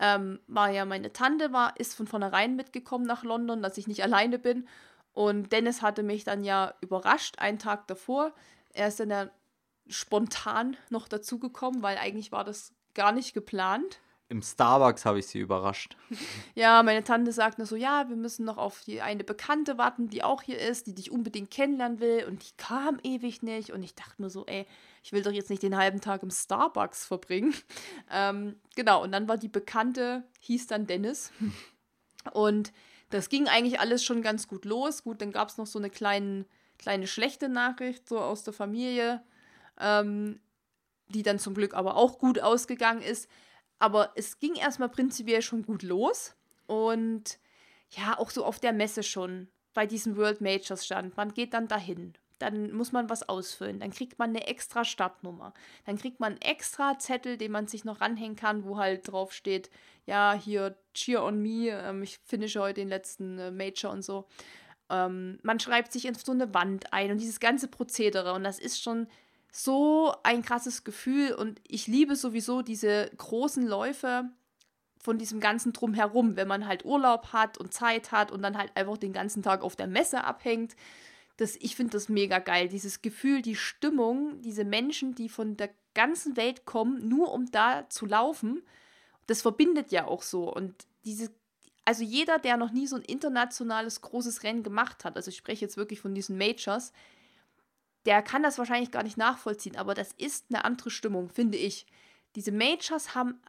ähm, 0.03 0.41
war 0.47 0.69
ja 0.69 0.83
meine 0.83 1.13
Tante, 1.13 1.53
war, 1.53 1.79
ist 1.79 1.95
von 1.95 2.07
vornherein 2.07 2.57
mitgekommen 2.57 3.05
nach 3.05 3.23
London, 3.23 3.63
dass 3.63 3.77
ich 3.77 3.87
nicht 3.87 4.03
alleine 4.03 4.37
bin. 4.37 4.67
Und 5.13 5.53
Dennis 5.53 5.81
hatte 5.81 6.03
mich 6.03 6.25
dann 6.25 6.43
ja 6.43 6.73
überrascht, 6.81 7.39
einen 7.39 7.57
Tag 7.57 7.87
davor. 7.87 8.33
Er 8.73 8.89
ist 8.89 8.99
dann 8.99 9.09
ja 9.09 9.29
spontan 9.87 10.75
noch 10.89 11.07
dazugekommen, 11.07 11.83
weil 11.83 11.97
eigentlich 11.97 12.33
war 12.33 12.43
das 12.43 12.73
gar 12.93 13.13
nicht 13.13 13.33
geplant. 13.33 13.99
Im 14.33 14.41
Starbucks 14.41 15.05
habe 15.05 15.19
ich 15.19 15.27
sie 15.27 15.39
überrascht. 15.39 15.95
Ja, 16.55 16.83
meine 16.83 17.03
Tante 17.03 17.31
sagt 17.31 17.57
nur 17.57 17.65
so, 17.65 17.75
ja, 17.75 18.09
wir 18.09 18.15
müssen 18.15 18.45
noch 18.45 18.57
auf 18.57 18.81
die 18.85 19.01
eine 19.01 19.23
Bekannte 19.23 19.77
warten, 19.77 20.09
die 20.09 20.23
auch 20.23 20.41
hier 20.41 20.59
ist, 20.59 20.85
die 20.85 20.93
dich 20.93 21.11
unbedingt 21.11 21.49
kennenlernen 21.49 21.99
will. 21.99 22.25
Und 22.27 22.43
die 22.43 22.55
kam 22.57 22.99
ewig 23.03 23.41
nicht. 23.41 23.71
Und 23.71 23.81
ich 23.81 23.95
dachte 23.95 24.21
mir 24.21 24.29
so, 24.29 24.45
ey, 24.45 24.67
ich 25.03 25.11
will 25.13 25.23
doch 25.23 25.31
jetzt 25.31 25.49
nicht 25.49 25.63
den 25.63 25.77
halben 25.77 25.99
Tag 25.99 26.21
im 26.23 26.31
Starbucks 26.31 27.05
verbringen. 27.05 27.53
Ähm, 28.11 28.59
genau, 28.75 29.01
und 29.01 29.11
dann 29.11 29.27
war 29.27 29.37
die 29.37 29.47
Bekannte, 29.47 30.23
hieß 30.41 30.67
dann 30.67 30.85
Dennis. 30.85 31.31
Und 32.33 32.71
das 33.09 33.29
ging 33.29 33.47
eigentlich 33.47 33.79
alles 33.79 34.03
schon 34.03 34.21
ganz 34.21 34.47
gut 34.47 34.65
los. 34.65 35.03
Gut, 35.03 35.21
dann 35.21 35.31
gab 35.31 35.49
es 35.49 35.57
noch 35.57 35.65
so 35.65 35.79
eine 35.79 35.89
kleine, 35.89 36.45
kleine 36.77 37.07
schlechte 37.07 37.49
Nachricht 37.49 38.07
so 38.07 38.19
aus 38.19 38.43
der 38.43 38.53
Familie, 38.53 39.23
ähm, 39.79 40.39
die 41.07 41.23
dann 41.23 41.39
zum 41.39 41.55
Glück 41.55 41.73
aber 41.73 41.95
auch 41.95 42.19
gut 42.19 42.39
ausgegangen 42.39 43.01
ist. 43.01 43.27
Aber 43.83 44.13
es 44.15 44.39
ging 44.39 44.55
erstmal 44.55 44.87
prinzipiell 44.87 45.41
schon 45.41 45.63
gut 45.65 45.83
los. 45.83 46.35
Und 46.67 47.37
ja, 47.89 48.17
auch 48.17 48.29
so 48.29 48.45
auf 48.45 48.59
der 48.61 48.71
Messe 48.71 49.03
schon 49.03 49.49
bei 49.73 49.85
diesen 49.85 50.15
World 50.15 50.39
Majors 50.39 50.85
stand. 50.85 51.17
Man 51.17 51.33
geht 51.33 51.53
dann 51.53 51.67
dahin 51.67 52.13
dann 52.43 52.73
muss 52.73 52.91
man 52.91 53.09
was 53.09 53.27
ausfüllen. 53.29 53.79
Dann 53.79 53.91
kriegt 53.91 54.19
man 54.19 54.31
eine 54.31 54.47
extra 54.47 54.83
Startnummer. 54.83 55.53
Dann 55.85 55.97
kriegt 55.97 56.19
man 56.19 56.33
einen 56.33 56.41
extra 56.41 56.99
Zettel, 56.99 57.37
den 57.37 57.51
man 57.51 57.67
sich 57.67 57.85
noch 57.85 58.01
ranhängen 58.01 58.35
kann, 58.35 58.65
wo 58.65 58.77
halt 58.77 59.09
drauf 59.09 59.31
steht, 59.31 59.69
ja, 60.05 60.33
hier 60.33 60.75
Cheer 60.93 61.23
on 61.23 61.41
me, 61.41 61.69
ähm, 61.69 62.03
ich 62.03 62.19
finische 62.25 62.59
heute 62.59 62.81
den 62.81 62.89
letzten 62.89 63.39
äh, 63.39 63.51
Major 63.51 63.91
und 63.91 64.03
so. 64.03 64.27
Ähm, 64.89 65.39
man 65.43 65.59
schreibt 65.59 65.93
sich 65.93 66.05
in 66.05 66.15
so 66.15 66.33
eine 66.33 66.53
Wand 66.53 66.91
ein 66.91 67.11
und 67.11 67.21
dieses 67.21 67.39
ganze 67.39 67.69
Prozedere. 67.69 68.33
Und 68.33 68.43
das 68.43 68.59
ist 68.59 68.81
schon 68.81 69.07
so 69.53 70.13
ein 70.23 70.41
krasses 70.41 70.83
Gefühl. 70.83 71.33
Und 71.33 71.61
ich 71.65 71.87
liebe 71.87 72.17
sowieso 72.17 72.61
diese 72.61 73.09
großen 73.15 73.65
Läufe 73.65 74.25
von 74.99 75.17
diesem 75.17 75.39
ganzen 75.39 75.71
Drumherum, 75.71 76.35
wenn 76.35 76.47
man 76.49 76.67
halt 76.67 76.83
Urlaub 76.83 77.31
hat 77.31 77.57
und 77.57 77.73
Zeit 77.73 78.11
hat 78.11 78.31
und 78.31 78.41
dann 78.41 78.57
halt 78.57 78.75
einfach 78.75 78.97
den 78.97 79.13
ganzen 79.13 79.43
Tag 79.43 79.61
auf 79.61 79.77
der 79.77 79.87
Messe 79.87 80.25
abhängt 80.25 80.75
das, 81.37 81.55
ich 81.55 81.75
finde 81.75 81.91
das 81.91 82.09
mega 82.09 82.39
geil. 82.39 82.67
Dieses 82.67 83.01
Gefühl, 83.01 83.41
die 83.41 83.55
Stimmung, 83.55 84.41
diese 84.41 84.65
Menschen, 84.65 85.15
die 85.15 85.29
von 85.29 85.57
der 85.57 85.69
ganzen 85.93 86.37
Welt 86.37 86.65
kommen, 86.65 87.07
nur 87.07 87.31
um 87.31 87.51
da 87.51 87.89
zu 87.89 88.05
laufen, 88.05 88.63
das 89.27 89.41
verbindet 89.41 89.91
ja 89.91 90.05
auch 90.05 90.21
so. 90.21 90.53
Und 90.53 90.75
diese, 91.05 91.31
also 91.85 92.03
jeder, 92.03 92.39
der 92.39 92.57
noch 92.57 92.71
nie 92.71 92.87
so 92.87 92.95
ein 92.95 93.01
internationales 93.01 94.01
großes 94.01 94.43
Rennen 94.43 94.63
gemacht 94.63 95.05
hat, 95.05 95.15
also 95.15 95.29
ich 95.29 95.37
spreche 95.37 95.65
jetzt 95.65 95.77
wirklich 95.77 96.01
von 96.01 96.13
diesen 96.13 96.37
Majors, 96.37 96.93
der 98.05 98.21
kann 98.21 98.43
das 98.43 98.57
wahrscheinlich 98.57 98.91
gar 98.91 99.03
nicht 99.03 99.17
nachvollziehen, 99.17 99.77
aber 99.77 99.93
das 99.93 100.11
ist 100.13 100.45
eine 100.49 100.65
andere 100.65 100.89
Stimmung, 100.89 101.29
finde 101.29 101.57
ich. 101.57 101.85
Diese 102.35 102.51
Majors 102.51 103.15
haben, 103.15 103.41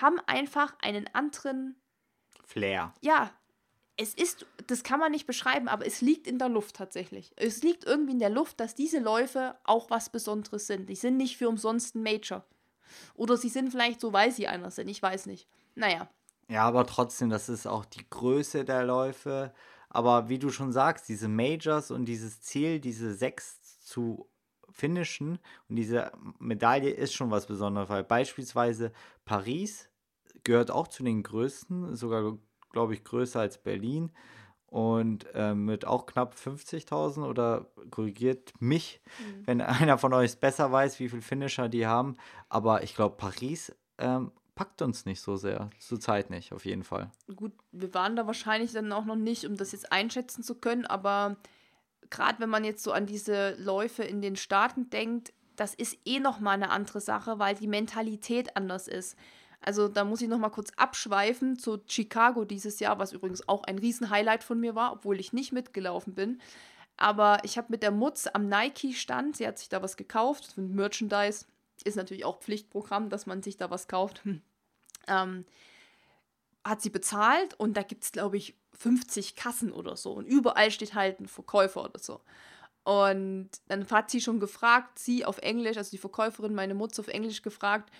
haben 0.00 0.18
einfach 0.26 0.74
einen 0.80 1.08
anderen 1.14 1.76
Flair. 2.44 2.92
Ja, 3.00 3.30
es 3.96 4.14
ist, 4.14 4.46
das 4.66 4.82
kann 4.82 5.00
man 5.00 5.12
nicht 5.12 5.26
beschreiben, 5.26 5.68
aber 5.68 5.86
es 5.86 6.00
liegt 6.00 6.26
in 6.26 6.38
der 6.38 6.48
Luft 6.48 6.76
tatsächlich. 6.76 7.32
Es 7.36 7.62
liegt 7.62 7.84
irgendwie 7.84 8.12
in 8.12 8.18
der 8.18 8.30
Luft, 8.30 8.60
dass 8.60 8.74
diese 8.74 8.98
Läufe 8.98 9.56
auch 9.64 9.90
was 9.90 10.10
Besonderes 10.10 10.66
sind. 10.66 10.88
Die 10.88 10.94
sind 10.94 11.16
nicht 11.16 11.36
für 11.36 11.48
umsonst 11.48 11.94
ein 11.94 12.02
Major. 12.02 12.44
Oder 13.14 13.36
sie 13.36 13.48
sind 13.48 13.70
vielleicht 13.70 14.00
so, 14.00 14.12
weil 14.12 14.32
sie 14.32 14.48
einer 14.48 14.70
sind. 14.70 14.88
Ich 14.88 15.02
weiß 15.02 15.26
nicht. 15.26 15.48
Naja. 15.74 16.08
Ja, 16.48 16.64
aber 16.64 16.86
trotzdem, 16.86 17.30
das 17.30 17.48
ist 17.48 17.66
auch 17.66 17.84
die 17.84 18.08
Größe 18.08 18.64
der 18.64 18.84
Läufe. 18.84 19.54
Aber 19.88 20.28
wie 20.28 20.38
du 20.38 20.50
schon 20.50 20.72
sagst, 20.72 21.08
diese 21.08 21.28
Majors 21.28 21.90
und 21.90 22.06
dieses 22.06 22.40
Ziel, 22.40 22.80
diese 22.80 23.14
sechs 23.14 23.61
zu 23.92 24.28
finishen 24.70 25.38
und 25.68 25.76
diese 25.76 26.12
Medaille 26.38 26.90
ist 26.90 27.12
schon 27.12 27.30
was 27.30 27.46
Besonderes, 27.46 27.90
weil 27.90 28.04
beispielsweise 28.04 28.92
Paris 29.24 29.90
gehört 30.44 30.70
auch 30.70 30.88
zu 30.88 31.02
den 31.02 31.22
größten, 31.22 31.94
sogar 31.94 32.38
glaube 32.72 32.94
ich, 32.94 33.04
größer 33.04 33.40
als 33.40 33.58
Berlin 33.58 34.10
und 34.66 35.26
äh, 35.34 35.54
mit 35.54 35.84
auch 35.86 36.06
knapp 36.06 36.34
50.000 36.34 37.28
oder 37.28 37.66
korrigiert 37.90 38.54
mich, 38.60 39.02
mhm. 39.18 39.46
wenn 39.46 39.60
einer 39.60 39.98
von 39.98 40.14
euch 40.14 40.38
besser 40.40 40.72
weiß, 40.72 40.98
wie 40.98 41.10
viele 41.10 41.22
Finisher 41.22 41.68
die 41.68 41.86
haben. 41.86 42.16
Aber 42.48 42.82
ich 42.82 42.94
glaube, 42.94 43.16
Paris 43.18 43.74
ähm, 43.98 44.32
packt 44.54 44.80
uns 44.80 45.04
nicht 45.04 45.20
so 45.20 45.36
sehr. 45.36 45.68
Zurzeit 45.78 46.30
nicht, 46.30 46.52
auf 46.52 46.64
jeden 46.64 46.84
Fall. 46.84 47.10
Gut, 47.36 47.52
wir 47.70 47.92
waren 47.92 48.16
da 48.16 48.26
wahrscheinlich 48.26 48.72
dann 48.72 48.92
auch 48.92 49.04
noch 49.04 49.16
nicht, 49.16 49.44
um 49.44 49.56
das 49.56 49.72
jetzt 49.72 49.92
einschätzen 49.92 50.42
zu 50.42 50.54
können, 50.54 50.86
aber 50.86 51.36
gerade 52.12 52.38
wenn 52.38 52.50
man 52.50 52.62
jetzt 52.62 52.84
so 52.84 52.92
an 52.92 53.06
diese 53.06 53.54
Läufe 53.58 54.04
in 54.04 54.20
den 54.20 54.36
Staaten 54.36 54.90
denkt, 54.90 55.32
das 55.56 55.74
ist 55.74 55.98
eh 56.04 56.20
nochmal 56.20 56.54
eine 56.54 56.70
andere 56.70 57.00
Sache, 57.00 57.38
weil 57.38 57.54
die 57.56 57.66
Mentalität 57.66 58.56
anders 58.56 58.86
ist. 58.86 59.16
Also 59.60 59.88
da 59.88 60.04
muss 60.04 60.20
ich 60.20 60.28
noch 60.28 60.38
mal 60.38 60.50
kurz 60.50 60.72
abschweifen 60.76 61.58
zu 61.58 61.80
Chicago 61.86 62.44
dieses 62.44 62.80
Jahr, 62.80 62.98
was 62.98 63.12
übrigens 63.12 63.48
auch 63.48 63.64
ein 63.64 63.78
Riesenhighlight 63.78 64.44
von 64.44 64.60
mir 64.60 64.74
war, 64.74 64.92
obwohl 64.92 65.18
ich 65.20 65.32
nicht 65.32 65.52
mitgelaufen 65.52 66.14
bin. 66.14 66.40
Aber 66.96 67.38
ich 67.44 67.56
habe 67.56 67.68
mit 67.70 67.82
der 67.82 67.90
Mutz 67.90 68.28
am 68.32 68.48
Nike-Stand, 68.48 69.36
sie 69.36 69.46
hat 69.46 69.58
sich 69.58 69.68
da 69.68 69.82
was 69.82 69.96
gekauft, 69.96 70.56
Merchandise, 70.56 71.46
ist 71.84 71.96
natürlich 71.96 72.24
auch 72.24 72.40
Pflichtprogramm, 72.40 73.08
dass 73.08 73.26
man 73.26 73.42
sich 73.42 73.56
da 73.56 73.70
was 73.70 73.88
kauft. 73.88 74.24
Hm. 74.24 74.42
Ähm, 75.08 75.44
hat 76.64 76.80
sie 76.82 76.90
bezahlt 76.90 77.54
und 77.58 77.76
da 77.76 77.82
gibt 77.82 78.04
es, 78.04 78.12
glaube 78.12 78.36
ich, 78.36 78.54
50 78.74 79.36
Kassen 79.36 79.72
oder 79.72 79.96
so. 79.96 80.12
Und 80.12 80.26
überall 80.26 80.70
steht 80.70 80.94
halt 80.94 81.20
ein 81.20 81.28
Verkäufer 81.28 81.84
oder 81.84 81.98
so. 81.98 82.20
Und 82.84 83.50
dann 83.68 83.88
hat 83.90 84.10
sie 84.10 84.20
schon 84.20 84.40
gefragt, 84.40 84.98
sie 84.98 85.24
auf 85.24 85.38
Englisch, 85.38 85.76
also 85.76 85.90
die 85.90 85.98
Verkäuferin, 85.98 86.54
meine 86.54 86.74
Mutter 86.74 87.00
auf 87.00 87.08
Englisch 87.08 87.42
gefragt, 87.42 87.90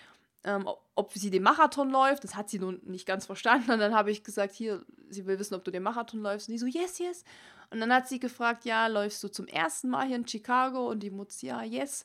ähm, 0.44 0.68
ob 0.96 1.12
sie 1.12 1.30
den 1.30 1.44
Marathon 1.44 1.90
läuft. 1.90 2.24
Das 2.24 2.34
hat 2.34 2.50
sie 2.50 2.58
nun 2.58 2.80
nicht 2.84 3.06
ganz 3.06 3.26
verstanden. 3.26 3.70
Und 3.70 3.78
dann 3.78 3.94
habe 3.94 4.10
ich 4.10 4.24
gesagt, 4.24 4.54
hier, 4.54 4.84
sie 5.08 5.26
will 5.26 5.38
wissen, 5.38 5.54
ob 5.54 5.64
du 5.64 5.70
den 5.70 5.84
Marathon 5.84 6.20
läufst. 6.20 6.48
Und 6.48 6.52
die 6.52 6.58
so, 6.58 6.66
yes, 6.66 6.98
yes. 6.98 7.24
Und 7.70 7.80
dann 7.80 7.92
hat 7.92 8.08
sie 8.08 8.18
gefragt, 8.18 8.64
ja, 8.64 8.88
läufst 8.88 9.22
du 9.22 9.28
zum 9.28 9.46
ersten 9.46 9.88
Mal 9.88 10.06
hier 10.06 10.16
in 10.16 10.26
Chicago? 10.26 10.88
Und 10.90 11.00
die 11.00 11.10
Mutter, 11.10 11.46
ja, 11.46 11.62
yes. 11.62 12.04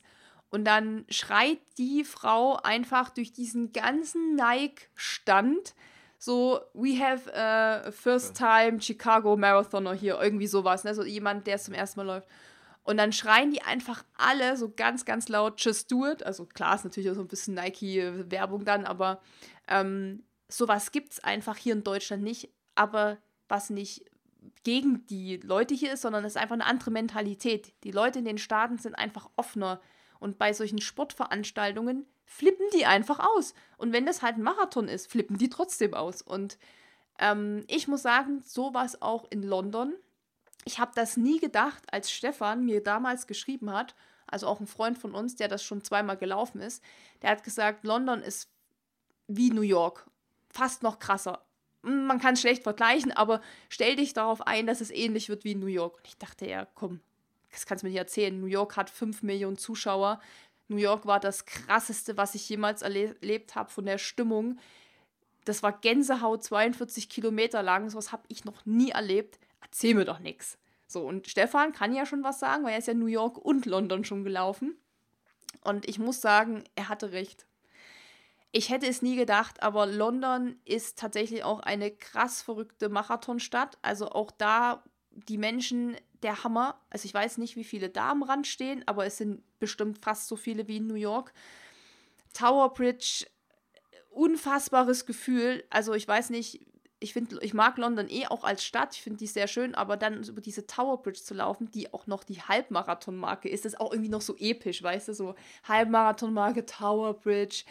Und 0.50 0.64
dann 0.64 1.04
schreit 1.08 1.58
die 1.78 2.04
Frau 2.04 2.56
einfach 2.56 3.10
durch 3.10 3.32
diesen 3.32 3.72
ganzen 3.72 4.34
Nike-Stand 4.36 5.74
so, 6.18 6.60
we 6.74 7.00
have 7.00 7.32
a 7.32 7.92
first 7.92 8.36
time 8.36 8.80
Chicago 8.80 9.36
Marathoner 9.36 9.94
hier, 9.94 10.20
irgendwie 10.20 10.48
sowas, 10.48 10.82
ne? 10.82 10.94
So 10.94 11.04
jemand, 11.04 11.46
der 11.46 11.58
zum 11.58 11.74
ersten 11.74 12.00
Mal 12.00 12.06
läuft. 12.06 12.28
Und 12.82 12.96
dann 12.96 13.12
schreien 13.12 13.50
die 13.52 13.62
einfach 13.62 14.02
alle 14.16 14.56
so 14.56 14.72
ganz, 14.74 15.04
ganz 15.04 15.28
laut, 15.28 15.60
just 15.60 15.92
do 15.92 16.06
it. 16.06 16.24
Also 16.24 16.46
klar 16.46 16.74
ist 16.74 16.84
natürlich 16.84 17.10
auch 17.10 17.14
so 17.14 17.20
ein 17.20 17.28
bisschen 17.28 17.54
Nike-Werbung 17.54 18.64
dann, 18.64 18.84
aber 18.84 19.20
ähm, 19.68 20.24
sowas 20.48 20.90
gibt 20.90 21.12
es 21.12 21.22
einfach 21.22 21.56
hier 21.56 21.74
in 21.74 21.84
Deutschland 21.84 22.22
nicht. 22.22 22.48
Aber 22.74 23.18
was 23.48 23.70
nicht 23.70 24.04
gegen 24.64 25.06
die 25.06 25.36
Leute 25.36 25.74
hier 25.74 25.92
ist, 25.92 26.02
sondern 26.02 26.24
es 26.24 26.34
ist 26.34 26.40
einfach 26.40 26.54
eine 26.54 26.66
andere 26.66 26.90
Mentalität. 26.90 27.74
Die 27.84 27.90
Leute 27.90 28.20
in 28.20 28.24
den 28.24 28.38
Staaten 28.38 28.78
sind 28.78 28.94
einfach 28.94 29.28
offener. 29.36 29.80
Und 30.18 30.38
bei 30.38 30.52
solchen 30.52 30.80
Sportveranstaltungen 30.80 32.06
flippen 32.28 32.66
die 32.74 32.86
einfach 32.86 33.18
aus. 33.18 33.54
Und 33.76 33.92
wenn 33.92 34.06
das 34.06 34.22
halt 34.22 34.36
ein 34.36 34.42
Marathon 34.42 34.88
ist, 34.88 35.10
flippen 35.10 35.38
die 35.38 35.48
trotzdem 35.48 35.94
aus. 35.94 36.22
Und 36.22 36.58
ähm, 37.18 37.64
ich 37.66 37.88
muss 37.88 38.02
sagen, 38.02 38.42
so 38.44 38.74
war 38.74 38.84
es 38.84 39.02
auch 39.02 39.26
in 39.30 39.42
London 39.42 39.94
ich 40.68 40.78
habe 40.78 40.92
das 40.94 41.16
nie 41.16 41.40
gedacht, 41.40 41.82
als 41.92 42.10
Stefan 42.10 42.64
mir 42.64 42.82
damals 42.82 43.26
geschrieben 43.26 43.72
hat, 43.72 43.94
also 44.26 44.46
auch 44.46 44.60
ein 44.60 44.66
Freund 44.66 44.98
von 44.98 45.14
uns, 45.14 45.34
der 45.36 45.48
das 45.48 45.64
schon 45.64 45.82
zweimal 45.82 46.18
gelaufen 46.18 46.60
ist, 46.60 46.84
der 47.22 47.30
hat 47.30 47.42
gesagt, 47.42 47.84
London 47.84 48.20
ist 48.20 48.50
wie 49.26 49.50
New 49.50 49.62
York, 49.62 50.06
fast 50.50 50.82
noch 50.82 50.98
krasser. 50.98 51.42
Man 51.80 52.20
kann 52.20 52.34
es 52.34 52.40
schlecht 52.42 52.64
vergleichen, 52.64 53.12
aber 53.12 53.40
stell 53.70 53.96
dich 53.96 54.12
darauf 54.12 54.46
ein, 54.46 54.66
dass 54.66 54.82
es 54.82 54.90
ähnlich 54.90 55.30
wird 55.30 55.44
wie 55.44 55.54
New 55.54 55.66
York. 55.66 55.96
Und 55.96 56.08
ich 56.08 56.18
dachte, 56.18 56.46
ja, 56.46 56.66
komm, 56.74 57.00
das 57.50 57.64
kannst 57.64 57.82
du 57.82 57.86
mir 57.86 57.92
nicht 57.92 58.00
erzählen. 58.00 58.38
New 58.38 58.46
York 58.46 58.76
hat 58.76 58.90
5 58.90 59.22
Millionen 59.22 59.56
Zuschauer. 59.56 60.20
New 60.68 60.76
York 60.76 61.06
war 61.06 61.20
das 61.20 61.46
krasseste, 61.46 62.16
was 62.16 62.34
ich 62.34 62.48
jemals 62.48 62.82
erlebt 62.82 63.54
habe 63.54 63.70
von 63.70 63.86
der 63.86 63.98
Stimmung. 63.98 64.58
Das 65.44 65.62
war 65.62 65.72
Gänsehaut 65.72 66.44
42 66.44 67.08
Kilometer 67.08 67.62
lang. 67.62 67.88
Sowas 67.90 68.12
habe 68.12 68.24
ich 68.28 68.44
noch 68.44 68.66
nie 68.66 68.90
erlebt 68.90 69.38
erzähl 69.60 69.94
mir 69.94 70.04
doch 70.04 70.18
nichts. 70.18 70.58
So, 70.86 71.06
und 71.06 71.28
Stefan 71.28 71.72
kann 71.72 71.94
ja 71.94 72.06
schon 72.06 72.24
was 72.24 72.40
sagen, 72.40 72.64
weil 72.64 72.72
er 72.72 72.78
ist 72.78 72.88
ja 72.88 72.94
New 72.94 73.06
York 73.06 73.38
und 73.38 73.66
London 73.66 74.04
schon 74.04 74.24
gelaufen. 74.24 74.76
Und 75.62 75.86
ich 75.88 75.98
muss 75.98 76.20
sagen, 76.20 76.64
er 76.74 76.88
hatte 76.88 77.12
recht. 77.12 77.46
Ich 78.52 78.70
hätte 78.70 78.86
es 78.86 79.02
nie 79.02 79.16
gedacht, 79.16 79.62
aber 79.62 79.86
London 79.86 80.58
ist 80.64 80.98
tatsächlich 80.98 81.44
auch 81.44 81.60
eine 81.60 81.90
krass 81.90 82.40
verrückte 82.40 82.88
Marathonstadt. 82.88 83.76
Also 83.82 84.08
auch 84.10 84.30
da 84.30 84.82
die 85.28 85.38
Menschen 85.38 85.96
der 86.22 86.44
Hammer. 86.44 86.80
Also 86.90 87.06
ich 87.06 87.14
weiß 87.14 87.38
nicht, 87.38 87.56
wie 87.56 87.64
viele 87.64 87.88
da 87.88 88.10
am 88.10 88.22
Rand 88.22 88.46
stehen, 88.46 88.82
aber 88.86 89.06
es 89.06 89.16
sind 89.16 89.42
bestimmt 89.58 89.98
fast 89.98 90.28
so 90.28 90.36
viele 90.36 90.68
wie 90.68 90.78
in 90.78 90.86
New 90.86 90.94
York. 90.94 91.32
Tower 92.34 92.72
Bridge, 92.72 93.26
unfassbares 94.10 95.06
Gefühl. 95.06 95.64
Also 95.70 95.94
ich 95.94 96.06
weiß 96.06 96.30
nicht, 96.30 96.66
ich 97.00 97.12
finde, 97.12 97.38
ich 97.42 97.54
mag 97.54 97.78
London 97.78 98.08
eh 98.08 98.26
auch 98.26 98.44
als 98.44 98.64
Stadt, 98.64 98.94
ich 98.94 99.02
finde 99.02 99.18
die 99.18 99.26
sehr 99.26 99.46
schön, 99.46 99.74
aber 99.74 99.96
dann 99.96 100.24
über 100.24 100.40
diese 100.40 100.66
Tower 100.66 101.00
Bridge 101.00 101.20
zu 101.22 101.34
laufen, 101.34 101.70
die 101.70 101.92
auch 101.92 102.06
noch 102.06 102.24
die 102.24 102.42
Halbmarathon-Marke 102.42 103.48
ist, 103.48 103.64
ist 103.64 103.80
auch 103.80 103.92
irgendwie 103.92 104.10
noch 104.10 104.20
so 104.20 104.36
episch, 104.36 104.82
weißt 104.82 105.08
du, 105.08 105.14
so 105.14 105.34
Halbmarathon-Marke, 105.64 106.66
Tower 106.66 107.14
Bridge, 107.14 107.64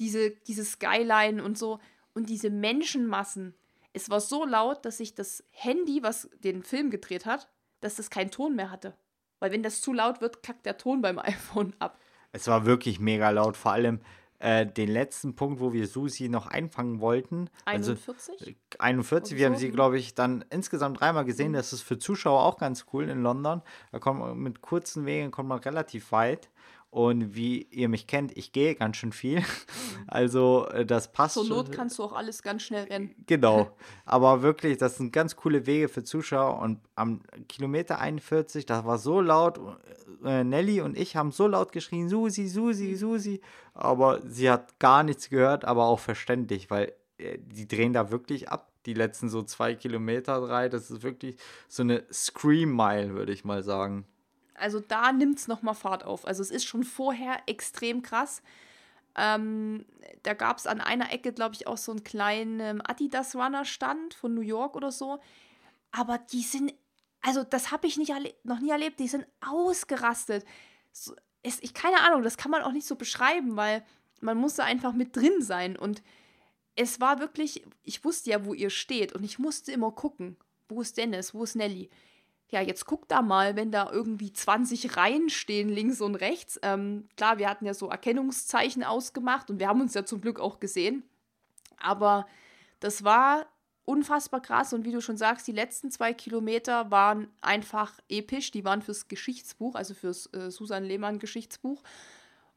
diese, 0.00 0.30
diese 0.30 0.64
Skyline 0.64 1.42
und 1.42 1.56
so. 1.56 1.78
und 2.14 2.28
diese 2.28 2.50
Menschenmassen. 2.50 3.54
Es 3.94 4.10
war 4.10 4.20
so 4.20 4.44
laut, 4.44 4.84
dass 4.84 5.00
ich 5.00 5.14
das 5.14 5.42
Handy, 5.50 6.02
was 6.02 6.28
den 6.40 6.62
Film 6.62 6.90
gedreht 6.90 7.24
hat, 7.24 7.48
dass 7.80 7.94
das 7.94 8.10
keinen 8.10 8.30
Ton 8.30 8.54
mehr 8.54 8.70
hatte. 8.70 8.94
Weil 9.38 9.52
wenn 9.52 9.62
das 9.62 9.80
zu 9.80 9.92
laut 9.92 10.20
wird, 10.20 10.42
kackt 10.42 10.66
der 10.66 10.76
Ton 10.76 11.00
beim 11.00 11.18
iPhone 11.20 11.74
ab. 11.78 11.98
Es 12.32 12.48
war 12.48 12.66
wirklich 12.66 12.98
mega 13.00 13.30
laut, 13.30 13.56
vor 13.56 13.72
allem 13.72 14.00
äh, 14.40 14.66
den 14.66 14.90
letzten 14.90 15.36
Punkt, 15.36 15.60
wo 15.60 15.72
wir 15.72 15.86
Susi 15.86 16.28
noch 16.28 16.46
einfangen 16.48 17.00
wollten. 17.00 17.48
41? 17.66 18.40
Also, 18.40 18.52
41, 18.78 19.38
wir 19.38 19.46
haben 19.46 19.56
sie, 19.56 19.70
glaube 19.70 19.96
ich, 19.96 20.14
dann 20.14 20.44
insgesamt 20.50 21.00
dreimal 21.00 21.24
gesehen. 21.24 21.52
Das 21.52 21.72
ist 21.72 21.82
für 21.82 21.98
Zuschauer 21.98 22.42
auch 22.42 22.58
ganz 22.58 22.86
cool 22.92 23.08
in 23.08 23.22
London. 23.22 23.62
Da 23.92 24.00
kommt 24.00 24.20
man 24.20 24.36
mit 24.38 24.60
kurzen 24.60 25.06
Wegen 25.06 25.30
kommt 25.30 25.48
man 25.48 25.60
relativ 25.60 26.10
weit. 26.10 26.50
Und 26.94 27.34
wie 27.34 27.62
ihr 27.72 27.88
mich 27.88 28.06
kennt, 28.06 28.36
ich 28.36 28.52
gehe 28.52 28.76
ganz 28.76 28.98
schön 28.98 29.12
viel. 29.12 29.42
Also 30.06 30.68
äh, 30.68 30.84
das 30.84 31.10
passt. 31.10 31.34
Zur 31.34 31.48
Not 31.48 31.72
kannst 31.72 31.98
du 31.98 32.04
auch 32.04 32.12
alles 32.12 32.42
ganz 32.42 32.62
schnell 32.62 32.84
rennen. 32.84 33.14
Genau. 33.26 33.70
Aber 34.04 34.42
wirklich, 34.42 34.76
das 34.76 34.96
sind 34.96 35.12
ganz 35.12 35.34
coole 35.34 35.66
Wege 35.66 35.88
für 35.88 36.04
Zuschauer. 36.04 36.60
Und 36.60 36.78
am 36.94 37.22
Kilometer 37.48 37.98
41, 37.98 38.66
das 38.66 38.84
war 38.84 38.98
so 38.98 39.20
laut. 39.20 39.58
Äh, 40.22 40.44
Nelly 40.44 40.82
und 40.82 40.96
ich 40.96 41.16
haben 41.16 41.32
so 41.32 41.48
laut 41.48 41.72
geschrien, 41.72 42.08
Susi, 42.08 42.46
Susi, 42.46 42.94
Susi. 42.94 43.40
Aber 43.72 44.20
sie 44.28 44.48
hat 44.50 44.78
gar 44.78 45.02
nichts 45.02 45.30
gehört, 45.30 45.64
aber 45.64 45.86
auch 45.86 46.00
verständlich, 46.00 46.70
weil 46.70 46.92
äh, 47.18 47.38
die 47.40 47.66
drehen 47.66 47.92
da 47.92 48.12
wirklich 48.12 48.50
ab. 48.50 48.70
Die 48.86 48.94
letzten 48.94 49.30
so 49.30 49.42
zwei 49.42 49.74
Kilometer, 49.74 50.40
drei. 50.46 50.68
Das 50.68 50.90
ist 50.90 51.02
wirklich 51.02 51.38
so 51.66 51.82
eine 51.82 52.04
Scream-Mile, 52.12 53.14
würde 53.14 53.32
ich 53.32 53.44
mal 53.44 53.64
sagen. 53.64 54.06
Also 54.54 54.80
da 54.80 55.12
nimmt 55.12 55.38
es 55.38 55.48
nochmal 55.48 55.74
Fahrt 55.74 56.04
auf. 56.04 56.26
Also 56.26 56.42
es 56.42 56.50
ist 56.50 56.64
schon 56.64 56.84
vorher 56.84 57.42
extrem 57.46 58.02
krass. 58.02 58.42
Ähm, 59.16 59.84
da 60.22 60.34
gab 60.34 60.58
es 60.58 60.66
an 60.66 60.80
einer 60.80 61.12
Ecke, 61.12 61.32
glaube 61.32 61.54
ich, 61.54 61.66
auch 61.66 61.76
so 61.76 61.92
einen 61.92 62.04
kleinen 62.04 62.80
Adidas 62.80 63.34
Runner 63.34 63.64
Stand 63.64 64.14
von 64.14 64.34
New 64.34 64.40
York 64.40 64.76
oder 64.76 64.90
so. 64.90 65.20
Aber 65.92 66.18
die 66.18 66.42
sind, 66.42 66.74
also 67.20 67.44
das 67.44 67.70
habe 67.70 67.86
ich 67.86 67.96
nicht 67.96 68.12
noch 68.42 68.60
nie 68.60 68.70
erlebt, 68.70 68.98
die 68.98 69.08
sind 69.08 69.26
ausgerastet. 69.40 70.44
So, 70.92 71.14
es, 71.42 71.62
ich 71.62 71.74
keine 71.74 72.00
Ahnung, 72.00 72.22
das 72.22 72.36
kann 72.36 72.50
man 72.50 72.62
auch 72.62 72.72
nicht 72.72 72.86
so 72.86 72.96
beschreiben, 72.96 73.56
weil 73.56 73.84
man 74.20 74.36
musste 74.36 74.64
einfach 74.64 74.92
mit 74.92 75.14
drin 75.14 75.42
sein. 75.42 75.76
Und 75.76 76.02
es 76.74 77.00
war 77.00 77.20
wirklich, 77.20 77.64
ich 77.82 78.04
wusste 78.04 78.30
ja, 78.30 78.44
wo 78.44 78.54
ihr 78.54 78.70
steht 78.70 79.12
und 79.12 79.22
ich 79.22 79.38
musste 79.38 79.70
immer 79.70 79.92
gucken, 79.92 80.36
wo 80.68 80.80
ist 80.80 80.96
Dennis, 80.96 81.34
wo 81.34 81.44
ist 81.44 81.54
Nelly 81.54 81.90
ja, 82.50 82.60
jetzt 82.60 82.86
guck 82.86 83.08
da 83.08 83.22
mal, 83.22 83.56
wenn 83.56 83.70
da 83.70 83.90
irgendwie 83.90 84.32
20 84.32 84.96
Reihen 84.96 85.28
stehen, 85.28 85.68
links 85.68 86.00
und 86.00 86.14
rechts. 86.16 86.58
Ähm, 86.62 87.08
klar, 87.16 87.38
wir 87.38 87.48
hatten 87.48 87.66
ja 87.66 87.74
so 87.74 87.88
Erkennungszeichen 87.88 88.84
ausgemacht 88.84 89.50
und 89.50 89.58
wir 89.58 89.68
haben 89.68 89.80
uns 89.80 89.94
ja 89.94 90.04
zum 90.04 90.20
Glück 90.20 90.38
auch 90.38 90.60
gesehen. 90.60 91.02
Aber 91.78 92.26
das 92.80 93.02
war 93.02 93.46
unfassbar 93.84 94.40
krass 94.40 94.72
und 94.72 94.84
wie 94.84 94.92
du 94.92 95.00
schon 95.00 95.16
sagst, 95.16 95.46
die 95.46 95.52
letzten 95.52 95.90
zwei 95.90 96.14
Kilometer 96.14 96.90
waren 96.90 97.28
einfach 97.40 97.98
episch. 98.08 98.50
Die 98.50 98.64
waren 98.64 98.82
fürs 98.82 99.08
Geschichtsbuch, 99.08 99.74
also 99.74 99.94
fürs 99.94 100.32
äh, 100.32 100.50
Susan 100.50 100.84
Lehmann 100.84 101.18
Geschichtsbuch 101.18 101.82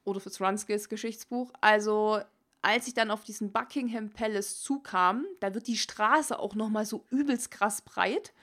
oder 0.03 0.19
fürs 0.19 0.39
Runskills 0.39 0.89
Geschichtsbuch. 0.89 1.51
Also 1.59 2.21
als 2.61 2.87
ich 2.87 2.93
dann 2.93 3.11
auf 3.11 3.23
diesen 3.23 3.51
Buckingham 3.51 4.09
Palace 4.09 4.61
zukam, 4.61 5.25
da 5.39 5.53
wird 5.53 5.67
die 5.67 5.77
Straße 5.77 6.37
auch 6.37 6.55
noch 6.55 6.69
mal 6.69 6.85
so 6.85 7.05
übelst 7.09 7.51
krass 7.51 7.81
breit 7.81 8.33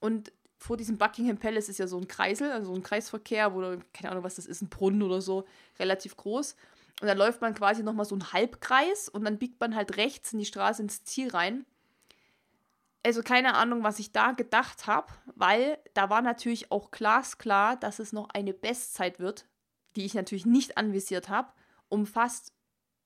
und 0.00 0.32
vor 0.58 0.76
diesem 0.76 0.98
Buckingham 0.98 1.38
Palace 1.38 1.68
ist 1.68 1.78
ja 1.78 1.86
so 1.86 1.98
ein 1.98 2.08
Kreisel, 2.08 2.50
also 2.50 2.74
ein 2.74 2.82
Kreisverkehr, 2.82 3.54
wo, 3.54 3.60
keine 3.92 4.10
Ahnung, 4.10 4.24
was 4.24 4.34
das 4.34 4.46
ist, 4.46 4.60
ein 4.60 4.68
Brunnen 4.68 5.02
oder 5.02 5.20
so, 5.20 5.46
relativ 5.78 6.16
groß. 6.16 6.56
Und 7.00 7.06
dann 7.06 7.16
läuft 7.16 7.40
man 7.40 7.54
quasi 7.54 7.84
nochmal 7.84 8.06
so 8.06 8.16
einen 8.16 8.32
Halbkreis 8.32 9.08
und 9.08 9.24
dann 9.24 9.38
biegt 9.38 9.60
man 9.60 9.76
halt 9.76 9.96
rechts 9.96 10.32
in 10.32 10.40
die 10.40 10.44
Straße 10.44 10.82
ins 10.82 11.04
Ziel 11.04 11.30
rein. 11.30 11.64
Also 13.04 13.22
keine 13.22 13.54
Ahnung, 13.54 13.84
was 13.84 14.00
ich 14.00 14.10
da 14.10 14.32
gedacht 14.32 14.88
habe, 14.88 15.06
weil 15.36 15.78
da 15.94 16.10
war 16.10 16.22
natürlich 16.22 16.72
auch 16.72 16.90
glasklar, 16.90 17.76
dass 17.76 18.00
es 18.00 18.12
noch 18.12 18.28
eine 18.30 18.52
Bestzeit 18.52 19.20
wird, 19.20 19.46
die 19.94 20.04
ich 20.04 20.14
natürlich 20.14 20.44
nicht 20.44 20.76
anvisiert 20.76 21.28
habe, 21.28 21.52
um 21.88 22.04
fast, 22.04 22.52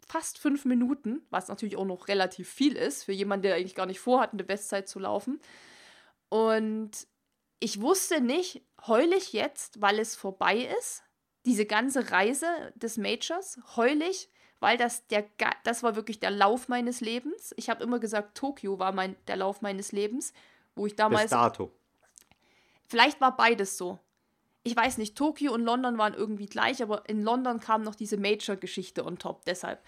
fast 0.08 0.38
fünf 0.38 0.64
Minuten, 0.64 1.20
was 1.28 1.48
natürlich 1.48 1.76
auch 1.76 1.84
noch 1.84 2.08
relativ 2.08 2.48
viel 2.48 2.76
ist 2.76 3.04
für 3.04 3.12
jemanden, 3.12 3.42
der 3.42 3.56
eigentlich 3.56 3.74
gar 3.74 3.86
nicht 3.86 4.00
vorhat, 4.00 4.32
eine 4.32 4.44
Bestzeit 4.44 4.88
zu 4.88 4.98
laufen. 4.98 5.38
Und 6.30 7.06
ich 7.62 7.80
wusste 7.80 8.20
nicht, 8.20 8.60
heul 8.88 9.12
ich 9.12 9.32
jetzt, 9.32 9.80
weil 9.80 10.00
es 10.00 10.16
vorbei 10.16 10.68
ist, 10.80 11.04
diese 11.46 11.64
ganze 11.64 12.10
Reise 12.10 12.46
des 12.74 12.96
Majors, 12.96 13.60
heul 13.76 14.02
ich, 14.02 14.28
weil 14.58 14.76
das 14.76 15.06
der 15.06 15.26
das 15.62 15.84
war 15.84 15.94
wirklich 15.94 16.18
der 16.18 16.32
Lauf 16.32 16.68
meines 16.68 17.00
Lebens. 17.00 17.54
Ich 17.56 17.70
habe 17.70 17.84
immer 17.84 18.00
gesagt, 18.00 18.36
Tokio 18.36 18.80
war 18.80 18.90
mein 18.90 19.14
der 19.28 19.36
Lauf 19.36 19.62
meines 19.62 19.92
Lebens, 19.92 20.32
wo 20.74 20.86
ich 20.86 20.96
damals 20.96 21.24
Bis 21.24 21.30
dato. 21.30 21.72
Vielleicht 22.88 23.20
war 23.20 23.36
beides 23.36 23.78
so. 23.78 24.00
Ich 24.64 24.74
weiß 24.74 24.98
nicht, 24.98 25.16
Tokio 25.16 25.52
und 25.52 25.62
London 25.62 25.98
waren 25.98 26.14
irgendwie 26.14 26.46
gleich, 26.46 26.82
aber 26.82 27.08
in 27.08 27.22
London 27.22 27.60
kam 27.60 27.82
noch 27.82 27.94
diese 27.94 28.16
Major-Geschichte 28.16 29.04
on 29.04 29.18
top, 29.18 29.44
deshalb. 29.44 29.80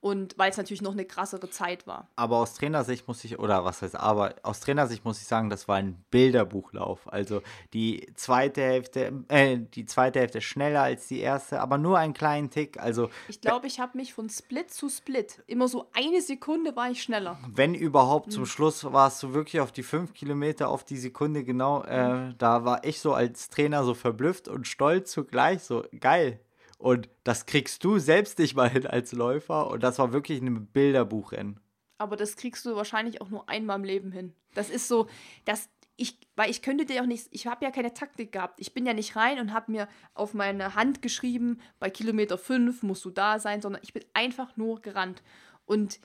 Und 0.00 0.38
weil 0.38 0.50
es 0.50 0.56
natürlich 0.56 0.82
noch 0.82 0.92
eine 0.92 1.04
krassere 1.04 1.50
Zeit 1.50 1.86
war. 1.88 2.08
Aber 2.14 2.36
aus 2.36 2.54
Trainersicht 2.54 3.08
muss 3.08 3.24
ich, 3.24 3.38
oder 3.38 3.64
was 3.64 3.82
heißt 3.82 3.96
aber, 3.96 4.36
aus 4.44 4.60
Trainersicht 4.60 5.04
muss 5.04 5.20
ich 5.20 5.26
sagen, 5.26 5.50
das 5.50 5.66
war 5.66 5.76
ein 5.76 6.04
Bilderbuchlauf. 6.10 7.12
Also 7.12 7.42
die 7.72 8.06
zweite 8.14 8.62
Hälfte, 8.62 9.24
äh, 9.28 9.58
die 9.58 9.86
zweite 9.86 10.20
Hälfte 10.20 10.40
schneller 10.40 10.82
als 10.82 11.08
die 11.08 11.18
erste, 11.18 11.60
aber 11.60 11.78
nur 11.78 11.98
einen 11.98 12.14
kleinen 12.14 12.50
Tick. 12.50 12.78
Also 12.78 13.10
ich 13.26 13.40
glaube, 13.40 13.66
ich 13.66 13.80
habe 13.80 13.96
mich 13.98 14.14
von 14.14 14.30
Split 14.30 14.70
zu 14.70 14.88
Split, 14.88 15.42
immer 15.48 15.66
so 15.66 15.86
eine 15.94 16.22
Sekunde 16.22 16.76
war 16.76 16.90
ich 16.90 17.02
schneller. 17.02 17.38
Wenn 17.48 17.74
überhaupt, 17.74 18.28
mhm. 18.28 18.32
zum 18.32 18.46
Schluss 18.46 18.84
warst 18.84 19.22
du 19.24 19.34
wirklich 19.34 19.60
auf 19.60 19.72
die 19.72 19.82
fünf 19.82 20.14
Kilometer 20.14 20.68
auf 20.68 20.84
die 20.84 20.96
Sekunde 20.96 21.42
genau. 21.42 21.82
Äh. 21.82 22.34
Da 22.38 22.64
war 22.64 22.84
ich 22.84 23.00
so 23.00 23.14
als 23.14 23.48
Trainer 23.48 23.82
so 23.82 23.94
verblüfft 23.94 24.46
und 24.46 24.68
stolz 24.68 25.10
zugleich, 25.10 25.62
so 25.62 25.84
geil 25.98 26.40
und 26.78 27.08
das 27.24 27.46
kriegst 27.46 27.82
du 27.82 27.98
selbst 27.98 28.38
nicht 28.38 28.54
mal 28.54 28.70
hin 28.70 28.86
als 28.86 29.12
Läufer. 29.12 29.68
Und 29.68 29.82
das 29.82 29.98
war 29.98 30.12
wirklich 30.12 30.40
ein 30.40 30.66
Bilderbuchrennen. 30.66 31.60
Aber 31.98 32.16
das 32.16 32.36
kriegst 32.36 32.64
du 32.64 32.76
wahrscheinlich 32.76 33.20
auch 33.20 33.28
nur 33.28 33.48
einmal 33.48 33.76
im 33.76 33.84
Leben 33.84 34.12
hin. 34.12 34.32
Das 34.54 34.70
ist 34.70 34.86
so, 34.86 35.08
dass 35.44 35.68
ich, 35.96 36.16
weil 36.36 36.48
ich 36.48 36.62
könnte 36.62 36.86
dir 36.86 37.02
auch 37.02 37.06
nicht, 37.06 37.26
ich 37.32 37.48
habe 37.48 37.64
ja 37.64 37.72
keine 37.72 37.92
Taktik 37.92 38.30
gehabt. 38.30 38.60
Ich 38.60 38.72
bin 38.72 38.86
ja 38.86 38.94
nicht 38.94 39.16
rein 39.16 39.40
und 39.40 39.52
habe 39.52 39.72
mir 39.72 39.88
auf 40.14 40.32
meine 40.32 40.76
Hand 40.76 41.02
geschrieben, 41.02 41.60
bei 41.80 41.90
Kilometer 41.90 42.38
5 42.38 42.84
musst 42.84 43.04
du 43.04 43.10
da 43.10 43.40
sein, 43.40 43.60
sondern 43.60 43.82
ich 43.82 43.92
bin 43.92 44.04
einfach 44.14 44.56
nur 44.56 44.80
gerannt. 44.80 45.24
Und 45.66 45.98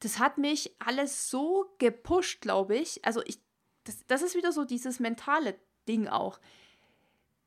das 0.00 0.18
hat 0.18 0.38
mich 0.38 0.74
alles 0.80 1.30
so 1.30 1.72
gepusht, 1.78 2.40
glaube 2.40 2.76
ich. 2.76 3.04
Also 3.04 3.22
ich, 3.24 3.38
das, 3.84 4.04
das 4.08 4.22
ist 4.22 4.34
wieder 4.34 4.50
so 4.50 4.64
dieses 4.64 4.98
mentale 4.98 5.54
Ding 5.86 6.08
auch 6.08 6.40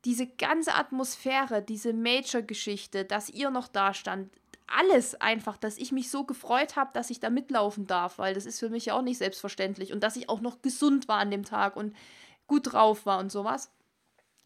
diese 0.04 0.26
ganze 0.26 0.74
Atmosphäre, 0.74 1.62
diese 1.62 1.92
Major-Geschichte, 1.92 3.04
dass 3.04 3.28
ihr 3.28 3.50
noch 3.50 3.68
da 3.68 3.94
stand, 3.94 4.30
alles 4.66 5.14
einfach, 5.20 5.56
dass 5.56 5.78
ich 5.78 5.92
mich 5.92 6.10
so 6.10 6.24
gefreut 6.24 6.76
habe, 6.76 6.90
dass 6.94 7.10
ich 7.10 7.20
da 7.20 7.30
mitlaufen 7.30 7.86
darf, 7.86 8.18
weil 8.18 8.34
das 8.34 8.46
ist 8.46 8.58
für 8.58 8.70
mich 8.70 8.86
ja 8.86 8.94
auch 8.94 9.02
nicht 9.02 9.18
selbstverständlich 9.18 9.92
und 9.92 10.02
dass 10.02 10.16
ich 10.16 10.28
auch 10.28 10.40
noch 10.40 10.62
gesund 10.62 11.08
war 11.08 11.18
an 11.18 11.30
dem 11.30 11.44
Tag 11.44 11.76
und 11.76 11.94
gut 12.46 12.72
drauf 12.72 13.06
war 13.06 13.18
und 13.18 13.30
sowas. 13.30 13.70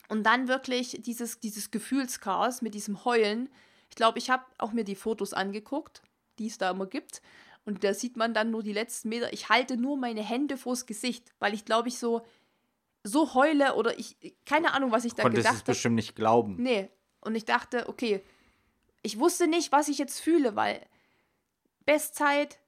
Und 0.08 0.24
dann 0.24 0.48
wirklich 0.48 1.00
dieses, 1.02 1.40
dieses 1.40 1.70
Gefühlschaos 1.70 2.62
mit 2.62 2.74
diesem 2.74 3.04
Heulen. 3.04 3.48
Ich 3.88 3.96
glaube, 3.96 4.18
ich 4.18 4.30
habe 4.30 4.44
auch 4.58 4.72
mir 4.72 4.84
die 4.84 4.94
Fotos 4.94 5.32
angeguckt, 5.32 6.02
die 6.38 6.46
es 6.46 6.58
da 6.58 6.70
immer 6.70 6.86
gibt. 6.86 7.22
Und 7.64 7.82
da 7.82 7.92
sieht 7.94 8.16
man 8.16 8.32
dann 8.32 8.52
nur 8.52 8.62
die 8.62 8.72
letzten 8.72 9.08
Meter. 9.08 9.32
Ich 9.32 9.48
halte 9.48 9.76
nur 9.76 9.96
meine 9.96 10.22
Hände 10.22 10.56
vors 10.56 10.86
Gesicht, 10.86 11.32
weil 11.40 11.54
ich 11.54 11.64
glaube, 11.64 11.88
ich 11.88 11.98
so, 11.98 12.22
so 13.06 13.34
heule 13.34 13.74
oder 13.74 13.98
ich, 13.98 14.16
keine 14.44 14.74
Ahnung, 14.74 14.90
was 14.90 15.04
ich 15.04 15.14
da 15.14 15.22
Konntest 15.22 15.44
gedacht 15.44 15.60
habe. 15.60 15.72
es 15.72 15.76
bestimmt 15.76 15.94
nicht 15.94 16.16
glauben. 16.16 16.56
Nee. 16.58 16.90
Und 17.20 17.34
ich 17.34 17.44
dachte, 17.44 17.88
okay, 17.88 18.22
ich 19.02 19.18
wusste 19.18 19.46
nicht, 19.46 19.72
was 19.72 19.88
ich 19.88 19.98
jetzt 19.98 20.20
fühle, 20.20 20.56
weil 20.56 20.84
Bestzeit, 21.84 22.58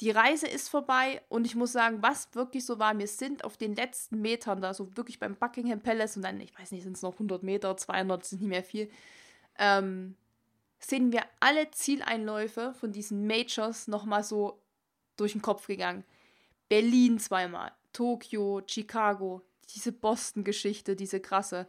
die 0.00 0.10
Reise 0.10 0.46
ist 0.46 0.68
vorbei 0.68 1.22
und 1.28 1.44
ich 1.44 1.54
muss 1.54 1.72
sagen, 1.72 1.98
was 2.00 2.34
wirklich 2.34 2.64
so 2.64 2.78
war, 2.78 2.96
wir 2.98 3.06
sind 3.06 3.44
auf 3.44 3.56
den 3.56 3.74
letzten 3.74 4.20
Metern 4.20 4.60
da, 4.60 4.72
so 4.74 4.96
wirklich 4.96 5.18
beim 5.18 5.36
Buckingham 5.36 5.80
Palace 5.80 6.16
und 6.16 6.22
dann, 6.22 6.40
ich 6.40 6.56
weiß 6.58 6.72
nicht, 6.72 6.84
sind 6.84 6.96
es 6.96 7.02
noch 7.02 7.14
100 7.14 7.42
Meter, 7.42 7.76
200, 7.76 8.24
sind 8.24 8.40
nicht 8.40 8.48
mehr 8.48 8.64
viel, 8.64 8.90
ähm, 9.58 10.16
sehen 10.78 11.12
wir 11.12 11.22
alle 11.40 11.70
Zieleinläufe 11.70 12.74
von 12.74 12.92
diesen 12.92 13.26
Majors 13.26 13.86
nochmal 13.88 14.24
so 14.24 14.60
durch 15.16 15.32
den 15.32 15.42
Kopf 15.42 15.66
gegangen. 15.66 16.04
Berlin 16.68 17.18
zweimal, 17.18 17.72
Tokio, 17.92 18.62
Chicago, 18.66 19.42
diese 19.70 19.92
Boston-Geschichte, 19.92 20.96
diese 20.96 21.20
krasse. 21.20 21.66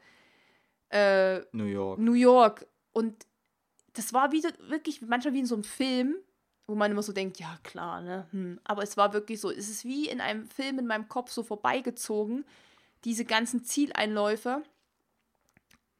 Äh, 0.90 1.40
New 1.52 1.66
York. 1.66 2.00
New 2.00 2.14
York. 2.14 2.68
Und 2.92 3.26
das 3.94 4.14
war 4.14 4.32
wieder 4.32 4.50
wirklich 4.68 5.02
manchmal 5.02 5.34
wie 5.34 5.40
in 5.40 5.46
so 5.46 5.56
einem 5.56 5.64
Film, 5.64 6.16
wo 6.68 6.76
man 6.76 6.92
immer 6.92 7.04
so 7.04 7.14
denkt, 7.14 7.40
ja 7.40 7.58
klar, 7.64 8.02
ne? 8.02 8.28
Hm. 8.32 8.60
Aber 8.64 8.84
es 8.84 8.98
war 8.98 9.14
wirklich 9.14 9.40
so, 9.40 9.52
es 9.52 9.70
ist 9.70 9.86
wie 9.86 10.08
in 10.08 10.22
einem 10.22 10.48
Film 10.48 10.80
in 10.80 10.88
meinem 10.88 11.08
Kopf 11.08 11.32
so 11.32 11.44
vorbeigezogen, 11.44 12.46
diese 13.04 13.26
ganzen 13.26 13.64
Zieleinläufe. 13.64 14.64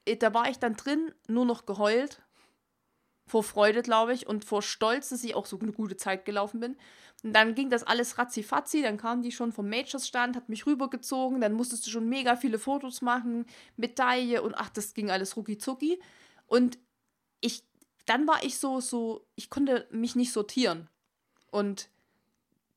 Äh, 0.06 0.18
da 0.18 0.34
war 0.34 0.50
ich 0.50 0.60
dann 0.60 0.76
drin, 0.76 1.12
nur 1.28 1.46
noch 1.46 1.66
geheult. 1.66 2.22
Vor 3.34 3.44
Freude, 3.44 3.82
glaube 3.82 4.14
ich, 4.14 4.28
und 4.28 4.46
vor 4.46 4.62
Stolz, 4.62 5.10
dass 5.10 5.24
ich 5.24 5.34
auch 5.34 5.48
so 5.48 5.58
eine 5.58 5.72
gute 5.72 5.98
Zeit 5.98 6.24
gelaufen 6.24 6.60
bin. 6.60 6.78
Und 7.24 7.34
dann 7.34 7.56
ging 7.56 7.72
das 7.72 7.82
alles 7.82 8.20
ratzifatzi, 8.20 8.84
dann 8.84 8.98
kam 8.98 9.24
die 9.24 9.32
schon 9.32 9.52
vom 9.52 9.68
Majors-Stand, 9.70 10.36
hat 10.36 10.50
mich 10.50 10.68
rübergezogen, 10.68 11.42
dann 11.42 11.54
musstest 11.54 11.88
du 11.88 11.90
schon 11.90 12.08
mega 12.08 12.36
viele 12.36 12.60
Fotos 12.60 13.02
machen, 13.02 13.48
Medaille 13.76 14.44
und 14.44 14.54
ach, 14.54 14.70
das 14.70 14.94
ging 14.94 15.10
alles 15.10 15.36
rucki 15.36 15.58
zucki. 15.58 16.00
Und 16.46 16.78
ich, 17.42 17.64
dann 18.06 18.28
war 18.28 18.44
ich 18.44 18.60
so, 18.60 18.80
so, 18.80 19.26
ich 19.34 19.50
konnte 19.50 19.88
mich 19.90 20.16
nicht 20.16 20.32
sortieren. 20.32 20.88
Und 21.50 21.90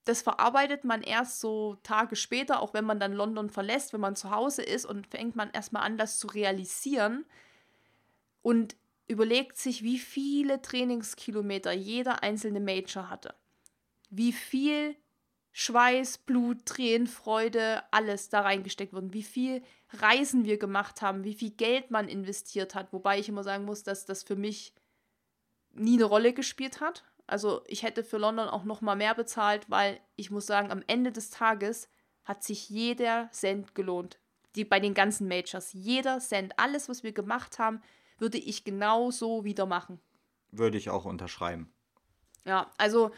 das 0.07 0.23
verarbeitet 0.23 0.85
man 0.85 1.03
erst 1.03 1.41
so 1.41 1.77
Tage 1.83 2.17
später, 2.17 2.63
auch 2.63 2.73
wenn 2.73 2.87
man 2.87 2.99
dann 2.99 3.13
London 3.13 3.51
verlässt, 3.51 3.93
wenn 3.93 4.01
man 4.01 4.17
zu 4.17 4.31
Hause 4.31 4.63
ist 4.63 4.87
und 4.87 5.07
fängt 5.07 5.37
man 5.37 5.51
erstmal 5.51 5.83
an, 5.83 5.99
das 5.99 6.19
zu 6.19 6.29
realisieren 6.29 7.27
und 8.41 8.75
überlegt 9.09 9.57
sich, 9.57 9.83
wie 9.83 9.99
viele 9.99 10.61
Trainingskilometer 10.63 11.73
jeder 11.73 12.23
einzelne 12.23 12.61
Major 12.61 13.09
hatte. 13.09 13.35
Wie 14.11 14.33
viel 14.33 14.97
Schweiß, 15.53 16.19
Blut, 16.19 16.67
Tränen, 16.67 17.07
Freude, 17.07 17.83
alles 17.91 18.29
da 18.29 18.41
reingesteckt 18.43 18.93
wurden. 18.93 19.15
Wie 19.15 19.23
viel 19.23 19.63
Reisen 19.91 20.45
wir 20.45 20.59
gemacht 20.59 21.01
haben, 21.03 21.25
wie 21.25 21.35
viel 21.35 21.51
Geld 21.51 21.91
man 21.91 22.09
investiert 22.09 22.75
hat. 22.75 22.93
Wobei 22.93 23.19
ich 23.19 23.29
immer 23.29 23.43
sagen 23.43 23.65
muss, 23.65 23.83
dass 23.83 24.05
das 24.05 24.23
für 24.23 24.37
mich 24.37 24.75
nie 25.73 25.95
eine 25.95 26.05
Rolle 26.05 26.33
gespielt 26.33 26.81
hat. 26.81 27.05
Also 27.27 27.63
ich 27.67 27.83
hätte 27.83 28.05
für 28.05 28.19
London 28.19 28.49
auch 28.49 28.65
noch 28.65 28.81
mal 28.81 28.97
mehr 28.97 29.15
bezahlt, 29.15 29.69
weil 29.71 30.01
ich 30.17 30.31
muss 30.31 30.47
sagen, 30.47 30.71
am 30.71 30.83
Ende 30.87 31.11
des 31.11 31.31
Tages 31.31 31.89
hat 32.25 32.45
sich 32.45 32.69
jeder 32.69 33.31
Cent 33.33 33.75
gelohnt. 33.75 34.19
Die, 34.57 34.65
bei 34.65 34.81
den 34.81 34.95
ganzen 34.95 35.29
Majors. 35.29 35.73
Jeder 35.73 36.19
Cent, 36.19 36.59
alles, 36.59 36.89
was 36.89 37.03
wir 37.03 37.13
gemacht 37.13 37.59
haben, 37.59 37.81
würde 38.19 38.39
ich 38.39 38.65
genau 38.65 39.11
so 39.11 39.45
wieder 39.45 39.67
machen. 39.67 40.01
Würde 40.51 40.79
ich 40.79 40.91
auch 40.91 41.05
unterschreiben. 41.05 41.73
Ja, 42.45 42.71
also 42.79 43.11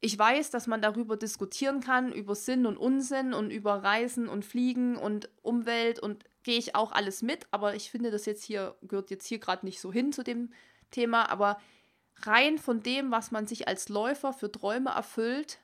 ich 0.00 0.18
weiß, 0.18 0.50
dass 0.50 0.66
man 0.66 0.82
darüber 0.82 1.16
diskutieren 1.16 1.80
kann, 1.80 2.12
über 2.12 2.34
Sinn 2.34 2.66
und 2.66 2.76
Unsinn 2.76 3.32
und 3.32 3.50
über 3.50 3.82
Reisen 3.82 4.28
und 4.28 4.44
Fliegen 4.44 4.96
und 4.96 5.30
Umwelt 5.42 5.98
und 5.98 6.24
gehe 6.42 6.58
ich 6.58 6.74
auch 6.74 6.92
alles 6.92 7.22
mit, 7.22 7.46
aber 7.52 7.74
ich 7.74 7.90
finde, 7.90 8.10
das 8.10 8.26
jetzt 8.26 8.44
hier 8.44 8.76
gehört 8.82 9.10
jetzt 9.10 9.26
hier 9.26 9.38
gerade 9.38 9.64
nicht 9.64 9.80
so 9.80 9.92
hin 9.92 10.12
zu 10.12 10.22
dem 10.22 10.52
Thema, 10.90 11.30
aber 11.30 11.58
rein 12.22 12.58
von 12.58 12.82
dem, 12.82 13.10
was 13.10 13.30
man 13.30 13.46
sich 13.46 13.66
als 13.66 13.88
Läufer 13.88 14.34
für 14.34 14.52
Träume 14.52 14.90
erfüllt, 14.90 15.60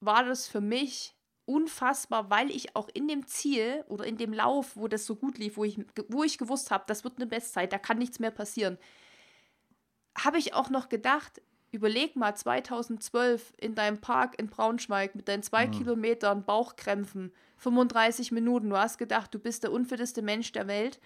war 0.00 0.24
das 0.24 0.48
für 0.48 0.62
mich 0.62 1.14
unfassbar, 1.48 2.28
weil 2.28 2.50
ich 2.50 2.76
auch 2.76 2.88
in 2.92 3.08
dem 3.08 3.26
Ziel 3.26 3.84
oder 3.88 4.04
in 4.04 4.18
dem 4.18 4.32
Lauf, 4.32 4.76
wo 4.76 4.86
das 4.86 5.06
so 5.06 5.16
gut 5.16 5.38
lief, 5.38 5.56
wo 5.56 5.64
ich, 5.64 5.80
wo 6.08 6.22
ich 6.22 6.36
gewusst 6.36 6.70
habe, 6.70 6.84
das 6.86 7.04
wird 7.04 7.16
eine 7.16 7.26
Bestzeit, 7.26 7.72
da 7.72 7.78
kann 7.78 7.98
nichts 7.98 8.18
mehr 8.18 8.30
passieren, 8.30 8.76
habe 10.16 10.38
ich 10.38 10.52
auch 10.52 10.68
noch 10.68 10.90
gedacht, 10.90 11.40
überleg 11.70 12.16
mal 12.16 12.34
2012 12.36 13.54
in 13.56 13.74
deinem 13.74 13.98
Park 14.00 14.38
in 14.38 14.48
Braunschweig 14.48 15.14
mit 15.14 15.28
deinen 15.28 15.42
zwei 15.42 15.66
mhm. 15.66 15.72
Kilometern 15.72 16.44
Bauchkrämpfen, 16.44 17.32
35 17.56 18.30
Minuten, 18.30 18.68
du 18.68 18.76
hast 18.76 18.98
gedacht, 18.98 19.34
du 19.34 19.38
bist 19.38 19.62
der 19.62 19.72
unfitteste 19.72 20.20
Mensch 20.20 20.52
der 20.52 20.66
Welt 20.66 21.00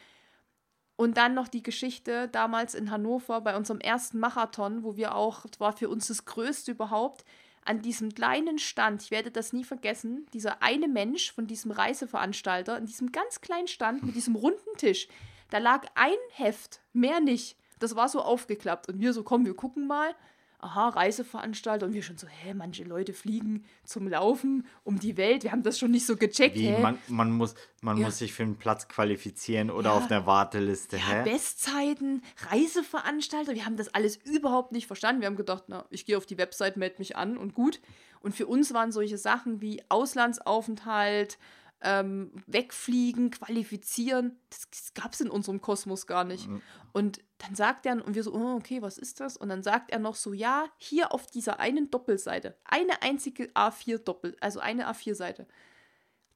und 0.96 1.16
dann 1.16 1.34
noch 1.34 1.46
die 1.46 1.62
Geschichte 1.62 2.28
damals 2.28 2.74
in 2.74 2.90
Hannover 2.90 3.40
bei 3.42 3.56
unserem 3.56 3.80
ersten 3.80 4.18
Marathon, 4.18 4.82
wo 4.82 4.96
wir 4.96 5.14
auch, 5.14 5.46
das 5.46 5.60
war 5.60 5.72
für 5.72 5.88
uns 5.88 6.08
das 6.08 6.24
Größte 6.24 6.72
überhaupt, 6.72 7.24
an 7.64 7.82
diesem 7.82 8.14
kleinen 8.14 8.58
Stand, 8.58 9.02
ich 9.02 9.10
werde 9.10 9.30
das 9.30 9.52
nie 9.52 9.64
vergessen, 9.64 10.26
dieser 10.32 10.62
eine 10.62 10.88
Mensch 10.88 11.32
von 11.32 11.46
diesem 11.46 11.70
Reiseveranstalter, 11.70 12.74
an 12.74 12.86
diesem 12.86 13.12
ganz 13.12 13.40
kleinen 13.40 13.68
Stand 13.68 14.02
mit 14.02 14.14
diesem 14.14 14.36
runden 14.36 14.76
Tisch, 14.76 15.08
da 15.50 15.58
lag 15.58 15.86
ein 15.94 16.16
Heft, 16.30 16.80
mehr 16.92 17.20
nicht. 17.20 17.56
Das 17.78 17.94
war 17.96 18.08
so 18.08 18.22
aufgeklappt. 18.22 18.88
Und 18.88 19.00
wir 19.00 19.12
so, 19.12 19.22
komm, 19.22 19.44
wir 19.44 19.54
gucken 19.54 19.86
mal 19.86 20.14
aha, 20.62 20.90
Reiseveranstalter 20.90 21.86
und 21.86 21.92
wir 21.92 22.02
schon 22.02 22.16
so, 22.16 22.26
hä, 22.26 22.54
manche 22.54 22.84
Leute 22.84 23.12
fliegen 23.12 23.64
zum 23.84 24.08
Laufen 24.08 24.66
um 24.84 24.98
die 24.98 25.16
Welt. 25.16 25.42
Wir 25.42 25.52
haben 25.52 25.62
das 25.62 25.78
schon 25.78 25.90
nicht 25.90 26.06
so 26.06 26.16
gecheckt. 26.16 26.56
Wie, 26.56 26.70
man, 26.70 26.98
man, 27.08 27.32
muss, 27.32 27.54
man 27.82 27.98
ja. 27.98 28.06
muss 28.06 28.18
sich 28.18 28.32
für 28.32 28.44
einen 28.44 28.56
Platz 28.56 28.88
qualifizieren 28.88 29.70
oder 29.70 29.90
ja. 29.90 29.96
auf 29.96 30.06
der 30.06 30.24
Warteliste. 30.24 30.96
Ja, 30.96 31.24
hä? 31.24 31.30
Bestzeiten, 31.30 32.22
Reiseveranstalter, 32.50 33.54
wir 33.54 33.66
haben 33.66 33.76
das 33.76 33.92
alles 33.92 34.16
überhaupt 34.16 34.72
nicht 34.72 34.86
verstanden. 34.86 35.20
Wir 35.20 35.26
haben 35.26 35.36
gedacht, 35.36 35.64
na, 35.66 35.84
ich 35.90 36.06
gehe 36.06 36.16
auf 36.16 36.26
die 36.26 36.38
Website, 36.38 36.76
melde 36.76 36.96
mich 36.98 37.16
an 37.16 37.36
und 37.36 37.54
gut. 37.54 37.80
Und 38.20 38.34
für 38.34 38.46
uns 38.46 38.72
waren 38.72 38.92
solche 38.92 39.18
Sachen 39.18 39.60
wie 39.60 39.82
Auslandsaufenthalt, 39.88 41.38
ähm, 41.82 42.32
wegfliegen, 42.46 43.30
qualifizieren, 43.30 44.38
das, 44.50 44.68
das 44.70 44.94
gab 44.94 45.12
es 45.12 45.20
in 45.20 45.30
unserem 45.30 45.60
Kosmos 45.60 46.06
gar 46.06 46.24
nicht. 46.24 46.48
Mhm. 46.48 46.62
Und 46.92 47.20
dann 47.38 47.54
sagt 47.54 47.86
er, 47.86 48.04
und 48.04 48.14
wir 48.14 48.22
so, 48.22 48.32
oh, 48.32 48.56
okay, 48.56 48.82
was 48.82 48.98
ist 48.98 49.20
das? 49.20 49.36
Und 49.36 49.48
dann 49.48 49.62
sagt 49.62 49.90
er 49.90 49.98
noch 49.98 50.14
so, 50.14 50.32
ja, 50.32 50.66
hier 50.78 51.12
auf 51.12 51.26
dieser 51.26 51.58
einen 51.58 51.90
Doppelseite, 51.90 52.56
eine 52.64 53.02
einzige 53.02 53.50
A4-Doppel, 53.52 54.36
also 54.40 54.60
eine 54.60 54.90
A4-Seite. 54.90 55.46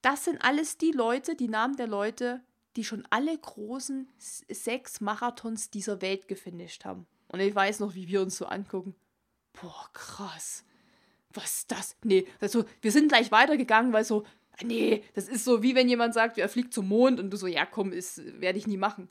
Das 0.03 0.25
sind 0.25 0.45
alles 0.45 0.79
die 0.79 0.93
Leute, 0.93 1.37
die 1.37 1.49
Namen 1.49 1.77
der 1.77 1.87
Leute, 1.87 2.43
die 2.77 2.85
schon 2.85 3.07
alle 3.11 3.37
großen 3.37 4.09
sechs 4.19 5.01
Marathons 5.01 5.71
dieser 5.71 6.03
Welt 6.03 6.29
gefinisht 6.29 6.85
haben. 6.85 7.07
Und 7.29 7.41
ich 7.41 7.55
weiß 7.55 7.81
noch, 7.81 7.95
wie 7.95 8.09
wir 8.09 8.21
uns 8.21 8.37
so 8.37 8.47
angucken. 8.47 8.95
Boah, 9.53 9.89
krass. 9.93 10.65
Was 11.33 11.59
ist 11.59 11.73
das? 11.73 11.97
Nee, 12.03 12.27
also, 12.41 12.65
wir 12.81 12.93
sind 12.93 13.09
gleich 13.09 13.33
weitergegangen, 13.33 13.93
weil 13.93 14.05
so, 14.05 14.25
nee, 14.63 15.03
das 15.15 15.29
ist 15.29 15.45
so, 15.45 15.63
wie 15.63 15.75
wenn 15.75 15.89
jemand 15.89 16.15
sagt, 16.15 16.39
er 16.39 16.49
fliegt 16.49 16.73
zum 16.73 16.89
Mond 16.89 17.21
und 17.21 17.31
du 17.31 17.37
so, 17.37 17.47
ja 17.47 17.67
komm, 17.67 17.93
werde 17.93 18.59
ich 18.59 18.67
nie 18.67 18.77
machen. 18.77 19.09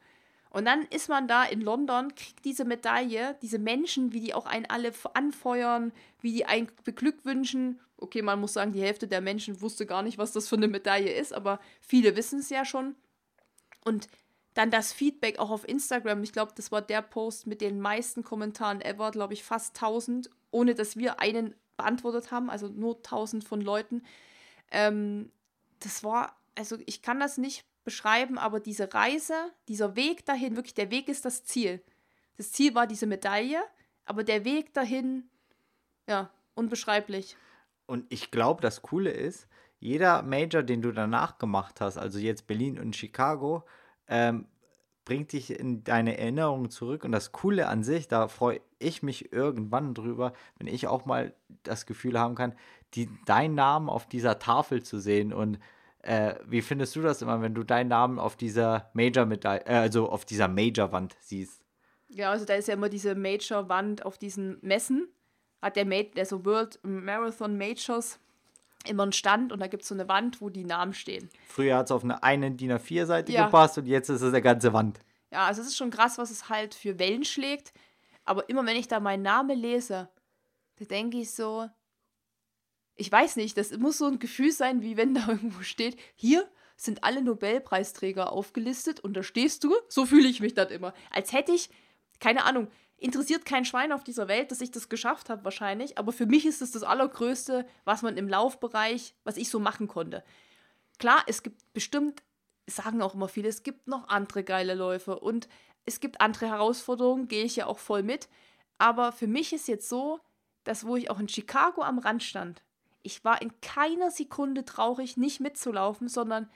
Und 0.50 0.66
dann 0.66 0.84
ist 0.84 1.10
man 1.10 1.28
da 1.28 1.44
in 1.44 1.60
London, 1.60 2.16
kriegt 2.16 2.46
diese 2.46 2.64
Medaille, 2.64 3.36
diese 3.42 3.60
Menschen, 3.60 4.14
wie 4.14 4.22
die 4.22 4.34
auch 4.34 4.46
einen 4.46 4.66
alle 4.66 4.94
anfeuern, 5.14 5.92
wie 6.22 6.32
die 6.32 6.46
einen 6.46 6.72
beglückwünschen. 6.86 7.82
Okay, 7.98 8.22
man 8.22 8.40
muss 8.40 8.54
sagen, 8.54 8.72
die 8.72 8.82
Hälfte 8.82 9.08
der 9.08 9.20
Menschen 9.20 9.60
wusste 9.62 9.86
gar 9.86 10.02
nicht, 10.02 10.18
was 10.18 10.32
das 10.32 10.48
für 10.48 10.56
eine 10.56 10.70
Medaille 10.70 11.14
ist, 11.14 11.34
aber 11.34 11.60
viele 11.82 12.16
wissen 12.16 12.40
es 12.40 12.50
ja 12.50 12.64
schon. 12.64 12.96
Und 13.84 14.08
dann 14.54 14.72
das 14.72 14.94
Feedback 14.94 15.40
auch 15.40 15.52
auf 15.52 15.68
Instagram. 15.68 16.24
Ich 16.24 16.32
glaube, 16.32 16.54
das 16.56 16.72
war 16.72 16.82
der 16.82 17.02
Post 17.02 17.46
mit 17.46 17.60
den 17.60 17.82
meisten 17.82 18.24
Kommentaren 18.24 18.80
ever, 18.80 19.12
glaube 19.12 19.34
ich, 19.34 19.44
fast 19.44 19.76
1000, 19.76 20.30
ohne 20.52 20.74
dass 20.74 20.96
wir 20.96 21.20
einen 21.20 21.54
beantwortet 21.76 22.32
haben, 22.32 22.50
also 22.50 22.70
nur 22.70 22.96
1000 22.96 23.44
von 23.44 23.60
Leuten. 23.60 24.04
Ähm, 24.76 25.31
das 25.80 26.03
war, 26.03 26.35
also 26.56 26.77
ich 26.85 27.02
kann 27.02 27.19
das 27.19 27.38
nicht 27.38 27.65
beschreiben, 27.85 28.38
aber 28.38 28.60
diese 28.60 28.93
Reise, 28.93 29.34
dieser 29.69 29.95
Weg 29.95 30.26
dahin, 30.26 30.57
wirklich 30.57 30.73
der 30.73 30.91
Weg 30.91 31.07
ist 31.07 31.23
das 31.23 31.45
Ziel. 31.45 31.81
Das 32.35 32.52
Ziel 32.52 32.76
war 32.76 32.85
diese 32.85 33.07
Medaille, 33.07 33.64
aber 34.03 34.26
der 34.26 34.43
Weg 34.43 34.73
dahin, 34.73 35.30
ja, 36.10 36.30
unbeschreiblich. 36.56 37.38
Und 37.85 38.06
ich 38.10 38.31
glaube, 38.31 38.61
das 38.61 38.81
Coole 38.81 39.11
ist, 39.11 39.47
jeder 39.80 40.23
Major, 40.23 40.61
den 40.61 40.81
du 40.81 40.91
danach 40.91 41.38
gemacht 41.38 41.80
hast, 41.80 41.97
also 41.97 42.19
jetzt 42.19 42.45
Berlin 42.47 42.77
und 42.77 42.97
Chicago, 42.97 43.64
ähm, 44.07 44.45
bringt 45.06 45.31
dich 45.34 45.52
in 45.52 45.84
deine 45.84 46.18
Erinnerungen 46.18 46.72
zurück. 46.72 47.03
Und 47.03 47.11
das 47.11 47.31
Coole 47.31 47.68
an 47.68 47.84
sich, 47.84 48.07
da 48.07 48.27
freue 48.27 48.60
ich 48.80 49.03
mich 49.03 49.31
irgendwann 49.31 49.93
drüber, 49.93 50.34
wenn 50.57 50.68
ich 50.68 50.88
auch 50.88 51.06
mal 51.06 51.34
das 51.64 51.85
Gefühl 51.85 52.19
haben 52.19 52.35
kann, 52.35 52.56
die, 52.94 53.10
deinen 53.26 53.56
Namen 53.56 53.90
auf 53.90 54.07
dieser 54.07 54.40
Tafel 54.40 54.84
zu 54.84 54.99
sehen. 54.99 55.34
Und 55.34 55.60
äh, 55.99 56.36
wie 56.45 56.62
findest 56.62 56.95
du 56.95 57.02
das 57.02 57.22
immer, 57.22 57.41
wenn 57.41 57.56
du 57.56 57.64
deinen 57.64 57.90
Namen 57.90 58.20
auf 58.20 58.36
dieser 58.36 58.90
Major 58.94 59.26
Medaille, 59.26 59.66
äh, 59.66 59.76
also 59.76 60.10
auf 60.10 60.26
dieser 60.26 60.48
Major-Wand 60.48 61.16
siehst? 61.20 61.64
Ja, 62.10 62.32
also 62.32 62.45
da 62.45 62.53
ist 62.53 62.68
ja 62.68 62.76
immer 62.76 62.90
diese 62.90 63.16
Major-Wand 63.16 64.06
auf 64.06 64.18
diesen 64.18 64.57
Messen. 64.62 65.07
Hat 65.62 65.76
der, 65.76 65.86
Ma 65.86 65.95
also 66.18 66.45
World 66.45 66.80
Marathon 66.84 67.57
Majors 67.57 68.20
immer 68.88 69.03
einen 69.03 69.14
Stand 69.14 69.52
und 69.52 69.60
da 69.60 69.68
gibt 69.68 69.84
es 69.84 69.90
so 69.90 69.95
eine 69.95 70.07
Wand, 70.07 70.41
wo 70.41 70.49
die 70.49 70.64
Namen 70.64 70.94
stehen. 70.94 71.30
Früher 71.48 71.78
hat 71.78 71.86
es 71.86 71.91
auf 71.91 72.03
eine, 72.03 72.22
eine 72.22 72.52
DIN 72.52 72.72
A4-Seite 72.72 73.32
ja. 73.32 73.45
gepasst 73.45 73.78
und 73.78 73.88
jetzt 73.88 74.10
ist 74.10 74.22
es 74.22 74.30
eine 74.30 74.41
ganze 74.41 74.74
Wand. 74.74 74.99
Ja, 75.32 75.48
also 75.48 75.62
es 75.62 75.68
ist 75.68 75.78
schon 75.78 75.90
krass, 75.90 76.18
was 76.18 76.32
es 76.32 76.49
halt 76.49 76.76
für 76.76 76.99
Wellen 76.99 77.26
schlägt. 77.26 77.74
Aber 78.26 78.48
immer 78.49 78.66
wenn 78.66 78.76
ich 78.76 78.88
da 78.88 78.99
meinen 78.99 79.24
Namen 79.24 79.57
lese, 79.57 80.10
da 80.78 80.86
denke 80.86 81.18
ich 81.18 81.32
so, 81.32 81.68
ich 82.96 83.12
weiß 83.12 83.36
nicht, 83.36 83.58
das 83.58 83.78
muss 83.78 83.98
so 83.98 84.06
ein 84.06 84.20
Gefühl 84.20 84.52
sein, 84.52 84.82
wie 84.82 84.98
wenn 84.98 85.14
da 85.14 85.28
irgendwo 85.28 85.62
steht, 85.64 85.98
hier 86.16 86.50
sind 86.78 87.04
alle 87.04 87.22
Nobelpreisträger 87.22 88.32
aufgelistet 88.32 89.00
und 89.00 89.14
da 89.16 89.24
stehst 89.24 89.64
du. 89.64 89.74
So 89.88 90.06
fühle 90.06 90.28
ich 90.28 90.42
mich 90.42 90.54
dann 90.54 90.70
immer. 90.70 90.94
Als 91.10 91.32
hätte 91.32 91.54
ich, 91.54 91.70
keine 92.20 92.44
Ahnung, 92.44 92.68
interessiert 92.98 93.46
kein 93.46 93.66
Schwein 93.66 93.92
auf 93.92 94.04
dieser 94.04 94.28
Welt, 94.28 94.52
dass 94.52 94.62
ich 94.62 94.72
das 94.72 94.90
geschafft 94.90 95.30
habe 95.30 95.46
wahrscheinlich, 95.46 95.98
aber 95.98 96.12
für 96.12 96.26
mich 96.26 96.46
ist 96.46 96.62
das, 96.62 96.72
das 96.72 96.84
Allergrößte, 96.84 97.66
was 97.84 98.02
man 98.02 98.18
im 98.18 98.28
Laufbereich, 98.28 99.16
was 99.24 99.38
ich 99.38 99.50
so 99.50 99.60
machen 99.60 99.88
konnte. 99.88 100.24
Klar, 100.98 101.24
es 101.28 101.44
gibt 101.44 101.74
bestimmt, 101.74 102.24
sagen 102.68 103.02
auch 103.02 103.14
immer 103.14 103.28
viele, 103.28 103.50
es 103.50 103.64
gibt 103.64 103.88
noch 103.88 104.08
andere 104.08 104.44
geile 104.44 104.76
Läufe 104.76 105.20
und 105.20 105.48
es 105.86 106.00
gibt 106.00 106.22
andere 106.22 106.48
Herausforderungen, 106.48 107.28
gehe 107.28 107.44
ich 107.44 107.58
ja 107.58 107.68
auch 107.68 107.80
voll 107.80 108.02
mit. 108.02 108.28
Aber 108.78 109.12
für 109.12 109.28
mich 109.28 109.54
ist 109.54 109.68
jetzt 109.68 109.88
so, 109.88 110.20
dass 110.64 110.86
wo 110.86 110.96
ich 110.96 111.10
auch 111.10 111.20
in 111.20 111.30
Chicago 111.30 111.82
am 111.84 112.00
Rand 112.00 112.24
stand, 112.24 112.64
ich 113.06 113.23
war 113.23 113.41
in 113.41 113.60
keiner 113.61 114.11
Sekunde 114.11 114.65
traurig, 114.65 115.18
nicht 115.18 115.40
mitzulaufen, 115.40 116.07
sondern 116.07 116.49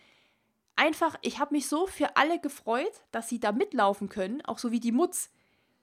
einfach, 0.76 1.16
ich 1.22 1.40
habe 1.40 1.54
mich 1.54 1.68
so 1.68 1.88
für 1.88 2.16
alle 2.16 2.40
gefreut, 2.40 3.02
dass 3.12 3.30
sie 3.30 3.40
da 3.40 3.52
mitlaufen 3.52 4.10
können, 4.10 4.44
auch 4.46 4.58
so 4.58 4.72
wie 4.72 4.80
die 4.80 4.92
Mutz. 4.92 5.30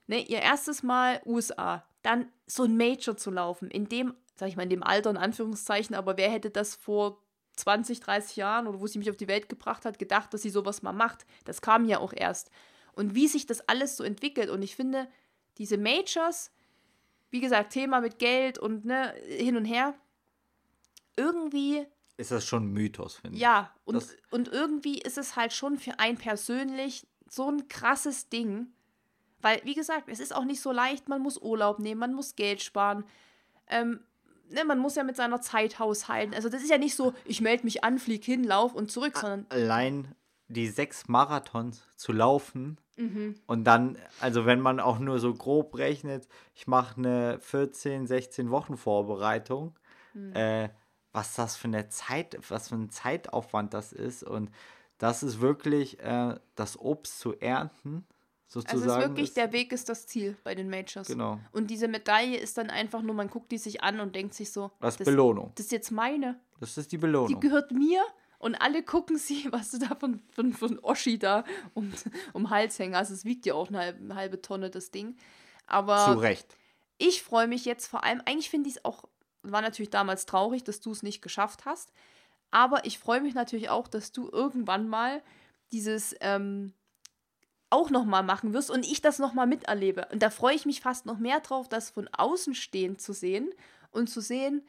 ne, 0.07 0.21
ihr 0.23 0.41
erstes 0.41 0.83
Mal 0.83 1.21
USA, 1.27 1.85
dann 2.03 2.31
so 2.47 2.65
ein 2.65 2.77
Major 2.77 3.17
zu 3.17 3.31
laufen, 3.31 3.71
in 3.71 3.89
dem, 3.89 4.15
sag 4.35 4.49
ich 4.49 4.57
mal, 4.57 4.63
in 4.63 4.71
dem 4.71 4.83
Alter 4.83 5.11
in 5.11 5.17
Anführungszeichen, 5.17 5.95
aber 5.95 6.17
wer 6.17 6.31
hätte 6.31 6.51
das 6.51 6.75
vor 6.75 7.23
20, 7.57 8.01
30 8.01 8.37
Jahren 8.37 8.67
oder 8.67 8.81
wo 8.81 8.87
sie 8.87 8.99
mich 8.99 9.11
auf 9.11 9.17
die 9.17 9.29
Welt 9.29 9.49
gebracht 9.49 9.85
hat, 9.85 9.99
gedacht, 9.99 10.33
dass 10.33 10.43
sie 10.43 10.51
sowas 10.51 10.83
mal 10.83 10.93
macht. 10.93 11.27
Das 11.45 11.63
kam 11.63 11.87
ja 11.87 11.99
auch 11.99 12.13
erst. 12.15 12.51
Und 12.93 13.15
wie 13.15 13.29
sich 13.29 13.47
das 13.47 13.67
alles 13.69 13.97
so 13.97 14.05
entwickelt. 14.05 14.51
Und 14.51 14.63
ich 14.63 14.77
finde, 14.77 15.09
diese 15.59 15.79
Majors, 15.79 16.51
wie 17.31 17.41
gesagt, 17.41 17.73
Thema 17.73 18.01
mit 18.01 18.19
Geld 18.19 18.59
und 18.59 18.85
ne, 18.85 19.15
hin 19.27 19.57
und 19.57 19.65
her, 19.65 19.95
irgendwie. 21.17 21.87
Ist 22.17 22.31
das 22.31 22.47
schon 22.47 22.65
ein 22.65 22.73
Mythos, 22.73 23.17
finde 23.17 23.37
ich. 23.37 23.43
Ja, 23.43 23.73
und, 23.85 24.05
und 24.31 24.49
irgendwie 24.49 24.99
ist 24.99 25.19
es 25.19 25.37
halt 25.37 25.53
schon 25.53 25.79
für 25.79 25.99
einen 25.99 26.17
persönlich 26.17 27.07
so 27.29 27.51
ein 27.51 27.69
krasses 27.69 28.29
Ding. 28.29 28.69
Weil, 29.43 29.61
wie 29.65 29.75
gesagt, 29.75 30.09
es 30.09 30.19
ist 30.19 30.35
auch 30.35 30.45
nicht 30.45 30.61
so 30.61 30.73
leicht, 30.73 31.09
man 31.09 31.21
muss 31.21 31.39
Urlaub 31.39 31.79
nehmen, 31.79 32.01
man 32.01 32.15
muss 32.15 32.37
Geld 32.37 32.63
sparen. 32.63 33.05
Ähm, 33.69 34.01
ne, 34.49 34.65
man 34.65 34.79
muss 34.79 34.97
ja 34.97 35.05
mit 35.05 35.17
seiner 35.17 35.41
Zeit 35.41 35.79
haushalten. 35.79 36.35
Also 36.35 36.49
das 36.49 36.63
ist 36.63 36.71
ja 36.71 36.79
nicht 36.79 36.95
so, 36.95 37.15
ich 37.25 37.41
melde 37.41 37.65
mich 37.65 37.85
an, 37.85 37.99
flieg 37.99 38.25
hin, 38.25 38.45
lauf 38.45 38.75
und 38.75 38.91
zurück, 38.91 39.17
sondern. 39.19 39.47
Allein 39.51 40.15
die 40.49 40.69
sechs 40.69 41.09
Marathons 41.09 41.83
zu 41.97 42.13
laufen 42.13 42.79
mhm. 42.97 43.35
und 43.47 43.65
dann, 43.65 43.99
also 44.21 44.47
wenn 44.47 44.61
man 44.61 44.79
auch 44.79 44.99
nur 44.99 45.19
so 45.19 45.35
grob 45.35 45.77
rechnet, 45.77 46.29
ich 46.55 46.67
mache 46.67 46.99
eine 46.99 47.39
14, 47.41 48.07
16 48.07 48.51
Wochen 48.51 48.77
Vorbereitung, 48.77 49.77
mhm. 50.15 50.33
äh, 50.35 50.69
was 51.17 51.35
das 51.35 51.57
für 51.57 51.69
eine 51.69 51.89
Zeit, 51.89 52.39
was 52.49 52.69
für 52.69 52.77
ein 52.77 52.91
Zeitaufwand 52.91 53.75
das 53.75 53.93
ist 53.93 54.23
und 54.23 54.51
das 54.99 55.23
ist 55.23 55.41
wirklich 55.41 55.99
äh, 56.01 56.39
das 56.55 56.79
Obst 56.79 57.19
zu 57.19 57.35
ernten 57.39 58.07
Sozusagen 58.49 58.83
also 58.83 58.91
es 58.91 58.97
ist 58.97 59.09
wirklich, 59.09 59.29
ist, 59.29 59.37
der 59.37 59.53
Weg 59.53 59.73
ist 59.73 59.89
das 59.89 60.07
Ziel 60.07 60.37
bei 60.45 60.55
den 60.55 60.71
Majors. 60.71 61.09
Genau. 61.09 61.41
Und 61.51 61.69
diese 61.69 61.89
Medaille 61.89 62.39
ist 62.39 62.57
dann 62.57 62.71
einfach 62.71 63.03
nur, 63.03 63.15
man 63.15 63.29
guckt 63.29 63.51
die 63.51 63.59
sich 63.59 63.83
an 63.83 63.99
und 63.99 64.15
denkt 64.15 64.35
sich 64.35 64.53
so. 64.53 64.71
Das, 64.81 64.97
das 64.97 65.05
Belohnung. 65.05 65.51
Das 65.57 65.67
ist 65.67 65.73
jetzt 65.73 65.91
meine. 65.91 66.39
Das 66.61 66.79
ist 66.79 66.93
die 66.93 66.99
Belohnung. 66.99 67.29
Die 67.29 67.41
gehört 67.41 67.73
mir 67.73 68.01
und 68.39 68.55
alle 68.55 68.85
gucken 68.85 69.19
sie, 69.19 69.49
was 69.51 69.73
du 69.73 69.79
da 69.79 69.97
von, 69.97 70.21
von, 70.31 70.53
von 70.53 70.79
Oschi 70.79 71.19
da 71.19 71.45
um, 71.75 71.93
um 72.35 72.51
Hals 72.51 72.79
hängen. 72.79 72.95
Also 72.95 73.15
es 73.15 73.25
wiegt 73.25 73.47
ja 73.47 73.55
auch 73.55 73.69
eine 73.69 73.79
halbe, 73.79 74.05
eine 74.05 74.15
halbe 74.15 74.43
Tonne, 74.43 74.71
das 74.71 74.93
Ding. 74.93 75.17
Aber. 75.67 76.13
Zu 76.13 76.21
Recht. 76.21 76.57
Ich 76.99 77.23
freue 77.23 77.49
mich 77.49 77.65
jetzt 77.67 77.89
vor 77.89 78.05
allem, 78.05 78.23
eigentlich 78.25 78.49
finde 78.49 78.71
ich 78.71 78.77
es 78.77 78.85
auch, 78.85 79.05
war 79.53 79.63
natürlich 79.63 79.91
damals 79.91 80.27
traurig, 80.27 80.65
dass 80.65 80.81
du 80.81 80.91
es 80.93 81.03
nicht 81.03 81.23
geschafft 81.23 81.65
hast. 81.65 81.93
Aber 82.51 82.85
ich 82.85 82.99
freue 82.99 83.21
mich 83.21 83.35
natürlich 83.35 83.71
auch, 83.71 83.89
dass 83.89 84.13
du 84.13 84.29
irgendwann 84.31 84.89
mal 84.89 85.23
dieses. 85.73 86.15
Ähm, 86.21 86.73
auch 87.71 87.91
nochmal 87.91 88.23
machen 88.23 88.55
wirst 88.55 88.71
und 88.71 88.87
ich 88.87 89.03
das 89.03 89.19
nochmal 89.19 89.47
miterlebe. 89.47 90.07
Und 90.13 90.23
da 90.23 90.31
freue 90.31 90.55
ich 90.55 90.67
mich 90.67 90.81
fast 90.81 91.07
noch 91.07 91.19
mehr 91.19 91.41
drauf, 91.41 91.69
das 91.69 91.91
von 91.91 92.09
außen 92.13 92.55
stehend 92.55 93.01
zu 93.01 93.13
sehen 93.13 93.51
und 93.91 94.09
zu 94.09 94.21
sehen, 94.21 94.63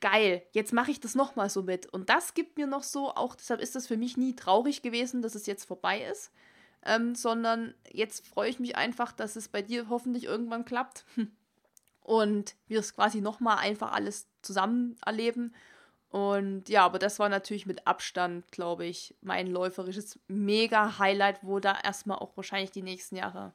geil, 0.00 0.42
jetzt 0.52 0.72
mache 0.72 0.90
ich 0.90 1.00
das 1.00 1.14
nochmal 1.14 1.48
so 1.48 1.62
mit. 1.62 1.86
Und 1.86 2.10
das 2.10 2.34
gibt 2.34 2.58
mir 2.58 2.66
noch 2.66 2.82
so, 2.82 3.10
auch 3.14 3.36
deshalb 3.36 3.60
ist 3.60 3.76
das 3.76 3.86
für 3.86 3.96
mich 3.96 4.16
nie 4.16 4.34
traurig 4.34 4.82
gewesen, 4.82 5.22
dass 5.22 5.34
es 5.34 5.46
jetzt 5.46 5.64
vorbei 5.64 6.02
ist, 6.02 6.32
ähm, 6.84 7.14
sondern 7.14 7.74
jetzt 7.90 8.26
freue 8.26 8.50
ich 8.50 8.58
mich 8.58 8.76
einfach, 8.76 9.12
dass 9.12 9.36
es 9.36 9.48
bei 9.48 9.62
dir 9.62 9.88
hoffentlich 9.88 10.24
irgendwann 10.24 10.64
klappt 10.64 11.04
und 12.02 12.54
wir 12.66 12.80
es 12.80 12.94
quasi 12.94 13.20
nochmal 13.20 13.58
einfach 13.58 13.92
alles 13.92 14.26
zusammen 14.42 14.96
erleben 15.04 15.54
und 16.12 16.68
ja, 16.68 16.84
aber 16.84 16.98
das 16.98 17.18
war 17.18 17.30
natürlich 17.30 17.64
mit 17.64 17.86
Abstand, 17.86 18.52
glaube 18.52 18.84
ich, 18.84 19.14
mein 19.22 19.46
läuferisches 19.46 20.20
Mega-Highlight, 20.28 21.38
wo 21.40 21.58
da 21.58 21.74
erstmal 21.82 22.18
auch 22.18 22.36
wahrscheinlich 22.36 22.70
die 22.70 22.82
nächsten 22.82 23.16
Jahre 23.16 23.54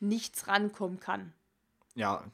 nichts 0.00 0.48
rankommen 0.48 0.98
kann. 0.98 1.34
Ja, 1.94 2.24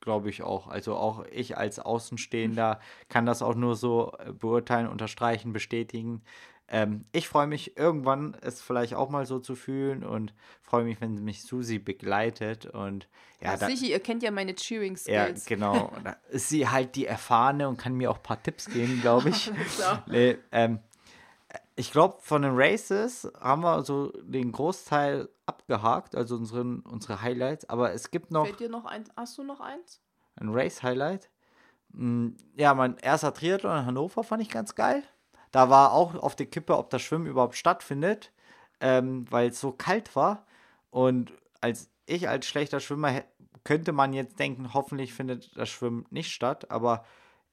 glaube 0.00 0.28
ich 0.28 0.42
auch. 0.42 0.68
Also 0.68 0.96
auch 0.96 1.24
ich 1.30 1.56
als 1.56 1.78
Außenstehender 1.78 2.78
kann 3.08 3.24
das 3.24 3.40
auch 3.40 3.54
nur 3.54 3.74
so 3.74 4.12
äh, 4.18 4.32
beurteilen, 4.32 4.86
unterstreichen, 4.86 5.54
bestätigen. 5.54 6.22
Ähm, 6.68 7.04
ich 7.12 7.28
freue 7.28 7.46
mich 7.46 7.76
irgendwann, 7.76 8.36
es 8.40 8.60
vielleicht 8.60 8.94
auch 8.94 9.08
mal 9.08 9.24
so 9.24 9.38
zu 9.38 9.54
fühlen 9.54 10.04
und 10.04 10.34
freue 10.62 10.84
mich, 10.84 11.00
wenn 11.00 11.14
mich 11.22 11.44
Susi 11.44 11.78
begleitet. 11.78 12.66
Und 12.66 13.08
ja, 13.40 13.54
ja 13.54 13.66
sicher, 13.66 13.86
ihr 13.86 14.00
kennt 14.00 14.22
ja 14.22 14.32
meine 14.32 14.54
Cheering 14.54 14.96
Skills. 14.96 15.48
Ja, 15.48 15.56
genau. 15.56 15.92
da 16.04 16.16
ist 16.30 16.48
sie 16.48 16.68
halt 16.68 16.96
die 16.96 17.06
Erfahrene 17.06 17.68
und 17.68 17.76
kann 17.76 17.94
mir 17.94 18.10
auch 18.10 18.16
ein 18.16 18.22
paar 18.22 18.42
Tipps 18.42 18.66
geben, 18.66 19.00
glaube 19.00 19.28
ich. 19.30 19.52
nee, 20.06 20.38
ähm, 20.50 20.80
ich 21.76 21.92
glaube, 21.92 22.16
von 22.20 22.42
den 22.42 22.52
Races 22.54 23.30
haben 23.38 23.62
wir 23.62 23.84
so 23.84 24.10
den 24.22 24.50
Großteil 24.50 25.28
abgehakt, 25.44 26.16
also 26.16 26.34
unseren, 26.34 26.80
unsere 26.80 27.22
Highlights. 27.22 27.68
Aber 27.68 27.92
es 27.92 28.10
gibt 28.10 28.32
noch. 28.32 28.46
Fällt 28.46 28.60
dir 28.60 28.68
noch 28.68 28.86
eins? 28.86 29.08
Hast 29.16 29.38
du 29.38 29.44
noch 29.44 29.60
eins? 29.60 30.00
Ein 30.36 30.48
Race-Highlight? 30.50 31.30
Hm, 31.92 32.36
ja, 32.56 32.74
mein 32.74 32.96
erster 32.98 33.32
Triathlon 33.32 33.78
in 33.78 33.86
Hannover 33.86 34.24
fand 34.24 34.42
ich 34.42 34.50
ganz 34.50 34.74
geil. 34.74 35.02
Da 35.50 35.70
war 35.70 35.92
auch 35.92 36.14
auf 36.14 36.36
der 36.36 36.46
Kippe, 36.46 36.76
ob 36.76 36.90
das 36.90 37.02
Schwimmen 37.02 37.26
überhaupt 37.26 37.56
stattfindet, 37.56 38.32
ähm, 38.80 39.24
weil 39.30 39.48
es 39.50 39.60
so 39.60 39.72
kalt 39.72 40.16
war. 40.16 40.46
Und 40.90 41.32
als 41.60 41.90
ich 42.06 42.28
als 42.28 42.46
schlechter 42.46 42.80
Schwimmer 42.80 43.22
könnte 43.64 43.92
man 43.92 44.12
jetzt 44.12 44.38
denken, 44.38 44.74
hoffentlich 44.74 45.12
findet 45.12 45.56
das 45.56 45.68
Schwimmen 45.68 46.06
nicht 46.10 46.32
statt. 46.32 46.70
Aber 46.70 47.04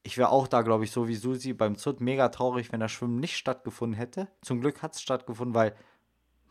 ich 0.03 0.17
wäre 0.17 0.29
auch 0.29 0.47
da, 0.47 0.61
glaube 0.61 0.83
ich, 0.83 0.91
so 0.91 1.07
wie 1.07 1.15
Susi 1.15 1.53
beim 1.53 1.77
Zut 1.77 2.01
mega 2.01 2.29
traurig, 2.29 2.71
wenn 2.71 2.79
das 2.79 2.91
Schwimmen 2.91 3.19
nicht 3.19 3.37
stattgefunden 3.37 3.97
hätte. 3.97 4.27
Zum 4.41 4.61
Glück 4.61 4.81
hat 4.81 4.93
es 4.93 5.01
stattgefunden, 5.01 5.55
weil 5.55 5.75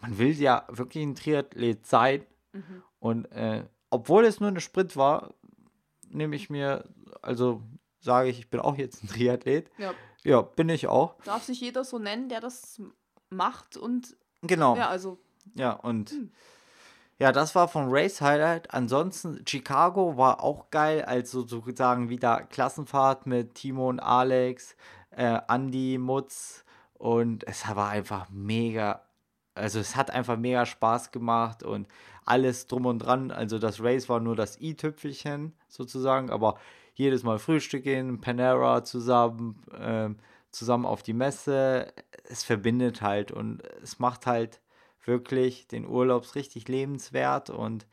man 0.00 0.18
will 0.18 0.32
ja 0.32 0.66
wirklich 0.68 1.04
ein 1.04 1.14
Triathlet 1.14 1.86
sein. 1.86 2.24
Mhm. 2.52 2.82
Und 2.98 3.32
äh, 3.32 3.64
obwohl 3.90 4.24
es 4.24 4.40
nur 4.40 4.48
eine 4.48 4.60
Sprint 4.60 4.96
war, 4.96 5.34
nehme 6.08 6.34
ich 6.34 6.50
mir, 6.50 6.84
also 7.20 7.62
sage 8.00 8.30
ich, 8.30 8.38
ich 8.38 8.50
bin 8.50 8.60
auch 8.60 8.76
jetzt 8.76 9.04
ein 9.04 9.08
Triathlet. 9.08 9.70
Ja. 9.78 9.94
Ja, 10.24 10.42
bin 10.42 10.68
ich 10.68 10.86
auch. 10.86 11.16
Darf 11.24 11.44
sich 11.44 11.60
jeder 11.60 11.84
so 11.84 11.98
nennen, 11.98 12.28
der 12.28 12.40
das 12.40 12.80
macht 13.30 13.76
und. 13.76 14.16
Genau. 14.42 14.76
Ja, 14.76 14.88
also. 14.88 15.18
Ja, 15.54 15.72
und. 15.72 16.10
Hm. 16.10 16.32
Ja, 17.18 17.30
das 17.30 17.54
war 17.54 17.68
von 17.68 17.86
Race 17.88 18.20
Highlight. 18.20 18.72
Ansonsten, 18.74 19.44
Chicago 19.46 20.16
war 20.16 20.42
auch 20.42 20.70
geil, 20.70 21.02
also 21.02 21.46
sozusagen 21.46 22.08
wieder 22.08 22.42
Klassenfahrt 22.42 23.26
mit 23.26 23.54
Timo 23.54 23.88
und 23.88 24.00
Alex, 24.00 24.74
äh, 25.10 25.38
Andy, 25.48 25.98
Mutz. 25.98 26.64
Und 26.94 27.46
es 27.46 27.64
war 27.76 27.90
einfach 27.90 28.28
mega, 28.30 29.02
also 29.54 29.78
es 29.78 29.94
hat 29.94 30.10
einfach 30.10 30.36
mega 30.36 30.66
Spaß 30.66 31.12
gemacht 31.12 31.62
und 31.62 31.86
alles 32.24 32.66
drum 32.66 32.86
und 32.86 33.00
dran. 33.00 33.30
Also 33.30 33.58
das 33.58 33.80
Race 33.80 34.08
war 34.08 34.20
nur 34.20 34.34
das 34.34 34.60
i-Tüpfelchen 34.60 35.52
sozusagen, 35.68 36.30
aber 36.30 36.58
jedes 36.94 37.22
Mal 37.22 37.38
Frühstück 37.38 37.84
gehen, 37.84 38.20
Panera 38.20 38.84
zusammen, 38.84 39.62
äh, 39.72 40.10
zusammen 40.50 40.86
auf 40.86 41.02
die 41.02 41.14
Messe. 41.14 41.92
Es 42.24 42.44
verbindet 42.44 43.02
halt 43.02 43.32
und 43.32 43.62
es 43.82 43.98
macht 43.98 44.26
halt 44.26 44.60
wirklich 45.04 45.66
den 45.68 45.86
Urlaubs 45.86 46.34
richtig 46.34 46.68
lebenswert 46.68 47.50
und 47.50 47.86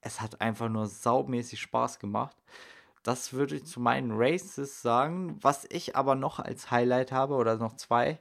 es 0.00 0.20
hat 0.20 0.40
einfach 0.40 0.68
nur 0.68 0.86
saumäßig 0.86 1.60
Spaß 1.60 1.98
gemacht. 1.98 2.36
Das 3.02 3.32
würde 3.32 3.56
ich 3.56 3.64
zu 3.64 3.80
meinen 3.80 4.12
Races 4.12 4.82
sagen. 4.82 5.38
Was 5.40 5.66
ich 5.70 5.96
aber 5.96 6.14
noch 6.14 6.38
als 6.38 6.70
Highlight 6.70 7.12
habe 7.12 7.34
oder 7.34 7.56
noch 7.56 7.76
zwei. 7.76 8.18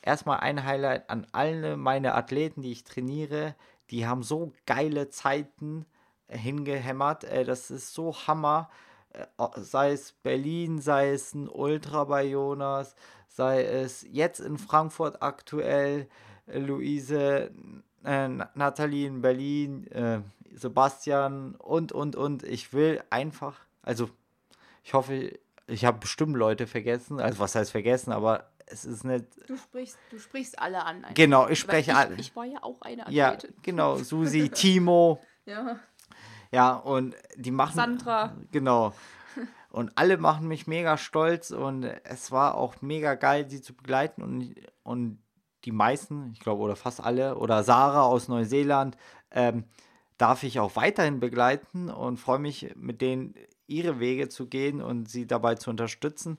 Erstmal 0.00 0.40
ein 0.40 0.64
Highlight 0.64 1.10
an 1.10 1.26
alle 1.32 1.76
meine 1.76 2.14
Athleten, 2.14 2.62
die 2.62 2.72
ich 2.72 2.84
trainiere. 2.84 3.54
Die 3.90 4.06
haben 4.06 4.22
so 4.22 4.52
geile 4.66 5.10
Zeiten 5.10 5.86
hingehämmert. 6.28 7.24
Das 7.24 7.70
ist 7.70 7.92
so 7.92 8.14
Hammer. 8.26 8.70
Äh, 9.12 9.26
sei 9.56 9.92
es 9.92 10.12
Berlin, 10.12 10.80
sei 10.80 11.10
es 11.10 11.34
ein 11.34 11.48
Ultra 11.48 12.04
bei 12.04 12.24
Jonas, 12.24 12.94
sei 13.28 13.64
es 13.64 14.06
jetzt 14.10 14.40
in 14.40 14.58
Frankfurt 14.58 15.22
aktuell, 15.22 16.08
äh, 16.46 16.58
Luise, 16.58 17.50
äh, 18.04 18.28
Nathalie 18.28 19.06
in 19.06 19.20
Berlin, 19.20 19.86
äh, 19.88 20.20
Sebastian 20.54 21.54
und, 21.56 21.92
und, 21.92 22.16
und. 22.16 22.42
Ich 22.42 22.72
will 22.72 23.02
einfach, 23.10 23.60
also 23.82 24.10
ich 24.82 24.94
hoffe, 24.94 25.38
ich 25.66 25.84
habe 25.84 25.98
bestimmt 25.98 26.36
Leute 26.36 26.66
vergessen, 26.66 27.20
also 27.20 27.38
was 27.38 27.54
heißt 27.54 27.70
vergessen, 27.70 28.12
aber 28.12 28.50
es 28.66 28.84
ist 28.84 29.04
nicht. 29.04 29.26
Du 29.46 29.56
sprichst, 29.56 29.98
du 30.10 30.18
sprichst 30.18 30.58
alle 30.58 30.84
an. 30.84 31.04
Genau, 31.14 31.48
ich 31.48 31.60
spreche 31.60 31.94
alle. 31.94 32.16
Ich 32.16 32.34
war 32.34 32.44
ja 32.44 32.62
auch 32.62 32.80
eine 32.80 33.02
Athletin. 33.06 33.50
Ja, 33.50 33.60
genau, 33.62 33.96
Susi, 33.96 34.48
Timo. 34.54 35.20
ja. 35.44 35.78
Ja, 36.52 36.74
und 36.74 37.16
die 37.36 37.50
machen. 37.50 37.74
Sandra. 37.74 38.36
Genau. 38.52 38.92
Und 39.70 39.92
alle 39.94 40.18
machen 40.18 40.48
mich 40.48 40.66
mega 40.66 40.98
stolz 40.98 41.50
und 41.50 41.84
es 41.84 42.30
war 42.30 42.56
auch 42.56 42.82
mega 42.82 43.14
geil, 43.14 43.48
sie 43.48 43.62
zu 43.62 43.72
begleiten. 43.72 44.22
Und, 44.22 44.54
und 44.82 45.18
die 45.64 45.72
meisten, 45.72 46.30
ich 46.34 46.40
glaube, 46.40 46.60
oder 46.60 46.76
fast 46.76 47.00
alle, 47.00 47.38
oder 47.38 47.64
Sarah 47.64 48.02
aus 48.02 48.28
Neuseeland, 48.28 48.98
ähm, 49.30 49.64
darf 50.18 50.42
ich 50.42 50.60
auch 50.60 50.76
weiterhin 50.76 51.20
begleiten 51.20 51.88
und 51.88 52.18
freue 52.18 52.38
mich, 52.38 52.74
mit 52.76 53.00
denen 53.00 53.34
ihre 53.66 53.98
Wege 53.98 54.28
zu 54.28 54.46
gehen 54.46 54.82
und 54.82 55.08
sie 55.08 55.26
dabei 55.26 55.54
zu 55.54 55.70
unterstützen. 55.70 56.36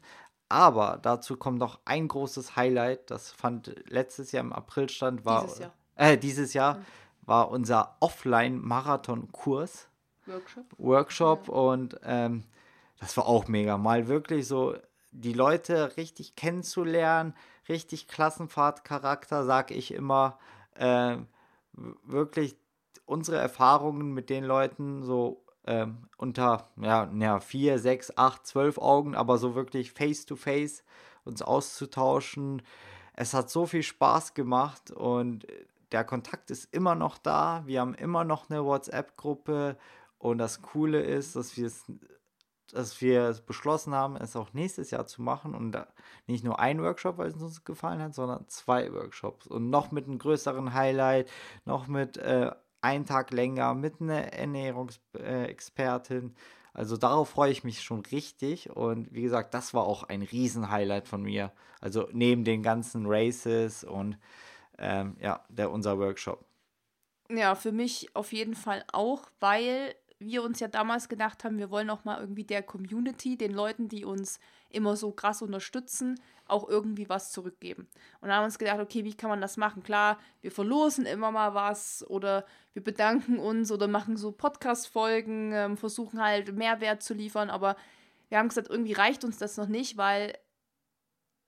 Aber 0.48 0.99
dazu 1.02 1.35
kommt 1.35 1.57
noch 1.57 1.80
ein 1.85 2.07
großes 2.07 2.56
Highlight, 2.56 3.10
das 3.10 3.31
fand 3.31 3.73
letztes 3.90 4.31
Jahr 4.31 4.44
im 4.44 4.53
April 4.53 4.90
stand, 4.90 5.26
war 5.26 5.41
dieses 5.41 5.60
Jahr, 5.60 5.73
äh, 5.95 6.18
dieses 6.19 6.53
Jahr 6.53 6.76
mhm. 6.76 6.85
war 7.23 7.49
unser 7.49 7.98
Offline-Marathon-Kurs 7.99 9.88
Workshop, 10.26 10.66
Workshop 10.78 11.48
ja. 11.48 11.54
und 11.54 12.00
ähm, 12.04 12.44
das 13.00 13.18
war 13.18 13.26
auch 13.26 13.48
mega. 13.48 13.78
Mal 13.78 14.08
wirklich 14.08 14.48
so 14.48 14.76
die 15.12 15.34
Leute 15.34 15.98
richtig 15.98 16.36
kennenzulernen, 16.36 17.36
richtig 17.70 18.08
Klassenfahrtcharakter, 18.08 19.44
sag 19.44 19.72
ich 19.72 19.94
immer. 19.94 20.40
Äh, 20.76 21.18
wirklich 22.04 22.56
unsere 23.06 23.38
Erfahrungen 23.38 24.14
mit 24.14 24.30
den 24.30 24.44
Leuten 24.44 25.04
so 25.04 25.44
ähm, 25.66 26.10
unter 26.18 26.70
ja, 26.78 27.10
ja, 27.18 27.40
vier, 27.40 27.80
sechs, 27.80 28.16
acht, 28.18 28.45
zwölf 28.45 28.78
Augen, 28.78 29.16
aber 29.16 29.38
so 29.38 29.56
wirklich 29.56 29.91
face 29.91 30.26
to 30.26 30.36
face 30.36 30.84
uns 31.26 31.41
auszutauschen. 31.41 32.62
Es 33.16 33.34
hat 33.34 33.50
so 33.50 33.66
viel 33.66 33.84
Spaß 33.84 34.34
gemacht 34.34 34.91
und 34.91 35.45
der 35.91 36.04
Kontakt 36.04 36.52
ist 36.52 36.74
immer 36.74 36.95
noch 36.95 37.18
da. 37.18 37.64
Wir 37.66 37.82
haben 37.82 37.94
immer 37.94 38.24
noch 38.24 38.50
eine 38.50 38.66
WhatsApp-Gruppe 38.66 39.78
und 40.24 40.38
das 40.38 40.62
Coole 40.62 41.02
ist, 41.02 41.36
dass 41.36 41.58
wir 41.58 41.68
es 41.68 41.84
dass 42.72 43.02
wir 43.02 43.36
beschlossen 43.45 43.94
haben, 43.94 44.16
es 44.16 44.38
auch 44.38 44.54
nächstes 44.54 44.90
Jahr 44.90 45.06
zu 45.06 45.22
machen 45.22 45.54
und 45.54 45.78
nicht 46.26 46.45
nur 46.45 46.60
ein 46.60 46.82
Workshop, 46.82 47.18
weil 47.18 47.28
es 47.28 47.36
uns 47.36 47.66
gefallen 47.66 48.02
hat, 48.02 48.16
sondern 48.16 48.48
zwei 48.48 48.91
Workshops 48.94 49.45
und 49.45 49.70
noch 49.70 49.91
mit 49.91 50.06
einem 50.06 50.18
größeren 50.18 50.74
Highlight, 50.74 51.30
noch 51.66 51.88
mit 51.88 52.18
äh, 52.18 52.50
einen 52.82 53.06
Tag 53.06 53.32
länger, 53.32 53.76
mit 53.76 54.02
einer 54.02 54.34
Ernährungsexpertin. 54.34 56.36
Also 56.74 56.98
darauf 56.98 57.30
freue 57.30 57.52
ich 57.52 57.66
mich 57.66 57.84
schon 57.84 58.00
richtig 58.00 58.70
und 58.72 59.14
wie 59.14 59.24
gesagt, 59.24 59.54
das 59.54 59.74
war 59.74 59.84
auch 59.84 60.04
ein 60.04 60.22
Riesen-Highlight 60.24 61.08
von 61.08 61.22
mir. 61.22 61.52
Also 61.82 62.08
neben 62.14 62.45
den 62.45 62.64
ganzen 62.64 63.06
Races 63.06 63.84
und 63.84 64.18
ähm, 64.80 65.18
ja, 65.20 65.44
der 65.50 65.70
unser 65.70 66.00
Workshop. 66.00 66.45
Ja, 67.30 67.56
für 67.56 67.72
mich 67.72 68.14
auf 68.16 68.34
jeden 68.34 68.56
Fall 68.56 68.84
auch, 68.91 69.30
weil 69.40 69.95
wir 70.26 70.44
uns 70.44 70.60
ja 70.60 70.68
damals 70.68 71.10
gedacht 71.10 71.44
haben, 71.44 71.58
wir 71.58 71.70
wollen 71.70 71.90
auch 71.90 72.06
mal 72.06 72.20
irgendwie 72.20 72.44
der 72.44 72.64
Community, 72.64 73.38
den 73.38 73.54
Leuten, 73.54 73.88
die 73.88 74.06
uns 74.06 74.40
immer 74.70 74.95
so 74.95 75.12
krass 75.12 75.41
unterstützen, 75.41 76.20
auch 76.45 76.68
irgendwie 76.68 77.10
was 77.10 77.32
zurückgeben. 77.32 77.88
Und 78.22 78.32
haben 78.32 78.44
uns 78.44 78.60
gedacht, 78.60 78.80
okay, 78.80 79.04
wie 79.04 79.14
kann 79.14 79.30
man 79.30 79.41
das 79.41 79.58
machen? 79.58 79.84
Klar, 79.84 80.20
wir 80.41 80.52
verlosen 80.52 81.06
immer 81.06 81.32
mal 81.32 81.54
was 81.54 82.06
oder 82.08 82.45
wir 82.74 82.84
bedanken 82.84 83.40
uns 83.40 83.72
oder 83.72 83.88
machen 83.88 84.18
so 84.18 84.32
Podcast-Folgen, 84.32 85.52
ähm, 85.54 85.78
versuchen 85.78 86.22
halt 86.22 86.56
Mehrwert 86.56 87.04
zu 87.04 87.14
liefern, 87.14 87.50
aber 87.50 87.76
wir 88.30 88.40
haben 88.40 88.50
gesagt, 88.50 88.70
irgendwie 88.70 88.94
reicht 88.94 89.24
uns 89.24 89.38
das 89.38 89.58
noch 89.58 89.68
nicht, 89.68 89.98
weil 89.98 90.38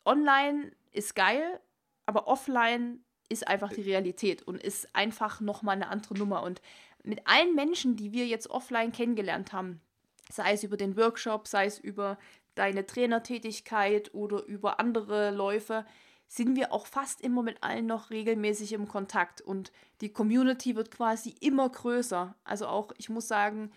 online 0.05 0.71
ist 0.91 1.15
geil, 1.15 1.59
aber 2.05 2.27
offline 2.27 3.03
ist 3.27 3.47
einfach 3.47 3.73
die 3.73 3.81
Realität 3.81 4.43
und 4.43 4.61
ist 4.61 4.95
einfach 4.95 5.41
nochmal 5.41 5.75
eine 5.75 5.87
andere 5.87 6.15
Nummer. 6.15 6.43
Und 6.43 6.61
mit 7.05 7.27
allen 7.27 7.55
Menschen, 7.55 7.95
die 7.95 8.11
wir 8.11 8.25
jetzt 8.25 8.49
offline 8.49 8.91
kennengelernt 8.91 9.53
haben, 9.53 9.81
sei 10.29 10.53
es 10.53 10.63
über 10.63 10.77
den 10.77 10.97
Workshop, 10.97 11.47
sei 11.47 11.65
es 11.65 11.79
über 11.79 12.17
deine 12.55 12.85
Trainertätigkeit 12.85 14.13
oder 14.13 14.43
über 14.45 14.79
andere 14.79 15.31
Läufe, 15.31 15.85
sind 16.27 16.55
wir 16.55 16.71
auch 16.71 16.87
fast 16.87 17.21
immer 17.21 17.43
mit 17.43 17.63
allen 17.63 17.85
noch 17.85 18.09
regelmäßig 18.09 18.73
im 18.73 18.87
Kontakt 18.87 19.41
und 19.41 19.71
die 20.01 20.11
Community 20.11 20.75
wird 20.75 20.89
quasi 20.89 21.35
immer 21.39 21.69
größer. 21.69 22.35
Also 22.43 22.67
auch, 22.67 22.91
ich 22.97 23.09
muss 23.09 23.27
sagen, 23.27 23.71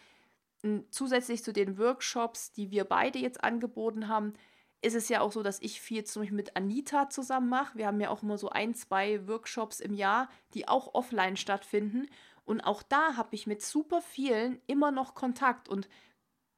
zusätzlich 0.91 1.45
zu 1.45 1.53
den 1.53 1.79
Workshops, 1.79 2.53
die 2.53 2.71
wir 2.71 2.85
beide 2.85 3.19
jetzt 3.19 3.45
angeboten 3.45 4.09
haben, 4.09 4.33
ist 4.81 4.95
es 4.95 5.09
ja 5.09 5.21
auch 5.21 5.33
so, 5.33 5.43
dass 5.43 5.61
ich 5.61 5.81
viel 5.81 6.05
zum 6.05 6.23
Beispiel 6.23 6.37
mit 6.37 6.57
Anita 6.57 7.11
zusammen 7.11 7.49
mache. 7.49 7.77
Wir 7.77 7.87
haben 7.87 8.01
ja 8.01 8.11
auch 8.11 8.23
immer 8.23 8.39
so 8.39 8.49
ein, 8.49 8.75
zwei 8.75 9.27
Workshops 9.27 9.81
im 9.81 9.93
Jahr, 9.93 10.31
die 10.55 10.69
auch 10.69 10.95
offline 10.95 11.37
stattfinden. 11.37 12.09
Und 12.49 12.62
auch 12.62 12.83
da 12.83 13.16
habe 13.16 13.35
ich 13.35 13.47
mit 13.47 13.61
super 13.61 14.01
vielen 14.01 14.59
immer 14.66 14.91
noch 14.91 15.15
Kontakt. 15.15 15.69
Und 15.69 15.87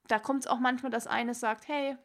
da 0.07 0.21
kommt 0.21 0.45
es 0.45 0.47
auch 0.47 0.61
manchmal, 0.61 0.93
dass 0.93 1.09
eine 1.09 1.35
sagt, 1.35 1.67
hey, 1.67 1.97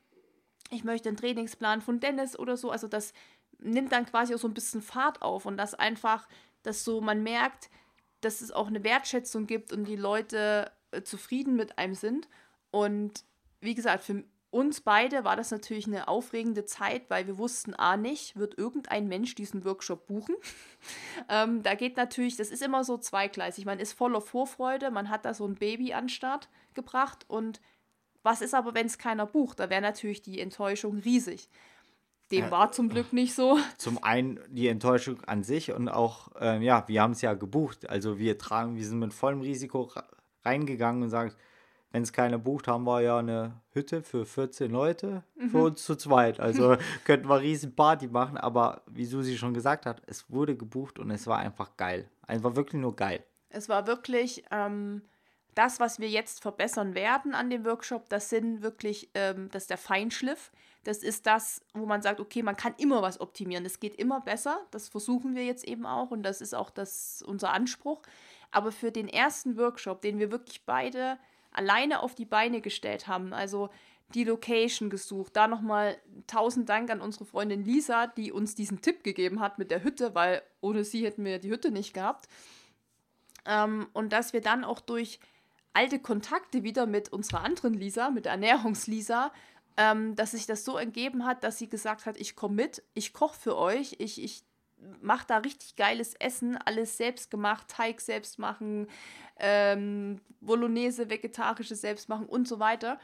ich 0.72 0.84
möchte 0.84 1.08
einen 1.08 1.20
Trainingsplan 1.20 1.82
von 1.82 2.00
Dennis 2.00 2.38
oder 2.38 2.58
so. 2.58 2.72
Also 2.72 2.88
das 2.88 3.14
nimmt 3.60 3.92
dann 3.92 4.08
quasi 4.08 4.34
auch 4.34 4.40
so 4.40 4.48
ein 4.48 4.56
bisschen 4.56 4.82
Fahrt 4.82 5.22
auf 5.22 5.46
und 5.46 5.58
das 5.58 5.76
einfach, 5.76 6.28
dass 6.64 6.84
so 6.84 7.00
man 7.00 7.22
merkt, 7.22 7.70
dass 8.22 8.42
es 8.42 8.52
auch 8.52 8.66
eine 8.66 8.84
Wertschätzung 8.84 9.46
gibt 9.46 9.72
und 9.72 9.86
die 9.86 9.98
Leute 9.98 10.72
äh, 10.90 11.04
zufrieden 11.04 11.56
mit 11.56 11.78
einem 11.78 11.94
sind. 11.94 12.28
Und 12.72 13.24
wie 13.62 13.76
gesagt, 13.76 14.04
für 14.04 14.24
uns 14.50 14.82
beide 14.82 15.24
war 15.24 15.36
das 15.36 15.52
natürlich 15.52 15.88
eine 15.88 16.08
aufregende 16.08 16.66
Zeit, 16.66 17.10
weil 17.10 17.28
wir 17.28 17.38
wussten, 17.38 17.74
A, 17.74 17.98
nicht, 17.98 18.38
wird 18.38 18.58
irgendein 18.58 19.08
Mensch 19.08 19.36
diesen 19.36 19.66
Workshop 19.66 20.08
buchen. 20.08 20.36
ähm, 21.30 21.62
da 21.64 21.76
geht 21.76 21.98
natürlich, 21.98 22.38
das 22.38 22.50
ist 22.50 22.62
immer 22.62 22.84
so 22.84 22.98
zweigleisig. 22.98 23.66
Man 23.66 23.80
ist 23.80 23.94
voller 23.94 24.22
Vorfreude, 24.22 24.92
man 24.92 25.10
hat 25.10 25.26
da 25.26 25.34
so 25.34 25.46
ein 25.46 25.56
Baby 25.56 25.94
an 25.94 26.10
Start 26.10 26.50
gebracht 26.74 27.26
und 27.28 27.60
was 28.24 28.42
ist 28.42 28.56
aber, 28.56 28.74
wenn 28.74 28.88
es 28.88 28.98
keiner 28.98 29.28
bucht? 29.28 29.60
Da 29.60 29.70
wäre 29.70 29.82
natürlich 29.82 30.24
die 30.24 30.40
Enttäuschung 30.40 30.98
riesig. 30.98 31.48
Dem 32.32 32.50
war 32.50 32.72
zum 32.72 32.90
Glück 32.90 33.14
nicht 33.14 33.36
so. 33.36 33.60
Zum 33.78 34.04
einen 34.04 34.40
die 34.50 34.68
Enttäuschung 34.68 35.24
an 35.26 35.44
sich 35.44 35.72
und 35.72 35.90
auch, 35.90 36.30
ähm, 36.40 36.64
ja, 36.64 36.88
wir 36.88 37.04
haben 37.04 37.12
es 37.12 37.22
ja 37.22 37.36
gebucht. 37.36 37.88
Also 37.88 38.18
wir 38.18 38.40
tragen, 38.40 38.76
wir 38.76 38.86
sind 38.86 38.98
mit 38.98 39.14
vollem 39.14 39.42
Risiko 39.42 39.92
reingegangen 40.44 41.04
und 41.04 41.12
sagen, 41.12 41.34
wenn 41.96 42.04
es 42.04 42.12
keiner 42.12 42.38
bucht, 42.38 42.68
haben 42.68 42.84
wir 42.84 43.00
ja 43.00 43.20
eine 43.20 43.54
Hütte 43.72 44.02
für 44.02 44.26
14 44.26 44.70
Leute 44.70 45.24
mhm. 45.36 45.50
für 45.50 45.64
uns 45.64 45.86
zu 45.86 45.96
zweit. 45.96 46.42
Also 46.42 46.76
könnten 47.06 47.30
wir 47.30 47.40
riesen 47.40 47.74
Party 47.74 48.10
machen, 48.10 48.38
aber 48.38 48.82
wie 48.86 49.06
Susi 49.06 49.38
schon 49.38 49.54
gesagt 49.54 49.86
hat, 49.86 50.02
es 50.06 50.30
wurde 50.30 50.58
gebucht 50.58 51.00
und 51.00 51.10
es 51.10 51.26
war 51.26 51.40
einfach 51.40 51.78
geil. 51.78 52.10
Einfach 52.28 52.58
wirklich 52.58 52.82
nur 52.82 52.98
geil. 52.98 53.24
Es 53.48 53.70
war 53.70 53.88
wirklich 53.88 54.44
ähm, 54.52 55.04
das, 55.54 55.80
was 55.80 55.98
wir 56.00 56.10
jetzt 56.10 56.42
verbessern 56.42 56.96
werden 56.96 57.34
an 57.34 57.50
dem 57.50 57.64
Workshop, 57.64 58.10
das 58.10 58.30
sind 58.30 58.62
wirklich, 58.62 59.10
ähm, 59.14 59.48
das 59.54 59.64
ist 59.64 59.70
der 59.70 59.78
Feinschliff. 59.78 60.52
Das 60.84 60.98
ist 60.98 61.26
das, 61.26 61.62
wo 61.74 61.86
man 61.86 62.02
sagt, 62.02 62.20
okay, 62.20 62.44
man 62.44 62.58
kann 62.58 62.74
immer 62.78 63.04
was 63.04 63.22
optimieren. 63.22 63.66
Es 63.66 63.80
geht 63.80 63.96
immer 63.96 64.20
besser. 64.20 64.60
Das 64.72 64.90
versuchen 64.90 65.34
wir 65.34 65.46
jetzt 65.46 65.66
eben 65.66 65.86
auch 65.86 66.12
und 66.12 66.24
das 66.24 66.42
ist 66.42 66.56
auch 66.56 66.72
das, 66.72 67.24
unser 67.26 67.54
Anspruch. 67.54 68.02
Aber 68.52 68.74
für 68.74 68.92
den 68.92 69.08
ersten 69.08 69.58
Workshop, 69.58 70.02
den 70.02 70.20
wir 70.20 70.30
wirklich 70.30 70.66
beide 70.66 71.18
alleine 71.56 72.02
auf 72.02 72.16
die 72.16 72.26
Beine 72.26 72.62
gestellt 72.62 73.08
haben. 73.08 73.34
Also 73.34 73.70
die 74.14 74.24
Location 74.24 74.90
gesucht. 74.90 75.36
Da 75.36 75.48
nochmal 75.48 75.98
tausend 76.28 76.70
Dank 76.70 76.92
an 76.92 77.02
unsere 77.02 77.26
Freundin 77.26 77.64
Lisa, 77.64 78.08
die 78.08 78.32
uns 78.32 78.56
diesen 78.56 78.82
Tipp 78.82 79.04
gegeben 79.04 79.40
hat 79.40 79.58
mit 79.58 79.72
der 79.72 79.84
Hütte, 79.84 80.14
weil 80.14 80.42
ohne 80.62 80.84
sie 80.84 81.06
hätten 81.06 81.26
wir 81.26 81.40
die 81.40 81.50
Hütte 81.50 81.72
nicht 81.72 81.94
gehabt. 81.94 82.28
Ähm, 83.46 83.88
und 83.94 84.14
dass 84.14 84.34
wir 84.34 84.42
dann 84.42 84.64
auch 84.64 84.80
durch 84.80 85.20
alte 85.74 86.00
Kontakte 86.00 86.64
wieder 86.64 86.86
mit 86.86 87.12
unserer 87.12 87.42
anderen 87.42 87.74
Lisa, 87.74 88.10
mit 88.10 88.26
der 88.26 88.34
Ernährungslisa, 88.34 89.32
ähm, 89.78 90.16
dass 90.16 90.32
sich 90.32 90.46
das 90.46 90.64
so 90.64 90.78
ergeben 90.78 91.26
hat, 91.26 91.44
dass 91.44 91.58
sie 91.58 91.68
gesagt 91.68 92.06
hat, 92.06 92.18
ich 92.18 92.36
komme 92.36 92.56
mit, 92.56 92.84
ich 92.94 93.12
koche 93.12 93.38
für 93.38 93.58
euch, 93.58 93.96
ich, 94.00 94.24
ich 94.24 94.45
mache 95.02 95.26
da 95.28 95.38
richtig 95.38 95.76
geiles 95.76 96.14
Essen, 96.16 96.58
alles 96.58 96.98
selbst 96.98 97.32
gemacht, 97.32 97.68
Teig 97.68 98.02
selbst 98.02 98.40
machen, 98.40 98.88
ähm, 99.38 100.22
Bolognese, 100.42 101.10
vegetarische 101.10 101.76
selbst 101.76 102.10
machen 102.10 102.26
und 102.28 102.48
so 102.48 102.60
weiter, 102.60 103.00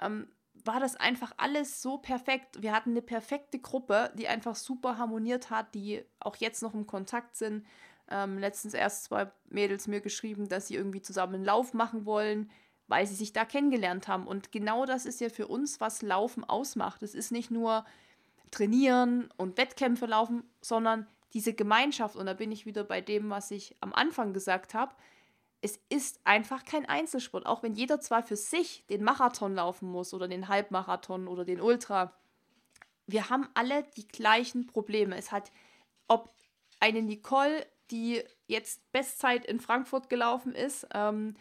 ähm, 0.00 0.28
war 0.64 0.80
das 0.80 0.96
einfach 0.96 1.32
alles 1.36 1.80
so 1.80 1.98
perfekt. 1.98 2.60
Wir 2.60 2.72
hatten 2.72 2.90
eine 2.90 3.02
perfekte 3.02 3.58
Gruppe, 3.58 4.12
die 4.18 4.26
einfach 4.26 4.56
super 4.56 4.98
harmoniert 4.98 5.50
hat, 5.50 5.74
die 5.74 6.02
auch 6.18 6.36
jetzt 6.36 6.62
noch 6.62 6.74
im 6.74 6.86
Kontakt 6.86 7.36
sind. 7.36 7.64
Ähm, 8.08 8.38
letztens 8.38 8.74
erst 8.74 9.04
zwei 9.04 9.30
Mädels 9.48 9.86
mir 9.86 10.00
geschrieben, 10.00 10.48
dass 10.48 10.68
sie 10.68 10.74
irgendwie 10.74 11.02
zusammen 11.02 11.36
einen 11.36 11.44
Lauf 11.44 11.72
machen 11.72 12.04
wollen, 12.04 12.50
weil 12.88 13.06
sie 13.06 13.14
sich 13.14 13.32
da 13.32 13.44
kennengelernt 13.44 14.08
haben. 14.08 14.26
Und 14.26 14.52
genau 14.52 14.86
das 14.86 15.06
ist 15.06 15.20
ja 15.20 15.28
für 15.28 15.46
uns, 15.46 15.80
was 15.80 16.02
Laufen 16.02 16.44
ausmacht. 16.44 17.02
Es 17.02 17.14
ist 17.14 17.32
nicht 17.32 17.50
nur 17.50 17.84
trainieren 18.50 19.28
und 19.36 19.58
Wettkämpfe 19.58 20.06
laufen, 20.06 20.44
sondern 20.60 21.06
diese 21.36 21.54
Gemeinschaft. 21.54 22.16
Und 22.16 22.26
da 22.26 22.34
bin 22.34 22.50
ich 22.50 22.66
wieder 22.66 22.82
bei 22.82 23.00
dem, 23.00 23.30
was 23.30 23.50
ich 23.50 23.76
am 23.80 23.92
Anfang 23.92 24.32
gesagt 24.32 24.74
habe 24.74 24.94
es 25.66 25.80
ist 25.88 26.20
einfach 26.24 26.64
kein 26.64 26.86
Einzelsport. 26.86 27.46
Auch 27.46 27.62
wenn 27.62 27.74
jeder 27.74 28.00
zwar 28.00 28.22
für 28.22 28.36
sich 28.36 28.84
den 28.86 29.02
Marathon 29.02 29.54
laufen 29.54 29.88
muss 29.88 30.14
oder 30.14 30.28
den 30.28 30.48
Halbmarathon 30.48 31.28
oder 31.28 31.44
den 31.44 31.60
Ultra. 31.60 32.12
Wir 33.06 33.30
haben 33.30 33.48
alle 33.54 33.84
die 33.96 34.06
gleichen 34.06 34.66
Probleme. 34.66 35.16
Es 35.16 35.32
hat, 35.32 35.50
ob 36.08 36.32
eine 36.78 37.02
Nicole, 37.02 37.66
die 37.90 38.22
jetzt 38.46 38.92
Bestzeit 38.92 39.44
in 39.44 39.60
Frankfurt 39.60 40.08
gelaufen 40.08 40.54
ist, 40.54 40.86
ähm, 40.92 41.34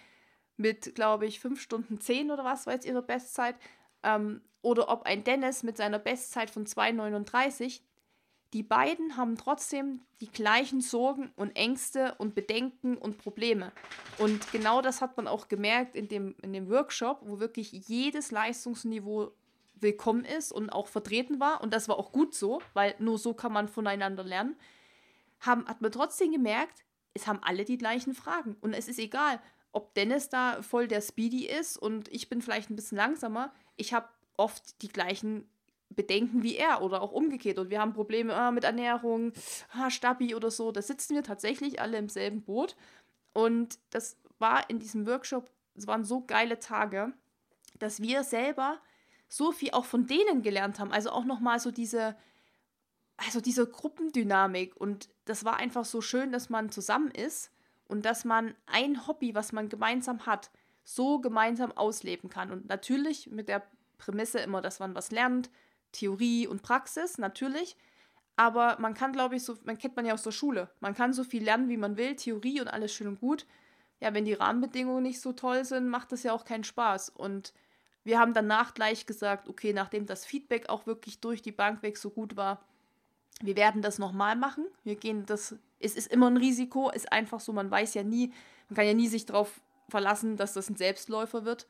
mit, 0.58 0.96
glaube 0.96 1.26
ich, 1.26 1.40
5 1.40 1.62
Stunden 1.62 2.00
10 2.00 2.32
oder 2.32 2.46
was 2.46 2.66
war 2.66 2.74
jetzt 2.74 2.86
ihre 2.86 3.02
Bestzeit, 3.02 3.56
ähm, 4.04 4.42
oder 4.62 4.90
ob 4.90 5.04
ein 5.04 5.24
Dennis 5.24 5.64
mit 5.64 5.78
seiner 5.78 6.00
Bestzeit 6.00 6.50
von 6.50 6.66
2,39, 6.66 7.82
die 8.56 8.64
beiden 8.64 9.18
haben 9.18 9.36
trotzdem 9.36 10.00
die 10.22 10.32
gleichen 10.32 10.80
Sorgen 10.80 11.30
und 11.36 11.58
Ängste 11.58 12.16
und 12.20 12.36
Bedenken 12.36 12.98
und 12.98 13.18
Probleme. 13.18 13.74
Und 14.18 14.50
genau 14.54 14.82
das 14.82 15.02
hat 15.02 15.18
man 15.18 15.28
auch 15.28 15.50
gemerkt 15.50 15.94
in 15.94 16.08
dem, 16.08 16.36
in 16.42 16.54
dem 16.54 16.70
Workshop, 16.70 17.20
wo 17.24 17.42
wirklich 17.42 17.74
jedes 17.74 18.32
Leistungsniveau 18.32 19.34
willkommen 19.76 20.24
ist 20.24 20.54
und 20.54 20.70
auch 20.70 20.88
vertreten 20.88 21.42
war. 21.42 21.62
Und 21.62 21.74
das 21.74 21.90
war 21.90 22.00
auch 22.00 22.14
gut 22.14 22.34
so, 22.34 22.62
weil 22.74 22.96
nur 22.98 23.18
so 23.18 23.34
kann 23.34 23.52
man 23.52 23.68
voneinander 23.68 24.24
lernen. 24.24 24.56
Haben, 25.42 25.68
hat 25.68 25.82
man 25.82 25.92
trotzdem 25.92 26.32
gemerkt, 26.32 26.86
es 27.14 27.28
haben 27.28 27.40
alle 27.42 27.66
die 27.66 27.78
gleichen 27.78 28.14
Fragen. 28.14 28.56
Und 28.62 28.74
es 28.74 28.88
ist 28.88 29.00
egal, 29.00 29.42
ob 29.74 29.94
Dennis 29.96 30.30
da 30.30 30.62
voll 30.62 30.88
der 30.88 31.02
Speedy 31.02 31.46
ist 31.46 31.76
und 31.76 32.08
ich 32.08 32.30
bin 32.30 32.42
vielleicht 32.42 32.70
ein 32.70 32.78
bisschen 32.78 32.98
langsamer. 32.98 33.54
Ich 33.76 33.94
habe 33.94 34.08
oft 34.38 34.82
die 34.82 34.88
gleichen 34.88 35.46
Bedenken 35.96 36.44
wie 36.44 36.56
er 36.56 36.82
oder 36.82 37.02
auch 37.02 37.12
umgekehrt. 37.12 37.60
Und 37.60 37.70
wir 37.70 37.80
haben 37.80 37.94
Probleme 37.94 38.34
ah, 38.36 38.52
mit 38.52 38.64
Ernährung, 38.64 39.34
ah, 39.74 39.90
Stabi 39.90 40.36
oder 40.36 40.52
so. 40.52 40.72
Da 40.72 40.82
sitzen 40.82 41.16
wir 41.16 41.24
tatsächlich 41.24 41.82
alle 41.82 41.98
im 41.98 42.10
selben 42.10 42.44
Boot. 42.44 42.76
Und 43.34 43.80
das 43.90 44.18
war 44.40 44.70
in 44.70 44.80
diesem 44.80 45.08
Workshop, 45.08 45.50
es 45.76 45.88
waren 45.88 46.04
so 46.04 46.22
geile 46.22 46.60
Tage, 46.60 47.14
dass 47.80 48.02
wir 48.02 48.24
selber 48.24 48.80
so 49.28 49.52
viel 49.52 49.72
auch 49.72 49.86
von 49.86 50.08
denen 50.08 50.42
gelernt 50.42 50.80
haben. 50.80 50.92
Also 50.92 51.10
auch 51.12 51.26
nochmal 51.26 51.60
so 51.60 51.72
diese, 51.72 52.16
also 53.18 53.42
diese 53.42 53.68
Gruppendynamik. 53.68 54.76
Und 54.76 55.10
das 55.26 55.44
war 55.44 55.58
einfach 55.58 55.86
so 55.86 56.02
schön, 56.02 56.32
dass 56.32 56.50
man 56.50 56.72
zusammen 56.72 57.12
ist 57.12 57.52
und 57.88 58.06
dass 58.06 58.26
man 58.26 58.56
ein 58.66 59.08
Hobby, 59.08 59.36
was 59.36 59.52
man 59.52 59.70
gemeinsam 59.70 60.26
hat, 60.26 60.52
so 60.84 61.20
gemeinsam 61.20 61.72
ausleben 61.72 62.30
kann. 62.30 62.52
Und 62.52 62.68
natürlich 62.70 63.30
mit 63.30 63.50
der 63.50 63.64
Prämisse 63.98 64.40
immer, 64.40 64.62
dass 64.62 64.80
man 64.80 64.96
was 64.96 65.12
lernt, 65.12 65.50
Theorie 65.96 66.48
und 66.48 66.62
Praxis, 66.62 67.18
natürlich. 67.18 67.76
Aber 68.36 68.78
man 68.80 68.94
kann, 68.94 69.14
glaube 69.14 69.36
ich, 69.36 69.44
so, 69.44 69.58
man 69.64 69.78
kennt 69.78 69.96
man 69.96 70.06
ja 70.06 70.14
aus 70.14 70.24
der 70.24 70.32
Schule. 70.32 70.70
Man 70.80 70.94
kann 70.94 71.14
so 71.14 71.24
viel 71.24 71.44
lernen, 71.44 71.70
wie 71.70 71.78
man 71.78 71.98
will, 71.98 72.16
Theorie 72.16 72.60
und 72.62 72.68
alles 72.68 72.94
schön 72.94 73.08
und 73.08 73.20
gut. 73.20 73.46
Ja, 74.02 74.14
wenn 74.14 74.26
die 74.26 74.34
Rahmenbedingungen 74.34 75.04
nicht 75.04 75.22
so 75.22 75.32
toll 75.32 75.64
sind, 75.64 75.88
macht 75.88 76.12
das 76.12 76.24
ja 76.24 76.34
auch 76.34 76.44
keinen 76.44 76.66
Spaß. 76.66 77.10
Und 77.10 77.54
wir 78.04 78.20
haben 78.20 78.34
danach 78.34 78.74
gleich 78.74 79.06
gesagt, 79.06 79.48
okay, 79.48 79.72
nachdem 79.72 80.06
das 80.06 80.26
Feedback 80.26 80.70
auch 80.70 80.86
wirklich 80.86 81.22
durch 81.22 81.42
die 81.42 81.54
Bank 81.54 81.82
weg 81.82 81.98
so 81.98 82.10
gut 82.10 82.36
war, 82.36 82.66
wir 83.42 83.56
werden 83.56 83.82
das 83.82 84.00
nochmal 84.00 84.36
machen. 84.36 84.66
Wir 84.84 84.96
gehen 84.96 85.26
das, 85.26 85.56
es 85.80 85.96
ist 85.96 86.12
immer 86.12 86.30
ein 86.30 86.38
Risiko, 86.38 86.90
ist 86.90 87.12
einfach 87.12 87.40
so, 87.40 87.54
man 87.54 87.72
weiß 87.72 87.94
ja 87.94 88.04
nie, 88.04 88.34
man 88.70 88.76
kann 88.76 88.86
ja 88.86 88.94
nie 88.94 89.08
sich 89.08 89.26
darauf 89.26 89.62
verlassen, 89.90 90.36
dass 90.36 90.54
das 90.54 90.70
ein 90.70 90.76
Selbstläufer 90.76 91.46
wird. 91.46 91.68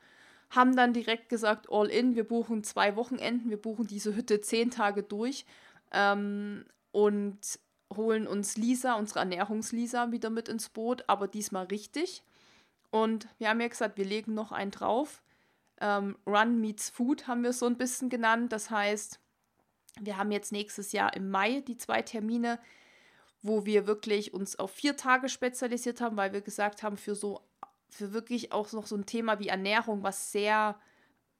Haben 0.50 0.76
dann 0.76 0.92
direkt 0.92 1.28
gesagt, 1.28 1.66
all 1.70 1.88
in, 1.88 2.14
wir 2.14 2.24
buchen 2.24 2.62
zwei 2.64 2.96
Wochenenden, 2.96 3.50
wir 3.50 3.60
buchen 3.60 3.86
diese 3.86 4.14
Hütte 4.14 4.40
zehn 4.40 4.70
Tage 4.70 5.02
durch 5.02 5.44
ähm, 5.92 6.64
und 6.92 7.38
holen 7.94 8.26
uns 8.26 8.56
Lisa, 8.56 8.94
unsere 8.94 9.20
Ernährungslisa, 9.20 10.12
wieder 10.12 10.30
mit 10.30 10.48
ins 10.48 10.68
Boot, 10.68 11.04
aber 11.08 11.28
diesmal 11.28 11.66
richtig. 11.66 12.22
Und 12.90 13.28
wir 13.38 13.48
haben 13.48 13.60
ja 13.60 13.68
gesagt, 13.68 13.98
wir 13.98 14.04
legen 14.04 14.34
noch 14.34 14.52
einen 14.52 14.70
drauf. 14.70 15.22
Ähm, 15.80 16.16
Run 16.26 16.60
meets 16.60 16.90
Food 16.90 17.26
haben 17.26 17.42
wir 17.42 17.52
so 17.52 17.66
ein 17.66 17.76
bisschen 17.76 18.08
genannt. 18.08 18.52
Das 18.52 18.70
heißt, 18.70 19.20
wir 20.00 20.16
haben 20.16 20.32
jetzt 20.32 20.52
nächstes 20.52 20.92
Jahr 20.92 21.14
im 21.14 21.30
Mai 21.30 21.60
die 21.60 21.76
zwei 21.76 22.02
Termine, 22.02 22.58
wo 23.42 23.64
wir 23.66 23.86
wirklich 23.86 24.34
uns 24.34 24.58
auf 24.58 24.72
vier 24.72 24.96
Tage 24.96 25.28
spezialisiert 25.28 26.00
haben, 26.00 26.16
weil 26.16 26.32
wir 26.32 26.40
gesagt 26.40 26.82
haben, 26.82 26.96
für 26.96 27.14
so, 27.14 27.42
für 27.96 28.12
wirklich 28.12 28.52
auch 28.52 28.70
noch 28.72 28.86
so 28.86 28.96
ein 28.96 29.06
Thema 29.06 29.38
wie 29.38 29.48
Ernährung, 29.48 30.02
was 30.02 30.32
sehr 30.32 30.76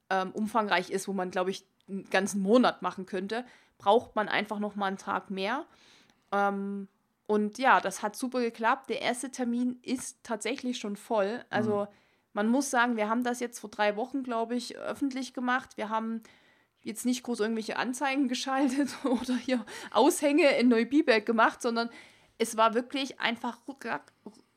ähm, 0.09 0.31
umfangreich 0.31 0.89
ist, 0.89 1.07
wo 1.07 1.13
man, 1.13 1.31
glaube 1.31 1.51
ich, 1.51 1.65
einen 1.87 2.09
ganzen 2.09 2.41
Monat 2.41 2.81
machen 2.81 3.05
könnte, 3.05 3.45
braucht 3.77 4.15
man 4.15 4.27
einfach 4.27 4.59
noch 4.59 4.75
mal 4.75 4.87
einen 4.87 4.97
Tag 4.97 5.29
mehr. 5.29 5.65
Ähm, 6.31 6.87
und 7.27 7.57
ja, 7.57 7.81
das 7.81 8.01
hat 8.01 8.15
super 8.15 8.39
geklappt. 8.39 8.89
Der 8.89 9.01
erste 9.01 9.31
Termin 9.31 9.79
ist 9.83 10.23
tatsächlich 10.23 10.79
schon 10.79 10.95
voll. 10.95 11.43
Also 11.49 11.81
mhm. 11.81 11.87
man 12.33 12.47
muss 12.47 12.69
sagen, 12.69 12.95
wir 12.97 13.09
haben 13.09 13.23
das 13.23 13.39
jetzt 13.39 13.59
vor 13.59 13.69
drei 13.69 13.95
Wochen, 13.95 14.23
glaube 14.23 14.55
ich, 14.55 14.77
öffentlich 14.77 15.33
gemacht. 15.33 15.77
Wir 15.77 15.89
haben 15.89 16.23
jetzt 16.81 17.05
nicht 17.05 17.23
groß 17.23 17.41
irgendwelche 17.41 17.77
Anzeigen 17.77 18.27
geschaltet 18.29 18.89
oder 19.05 19.35
hier 19.35 19.65
Aushänge 19.91 20.57
in 20.57 20.69
Neubiberg 20.69 21.25
gemacht, 21.25 21.61
sondern 21.61 21.89
es 22.37 22.55
war 22.55 22.73
wirklich 22.73 23.19
einfach, 23.19 23.59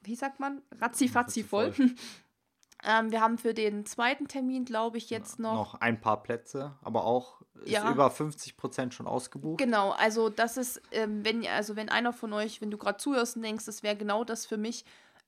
wie 0.03 0.15
sagt 0.15 0.41
man, 0.41 0.63
ratzifatzi 0.81 1.43
voll. 1.43 1.73
ähm, 2.85 3.11
wir 3.11 3.21
haben 3.21 3.39
für 3.39 3.55
den 3.55 3.87
zweiten 3.87 4.29
Termin, 4.29 4.65
glaube 4.65 4.99
ich, 4.99 5.11
jetzt 5.11 5.39
noch. 5.39 5.55
Noch 5.55 5.75
ein 5.75 6.01
paar 6.01 6.23
Plätze, 6.23 6.77
aber 6.83 7.05
auch 7.05 7.41
ist 7.63 7.73
ja. 7.73 7.91
über 7.91 8.11
50 8.11 8.57
Prozent 8.57 8.95
schon 8.95 9.07
ausgebucht. 9.07 9.59
Genau, 9.59 9.91
also 9.91 10.29
das 10.29 10.57
ist, 10.57 10.81
ähm, 10.93 11.25
wenn, 11.25 11.47
also 11.47 11.77
wenn 11.77 11.89
einer 11.89 12.13
von 12.13 12.33
euch, 12.33 12.61
wenn 12.61 12.71
du 12.71 12.79
gerade 12.79 12.99
zuhörst 12.99 13.37
und 13.37 13.43
denkst, 13.43 13.67
das 13.67 13.83
wäre 13.83 13.97
genau 13.97 14.25
das 14.25 14.47
für 14.47 14.57
mich, 14.57 14.85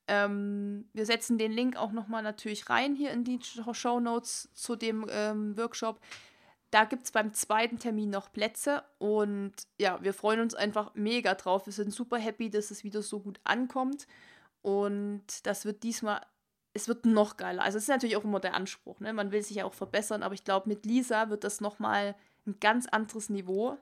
ähm, 0.08 0.88
wir 0.92 1.06
setzen 1.06 1.38
den 1.38 1.52
Link 1.52 1.76
auch 1.76 1.92
nochmal 1.92 2.22
natürlich 2.22 2.68
rein 2.68 2.94
hier 2.94 3.10
in 3.12 3.24
die 3.24 3.38
Show 3.42 4.00
Notes 4.00 4.48
zu 4.52 4.76
dem 4.76 5.06
ähm, 5.10 5.56
Workshop. 5.56 6.00
Da 6.70 6.84
gibt 6.84 7.04
es 7.04 7.12
beim 7.12 7.34
zweiten 7.34 7.78
Termin 7.78 8.10
noch 8.10 8.32
Plätze 8.32 8.82
und 8.98 9.52
ja, 9.78 10.02
wir 10.02 10.14
freuen 10.14 10.40
uns 10.40 10.54
einfach 10.54 10.94
mega 10.94 11.34
drauf. 11.34 11.66
Wir 11.66 11.72
sind 11.72 11.92
super 11.92 12.16
happy, 12.16 12.48
dass 12.50 12.70
es 12.70 12.82
wieder 12.82 13.02
so 13.02 13.20
gut 13.20 13.40
ankommt 13.44 14.06
und 14.62 15.24
das 15.44 15.64
wird 15.64 15.82
diesmal, 15.82 16.20
es 16.72 16.88
wird 16.88 17.04
noch 17.04 17.36
geiler. 17.36 17.62
Also 17.62 17.78
es 17.78 17.84
ist 17.84 17.88
natürlich 17.88 18.16
auch 18.16 18.24
immer 18.24 18.40
der 18.40 18.54
Anspruch, 18.54 19.00
ne? 19.00 19.12
man 19.12 19.32
will 19.32 19.42
sich 19.42 19.56
ja 19.56 19.64
auch 19.64 19.74
verbessern, 19.74 20.22
aber 20.22 20.34
ich 20.34 20.44
glaube, 20.44 20.68
mit 20.68 20.86
Lisa 20.86 21.28
wird 21.28 21.44
das 21.44 21.60
nochmal 21.60 22.14
ein 22.46 22.58
ganz 22.60 22.86
anderes 22.86 23.28
Niveau, 23.28 23.76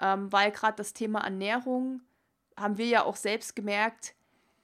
ähm, 0.00 0.32
weil 0.32 0.50
gerade 0.50 0.76
das 0.76 0.92
Thema 0.94 1.20
Ernährung, 1.20 2.02
haben 2.56 2.78
wir 2.78 2.86
ja 2.86 3.04
auch 3.04 3.16
selbst 3.16 3.56
gemerkt, 3.56 4.14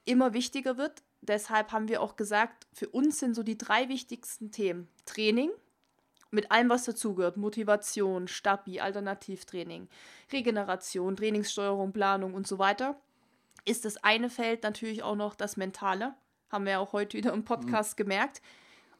immer 0.05 0.33
wichtiger 0.33 0.77
wird. 0.77 1.03
Deshalb 1.21 1.71
haben 1.71 1.87
wir 1.87 2.01
auch 2.01 2.15
gesagt, 2.15 2.67
für 2.73 2.87
uns 2.89 3.19
sind 3.19 3.35
so 3.35 3.43
die 3.43 3.57
drei 3.57 3.89
wichtigsten 3.89 4.51
Themen 4.51 4.87
Training, 5.05 5.51
mit 6.31 6.51
allem, 6.51 6.69
was 6.69 6.85
dazugehört. 6.85 7.37
Motivation, 7.37 8.27
Stabi, 8.27 8.79
Alternativtraining, 8.79 9.89
Regeneration, 10.31 11.15
Trainingssteuerung, 11.15 11.91
Planung 11.91 12.35
und 12.35 12.47
so 12.47 12.59
weiter. 12.59 12.99
Ist 13.65 13.85
das 13.85 13.97
eine 13.97 14.29
Feld 14.29 14.63
natürlich 14.63 15.03
auch 15.03 15.15
noch 15.15 15.35
das 15.35 15.57
Mentale. 15.57 16.13
Haben 16.51 16.65
wir 16.65 16.73
ja 16.73 16.79
auch 16.79 16.93
heute 16.93 17.17
wieder 17.17 17.33
im 17.33 17.45
Podcast 17.45 17.97
mhm. 17.97 18.03
gemerkt. 18.03 18.41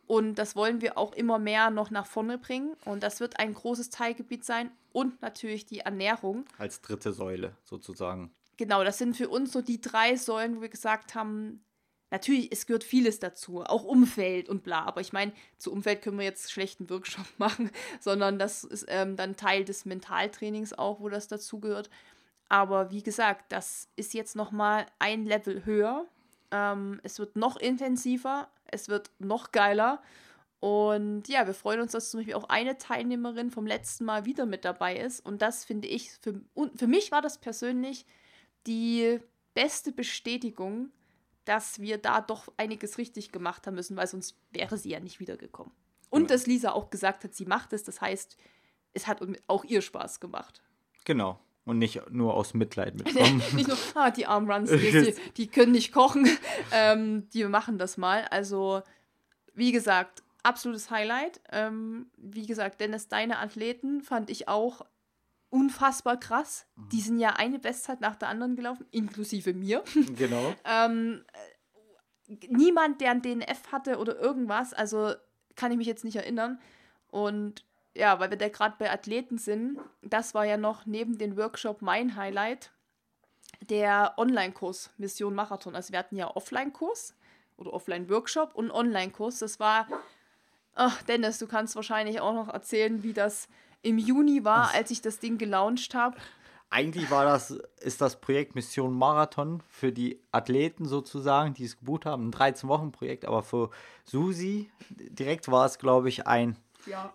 Und 0.07 0.35
das 0.35 0.55
wollen 0.55 0.81
wir 0.81 0.97
auch 0.97 1.13
immer 1.13 1.37
mehr 1.37 1.69
noch 1.69 1.91
nach 1.91 2.07
vorne 2.07 2.39
bringen. 2.39 2.75
Und 2.85 3.03
das 3.03 3.19
wird 3.19 3.39
ein 3.39 3.53
großes 3.53 3.91
Teilgebiet 3.91 4.43
sein. 4.43 4.71
Und 4.91 5.21
natürlich 5.21 5.65
die 5.67 5.81
Ernährung. 5.81 6.45
Als 6.57 6.81
dritte 6.81 7.13
Säule 7.13 7.55
sozusagen. 7.63 8.31
Genau, 8.57 8.83
das 8.83 8.97
sind 8.97 9.15
für 9.15 9.29
uns 9.29 9.51
so 9.51 9.61
die 9.61 9.79
drei 9.79 10.15
Säulen, 10.15 10.57
wo 10.57 10.61
wir 10.61 10.69
gesagt 10.69 11.15
haben, 11.15 11.63
natürlich, 12.11 12.51
es 12.51 12.65
gehört 12.65 12.83
vieles 12.83 13.19
dazu, 13.19 13.61
auch 13.61 13.83
Umfeld 13.83 14.49
und 14.49 14.63
bla. 14.63 14.83
Aber 14.83 15.01
ich 15.01 15.13
meine, 15.13 15.31
zu 15.57 15.71
Umfeld 15.71 16.01
können 16.01 16.17
wir 16.17 16.25
jetzt 16.25 16.51
schlechten 16.51 16.89
Workshop 16.89 17.25
machen, 17.37 17.69
sondern 17.99 18.39
das 18.39 18.63
ist 18.63 18.85
ähm, 18.87 19.15
dann 19.15 19.35
Teil 19.35 19.63
des 19.63 19.85
Mentaltrainings 19.85 20.73
auch, 20.73 20.99
wo 20.99 21.09
das 21.09 21.27
dazugehört. 21.27 21.89
Aber 22.49 22.89
wie 22.91 23.03
gesagt, 23.03 23.51
das 23.51 23.87
ist 23.95 24.13
jetzt 24.13 24.35
nochmal 24.35 24.87
ein 24.97 25.25
Level 25.25 25.65
höher. 25.65 26.07
Ähm, 26.51 26.99
es 27.03 27.19
wird 27.19 27.35
noch 27.35 27.57
intensiver, 27.57 28.49
es 28.65 28.89
wird 28.89 29.11
noch 29.19 29.51
geiler. 29.51 30.01
Und 30.59 31.27
ja, 31.29 31.47
wir 31.47 31.53
freuen 31.53 31.79
uns, 31.79 31.93
dass 31.93 32.09
zum 32.09 32.19
Beispiel 32.19 32.33
auch 32.33 32.49
eine 32.49 32.77
Teilnehmerin 32.77 33.51
vom 33.51 33.65
letzten 33.65 34.03
Mal 34.03 34.25
wieder 34.25 34.45
mit 34.45 34.65
dabei 34.65 34.97
ist. 34.97 35.25
Und 35.25 35.41
das 35.41 35.63
finde 35.63 35.87
ich, 35.87 36.11
für, 36.11 36.41
für 36.75 36.87
mich 36.87 37.11
war 37.11 37.21
das 37.21 37.37
persönlich 37.39 38.05
die 38.67 39.19
beste 39.53 39.91
Bestätigung, 39.91 40.91
dass 41.45 41.79
wir 41.79 41.97
da 41.97 42.19
doch 42.19 42.51
einiges 42.57 42.97
richtig 42.97 43.31
gemacht 43.31 43.65
haben 43.67 43.75
müssen, 43.75 43.95
weil 43.95 44.07
sonst 44.07 44.35
wäre 44.51 44.77
sie 44.77 44.89
ja 44.89 44.99
nicht 44.99 45.19
wiedergekommen. 45.19 45.71
Und 46.09 46.23
genau. 46.23 46.33
dass 46.33 46.47
Lisa 46.47 46.71
auch 46.71 46.89
gesagt 46.89 47.23
hat, 47.23 47.33
sie 47.33 47.45
macht 47.45 47.71
es. 47.73 47.83
Das 47.83 48.01
heißt, 48.01 48.35
es 48.93 49.07
hat 49.07 49.21
auch 49.47 49.63
ihr 49.63 49.81
Spaß 49.81 50.19
gemacht. 50.19 50.61
Genau. 51.05 51.39
Und 51.69 51.77
nicht 51.77 52.09
nur 52.09 52.33
aus 52.33 52.55
Mitleid 52.55 52.95
mitkommen. 53.03 53.43
nicht 53.55 53.67
nur, 53.67 53.77
ah, 53.93 54.09
die 54.09 54.25
Armruns, 54.25 54.71
die, 54.71 55.15
die 55.37 55.47
können 55.47 55.71
nicht 55.71 55.91
kochen. 55.91 56.27
Ähm, 56.71 57.27
die 57.31 57.45
machen 57.45 57.79
das 57.79 57.97
mal. 57.97 58.25
Also, 58.25 58.83
wie 59.55 59.71
gesagt, 59.71 60.21
absolutes 60.43 60.91
Highlight. 60.91 61.41
Ähm, 61.51 62.11
wie 62.17 62.45
gesagt, 62.45 62.79
Dennis, 62.79 63.07
deine 63.07 63.39
Athleten 63.39 64.01
fand 64.01 64.29
ich 64.29 64.47
auch 64.47 64.85
unfassbar 65.49 66.19
krass. 66.19 66.67
Die 66.91 66.97
mhm. 66.97 67.01
sind 67.01 67.19
ja 67.19 67.29
eine 67.31 67.57
Bestzeit 67.57 68.01
nach 68.01 68.15
der 68.15 68.29
anderen 68.29 68.55
gelaufen, 68.55 68.85
inklusive 68.91 69.53
mir. 69.53 69.83
Genau. 70.15 70.53
ähm, 70.63 71.23
niemand, 72.47 73.01
der 73.01 73.11
ein 73.11 73.21
DNF 73.21 73.71
hatte 73.71 73.97
oder 73.97 74.19
irgendwas, 74.19 74.73
also 74.73 75.13
kann 75.55 75.71
ich 75.71 75.77
mich 75.77 75.87
jetzt 75.87 76.03
nicht 76.03 76.15
erinnern. 76.15 76.59
Und 77.07 77.65
ja, 77.95 78.19
weil 78.19 78.29
wir 78.29 78.37
da 78.37 78.49
gerade 78.49 78.75
bei 78.77 78.91
Athleten 78.91 79.37
sind, 79.37 79.79
das 80.01 80.33
war 80.33 80.45
ja 80.45 80.57
noch 80.57 80.85
neben 80.85 81.17
dem 81.17 81.37
Workshop 81.37 81.81
mein 81.81 82.15
Highlight, 82.15 82.71
der 83.61 84.13
Online-Kurs 84.17 84.91
Mission 84.97 85.35
Marathon. 85.35 85.75
Also 85.75 85.91
wir 85.91 85.99
hatten 85.99 86.15
ja 86.15 86.35
Offline-Kurs 86.35 87.15
oder 87.57 87.73
Offline-Workshop 87.73 88.55
und 88.55 88.71
Online-Kurs. 88.71 89.39
Das 89.39 89.59
war, 89.59 89.87
ach 90.75 91.01
Dennis, 91.03 91.39
du 91.39 91.47
kannst 91.47 91.75
wahrscheinlich 91.75 92.21
auch 92.21 92.33
noch 92.33 92.47
erzählen, 92.47 93.03
wie 93.03 93.13
das 93.13 93.49
im 93.81 93.97
Juni 93.97 94.43
war, 94.43 94.73
als 94.73 94.91
ich 94.91 95.01
das 95.01 95.19
Ding 95.19 95.37
gelauncht 95.37 95.95
habe. 95.95 96.17
Eigentlich 96.71 97.09
war 97.09 97.25
das, 97.25 97.51
ist 97.79 97.99
das 97.99 98.21
Projekt 98.21 98.53
Mission 98.53 98.93
Marathon 98.93 99.63
für 99.67 99.91
die 99.91 100.21
Athleten 100.31 100.85
sozusagen, 100.85 101.55
die 101.55 101.63
es 101.63 101.79
gebucht 101.79 102.05
haben, 102.05 102.27
ein 102.27 102.31
13-Wochen-Projekt, 102.31 103.25
aber 103.25 103.41
für 103.41 103.71
Susi 104.03 104.69
direkt 104.89 105.49
war 105.49 105.65
es, 105.65 105.79
glaube 105.79 106.09
ich, 106.09 106.27
ein, 106.27 106.57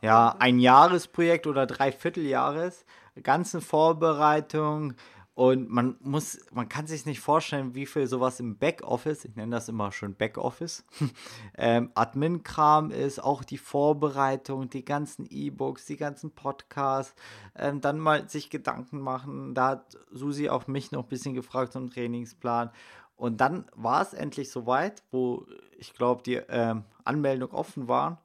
ja, 0.02 0.36
ein 0.38 0.58
Jahresprojekt 0.58 1.46
oder 1.46 1.66
Dreivierteljahres. 1.66 2.84
Ganze 3.22 3.60
Vorbereitung, 3.60 4.94
Und 5.36 5.68
man 5.68 5.96
muss, 6.00 6.38
man 6.52 6.68
kann 6.68 6.86
sich 6.86 7.06
nicht 7.06 7.18
vorstellen, 7.18 7.74
wie 7.74 7.86
viel 7.86 8.06
sowas 8.06 8.38
im 8.38 8.56
Backoffice, 8.56 9.24
ich 9.24 9.34
nenne 9.34 9.56
das 9.56 9.68
immer 9.68 9.90
schon 9.90 10.14
Backoffice, 10.14 10.84
ähm, 11.58 11.90
Admin-Kram 11.94 12.92
ist, 12.92 13.20
auch 13.20 13.42
die 13.42 13.58
Vorbereitung, 13.58 14.70
die 14.70 14.84
ganzen 14.84 15.26
E-Books, 15.28 15.86
die 15.86 15.96
ganzen 15.96 16.30
Podcasts, 16.30 17.16
ähm, 17.56 17.80
dann 17.80 17.98
mal 17.98 18.28
sich 18.28 18.48
Gedanken 18.48 19.00
machen. 19.00 19.54
Da 19.54 19.70
hat 19.70 19.98
Susi 20.12 20.48
auch 20.50 20.68
mich 20.68 20.92
noch 20.92 21.02
ein 21.02 21.08
bisschen 21.08 21.34
gefragt 21.34 21.72
zum 21.72 21.90
Trainingsplan. 21.90 22.70
Und 23.16 23.40
dann 23.40 23.64
war 23.74 24.02
es 24.02 24.12
endlich 24.12 24.52
soweit, 24.52 25.02
wo 25.10 25.46
ich 25.78 25.94
glaube, 25.94 26.22
die 26.22 26.36
ähm, 26.48 26.84
Anmeldung 27.04 27.50
offen 27.50 27.88
waren. 27.88 28.18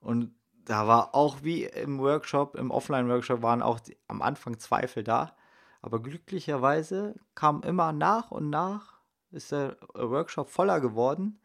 Und 0.00 0.32
da 0.66 0.86
war 0.86 1.14
auch 1.14 1.42
wie 1.42 1.64
im 1.64 1.98
Workshop, 2.00 2.56
im 2.56 2.70
Offline-Workshop 2.70 3.40
waren 3.40 3.62
auch 3.62 3.80
die, 3.80 3.96
am 4.08 4.20
Anfang 4.20 4.58
Zweifel 4.58 5.02
da. 5.02 5.34
Aber 5.80 6.02
glücklicherweise 6.02 7.14
kam 7.34 7.62
immer 7.62 7.92
nach 7.92 8.32
und 8.32 8.50
nach, 8.50 8.94
ist 9.30 9.52
der 9.52 9.76
Workshop 9.94 10.50
voller 10.50 10.80
geworden. 10.80 11.40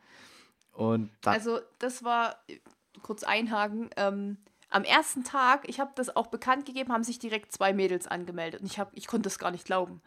Und 0.72 1.12
also 1.26 1.60
das 1.80 2.04
war, 2.04 2.36
kurz 3.04 3.24
einhaken, 3.24 3.90
ähm, 3.96 4.38
am 4.70 4.84
ersten 4.84 5.24
Tag, 5.24 5.68
ich 5.70 5.80
habe 5.80 5.92
das 5.96 6.16
auch 6.16 6.28
bekannt 6.28 6.66
gegeben, 6.66 6.92
haben 6.92 7.04
sich 7.04 7.20
direkt 7.20 7.52
zwei 7.52 7.74
Mädels 7.74 8.08
angemeldet. 8.08 8.62
Und 8.62 8.68
ich, 8.68 8.80
hab, 8.80 8.92
ich 8.94 9.06
konnte 9.06 9.24
das 9.24 9.38
gar 9.38 9.52
nicht 9.52 9.66
glauben. 9.66 10.02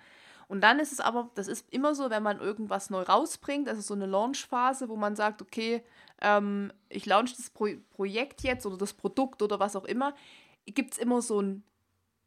Und 0.49 0.63
dann 0.63 0.79
ist 0.79 0.93
es 0.93 1.01
aber, 1.01 1.31
das 1.35 1.49
ist 1.49 1.73
immer 1.73 1.95
so, 1.95 2.11
wenn 2.11 2.23
man 2.23 2.41
irgendwas 2.41 2.91
neu 2.91 3.03
rausbringt, 3.03 3.69
also 3.69 3.81
so 3.81 3.95
eine 3.95 4.07
Launch-Phase, 4.07 4.89
wo 4.89 4.97
man 4.97 5.17
sagt, 5.17 5.43
okay, 5.43 5.83
ähm, 6.21 6.73
ich 6.89 7.07
launch 7.07 7.37
das 7.37 7.51
Pro 7.51 7.69
Projekt 7.91 8.43
jetzt 8.43 8.67
oder 8.67 8.77
das 8.77 8.93
Produkt 8.93 9.43
oder 9.43 9.59
was 9.61 9.77
auch 9.77 9.85
immer, 9.85 10.15
gibt 10.67 10.95
es 10.95 10.99
immer 10.99 11.23
so 11.23 11.41
ein, 11.41 11.65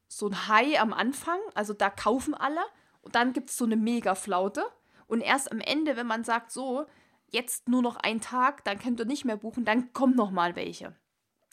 so 0.08 0.28
ein 0.28 0.48
High 0.48 0.80
am 0.80 0.94
Anfang, 0.94 1.40
also 1.54 1.74
da 1.74 1.90
kaufen 1.90 2.34
alle 2.34 2.62
und 3.02 3.16
dann 3.16 3.34
gibt 3.34 3.50
es 3.50 3.58
so 3.58 3.66
eine 3.66 3.76
Mega-Flaute 3.76 4.66
und 5.08 5.22
erst 5.22 5.52
am 5.52 5.60
Ende, 5.60 5.96
wenn 5.96 6.08
man 6.08 6.24
sagt, 6.24 6.52
so, 6.52 6.86
jetzt 7.30 7.68
nur 7.68 7.82
noch 7.82 7.98
ein 7.98 8.22
Tag, 8.22 8.64
dann 8.64 8.80
könnt 8.80 9.00
ihr 9.00 9.06
nicht 9.06 9.26
mehr 9.26 9.38
buchen, 9.38 9.66
dann 9.66 9.94
kommen 9.94 10.16
noch 10.16 10.32
mal 10.32 10.56
welche. 10.56 10.96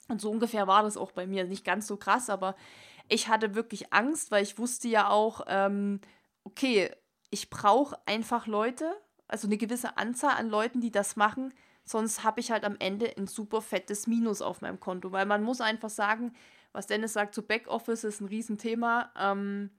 Und 0.07 0.21
so 0.21 0.29
ungefähr 0.29 0.67
war 0.67 0.83
das 0.83 0.97
auch 0.97 1.11
bei 1.11 1.25
mir. 1.25 1.45
Nicht 1.45 1.65
ganz 1.65 1.87
so 1.87 1.97
krass, 1.97 2.29
aber 2.29 2.55
ich 3.07 3.27
hatte 3.27 3.55
wirklich 3.55 3.91
Angst, 3.93 4.31
weil 4.31 4.43
ich 4.43 4.57
wusste 4.57 4.87
ja 4.87 5.09
auch, 5.09 5.41
ähm, 5.47 5.99
okay, 6.45 6.89
ich 7.29 7.49
brauche 7.49 7.97
einfach 8.05 8.47
Leute, 8.47 8.95
also 9.27 9.47
eine 9.47 9.57
gewisse 9.57 9.97
Anzahl 9.97 10.37
an 10.37 10.49
Leuten, 10.49 10.79
die 10.79 10.91
das 10.91 11.17
machen, 11.17 11.53
sonst 11.83 12.23
habe 12.23 12.39
ich 12.39 12.51
halt 12.51 12.63
am 12.63 12.77
Ende 12.79 13.11
ein 13.17 13.27
super 13.27 13.61
fettes 13.61 14.07
Minus 14.07 14.41
auf 14.41 14.61
meinem 14.61 14.79
Konto, 14.79 15.11
weil 15.11 15.25
man 15.25 15.43
muss 15.43 15.59
einfach 15.59 15.89
sagen, 15.89 16.33
was 16.71 16.87
Dennis 16.87 17.13
sagt, 17.13 17.35
so 17.35 17.41
Backoffice 17.41 18.03
ist 18.03 18.21
ein 18.21 18.27
Riesenthema. 18.27 19.11
Ähm, 19.17 19.69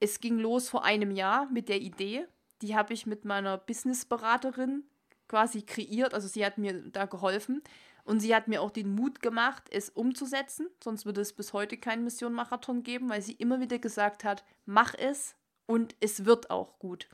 es 0.00 0.20
ging 0.20 0.38
los 0.38 0.68
vor 0.68 0.84
einem 0.84 1.10
Jahr 1.10 1.48
mit 1.50 1.68
der 1.68 1.80
Idee, 1.80 2.26
die 2.62 2.76
habe 2.76 2.94
ich 2.94 3.06
mit 3.06 3.24
meiner 3.24 3.58
Businessberaterin 3.58 4.84
quasi 5.28 5.62
kreiert, 5.62 6.14
also 6.14 6.28
sie 6.28 6.44
hat 6.44 6.58
mir 6.58 6.74
da 6.90 7.06
geholfen 7.06 7.62
und 8.04 8.20
sie 8.20 8.34
hat 8.34 8.48
mir 8.48 8.62
auch 8.62 8.70
den 8.70 8.94
Mut 8.94 9.20
gemacht, 9.20 9.64
es 9.70 9.90
umzusetzen, 9.90 10.68
sonst 10.82 11.04
würde 11.04 11.20
es 11.20 11.32
bis 11.32 11.52
heute 11.52 11.76
keinen 11.76 12.04
Mission 12.04 12.32
Marathon 12.32 12.82
geben, 12.82 13.08
weil 13.08 13.22
sie 13.22 13.32
immer 13.32 13.60
wieder 13.60 13.78
gesagt 13.78 14.22
hat, 14.22 14.44
mach 14.64 14.94
es, 14.94 15.34
und 15.66 15.94
es 16.00 16.24
wird 16.24 16.50
auch 16.50 16.78
gut. 16.78 17.08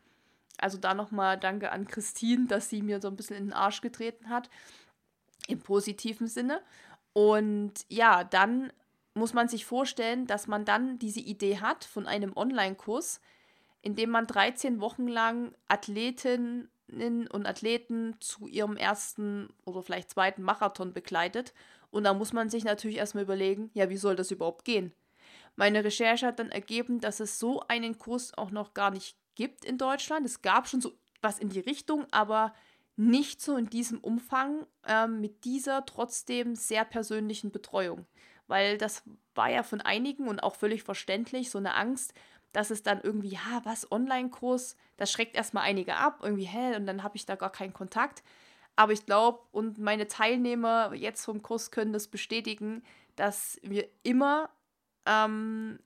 Also 0.59 0.79
da 0.79 0.95
nochmal 0.95 1.39
danke 1.39 1.73
an 1.73 1.87
Christine, 1.87 2.47
dass 2.47 2.69
sie 2.69 2.83
mir 2.83 3.01
so 3.01 3.09
ein 3.09 3.17
bisschen 3.17 3.37
in 3.37 3.47
den 3.47 3.53
Arsch 3.53 3.81
getreten 3.81 4.29
hat, 4.29 4.49
im 5.49 5.61
positiven 5.61 6.29
Sinne. 6.29 6.61
Und 7.13 7.73
ja, 7.89 8.25
dann 8.25 8.73
muss 9.15 9.35
man 9.35 9.49
sich 9.49 9.65
vorstellen, 9.67 10.27
dass 10.27 10.47
man 10.47 10.65
dann 10.65 10.99
diese 10.99 11.21
Idee 11.21 11.59
hat 11.59 11.85
von 11.85 12.07
einem 12.07 12.37
Online-Kurs, 12.37 13.21
in 13.83 13.97
dem 13.97 14.11
man 14.11 14.27
13 14.27 14.81
Wochen 14.81 15.09
lang 15.09 15.55
Athletinnen 15.69 16.69
und 16.89 17.47
Athleten 17.47 18.17
zu 18.21 18.47
ihrem 18.47 18.77
ersten 18.77 19.49
oder 19.65 19.83
vielleicht 19.83 20.11
zweiten 20.11 20.43
Marathon 20.43 20.93
begleitet. 20.93 21.53
Und 21.91 22.05
da 22.05 22.15
muss 22.15 22.33
man 22.33 22.49
sich 22.49 22.65
natürlich 22.65 22.97
erstmal 22.97 23.25
überlegen, 23.25 23.71
ja, 23.75 23.91
wie 23.91 23.97
soll 23.97 24.17
das 24.17 24.31
überhaupt 24.31 24.65
gehen? 24.65 24.93
Meine 25.57 25.85
Recherche 25.85 26.27
hat 26.27 26.39
dann 26.39 26.51
ergeben, 26.51 27.01
dass 27.01 27.21
es 27.21 27.39
so 27.39 27.61
einen 27.69 27.99
Kurs 27.99 28.37
auch 28.37 28.51
noch 28.51 28.75
gar 28.75 28.91
nicht 28.91 29.17
gibt 29.35 29.65
in 29.65 29.79
Deutschland. 29.79 30.27
Es 30.27 30.43
gab 30.43 30.69
schon 30.69 30.81
so 30.81 30.93
was 31.21 31.39
in 31.39 31.51
die 31.51 31.61
Richtung, 31.61 32.07
aber 32.11 32.53
nicht 32.97 33.41
so 33.41 33.57
in 33.57 33.71
diesem 33.71 34.01
Umfang 34.01 34.67
ähm, 34.87 35.21
mit 35.21 35.45
dieser 35.45 35.87
trotzdem 35.87 36.57
sehr 36.57 36.85
persönlichen 36.85 37.51
Betreuung. 37.51 38.07
Weil 38.49 38.77
das 38.77 39.03
war 39.35 39.51
ja 39.51 39.63
von 39.63 39.81
einigen 39.81 40.29
und 40.29 40.43
auch 40.43 40.57
völlig 40.57 40.83
verständlich 40.83 41.51
so 41.51 41.59
eine 41.59 41.75
Angst, 41.75 42.13
dass 42.53 42.71
es 42.71 42.83
dann 42.83 43.01
irgendwie, 43.01 43.31
ja, 43.31 43.63
was, 43.65 43.91
Online-Kurs, 43.91 44.77
das 44.99 45.11
schreckt 45.11 45.37
erstmal 45.37 45.65
einige 45.65 45.97
ab, 45.97 46.21
irgendwie, 46.23 46.45
hä, 46.45 46.77
und 46.77 46.87
dann 46.87 47.03
habe 47.03 47.17
ich 47.17 47.25
da 47.25 47.35
gar 47.35 47.51
keinen 47.51 47.73
Kontakt. 47.73 48.23
Aber 48.77 48.93
ich 48.93 49.07
glaube, 49.07 49.41
und 49.53 49.79
meine 49.79 50.07
Teilnehmer 50.07 50.93
jetzt 50.95 51.25
vom 51.25 51.43
Kurs 51.43 51.71
können 51.71 51.93
das 51.93 52.09
bestätigen, 52.09 52.83
dass 53.17 53.59
wir 53.63 53.89
immer 54.03 54.51
ähm, 55.07 55.79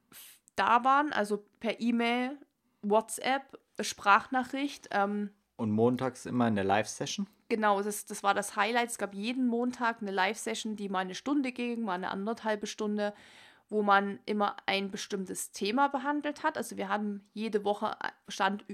da 0.56 0.84
waren, 0.84 1.12
also 1.12 1.44
per 1.60 1.80
E-Mail, 1.80 2.38
WhatsApp, 2.82 3.58
Sprachnachricht. 3.80 4.88
Ähm, 4.90 5.30
und 5.56 5.70
montags 5.70 6.26
immer 6.26 6.46
eine 6.46 6.62
Live-Session? 6.62 7.28
Genau, 7.48 7.80
das, 7.82 8.06
das 8.06 8.22
war 8.22 8.34
das 8.34 8.56
Highlight. 8.56 8.90
Es 8.90 8.98
gab 8.98 9.14
jeden 9.14 9.46
Montag 9.46 10.02
eine 10.02 10.10
Live-Session, 10.10 10.76
die 10.76 10.88
mal 10.88 11.00
eine 11.00 11.14
Stunde 11.14 11.52
ging, 11.52 11.82
mal 11.82 11.94
eine 11.94 12.10
anderthalbe 12.10 12.66
Stunde, 12.66 13.14
wo 13.68 13.82
man 13.82 14.18
immer 14.26 14.56
ein 14.66 14.90
bestimmtes 14.90 15.52
Thema 15.52 15.88
behandelt 15.88 16.42
hat. 16.42 16.56
Also 16.56 16.76
wir 16.76 16.88
haben 16.88 17.28
jede 17.32 17.64
Woche 17.64 17.96
äh, 18.02 18.10
stand 18.28 18.64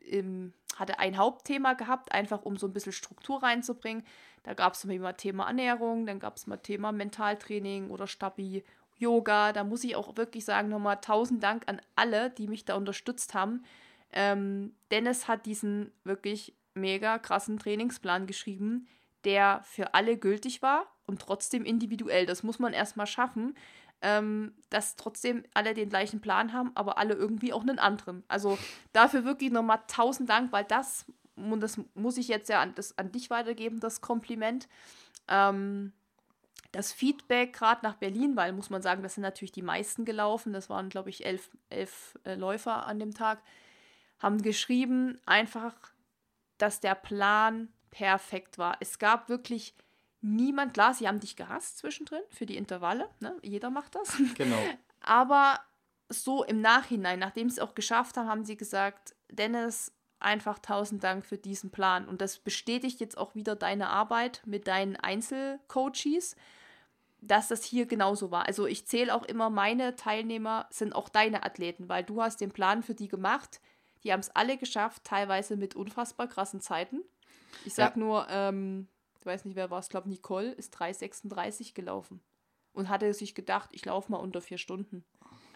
im, 0.00 0.52
hatte 0.76 0.98
ein 0.98 1.16
Hauptthema 1.16 1.74
gehabt, 1.74 2.12
einfach 2.12 2.42
um 2.42 2.56
so 2.56 2.66
ein 2.66 2.72
bisschen 2.72 2.92
Struktur 2.92 3.42
reinzubringen. 3.42 4.04
Da 4.44 4.54
gab 4.54 4.74
es 4.74 4.84
immer 4.84 5.16
Thema 5.16 5.46
Ernährung, 5.46 6.06
dann 6.06 6.20
gab 6.20 6.36
es 6.36 6.46
mal 6.46 6.56
Thema 6.56 6.92
Mentaltraining 6.92 7.90
oder 7.90 8.06
Stabi 8.06 8.64
Yoga. 8.98 9.52
Da 9.52 9.64
muss 9.64 9.84
ich 9.84 9.96
auch 9.96 10.16
wirklich 10.16 10.44
sagen, 10.44 10.68
nochmal 10.68 11.00
tausend 11.00 11.42
Dank 11.42 11.64
an 11.66 11.80
alle, 11.96 12.30
die 12.30 12.48
mich 12.48 12.64
da 12.64 12.76
unterstützt 12.76 13.34
haben. 13.34 13.64
Ähm, 14.12 14.74
Dennis 14.90 15.28
hat 15.28 15.46
diesen 15.46 15.92
wirklich 16.04 16.54
mega 16.74 17.18
krassen 17.18 17.58
Trainingsplan 17.58 18.26
geschrieben, 18.26 18.86
der 19.24 19.60
für 19.64 19.94
alle 19.94 20.16
gültig 20.16 20.62
war 20.62 20.86
und 21.06 21.20
trotzdem 21.20 21.64
individuell. 21.64 22.26
Das 22.26 22.42
muss 22.42 22.58
man 22.58 22.72
erstmal 22.72 23.06
schaffen, 23.06 23.54
ähm, 24.00 24.54
dass 24.70 24.96
trotzdem 24.96 25.44
alle 25.54 25.74
den 25.74 25.88
gleichen 25.88 26.20
Plan 26.20 26.52
haben, 26.52 26.70
aber 26.74 26.98
alle 26.98 27.14
irgendwie 27.14 27.52
auch 27.52 27.62
einen 27.62 27.78
anderen. 27.78 28.22
Also 28.28 28.58
dafür 28.92 29.24
wirklich 29.24 29.50
nochmal 29.50 29.80
tausend 29.88 30.30
Dank, 30.30 30.52
weil 30.52 30.64
das, 30.64 31.04
und 31.36 31.60
das 31.60 31.80
muss 31.94 32.16
ich 32.16 32.28
jetzt 32.28 32.48
ja 32.48 32.60
an, 32.60 32.74
das, 32.74 32.96
an 32.96 33.10
dich 33.10 33.30
weitergeben, 33.30 33.80
das 33.80 34.00
Kompliment. 34.00 34.68
Ähm, 35.26 35.92
das 36.72 36.92
Feedback 36.92 37.54
gerade 37.54 37.80
nach 37.82 37.94
Berlin, 37.94 38.36
weil 38.36 38.52
muss 38.52 38.70
man 38.70 38.82
sagen, 38.82 39.02
das 39.02 39.14
sind 39.14 39.22
natürlich 39.22 39.52
die 39.52 39.62
meisten 39.62 40.04
gelaufen, 40.04 40.52
das 40.52 40.68
waren, 40.68 40.88
glaube 40.90 41.10
ich, 41.10 41.24
elf, 41.24 41.50
elf 41.70 42.18
äh, 42.24 42.34
Läufer 42.34 42.86
an 42.86 42.98
dem 42.98 43.14
Tag, 43.14 43.42
haben 44.18 44.42
geschrieben 44.42 45.20
einfach, 45.24 45.74
dass 46.58 46.80
der 46.80 46.94
Plan 46.94 47.72
perfekt 47.90 48.58
war. 48.58 48.76
Es 48.80 48.98
gab 48.98 49.28
wirklich 49.28 49.74
niemand, 50.20 50.74
klar, 50.74 50.92
sie 50.92 51.08
haben 51.08 51.20
dich 51.20 51.36
gehasst 51.36 51.78
zwischendrin 51.78 52.22
für 52.30 52.44
die 52.44 52.56
Intervalle, 52.56 53.08
ne? 53.20 53.36
jeder 53.42 53.70
macht 53.70 53.94
das. 53.94 54.20
Genau. 54.34 54.58
Aber 55.00 55.60
so 56.08 56.44
im 56.44 56.60
Nachhinein, 56.60 57.18
nachdem 57.18 57.48
sie 57.48 57.60
es 57.60 57.66
auch 57.66 57.74
geschafft 57.74 58.16
haben, 58.16 58.28
haben 58.28 58.44
sie 58.44 58.56
gesagt, 58.56 59.14
Dennis, 59.30 59.92
einfach 60.20 60.58
tausend 60.58 61.04
Dank 61.04 61.24
für 61.24 61.38
diesen 61.38 61.70
Plan. 61.70 62.08
Und 62.08 62.20
das 62.20 62.38
bestätigt 62.38 63.00
jetzt 63.00 63.16
auch 63.16 63.34
wieder 63.34 63.54
deine 63.56 63.88
Arbeit 63.88 64.42
mit 64.46 64.66
deinen 64.66 64.96
Einzelcoaches 64.96 66.36
dass 67.20 67.48
das 67.48 67.64
hier 67.64 67.86
genauso 67.86 68.30
war. 68.30 68.46
Also 68.46 68.66
ich 68.66 68.86
zähle 68.86 69.14
auch 69.14 69.24
immer, 69.24 69.50
meine 69.50 69.96
Teilnehmer 69.96 70.66
sind 70.70 70.94
auch 70.94 71.08
deine 71.08 71.44
Athleten, 71.44 71.88
weil 71.88 72.04
du 72.04 72.22
hast 72.22 72.40
den 72.40 72.52
Plan 72.52 72.82
für 72.82 72.94
die 72.94 73.08
gemacht. 73.08 73.60
Die 74.04 74.12
haben 74.12 74.20
es 74.20 74.34
alle 74.34 74.56
geschafft, 74.56 75.04
teilweise 75.04 75.56
mit 75.56 75.74
unfassbar 75.74 76.28
krassen 76.28 76.60
Zeiten. 76.60 77.02
Ich 77.64 77.74
sag 77.74 77.96
ja. 77.96 78.00
nur, 78.00 78.26
ähm, 78.30 78.88
ich 79.18 79.26
weiß 79.26 79.44
nicht, 79.44 79.56
wer 79.56 79.70
war 79.70 79.80
es, 79.80 79.88
glaube 79.88 80.08
Nicole 80.08 80.52
ist 80.52 80.76
3,36 80.76 81.74
gelaufen 81.74 82.20
und 82.72 82.88
hatte 82.88 83.12
sich 83.12 83.34
gedacht, 83.34 83.70
ich 83.72 83.84
laufe 83.84 84.12
mal 84.12 84.18
unter 84.18 84.40
vier 84.40 84.58
Stunden. 84.58 85.04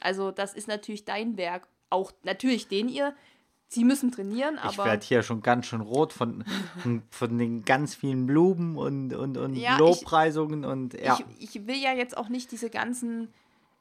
Also 0.00 0.32
das 0.32 0.54
ist 0.54 0.66
natürlich 0.66 1.04
dein 1.04 1.36
Werk. 1.36 1.68
Auch 1.88 2.12
natürlich 2.24 2.68
den 2.68 2.88
ihr 2.88 3.14
Sie 3.72 3.84
müssen 3.84 4.12
trainieren, 4.12 4.58
aber. 4.58 4.70
Ich 4.70 4.78
werde 4.84 5.06
hier 5.06 5.22
schon 5.22 5.40
ganz 5.40 5.64
schön 5.64 5.80
rot 5.80 6.12
von, 6.12 6.44
von 7.10 7.38
den 7.38 7.64
ganz 7.64 7.94
vielen 7.94 8.26
Blumen 8.26 8.76
und, 8.76 9.14
und, 9.14 9.38
und 9.38 9.56
ja, 9.56 9.78
Lobpreisungen 9.78 10.64
ich, 10.64 10.68
und 10.68 10.94
ja. 11.00 11.18
Ich, 11.38 11.54
ich 11.56 11.66
will 11.66 11.76
ja 11.76 11.94
jetzt 11.94 12.14
auch 12.14 12.28
nicht 12.28 12.52
diese 12.52 12.68
ganzen. 12.68 13.32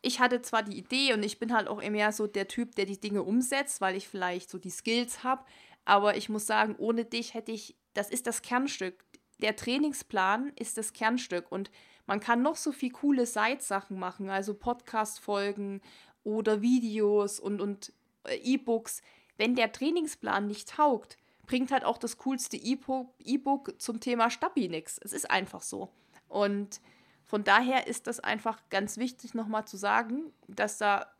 Ich 0.02 0.22
hatte 0.22 0.42
zwar 0.42 0.64
die 0.64 0.78
Idee 0.78 1.14
und 1.14 1.24
ich 1.24 1.40
bin 1.40 1.54
halt 1.54 1.68
auch 1.68 1.82
immer 1.82 2.14
so 2.14 2.26
der 2.26 2.48
Typ, 2.48 2.76
der 2.76 2.86
die 2.86 3.02
Dinge 3.02 3.22
umsetzt, 3.22 3.82
weil 3.82 3.98
ich 3.98 4.08
vielleicht 4.08 4.50
so 4.50 4.58
die 4.58 4.70
Skills 4.70 5.26
habe. 5.26 5.44
Aber 5.84 6.16
ich 6.16 6.30
muss 6.30 6.48
sagen, 6.48 6.76
ohne 6.78 7.04
dich 7.04 7.34
hätte 7.34 7.52
ich. 7.52 7.76
Das 7.94 8.10
ist 8.10 8.28
das 8.28 8.42
Kernstück. 8.42 9.04
Der 9.42 9.58
Trainingsplan 9.58 10.54
ist 10.58 10.78
das 10.78 10.94
Kernstück 10.94 11.52
und 11.52 11.70
man 12.06 12.22
kann 12.22 12.42
noch 12.42 12.56
so 12.56 12.72
viel 12.72 12.92
coole 12.92 13.26
Side-Sachen 13.26 14.00
machen, 14.00 14.30
also 14.30 14.54
Podcast-Folgen 14.54 15.82
oder 16.24 16.62
Videos 16.62 17.42
und, 17.42 17.60
und 17.60 17.92
äh, 18.24 18.38
E-Books. 18.38 19.02
Wenn 19.42 19.56
der 19.56 19.72
Trainingsplan 19.72 20.46
nicht 20.46 20.70
taugt, 20.70 21.18
bringt 21.48 21.72
halt 21.72 21.84
auch 21.84 21.98
das 21.98 22.20
coolste 22.20 22.58
E-Book 22.58 23.82
zum 23.82 24.00
Thema 24.00 24.30
Stabi 24.30 24.70
nichts. 24.70 25.00
Es 25.04 25.14
ist 25.14 25.32
einfach 25.32 25.64
so. 25.64 25.90
Und 26.28 26.80
von 27.26 27.44
daher 27.44 27.88
ist 27.88 28.06
das 28.06 28.20
einfach 28.20 28.62
ganz 28.70 28.98
wichtig, 28.98 29.34
nochmal 29.34 29.66
zu 29.66 29.78
sagen, 29.78 30.32
dass 30.48 30.78
da 30.78 31.12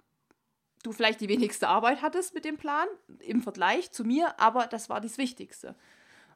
du 0.84 0.92
vielleicht 0.92 1.20
die 1.20 1.30
wenigste 1.30 1.68
Arbeit 1.68 2.04
hattest 2.04 2.36
mit 2.36 2.46
dem 2.46 2.58
Plan 2.58 2.88
im 3.22 3.42
Vergleich 3.42 3.92
zu 3.92 4.04
mir, 4.04 4.40
aber 4.40 4.68
das 4.68 4.88
war 4.88 5.02
das 5.02 5.18
Wichtigste. 5.18 5.76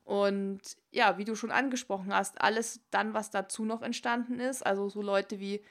Und 0.06 0.62
ja, 0.90 1.20
wie 1.20 1.26
du 1.26 1.36
schon 1.36 1.52
angesprochen 1.52 2.12
hast, 2.12 2.41
alles 2.41 2.80
dann, 2.90 3.14
was 3.14 3.30
dazu 3.30 3.64
noch 3.64 3.84
entstanden 3.84 4.40
ist, 4.40 4.66
also 4.66 4.90
so 4.90 5.03
Leute 5.03 5.40
wie 5.40 5.64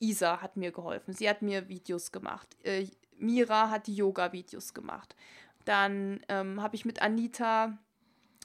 Isa 0.00 0.42
hat 0.42 0.58
mir 0.58 0.70
geholfen, 0.70 1.14
sie 1.14 1.30
hat 1.30 1.40
mir 1.40 1.70
Videos 1.70 2.12
gemacht, 2.12 2.58
äh, 2.62 2.88
Mira 3.22 3.70
hat 3.70 3.86
die 3.86 3.94
Yoga-Videos 3.94 4.74
gemacht. 4.74 5.14
Dann 5.64 6.20
ähm, 6.28 6.62
habe 6.62 6.74
ich 6.74 6.84
mit 6.84 7.02
Anita, 7.02 7.78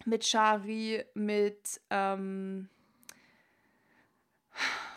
mit 0.05 0.25
Shari, 0.25 1.03
mit 1.13 1.81
ähm, 1.89 2.69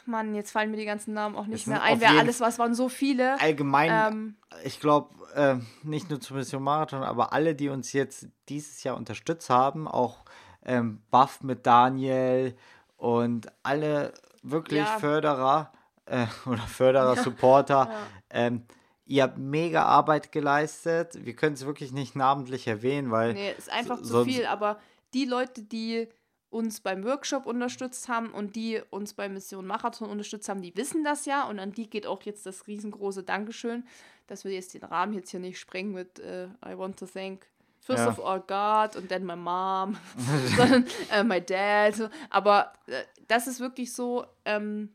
Mann, 0.07 0.35
jetzt 0.35 0.51
fallen 0.51 0.71
mir 0.71 0.77
die 0.77 0.85
ganzen 0.85 1.15
Namen 1.15 1.37
auch 1.37 1.47
nicht 1.47 1.67
mehr 1.67 1.83
ein. 1.83 2.01
Wer 2.01 2.11
alles 2.11 2.41
was 2.41 2.59
waren 2.59 2.75
so 2.75 2.89
viele. 2.89 3.41
Allgemein, 3.41 4.13
ähm, 4.13 4.37
ich 4.65 4.81
glaube, 4.81 5.15
äh, 5.35 5.57
nicht 5.83 6.11
nur 6.11 6.21
zur 6.21 6.37
Mission 6.37 6.63
Marathon, 6.63 7.03
aber 7.03 7.33
alle, 7.33 7.55
die 7.55 7.69
uns 7.69 7.93
jetzt 7.93 8.29
dieses 8.49 8.83
Jahr 8.83 8.97
unterstützt 8.97 9.51
haben, 9.51 9.87
auch 9.87 10.25
ähm, 10.65 11.03
Buff 11.11 11.43
mit 11.43 11.67
Daniel 11.67 12.57
und 12.97 13.47
alle 13.63 14.13
wirklich 14.43 14.81
ja. 14.81 14.99
Förderer 14.99 15.73
äh, 16.07 16.27
oder 16.47 16.59
Förderer. 16.59 17.17
Supporter. 17.17 17.89
Ja. 17.91 17.99
Ähm, 18.31 18.65
ihr 19.11 19.25
habt 19.25 19.39
mega 19.39 19.83
Arbeit 19.83 20.31
geleistet. 20.31 21.19
Wir 21.25 21.35
können 21.35 21.55
es 21.55 21.67
wirklich 21.67 21.93
nicht 21.93 22.15
namentlich 22.15 22.67
erwähnen, 22.69 23.11
weil. 23.11 23.35
Nee, 23.35 23.53
ist 23.59 23.71
einfach 23.71 24.01
zu 24.01 24.25
viel, 24.25 24.47
aber 24.47 24.79
die 25.13 25.25
Leute, 25.25 25.63
die 25.63 26.09
uns 26.49 26.81
beim 26.81 27.05
Workshop 27.05 27.47
unterstützt 27.47 28.09
haben 28.09 28.31
und 28.31 28.57
die 28.57 28.81
uns 28.91 29.15
bei 29.15 29.29
Mission 29.29 29.67
Marathon 29.67 30.09
unterstützt 30.09 30.49
haben, 30.49 30.63
die 30.63 30.77
wissen 30.77 31.05
das 31.05 31.27
ja 31.27 31.45
und 31.45 31.59
an 31.59 31.73
die 31.73 31.91
geht 31.91 32.07
auch 32.07 32.23
jetzt 32.23 32.47
das 32.47 32.67
riesengroße 32.67 33.23
Dankeschön, 33.23 33.85
dass 34.27 34.45
wir 34.45 34.53
jetzt 34.53 34.75
den 34.75 34.85
Rahmen 34.85 35.13
jetzt 35.13 35.31
hier 35.31 35.41
nicht 35.41 35.59
sprengen 35.59 35.93
mit 35.93 36.21
uh, 36.21 36.49
I 36.69 36.77
want 36.77 36.99
to 36.99 37.07
thank 37.07 37.47
first 37.81 38.05
ja. 38.05 38.09
of 38.09 38.21
all 38.21 38.41
God 38.41 38.97
und 38.97 39.09
then 39.09 39.25
my 39.25 39.37
mom, 39.37 39.97
sondern 40.57 40.87
uh, 41.17 41.25
my 41.25 41.41
dad. 41.41 42.11
Aber 42.31 42.73
uh, 42.89 42.93
das 43.29 43.47
ist 43.47 43.61
wirklich 43.61 43.93
so, 43.93 44.25
ähm, 44.45 44.91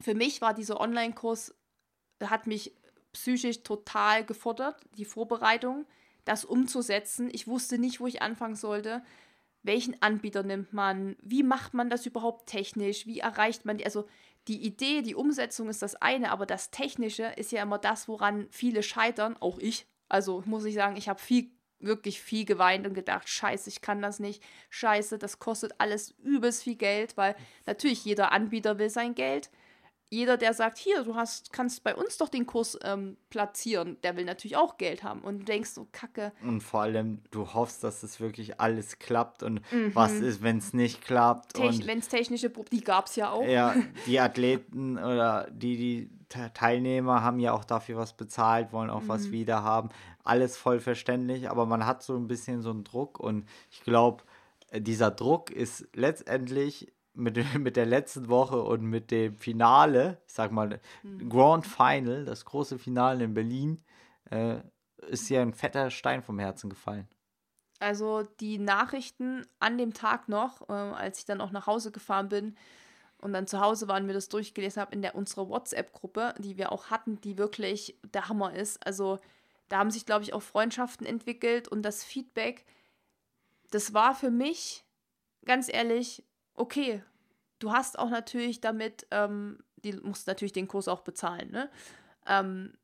für 0.00 0.14
mich 0.14 0.40
war 0.40 0.54
dieser 0.54 0.80
Online-Kurs, 0.80 1.54
hat 2.22 2.46
mich 2.46 2.74
psychisch 3.12 3.62
total 3.62 4.24
gefordert, 4.24 4.80
die 4.96 5.04
Vorbereitung, 5.04 5.86
das 6.24 6.44
umzusetzen. 6.44 7.28
Ich 7.32 7.46
wusste 7.46 7.78
nicht, 7.78 8.00
wo 8.00 8.06
ich 8.06 8.22
anfangen 8.22 8.56
sollte. 8.56 9.02
Welchen 9.62 10.00
Anbieter 10.00 10.42
nimmt 10.42 10.72
man, 10.72 11.16
wie 11.20 11.42
macht 11.42 11.74
man 11.74 11.90
das 11.90 12.06
überhaupt 12.06 12.48
technisch, 12.48 13.06
wie 13.06 13.18
erreicht 13.18 13.64
man 13.66 13.78
die, 13.78 13.84
also 13.84 14.06
die 14.48 14.64
Idee, 14.64 15.02
die 15.02 15.14
Umsetzung 15.14 15.68
ist 15.68 15.82
das 15.82 15.96
eine, 15.96 16.30
aber 16.30 16.46
das 16.46 16.70
Technische 16.70 17.24
ist 17.36 17.52
ja 17.52 17.62
immer 17.62 17.78
das, 17.78 18.08
woran 18.08 18.48
viele 18.50 18.82
scheitern, 18.82 19.36
auch 19.38 19.58
ich. 19.58 19.86
Also 20.08 20.42
muss 20.46 20.64
ich 20.64 20.74
sagen, 20.74 20.96
ich 20.96 21.08
habe 21.08 21.20
viel, 21.20 21.50
wirklich 21.78 22.20
viel 22.20 22.44
geweint 22.46 22.86
und 22.86 22.94
gedacht, 22.94 23.28
scheiße, 23.28 23.68
ich 23.68 23.82
kann 23.82 24.00
das 24.00 24.18
nicht, 24.18 24.42
scheiße, 24.70 25.18
das 25.18 25.38
kostet 25.38 25.74
alles 25.78 26.12
übelst 26.18 26.62
viel 26.62 26.76
Geld, 26.76 27.16
weil 27.16 27.36
natürlich 27.66 28.04
jeder 28.04 28.32
Anbieter 28.32 28.78
will 28.78 28.90
sein 28.90 29.14
Geld 29.14 29.50
jeder, 30.12 30.36
der 30.36 30.52
sagt, 30.54 30.76
hier, 30.76 31.04
du 31.04 31.14
hast, 31.14 31.52
kannst 31.52 31.84
bei 31.84 31.94
uns 31.94 32.18
doch 32.18 32.28
den 32.28 32.44
Kurs 32.44 32.76
ähm, 32.82 33.16
platzieren, 33.30 33.96
der 34.02 34.16
will 34.16 34.24
natürlich 34.24 34.56
auch 34.56 34.76
Geld 34.76 35.04
haben. 35.04 35.20
Und 35.20 35.38
du 35.38 35.44
denkst 35.44 35.70
so, 35.70 35.86
Kacke. 35.92 36.32
Und 36.42 36.62
vor 36.62 36.82
allem, 36.82 37.22
du 37.30 37.54
hoffst, 37.54 37.84
dass 37.84 38.02
es 38.02 38.18
wirklich 38.18 38.60
alles 38.60 38.98
klappt. 38.98 39.44
Und 39.44 39.60
mhm. 39.70 39.94
was 39.94 40.14
ist, 40.14 40.42
wenn 40.42 40.58
es 40.58 40.74
nicht 40.74 41.00
klappt? 41.00 41.56
wenn 41.86 42.00
es 42.00 42.08
technische 42.08 42.50
Probleme, 42.50 42.80
die 42.80 42.84
gab 42.84 43.06
es 43.06 43.14
ja 43.14 43.30
auch. 43.30 43.46
Ja, 43.46 43.76
die 44.06 44.18
Athleten 44.18 44.98
oder 44.98 45.48
die, 45.52 45.76
die 45.76 46.10
Teilnehmer 46.54 47.22
haben 47.22 47.38
ja 47.38 47.52
auch 47.52 47.64
dafür 47.64 47.96
was 47.96 48.12
bezahlt, 48.12 48.72
wollen 48.72 48.90
auch 48.90 49.02
mhm. 49.02 49.08
was 49.08 49.30
wieder 49.30 49.62
haben. 49.62 49.90
Alles 50.24 50.56
voll 50.56 50.80
verständlich, 50.80 51.48
aber 51.48 51.66
man 51.66 51.86
hat 51.86 52.02
so 52.02 52.16
ein 52.16 52.26
bisschen 52.26 52.62
so 52.62 52.70
einen 52.70 52.82
Druck. 52.82 53.20
Und 53.20 53.48
ich 53.70 53.82
glaube, 53.84 54.24
dieser 54.74 55.12
Druck 55.12 55.52
ist 55.52 55.86
letztendlich 55.94 56.92
mit, 57.14 57.36
mit 57.58 57.76
der 57.76 57.86
letzten 57.86 58.28
Woche 58.28 58.62
und 58.62 58.82
mit 58.82 59.10
dem 59.10 59.36
Finale, 59.36 60.20
ich 60.26 60.32
sag 60.32 60.52
mal, 60.52 60.80
mhm. 61.02 61.28
Grand 61.28 61.66
Final, 61.66 62.24
das 62.24 62.44
große 62.44 62.78
Finale 62.78 63.24
in 63.24 63.34
Berlin, 63.34 63.84
äh, 64.30 64.60
ist 65.08 65.28
hier 65.28 65.40
ein 65.40 65.54
fetter 65.54 65.90
Stein 65.90 66.22
vom 66.22 66.38
Herzen 66.38 66.70
gefallen. 66.70 67.08
Also 67.78 68.24
die 68.40 68.58
Nachrichten 68.58 69.46
an 69.58 69.78
dem 69.78 69.94
Tag 69.94 70.28
noch, 70.28 70.68
äh, 70.68 70.72
als 70.72 71.20
ich 71.20 71.24
dann 71.24 71.40
auch 71.40 71.50
nach 71.50 71.66
Hause 71.66 71.90
gefahren 71.90 72.28
bin 72.28 72.56
und 73.18 73.32
dann 73.32 73.46
zu 73.46 73.60
Hause 73.60 73.88
waren, 73.88 74.06
mir 74.06 74.12
das 74.12 74.28
durchgelesen 74.28 74.80
habe 74.80 74.94
in 74.94 75.02
der 75.02 75.14
unserer 75.14 75.48
WhatsApp-Gruppe, 75.48 76.34
die 76.38 76.58
wir 76.58 76.72
auch 76.72 76.90
hatten, 76.90 77.20
die 77.22 77.38
wirklich 77.38 77.98
der 78.12 78.28
Hammer 78.28 78.54
ist. 78.54 78.86
Also 78.86 79.18
da 79.70 79.78
haben 79.78 79.90
sich, 79.90 80.04
glaube 80.04 80.24
ich, 80.24 80.34
auch 80.34 80.42
Freundschaften 80.42 81.06
entwickelt 81.06 81.68
und 81.68 81.82
das 81.82 82.04
Feedback, 82.04 82.66
das 83.70 83.94
war 83.94 84.14
für 84.14 84.30
mich, 84.30 84.84
ganz 85.46 85.72
ehrlich, 85.72 86.22
okay, 86.54 87.02
du 87.58 87.72
hast 87.72 87.98
auch 87.98 88.10
natürlich 88.10 88.60
damit, 88.60 89.06
ähm, 89.10 89.62
die 89.76 89.92
musst 89.94 90.26
natürlich 90.26 90.52
den 90.52 90.68
Kurs 90.68 90.88
auch 90.88 91.00
bezahlen, 91.00 91.50
ne? 91.50 91.70
Ähm, 92.26 92.74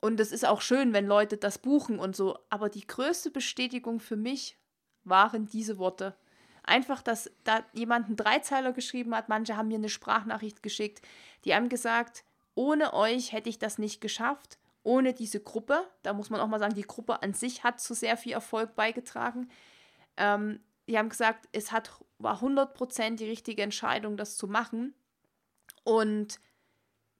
und 0.00 0.18
es 0.18 0.32
ist 0.32 0.44
auch 0.44 0.60
schön, 0.60 0.92
wenn 0.92 1.06
Leute 1.06 1.36
das 1.36 1.58
buchen 1.58 2.00
und 2.00 2.16
so. 2.16 2.36
Aber 2.50 2.68
die 2.68 2.84
größte 2.84 3.30
Bestätigung 3.30 4.00
für 4.00 4.16
mich 4.16 4.58
waren 5.04 5.46
diese 5.46 5.78
Worte. 5.78 6.16
Einfach, 6.64 7.02
dass 7.02 7.30
da 7.44 7.64
jemand 7.72 8.06
einen 8.06 8.16
Dreizeiler 8.16 8.72
geschrieben 8.72 9.14
hat, 9.14 9.28
manche 9.28 9.56
haben 9.56 9.68
mir 9.68 9.78
eine 9.78 9.88
Sprachnachricht 9.88 10.60
geschickt. 10.60 11.02
Die 11.44 11.54
haben 11.54 11.68
gesagt, 11.68 12.24
ohne 12.56 12.94
euch 12.94 13.32
hätte 13.32 13.48
ich 13.48 13.60
das 13.60 13.78
nicht 13.78 14.00
geschafft. 14.00 14.58
Ohne 14.82 15.14
diese 15.14 15.38
Gruppe, 15.38 15.86
da 16.02 16.12
muss 16.12 16.30
man 16.30 16.40
auch 16.40 16.48
mal 16.48 16.58
sagen, 16.58 16.74
die 16.74 16.82
Gruppe 16.82 17.22
an 17.22 17.32
sich 17.32 17.62
hat 17.62 17.80
zu 17.80 17.94
sehr 17.94 18.16
viel 18.16 18.32
Erfolg 18.32 18.74
beigetragen. 18.74 19.48
Ähm, 20.16 20.58
die 20.88 20.98
haben 20.98 21.08
gesagt, 21.08 21.48
es 21.52 21.70
hat 21.70 21.92
war 22.22 22.42
100% 22.42 23.16
die 23.16 23.28
richtige 23.28 23.62
Entscheidung, 23.62 24.16
das 24.16 24.36
zu 24.36 24.46
machen. 24.46 24.94
Und 25.84 26.40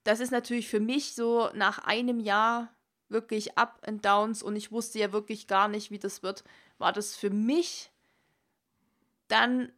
das 0.05 0.21
ist 0.21 0.31
natürlich 0.31 0.69
für 0.69 0.81
mich 0.81 1.15
so 1.15 1.51
nach 1.55 1.79
einem 1.81 2.21
Jahr 2.21 2.75
wirklich 3.09 3.59
Up 3.59 3.81
and 3.87 4.05
Downs 4.05 4.43
und 4.43 4.57
ich 4.57 4.73
wusste 4.73 4.99
ja 4.99 5.13
wirklich 5.13 5.47
gar 5.47 5.69
nicht, 5.69 5.91
wie 5.91 5.99
das 5.99 6.23
wird, 6.23 6.45
war 6.79 6.93
das 6.93 7.15
für 7.15 7.31
mich 7.31 7.91
dann 9.29 9.71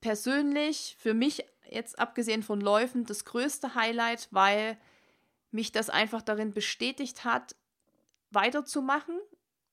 persönlich, 0.00 0.96
für 0.98 1.14
mich 1.14 1.44
jetzt 1.68 1.98
abgesehen 1.98 2.42
von 2.42 2.60
Läufen, 2.60 3.04
das 3.04 3.24
größte 3.24 3.74
Highlight, 3.74 4.28
weil 4.30 4.78
mich 5.50 5.72
das 5.72 5.90
einfach 5.90 6.22
darin 6.22 6.52
bestätigt 6.52 7.24
hat, 7.24 7.56
weiterzumachen 8.30 9.18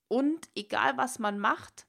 und 0.08 0.48
egal 0.54 0.96
was 0.96 1.18
man 1.18 1.38
macht, 1.38 1.86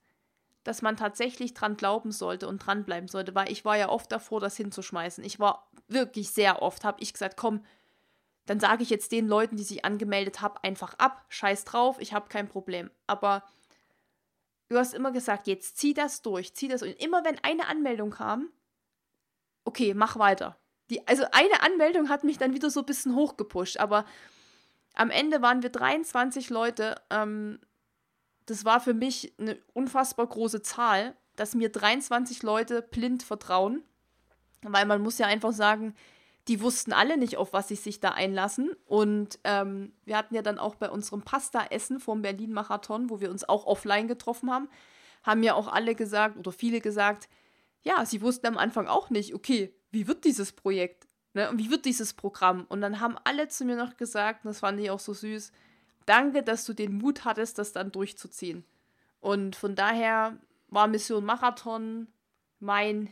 dass 0.65 0.81
man 0.81 0.97
tatsächlich 0.97 1.53
dran 1.53 1.77
glauben 1.77 2.11
sollte 2.11 2.47
und 2.47 2.57
dranbleiben 2.57 3.07
sollte, 3.07 3.35
weil 3.35 3.51
ich 3.51 3.63
war 3.63 3.77
ja 3.77 3.87
oft 3.87 4.11
davor, 4.11 4.41
das 4.41 4.57
hinzuschmeißen. 4.57 5.23
Ich 5.23 5.39
war 5.39 5.69
wirklich 5.87 6.31
sehr 6.31 6.63
oft, 6.63 6.83
habe 6.83 7.01
ich 7.01 7.13
gesagt, 7.13 7.37
komm, 7.37 7.63
dann 8.47 8.59
sage 8.59 8.81
ich 8.81 8.89
jetzt 8.89 9.11
den 9.11 9.27
Leuten, 9.27 9.57
die 9.57 9.63
sich 9.63 9.85
angemeldet 9.85 10.41
haben, 10.41 10.55
einfach 10.63 10.95
ab, 10.95 11.23
scheiß 11.29 11.65
drauf, 11.65 11.97
ich 11.99 12.13
habe 12.13 12.29
kein 12.29 12.49
Problem. 12.49 12.89
Aber 13.05 13.43
du 14.67 14.77
hast 14.77 14.95
immer 14.95 15.11
gesagt, 15.11 15.45
jetzt 15.45 15.77
zieh 15.77 15.93
das 15.93 16.23
durch, 16.23 16.55
zieh 16.55 16.67
das. 16.67 16.81
Und 16.81 16.89
immer 16.93 17.23
wenn 17.23 17.37
eine 17.43 17.67
Anmeldung 17.67 18.09
kam, 18.09 18.49
okay, 19.65 19.93
mach 19.93 20.17
weiter. 20.17 20.57
Die, 20.89 21.07
also 21.07 21.25
eine 21.31 21.61
Anmeldung 21.61 22.09
hat 22.09 22.23
mich 22.23 22.39
dann 22.39 22.55
wieder 22.55 22.71
so 22.71 22.79
ein 22.79 22.85
bisschen 22.87 23.13
hochgepusht, 23.13 23.77
aber 23.77 24.03
am 24.95 25.11
Ende 25.11 25.43
waren 25.43 25.61
wir 25.61 25.69
23 25.69 26.49
Leute, 26.49 26.95
ähm, 27.11 27.59
das 28.45 28.65
war 28.65 28.79
für 28.79 28.93
mich 28.93 29.33
eine 29.39 29.57
unfassbar 29.73 30.27
große 30.27 30.61
Zahl, 30.61 31.15
dass 31.35 31.55
mir 31.55 31.69
23 31.69 32.43
Leute 32.43 32.81
blind 32.81 33.23
vertrauen. 33.23 33.83
Weil 34.61 34.85
man 34.85 35.01
muss 35.01 35.17
ja 35.17 35.27
einfach 35.27 35.53
sagen, 35.53 35.93
die 36.47 36.61
wussten 36.61 36.93
alle 36.93 37.17
nicht, 37.17 37.37
auf 37.37 37.53
was 37.53 37.67
sie 37.67 37.75
sich 37.75 37.99
da 37.99 38.11
einlassen. 38.11 38.71
Und 38.85 39.39
ähm, 39.43 39.93
wir 40.05 40.17
hatten 40.17 40.35
ja 40.35 40.41
dann 40.41 40.59
auch 40.59 40.75
bei 40.75 40.89
unserem 40.89 41.23
Pasta-Essen 41.23 41.99
vom 41.99 42.21
Berlin-Marathon, 42.21 43.09
wo 43.09 43.19
wir 43.19 43.31
uns 43.31 43.47
auch 43.47 43.65
offline 43.65 44.07
getroffen 44.07 44.51
haben, 44.51 44.69
haben 45.23 45.41
ja 45.43 45.55
auch 45.55 45.67
alle 45.67 45.95
gesagt 45.95 46.37
oder 46.37 46.51
viele 46.51 46.81
gesagt, 46.81 47.27
ja, 47.81 48.05
sie 48.05 48.21
wussten 48.21 48.47
am 48.47 48.57
Anfang 48.57 48.87
auch 48.87 49.09
nicht, 49.09 49.33
okay, 49.33 49.75
wie 49.91 50.07
wird 50.07 50.23
dieses 50.23 50.51
Projekt? 50.51 51.07
Ne? 51.33 51.49
Und 51.49 51.57
wie 51.59 51.71
wird 51.71 51.85
dieses 51.85 52.13
Programm? 52.13 52.65
Und 52.69 52.81
dann 52.81 52.99
haben 52.99 53.17
alle 53.23 53.47
zu 53.47 53.65
mir 53.65 53.75
noch 53.75 53.97
gesagt, 53.97 54.45
und 54.45 54.49
das 54.49 54.59
fand 54.59 54.79
ich 54.79 54.91
auch 54.91 54.99
so 54.99 55.13
süß, 55.13 55.51
danke, 56.05 56.43
dass 56.43 56.65
du 56.65 56.73
den 56.73 56.97
Mut 56.97 57.25
hattest, 57.25 57.57
das 57.57 57.71
dann 57.71 57.91
durchzuziehen. 57.91 58.65
Und 59.19 59.55
von 59.55 59.75
daher 59.75 60.37
war 60.67 60.87
Mission 60.87 61.25
Marathon 61.25 62.07
mein 62.59 63.09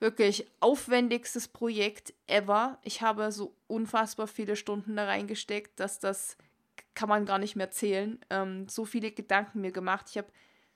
wirklich 0.00 0.50
aufwendigstes 0.58 1.48
Projekt 1.48 2.12
ever. 2.26 2.78
Ich 2.82 3.02
habe 3.02 3.30
so 3.30 3.54
unfassbar 3.68 4.26
viele 4.26 4.56
Stunden 4.56 4.96
da 4.96 5.04
reingesteckt, 5.04 5.78
dass 5.78 6.00
das 6.00 6.36
kann 6.94 7.08
man 7.08 7.24
gar 7.24 7.38
nicht 7.38 7.56
mehr 7.56 7.70
zählen. 7.70 8.18
Ähm, 8.28 8.68
so 8.68 8.84
viele 8.84 9.12
Gedanken 9.12 9.60
mir 9.60 9.72
gemacht. 9.72 10.06
Ich 10.10 10.18
habe 10.18 10.28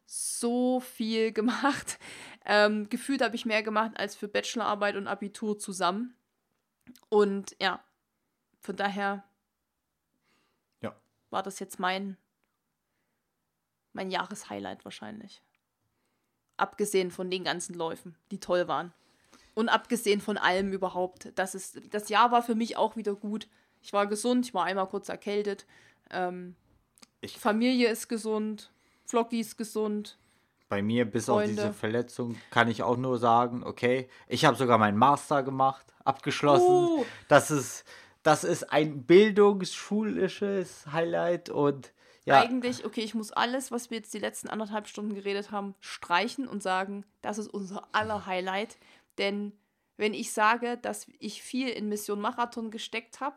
so 0.07 0.81
viel 0.81 1.33
gemacht. 1.41 1.99
Ähm, 2.45 2.89
gefühlt 2.89 3.21
habe 3.21 3.37
ich 3.37 3.47
mehr 3.47 3.63
gemacht 3.63 3.93
als 3.97 4.15
für 4.15 4.29
Bachelorarbeit 4.29 4.97
und 4.97 5.09
Abitur 5.09 5.59
zusammen. 5.59 6.15
Und 7.09 7.57
ja, 7.61 7.83
von 8.61 8.77
daher. 8.77 9.25
War 11.31 11.43
das 11.43 11.59
jetzt 11.59 11.79
mein, 11.79 12.17
mein 13.93 14.11
Jahreshighlight 14.11 14.85
wahrscheinlich. 14.85 15.43
Abgesehen 16.57 17.11
von 17.11 17.31
den 17.31 17.45
ganzen 17.45 17.75
Läufen, 17.75 18.17
die 18.31 18.41
toll 18.41 18.69
waren. 18.69 18.93
Und 19.55 19.69
abgesehen 19.69 20.21
von 20.21 20.37
allem 20.37 20.73
überhaupt. 20.73 21.33
Das, 21.35 21.55
ist, 21.55 21.81
das 21.95 22.09
Jahr 22.09 22.31
war 22.31 22.43
für 22.43 22.55
mich 22.55 22.77
auch 22.77 22.97
wieder 22.97 23.15
gut. 23.15 23.49
Ich 23.81 23.93
war 23.93 24.07
gesund, 24.07 24.47
ich 24.47 24.55
war 24.55 24.65
einmal 24.65 24.89
kurz 24.89 25.09
erkältet. 25.09 25.67
Ähm, 26.11 26.57
ich, 27.21 27.39
Familie 27.39 27.89
ist 27.89 28.09
gesund, 28.09 28.71
Flocky 29.05 29.41
ist 29.41 29.57
gesund. 29.57 30.19
Bei 30.69 30.83
mir, 30.83 31.05
bis 31.05 31.27
Freunde. 31.27 31.63
auf 31.63 31.69
diese 31.69 31.73
Verletzung, 31.73 32.37
kann 32.51 32.69
ich 32.69 32.83
auch 32.83 32.97
nur 32.97 33.19
sagen, 33.19 33.63
okay, 33.65 34.09
ich 34.27 34.45
habe 34.45 34.57
sogar 34.57 34.79
meinen 34.79 34.99
Master 34.99 35.43
gemacht, 35.43 35.87
abgeschlossen. 36.05 36.67
Uh. 36.67 37.05
Das 37.29 37.51
ist, 37.51 37.85
das 38.27 38.43
ist 38.43 38.73
ein 38.73 39.05
bildungsschulisches 39.05 40.87
Highlight 40.93 41.49
und 41.49 41.93
ja. 42.25 42.41
Eigentlich, 42.41 42.85
okay, 42.85 43.03
ich 43.03 43.15
muss 43.15 43.31
alles, 43.31 43.71
was 43.71 43.91
wir 43.91 43.99
jetzt 43.99 44.13
die 44.13 44.19
letzten 44.19 44.49
anderthalb 44.49 44.89
Stunden 44.89 45.15
geredet 45.15 45.53
haben, 45.53 45.77
streichen 45.79 46.49
und 46.49 46.61
sagen, 46.61 47.05
das 47.23 47.39
ist 47.39 47.47
unser 47.47 47.87
aller 47.93 48.27
Highlight. 48.27 48.79
Denn 49.17 49.53
wenn 49.97 50.13
ich 50.13 50.33
sage, 50.33 50.77
dass 50.77 51.07
ich 51.21 51.41
viel 51.41 51.69
in 51.69 51.89
Mission 51.89 52.21
Marathon 52.21 52.73
gesteckt 52.73 53.21
habe, 53.21 53.37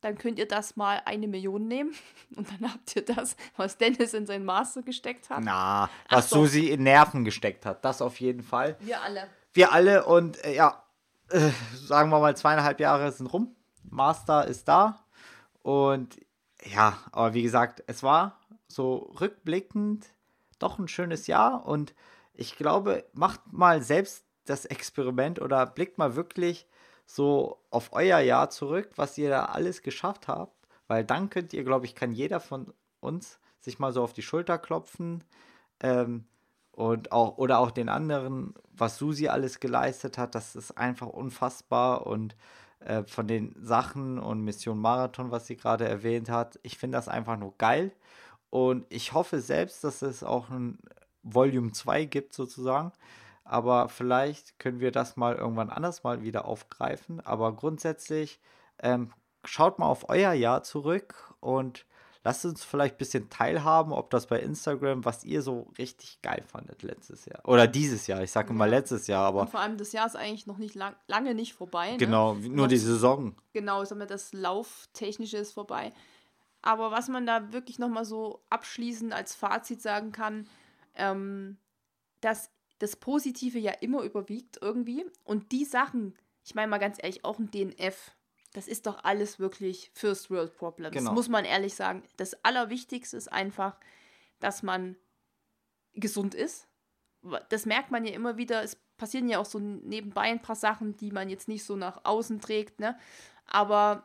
dann 0.00 0.16
könnt 0.16 0.38
ihr 0.38 0.46
das 0.46 0.76
mal 0.76 1.02
eine 1.06 1.26
Million 1.26 1.66
nehmen 1.66 1.92
und 2.36 2.48
dann 2.52 2.72
habt 2.72 2.94
ihr 2.94 3.04
das, 3.04 3.36
was 3.56 3.78
Dennis 3.78 4.14
in 4.14 4.26
sein 4.26 4.44
Master 4.44 4.82
gesteckt 4.82 5.28
hat. 5.28 5.40
Na, 5.42 5.90
was 6.08 6.26
Ach, 6.26 6.28
Susi 6.28 6.68
in 6.68 6.84
Nerven 6.84 7.24
gesteckt 7.24 7.66
hat, 7.66 7.84
das 7.84 8.00
auf 8.00 8.20
jeden 8.20 8.44
Fall. 8.44 8.76
Wir 8.78 9.02
alle. 9.02 9.26
Wir 9.52 9.72
alle 9.72 10.04
und 10.04 10.42
äh, 10.44 10.54
ja, 10.54 10.84
äh, 11.30 11.50
sagen 11.74 12.10
wir 12.10 12.20
mal 12.20 12.36
zweieinhalb 12.36 12.78
Jahre 12.78 13.10
sind 13.10 13.26
rum. 13.26 13.56
Master 13.82 14.46
ist 14.46 14.68
da. 14.68 15.04
Und 15.62 16.18
ja, 16.64 16.98
aber 17.12 17.34
wie 17.34 17.42
gesagt, 17.42 17.82
es 17.86 18.02
war 18.02 18.38
so 18.68 19.12
rückblickend 19.20 20.06
doch 20.58 20.78
ein 20.78 20.88
schönes 20.88 21.26
Jahr. 21.26 21.66
Und 21.66 21.94
ich 22.34 22.56
glaube, 22.56 23.04
macht 23.12 23.52
mal 23.52 23.82
selbst 23.82 24.24
das 24.44 24.64
Experiment 24.64 25.40
oder 25.40 25.66
blickt 25.66 25.98
mal 25.98 26.16
wirklich 26.16 26.66
so 27.06 27.58
auf 27.70 27.92
euer 27.92 28.20
Jahr 28.20 28.50
zurück, 28.50 28.92
was 28.96 29.18
ihr 29.18 29.30
da 29.30 29.46
alles 29.46 29.82
geschafft 29.82 30.28
habt, 30.28 30.54
weil 30.86 31.04
dann 31.04 31.28
könnt 31.28 31.52
ihr, 31.52 31.64
glaube 31.64 31.86
ich, 31.86 31.94
kann 31.94 32.12
jeder 32.12 32.40
von 32.40 32.72
uns 33.00 33.40
sich 33.60 33.78
mal 33.78 33.92
so 33.92 34.02
auf 34.02 34.12
die 34.12 34.22
Schulter 34.22 34.58
klopfen 34.58 35.24
ähm, 35.80 36.24
und 36.72 37.12
auch 37.12 37.36
oder 37.36 37.58
auch 37.58 37.72
den 37.72 37.88
anderen, 37.88 38.54
was 38.72 38.96
Susi 38.96 39.28
alles 39.28 39.60
geleistet 39.60 40.18
hat, 40.18 40.34
das 40.34 40.54
ist 40.54 40.78
einfach 40.78 41.08
unfassbar. 41.08 42.06
Und 42.06 42.36
äh, 42.80 43.04
von 43.04 43.26
den 43.26 43.54
Sachen 43.60 44.18
und 44.18 44.42
Mission 44.42 44.78
Marathon, 44.78 45.30
was 45.30 45.46
sie 45.46 45.56
gerade 45.56 45.88
erwähnt 45.88 46.28
hat, 46.30 46.58
ich 46.62 46.78
finde 46.78 46.96
das 46.96 47.08
einfach 47.08 47.36
nur 47.38 47.54
geil. 47.58 47.92
Und 48.50 48.84
ich 48.88 49.12
hoffe 49.12 49.40
selbst, 49.40 49.84
dass 49.84 50.02
es 50.02 50.24
auch 50.24 50.50
ein 50.50 50.78
Volume 51.22 51.72
2 51.72 52.04
gibt 52.06 52.34
sozusagen. 52.34 52.92
Aber 53.44 53.88
vielleicht 53.88 54.58
können 54.58 54.80
wir 54.80 54.92
das 54.92 55.16
mal 55.16 55.36
irgendwann 55.36 55.70
anders 55.70 56.04
mal 56.04 56.22
wieder 56.22 56.44
aufgreifen. 56.44 57.20
Aber 57.20 57.54
grundsätzlich 57.54 58.40
ähm, 58.82 59.12
schaut 59.44 59.78
mal 59.78 59.86
auf 59.86 60.08
euer 60.08 60.32
Jahr 60.32 60.62
zurück 60.62 61.34
und 61.40 61.86
lasst 62.24 62.44
uns 62.44 62.64
vielleicht 62.64 62.96
ein 62.96 62.98
bisschen 62.98 63.30
teilhaben, 63.30 63.92
ob 63.92 64.10
das 64.10 64.26
bei 64.26 64.40
Instagram, 64.40 65.04
was 65.04 65.24
ihr 65.24 65.42
so 65.42 65.70
richtig 65.78 66.20
geil 66.22 66.42
fandet 66.46 66.82
letztes 66.82 67.24
Jahr. 67.24 67.40
Oder 67.46 67.66
dieses 67.66 68.06
Jahr, 68.06 68.22
ich 68.22 68.30
sage 68.30 68.48
ja. 68.48 68.54
mal 68.54 68.68
letztes 68.68 69.06
Jahr, 69.06 69.26
aber. 69.26 69.42
Und 69.42 69.50
vor 69.50 69.60
allem 69.60 69.78
das 69.78 69.92
Jahr 69.92 70.06
ist 70.06 70.16
eigentlich 70.16 70.46
noch 70.46 70.58
nicht 70.58 70.74
lang, 70.74 70.94
lange 71.06 71.34
nicht 71.34 71.54
vorbei. 71.54 71.92
Ne? 71.92 71.98
Genau, 71.98 72.34
nur 72.34 72.68
die 72.68 72.76
Saison. 72.76 73.34
Genau, 73.52 73.84
sagen 73.84 74.00
wir, 74.00 74.06
das 74.06 74.32
Lauftechnische 74.32 75.38
ist 75.38 75.52
vorbei. 75.52 75.92
Aber 76.62 76.90
was 76.90 77.08
man 77.08 77.26
da 77.26 77.52
wirklich 77.52 77.78
nochmal 77.78 78.04
so 78.04 78.42
abschließend 78.50 79.14
als 79.14 79.34
Fazit 79.34 79.80
sagen 79.80 80.12
kann, 80.12 80.46
ähm, 80.94 81.56
dass 82.20 82.50
das 82.80 82.96
Positive 82.96 83.58
ja 83.58 83.72
immer 83.80 84.02
überwiegt 84.02 84.58
irgendwie. 84.60 85.06
Und 85.24 85.52
die 85.52 85.64
Sachen, 85.64 86.14
ich 86.44 86.54
meine 86.54 86.68
mal 86.68 86.78
ganz 86.78 86.98
ehrlich, 87.00 87.24
auch 87.24 87.38
ein 87.38 87.50
DNF, 87.50 88.12
das 88.52 88.66
ist 88.66 88.86
doch 88.86 89.04
alles 89.04 89.38
wirklich 89.38 89.90
First 89.94 90.30
World 90.30 90.56
Problems. 90.56 90.94
Genau. 90.94 91.12
Muss 91.12 91.28
man 91.28 91.44
ehrlich 91.44 91.74
sagen. 91.74 92.02
Das 92.16 92.44
Allerwichtigste 92.44 93.16
ist 93.16 93.32
einfach, 93.32 93.76
dass 94.40 94.62
man 94.62 94.96
gesund 95.94 96.34
ist. 96.34 96.66
Das 97.48 97.66
merkt 97.66 97.90
man 97.90 98.04
ja 98.04 98.12
immer 98.12 98.36
wieder. 98.36 98.62
Es 98.62 98.76
passieren 98.96 99.28
ja 99.28 99.38
auch 99.38 99.46
so 99.46 99.58
nebenbei 99.58 100.22
ein 100.22 100.42
paar 100.42 100.56
Sachen, 100.56 100.96
die 100.96 101.12
man 101.12 101.30
jetzt 101.30 101.48
nicht 101.48 101.64
so 101.64 101.76
nach 101.76 102.04
außen 102.04 102.40
trägt. 102.40 102.80
Ne? 102.80 102.98
Aber 103.46 104.04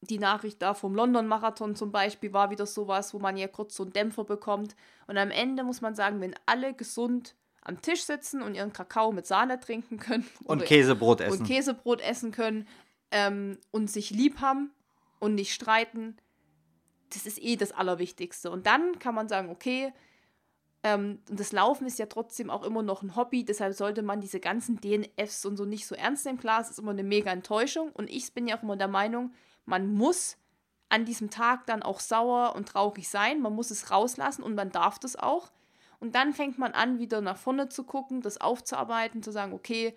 die 0.00 0.18
Nachricht 0.18 0.62
da 0.62 0.72
vom 0.72 0.94
London-Marathon 0.94 1.76
zum 1.76 1.92
Beispiel 1.92 2.32
war 2.32 2.50
wieder 2.50 2.64
sowas, 2.64 3.12
wo 3.12 3.18
man 3.18 3.36
ja 3.36 3.48
kurz 3.48 3.76
so 3.76 3.82
einen 3.82 3.92
Dämpfer 3.92 4.24
bekommt. 4.24 4.76
Und 5.06 5.18
am 5.18 5.30
Ende 5.30 5.62
muss 5.62 5.82
man 5.82 5.94
sagen, 5.94 6.20
wenn 6.22 6.34
alle 6.46 6.72
gesund 6.72 7.34
am 7.62 7.82
Tisch 7.82 8.04
sitzen 8.04 8.40
und 8.40 8.54
ihren 8.54 8.72
Kakao 8.72 9.12
mit 9.12 9.26
Sahne 9.26 9.60
trinken 9.60 9.98
können. 9.98 10.26
Und 10.44 10.64
Käsebrot 10.64 11.20
essen. 11.20 11.40
Und 11.40 11.46
Käsebrot 11.46 12.00
essen 12.00 12.32
können 12.32 12.66
ähm, 13.10 13.58
und 13.70 13.90
sich 13.90 14.10
lieb 14.10 14.40
haben 14.40 14.70
und 15.18 15.34
nicht 15.34 15.52
streiten. 15.52 16.16
Das 17.12 17.26
ist 17.26 17.42
eh 17.42 17.56
das 17.56 17.72
Allerwichtigste. 17.72 18.50
Und 18.50 18.66
dann 18.66 18.98
kann 18.98 19.14
man 19.14 19.28
sagen, 19.28 19.50
okay, 19.50 19.92
ähm, 20.82 21.20
das 21.28 21.52
Laufen 21.52 21.86
ist 21.86 21.98
ja 21.98 22.06
trotzdem 22.06 22.48
auch 22.48 22.62
immer 22.62 22.82
noch 22.82 23.02
ein 23.02 23.14
Hobby, 23.16 23.44
deshalb 23.44 23.74
sollte 23.74 24.02
man 24.02 24.20
diese 24.20 24.40
ganzen 24.40 24.80
DNFs 24.80 25.44
und 25.44 25.56
so 25.56 25.64
nicht 25.64 25.86
so 25.86 25.94
ernst 25.94 26.24
nehmen. 26.24 26.38
Klar, 26.38 26.60
es 26.60 26.70
ist 26.70 26.78
immer 26.78 26.92
eine 26.92 27.02
mega 27.02 27.30
Enttäuschung 27.30 27.90
und 27.92 28.08
ich 28.08 28.32
bin 28.32 28.48
ja 28.48 28.56
auch 28.56 28.62
immer 28.62 28.76
der 28.76 28.88
Meinung, 28.88 29.32
man 29.66 29.92
muss 29.92 30.38
an 30.88 31.04
diesem 31.04 31.30
Tag 31.30 31.66
dann 31.66 31.82
auch 31.82 32.00
sauer 32.00 32.54
und 32.56 32.68
traurig 32.68 33.08
sein, 33.08 33.40
man 33.40 33.54
muss 33.54 33.70
es 33.70 33.90
rauslassen 33.90 34.42
und 34.42 34.54
man 34.54 34.72
darf 34.72 34.98
das 34.98 35.16
auch. 35.16 35.52
Und 36.00 36.14
dann 36.14 36.32
fängt 36.32 36.58
man 36.58 36.72
an, 36.72 36.98
wieder 36.98 37.20
nach 37.20 37.36
vorne 37.36 37.68
zu 37.68 37.84
gucken, 37.84 38.22
das 38.22 38.40
aufzuarbeiten, 38.40 39.22
zu 39.22 39.30
sagen, 39.32 39.52
okay, 39.52 39.94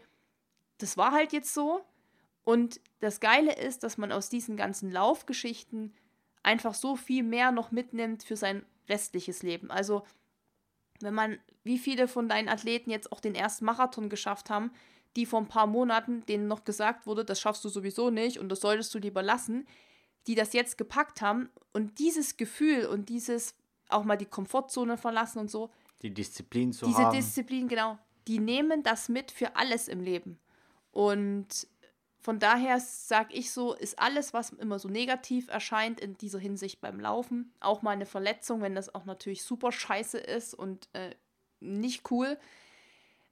das 0.79 0.97
war 0.97 1.11
halt 1.11 1.31
jetzt 1.31 1.53
so. 1.53 1.81
Und 2.43 2.79
das 2.99 3.19
Geile 3.19 3.55
ist, 3.55 3.83
dass 3.83 3.97
man 3.97 4.11
aus 4.11 4.29
diesen 4.29 4.57
ganzen 4.57 4.91
Laufgeschichten 4.91 5.93
einfach 6.41 6.73
so 6.73 6.95
viel 6.95 7.23
mehr 7.23 7.51
noch 7.51 7.71
mitnimmt 7.71 8.23
für 8.23 8.35
sein 8.35 8.65
restliches 8.89 9.43
Leben. 9.43 9.71
Also, 9.71 10.03
wenn 10.99 11.13
man, 11.13 11.39
wie 11.63 11.77
viele 11.77 12.07
von 12.07 12.27
deinen 12.27 12.49
Athleten 12.49 12.89
jetzt 12.89 13.11
auch 13.11 13.19
den 13.19 13.35
ersten 13.35 13.65
Marathon 13.65 14.09
geschafft 14.09 14.49
haben, 14.49 14.71
die 15.15 15.25
vor 15.25 15.39
ein 15.39 15.47
paar 15.47 15.67
Monaten, 15.67 16.25
denen 16.25 16.47
noch 16.47 16.63
gesagt 16.63 17.05
wurde, 17.05 17.23
das 17.23 17.39
schaffst 17.39 17.63
du 17.63 17.69
sowieso 17.69 18.09
nicht 18.09 18.39
und 18.39 18.49
das 18.49 18.61
solltest 18.61 18.93
du 18.93 18.99
lieber 18.99 19.21
lassen, 19.21 19.67
die 20.27 20.35
das 20.35 20.53
jetzt 20.53 20.77
gepackt 20.77 21.21
haben 21.21 21.49
und 21.71 21.99
dieses 21.99 22.37
Gefühl 22.37 22.85
und 22.85 23.09
dieses 23.09 23.55
auch 23.89 24.05
mal 24.05 24.17
die 24.17 24.25
Komfortzone 24.25 24.97
verlassen 24.97 25.39
und 25.39 25.51
so, 25.51 25.69
die 26.01 26.13
Disziplin 26.13 26.73
zu 26.73 26.85
diese 26.85 26.97
haben. 26.99 27.15
Diese 27.15 27.25
Disziplin, 27.25 27.67
genau. 27.67 27.97
Die 28.27 28.39
nehmen 28.39 28.83
das 28.83 29.09
mit 29.09 29.31
für 29.31 29.55
alles 29.55 29.87
im 29.87 30.01
Leben. 30.01 30.39
Und 30.91 31.67
von 32.23 32.39
daher 32.39 32.79
sage 32.79 33.33
ich 33.33 33.51
so, 33.51 33.73
ist 33.73 33.99
alles, 33.99 34.33
was 34.33 34.51
immer 34.51 34.79
so 34.79 34.87
negativ 34.87 35.49
erscheint 35.49 35.99
in 35.99 36.17
dieser 36.17 36.39
Hinsicht 36.39 36.79
beim 36.79 37.01
Laufen, 37.01 37.51
auch 37.59 37.81
mal 37.81 37.91
eine 37.91 38.05
Verletzung, 38.05 38.61
wenn 38.61 38.75
das 38.75 38.95
auch 38.95 39.03
natürlich 39.03 39.43
super 39.43 39.73
scheiße 39.73 40.19
ist 40.19 40.53
und 40.53 40.87
äh, 40.93 41.13
nicht 41.59 42.09
cool. 42.11 42.39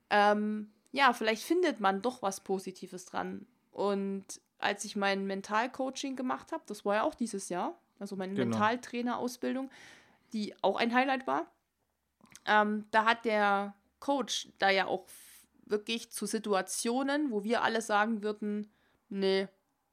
Ähm, 0.10 0.74
ja, 0.92 1.14
vielleicht 1.14 1.44
findet 1.44 1.80
man 1.80 2.02
doch 2.02 2.22
was 2.22 2.42
Positives 2.42 3.06
dran. 3.06 3.48
Und 3.72 4.26
als 4.60 4.84
ich 4.84 4.98
mein 4.98 5.26
Mentalcoaching 5.26 6.18
gemacht 6.18 6.52
habe, 6.52 6.64
das 6.68 6.84
war 6.84 6.96
ja 6.96 7.04
auch 7.04 7.16
dieses 7.16 7.48
Jahr, 7.48 7.80
also 7.98 8.18
meine 8.18 8.34
genau. 8.34 8.50
Mentaltrainer-Ausbildung, 8.50 9.72
die 10.34 10.54
auch 10.62 10.76
ein 10.76 10.94
Highlight 10.94 11.28
war, 11.28 11.50
ähm, 12.46 12.84
da 12.92 13.06
hat 13.06 13.24
der 13.24 13.74
Coach 14.02 14.50
da 14.60 14.70
ja 14.70 14.88
auch 14.88 15.06
wirklich 15.64 16.12
zu 16.12 16.26
Situationen, 16.26 17.32
wo 17.32 17.46
wir 17.46 17.64
alle 17.64 17.82
sagen 17.82 18.22
würden, 18.22 18.70
nee, 19.12 19.48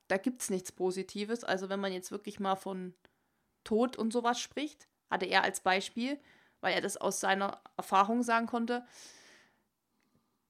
da 0.09 0.17
gibt 0.17 0.43
es 0.43 0.51
nichts 0.51 0.73
Positives. 0.73 1.45
Also 1.45 1.69
wenn 1.69 1.81
man 1.81 1.93
jetzt 1.93 2.11
wirklich 2.11 2.41
mal 2.41 2.57
von 2.57 2.95
Tod 3.65 3.97
und 3.97 4.13
sowas 4.13 4.41
spricht, 4.41 4.89
hatte 5.11 5.27
er 5.27 5.43
als 5.43 5.61
Beispiel, 5.61 6.19
weil 6.61 6.75
er 6.75 6.81
das 6.81 6.97
aus 6.97 7.21
seiner 7.21 7.61
Erfahrung 7.77 8.23
sagen 8.23 8.47
konnte, 8.47 8.85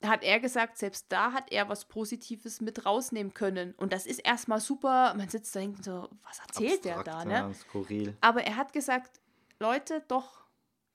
hat 0.03 0.23
er 0.23 0.39
gesagt, 0.39 0.79
selbst 0.79 1.07
da 1.09 1.33
hat 1.33 1.51
er 1.51 1.69
was 1.69 1.87
Positives 1.87 2.61
mit 2.61 2.87
rausnehmen 2.87 3.35
können. 3.35 3.75
Und 3.75 3.93
das 3.93 4.07
ist 4.07 4.21
erstmal 4.21 4.61
super. 4.61 5.15
Man 5.15 5.29
sitzt 5.29 5.55
da 5.57 5.61
und 5.61 5.67
denkt 5.67 5.85
so, 5.85 6.09
was 6.23 6.39
erzählt 6.39 6.87
Abstrakt, 6.87 7.07
der 7.07 7.13
da, 7.13 7.25
ne? 7.25 7.33
Ja, 7.33 7.55
skurril. 7.55 8.17
Aber 8.21 8.45
er 8.45 8.57
hat 8.57 8.73
gesagt, 8.73 9.21
Leute, 9.59 10.05
doch, 10.07 10.45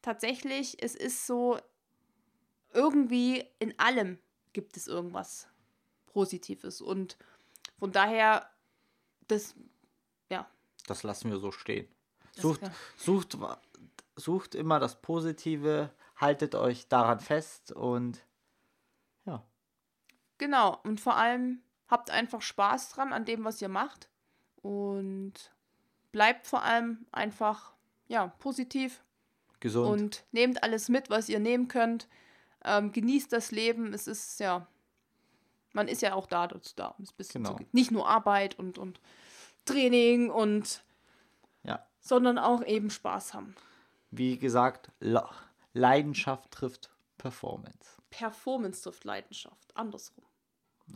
tatsächlich, 0.02 0.82
es 0.82 0.96
ist 0.96 1.28
so, 1.28 1.60
irgendwie 2.72 3.46
in 3.60 3.78
allem 3.78 4.20
gibt 4.54 4.78
es 4.78 4.88
irgendwas 4.88 5.48
Positives. 6.06 6.80
Und 6.80 7.18
von 7.84 7.92
daher, 7.92 8.50
das, 9.28 9.56
ja. 10.30 10.48
Das 10.88 11.04
lassen 11.04 11.30
wir 11.30 11.38
so 11.40 11.52
stehen. 11.52 11.86
Sucht, 12.32 12.62
sucht, 12.96 13.38
sucht 14.16 14.56
immer 14.56 14.80
das 14.80 15.02
Positive, 15.02 15.90
haltet 16.16 16.56
euch 16.56 16.88
daran 16.88 17.20
fest 17.20 17.74
und 17.74 18.26
ja, 19.26 19.44
Genau, 20.38 20.80
und 20.86 21.02
vor 21.02 21.18
allem 21.18 21.62
habt 21.90 22.10
einfach 22.10 22.42
Spaß 22.42 22.92
dran 22.92 23.12
an 23.12 23.26
dem, 23.26 23.44
was 23.44 23.62
ihr 23.62 23.68
macht. 23.68 24.08
Und 24.62 25.34
bleibt 26.14 26.48
vor 26.48 26.64
allem 26.64 27.06
einfach, 27.12 27.74
ja, 28.08 28.28
positiv 28.40 29.04
gesund. 29.60 29.90
und 29.90 30.24
nehmt 30.32 30.64
alles 30.64 30.88
mit, 30.88 31.10
was 31.10 31.28
ihr 31.28 31.42
nehmen 31.42 31.68
könnt. 31.68 32.08
Ähm, 32.64 32.94
genießt 32.94 33.34
das 33.34 33.52
Leben. 33.52 33.94
Es 33.94 34.08
ist 34.08 34.40
ja, 34.40 34.68
man 35.74 35.88
ist 35.88 36.02
ja 36.02 36.14
auch 36.14 36.26
da, 36.28 36.48
dazu 36.48 36.74
da, 36.76 36.88
um 36.98 37.04
es 37.04 37.12
ein 37.12 37.16
bisschen 37.18 37.44
Genau. 37.44 37.58
zu, 37.58 37.66
nicht 37.72 37.92
nur 37.92 38.08
Arbeit 38.08 38.58
und, 38.58 38.78
und 38.78 39.00
Training 39.66 40.30
und, 40.30 40.84
ja, 41.64 41.86
sondern 42.00 42.38
auch 42.38 42.64
eben 42.66 42.90
Spaß 42.90 43.34
haben. 43.34 43.56
wie 44.12 44.38
gesagt, 44.38 44.92
Le 45.00 45.24
Leidenschaft 45.74 46.52
trifft 46.52 46.92
Performance. 47.18 48.02
Performance 48.10 48.84
trifft 48.84 49.06
Leidenschaft, 49.06 49.76
andersrum. 49.76 50.24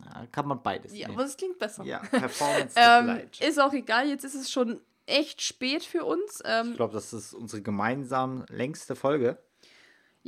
Ja, 0.04 0.26
kann 0.26 0.46
man 0.46 0.62
beides 0.62 0.92
Ja, 0.96 1.08
nehmen. 1.08 1.18
aber 1.18 1.26
es 1.26 1.36
klingt 1.36 1.58
besser. 1.58 1.82
Ja, 1.84 1.98
Performance 1.98 2.74
trifft 2.74 2.86
Ähm, 3.00 3.06
Leidenschaft. 3.06 3.48
ist 3.50 3.58
auch 3.58 3.72
egal, 3.72 4.08
jetzt 4.08 4.24
ist 4.24 4.34
es 4.34 4.50
schon 4.50 4.80
echt 5.06 5.40
spät 5.42 5.82
für 5.82 6.04
uns. 6.04 6.42
Ähm, 6.44 6.70
Ich 6.70 6.76
glaube, 6.76 6.92
das 6.92 7.12
ist 7.12 7.32
unsere 7.34 7.62
gemeinsam 7.62 8.44
längste 8.50 8.94
Folge. 8.94 9.42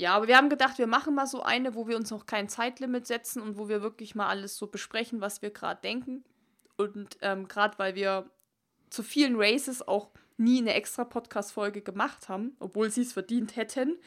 Ja, 0.01 0.15
aber 0.15 0.29
wir 0.29 0.39
haben 0.39 0.49
gedacht, 0.49 0.79
wir 0.79 0.87
machen 0.87 1.15
mal 1.15 1.27
so 1.27 1.43
eine, 1.43 1.75
wo 1.75 1.87
wir 1.87 1.95
uns 1.97 2.11
noch 2.11 2.25
kein 2.25 2.49
Zeitlimit 2.49 3.07
setzen 3.07 3.43
und 3.43 3.59
wo 3.59 3.69
wir 3.69 3.83
wirklich 3.83 4.15
mal 4.15 4.29
alles 4.29 4.57
so 4.57 4.67
besprechen, 4.67 5.21
was 5.21 5.43
wir 5.43 5.51
gerade 5.51 5.83
denken. 5.83 6.25
Und 6.79 7.19
ähm, 7.21 7.49
gerade 7.49 7.79
weil 7.79 7.95
wir 7.95 8.31
zu 8.89 9.03
vielen 9.03 9.35
Races 9.37 9.87
auch 9.87 10.09
nie 10.39 10.59
eine 10.61 10.73
extra 10.73 11.05
Podcast-Folge 11.05 11.83
gemacht 11.83 12.31
haben, 12.31 12.57
obwohl 12.61 12.91
sie 12.91 13.03
es 13.03 13.13
verdient 13.13 13.57
hätten, 13.57 13.99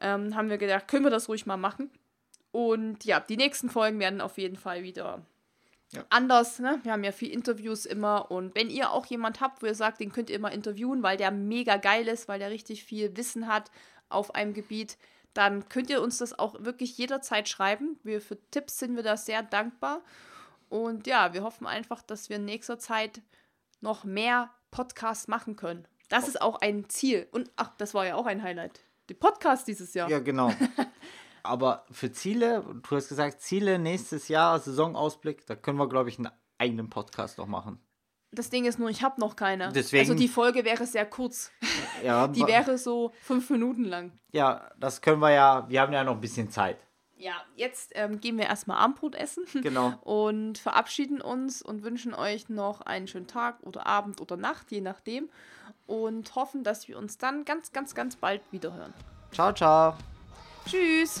ähm, 0.00 0.34
haben 0.34 0.48
wir 0.48 0.56
gedacht, 0.56 0.88
können 0.88 1.04
wir 1.04 1.10
das 1.10 1.28
ruhig 1.28 1.44
mal 1.44 1.58
machen. 1.58 1.90
Und 2.50 3.04
ja, 3.04 3.20
die 3.20 3.36
nächsten 3.36 3.68
Folgen 3.68 4.00
werden 4.00 4.22
auf 4.22 4.38
jeden 4.38 4.56
Fall 4.56 4.82
wieder 4.82 5.26
Ja. 5.92 6.06
anders. 6.08 6.58
Ne? 6.58 6.80
Wir 6.84 6.92
haben 6.92 7.04
ja 7.04 7.12
viel 7.12 7.30
Interviews 7.30 7.84
immer. 7.84 8.30
Und 8.30 8.54
wenn 8.54 8.70
ihr 8.70 8.92
auch 8.92 9.04
jemand 9.04 9.42
habt, 9.42 9.60
wo 9.62 9.66
ihr 9.66 9.74
sagt, 9.74 10.00
den 10.00 10.10
könnt 10.10 10.30
ihr 10.30 10.36
immer 10.36 10.52
interviewen, 10.52 11.02
weil 11.02 11.18
der 11.18 11.30
mega 11.32 11.76
geil 11.76 12.08
ist, 12.08 12.28
weil 12.28 12.38
der 12.38 12.50
richtig 12.50 12.82
viel 12.82 13.14
Wissen 13.18 13.46
hat 13.46 13.70
auf 14.08 14.34
einem 14.34 14.54
Gebiet, 14.54 14.96
dann 15.34 15.68
könnt 15.68 15.90
ihr 15.90 16.02
uns 16.02 16.18
das 16.18 16.38
auch 16.38 16.56
wirklich 16.58 16.96
jederzeit 16.98 17.48
schreiben. 17.48 17.98
Wir, 18.02 18.20
für 18.20 18.38
Tipps 18.50 18.78
sind 18.78 18.96
wir 18.96 19.02
da 19.02 19.16
sehr 19.16 19.42
dankbar. 19.42 20.02
Und 20.68 21.06
ja, 21.06 21.32
wir 21.32 21.42
hoffen 21.42 21.66
einfach, 21.66 22.02
dass 22.02 22.28
wir 22.28 22.36
in 22.36 22.44
nächster 22.44 22.78
Zeit 22.78 23.22
noch 23.80 24.04
mehr 24.04 24.50
Podcasts 24.70 25.28
machen 25.28 25.56
können. 25.56 25.86
Das 26.08 26.28
ist 26.28 26.40
auch 26.40 26.60
ein 26.60 26.88
Ziel. 26.88 27.28
Und 27.32 27.50
ach, 27.56 27.72
das 27.78 27.94
war 27.94 28.06
ja 28.06 28.14
auch 28.14 28.26
ein 28.26 28.42
Highlight. 28.42 28.80
Die 29.08 29.14
Podcasts 29.14 29.64
dieses 29.64 29.94
Jahr. 29.94 30.08
Ja, 30.10 30.18
genau. 30.18 30.52
Aber 31.42 31.86
für 31.90 32.12
Ziele, 32.12 32.64
du 32.88 32.96
hast 32.96 33.08
gesagt, 33.08 33.40
Ziele 33.40 33.78
nächstes 33.78 34.28
Jahr, 34.28 34.58
Saisonausblick, 34.58 35.46
da 35.46 35.56
können 35.56 35.78
wir, 35.78 35.88
glaube 35.88 36.10
ich, 36.10 36.18
einen 36.18 36.30
eigenen 36.58 36.90
Podcast 36.90 37.38
noch 37.38 37.46
machen. 37.46 37.80
Das 38.30 38.50
Ding 38.50 38.66
ist 38.66 38.78
nur, 38.78 38.90
ich 38.90 39.02
habe 39.02 39.20
noch 39.20 39.36
keine. 39.36 39.72
Deswegen- 39.72 40.00
also 40.00 40.14
die 40.14 40.28
Folge 40.28 40.64
wäre 40.64 40.86
sehr 40.86 41.06
kurz. 41.06 41.50
Ja, 42.04 42.28
Die 42.28 42.46
wäre 42.46 42.78
so 42.78 43.12
fünf 43.22 43.50
Minuten 43.50 43.84
lang. 43.84 44.12
ja, 44.30 44.70
das 44.78 45.00
können 45.02 45.18
wir 45.20 45.32
ja, 45.32 45.66
wir 45.68 45.80
haben 45.80 45.92
ja 45.92 46.04
noch 46.04 46.14
ein 46.14 46.20
bisschen 46.20 46.48
Zeit. 46.48 46.78
Ja, 47.16 47.32
jetzt 47.56 47.90
ähm, 47.96 48.20
gehen 48.20 48.38
wir 48.38 48.44
erstmal 48.46 48.76
Abendbrot 48.78 49.16
essen 49.16 49.44
Genau. 49.62 49.94
und 50.02 50.58
verabschieden 50.58 51.20
uns 51.20 51.60
und 51.60 51.82
wünschen 51.82 52.14
euch 52.14 52.48
noch 52.48 52.80
einen 52.82 53.08
schönen 53.08 53.26
Tag 53.26 53.56
oder 53.62 53.86
Abend 53.86 54.20
oder 54.20 54.36
Nacht, 54.36 54.70
je 54.70 54.80
nachdem. 54.80 55.28
Und 55.88 56.36
hoffen, 56.36 56.62
dass 56.62 56.86
wir 56.86 56.96
uns 56.98 57.18
dann 57.18 57.44
ganz, 57.44 57.72
ganz, 57.72 57.96
ganz 57.96 58.14
bald 58.14 58.42
wiederhören. 58.52 58.94
Ciao, 59.32 59.52
ciao. 59.52 59.94
Tschüss! 60.66 61.20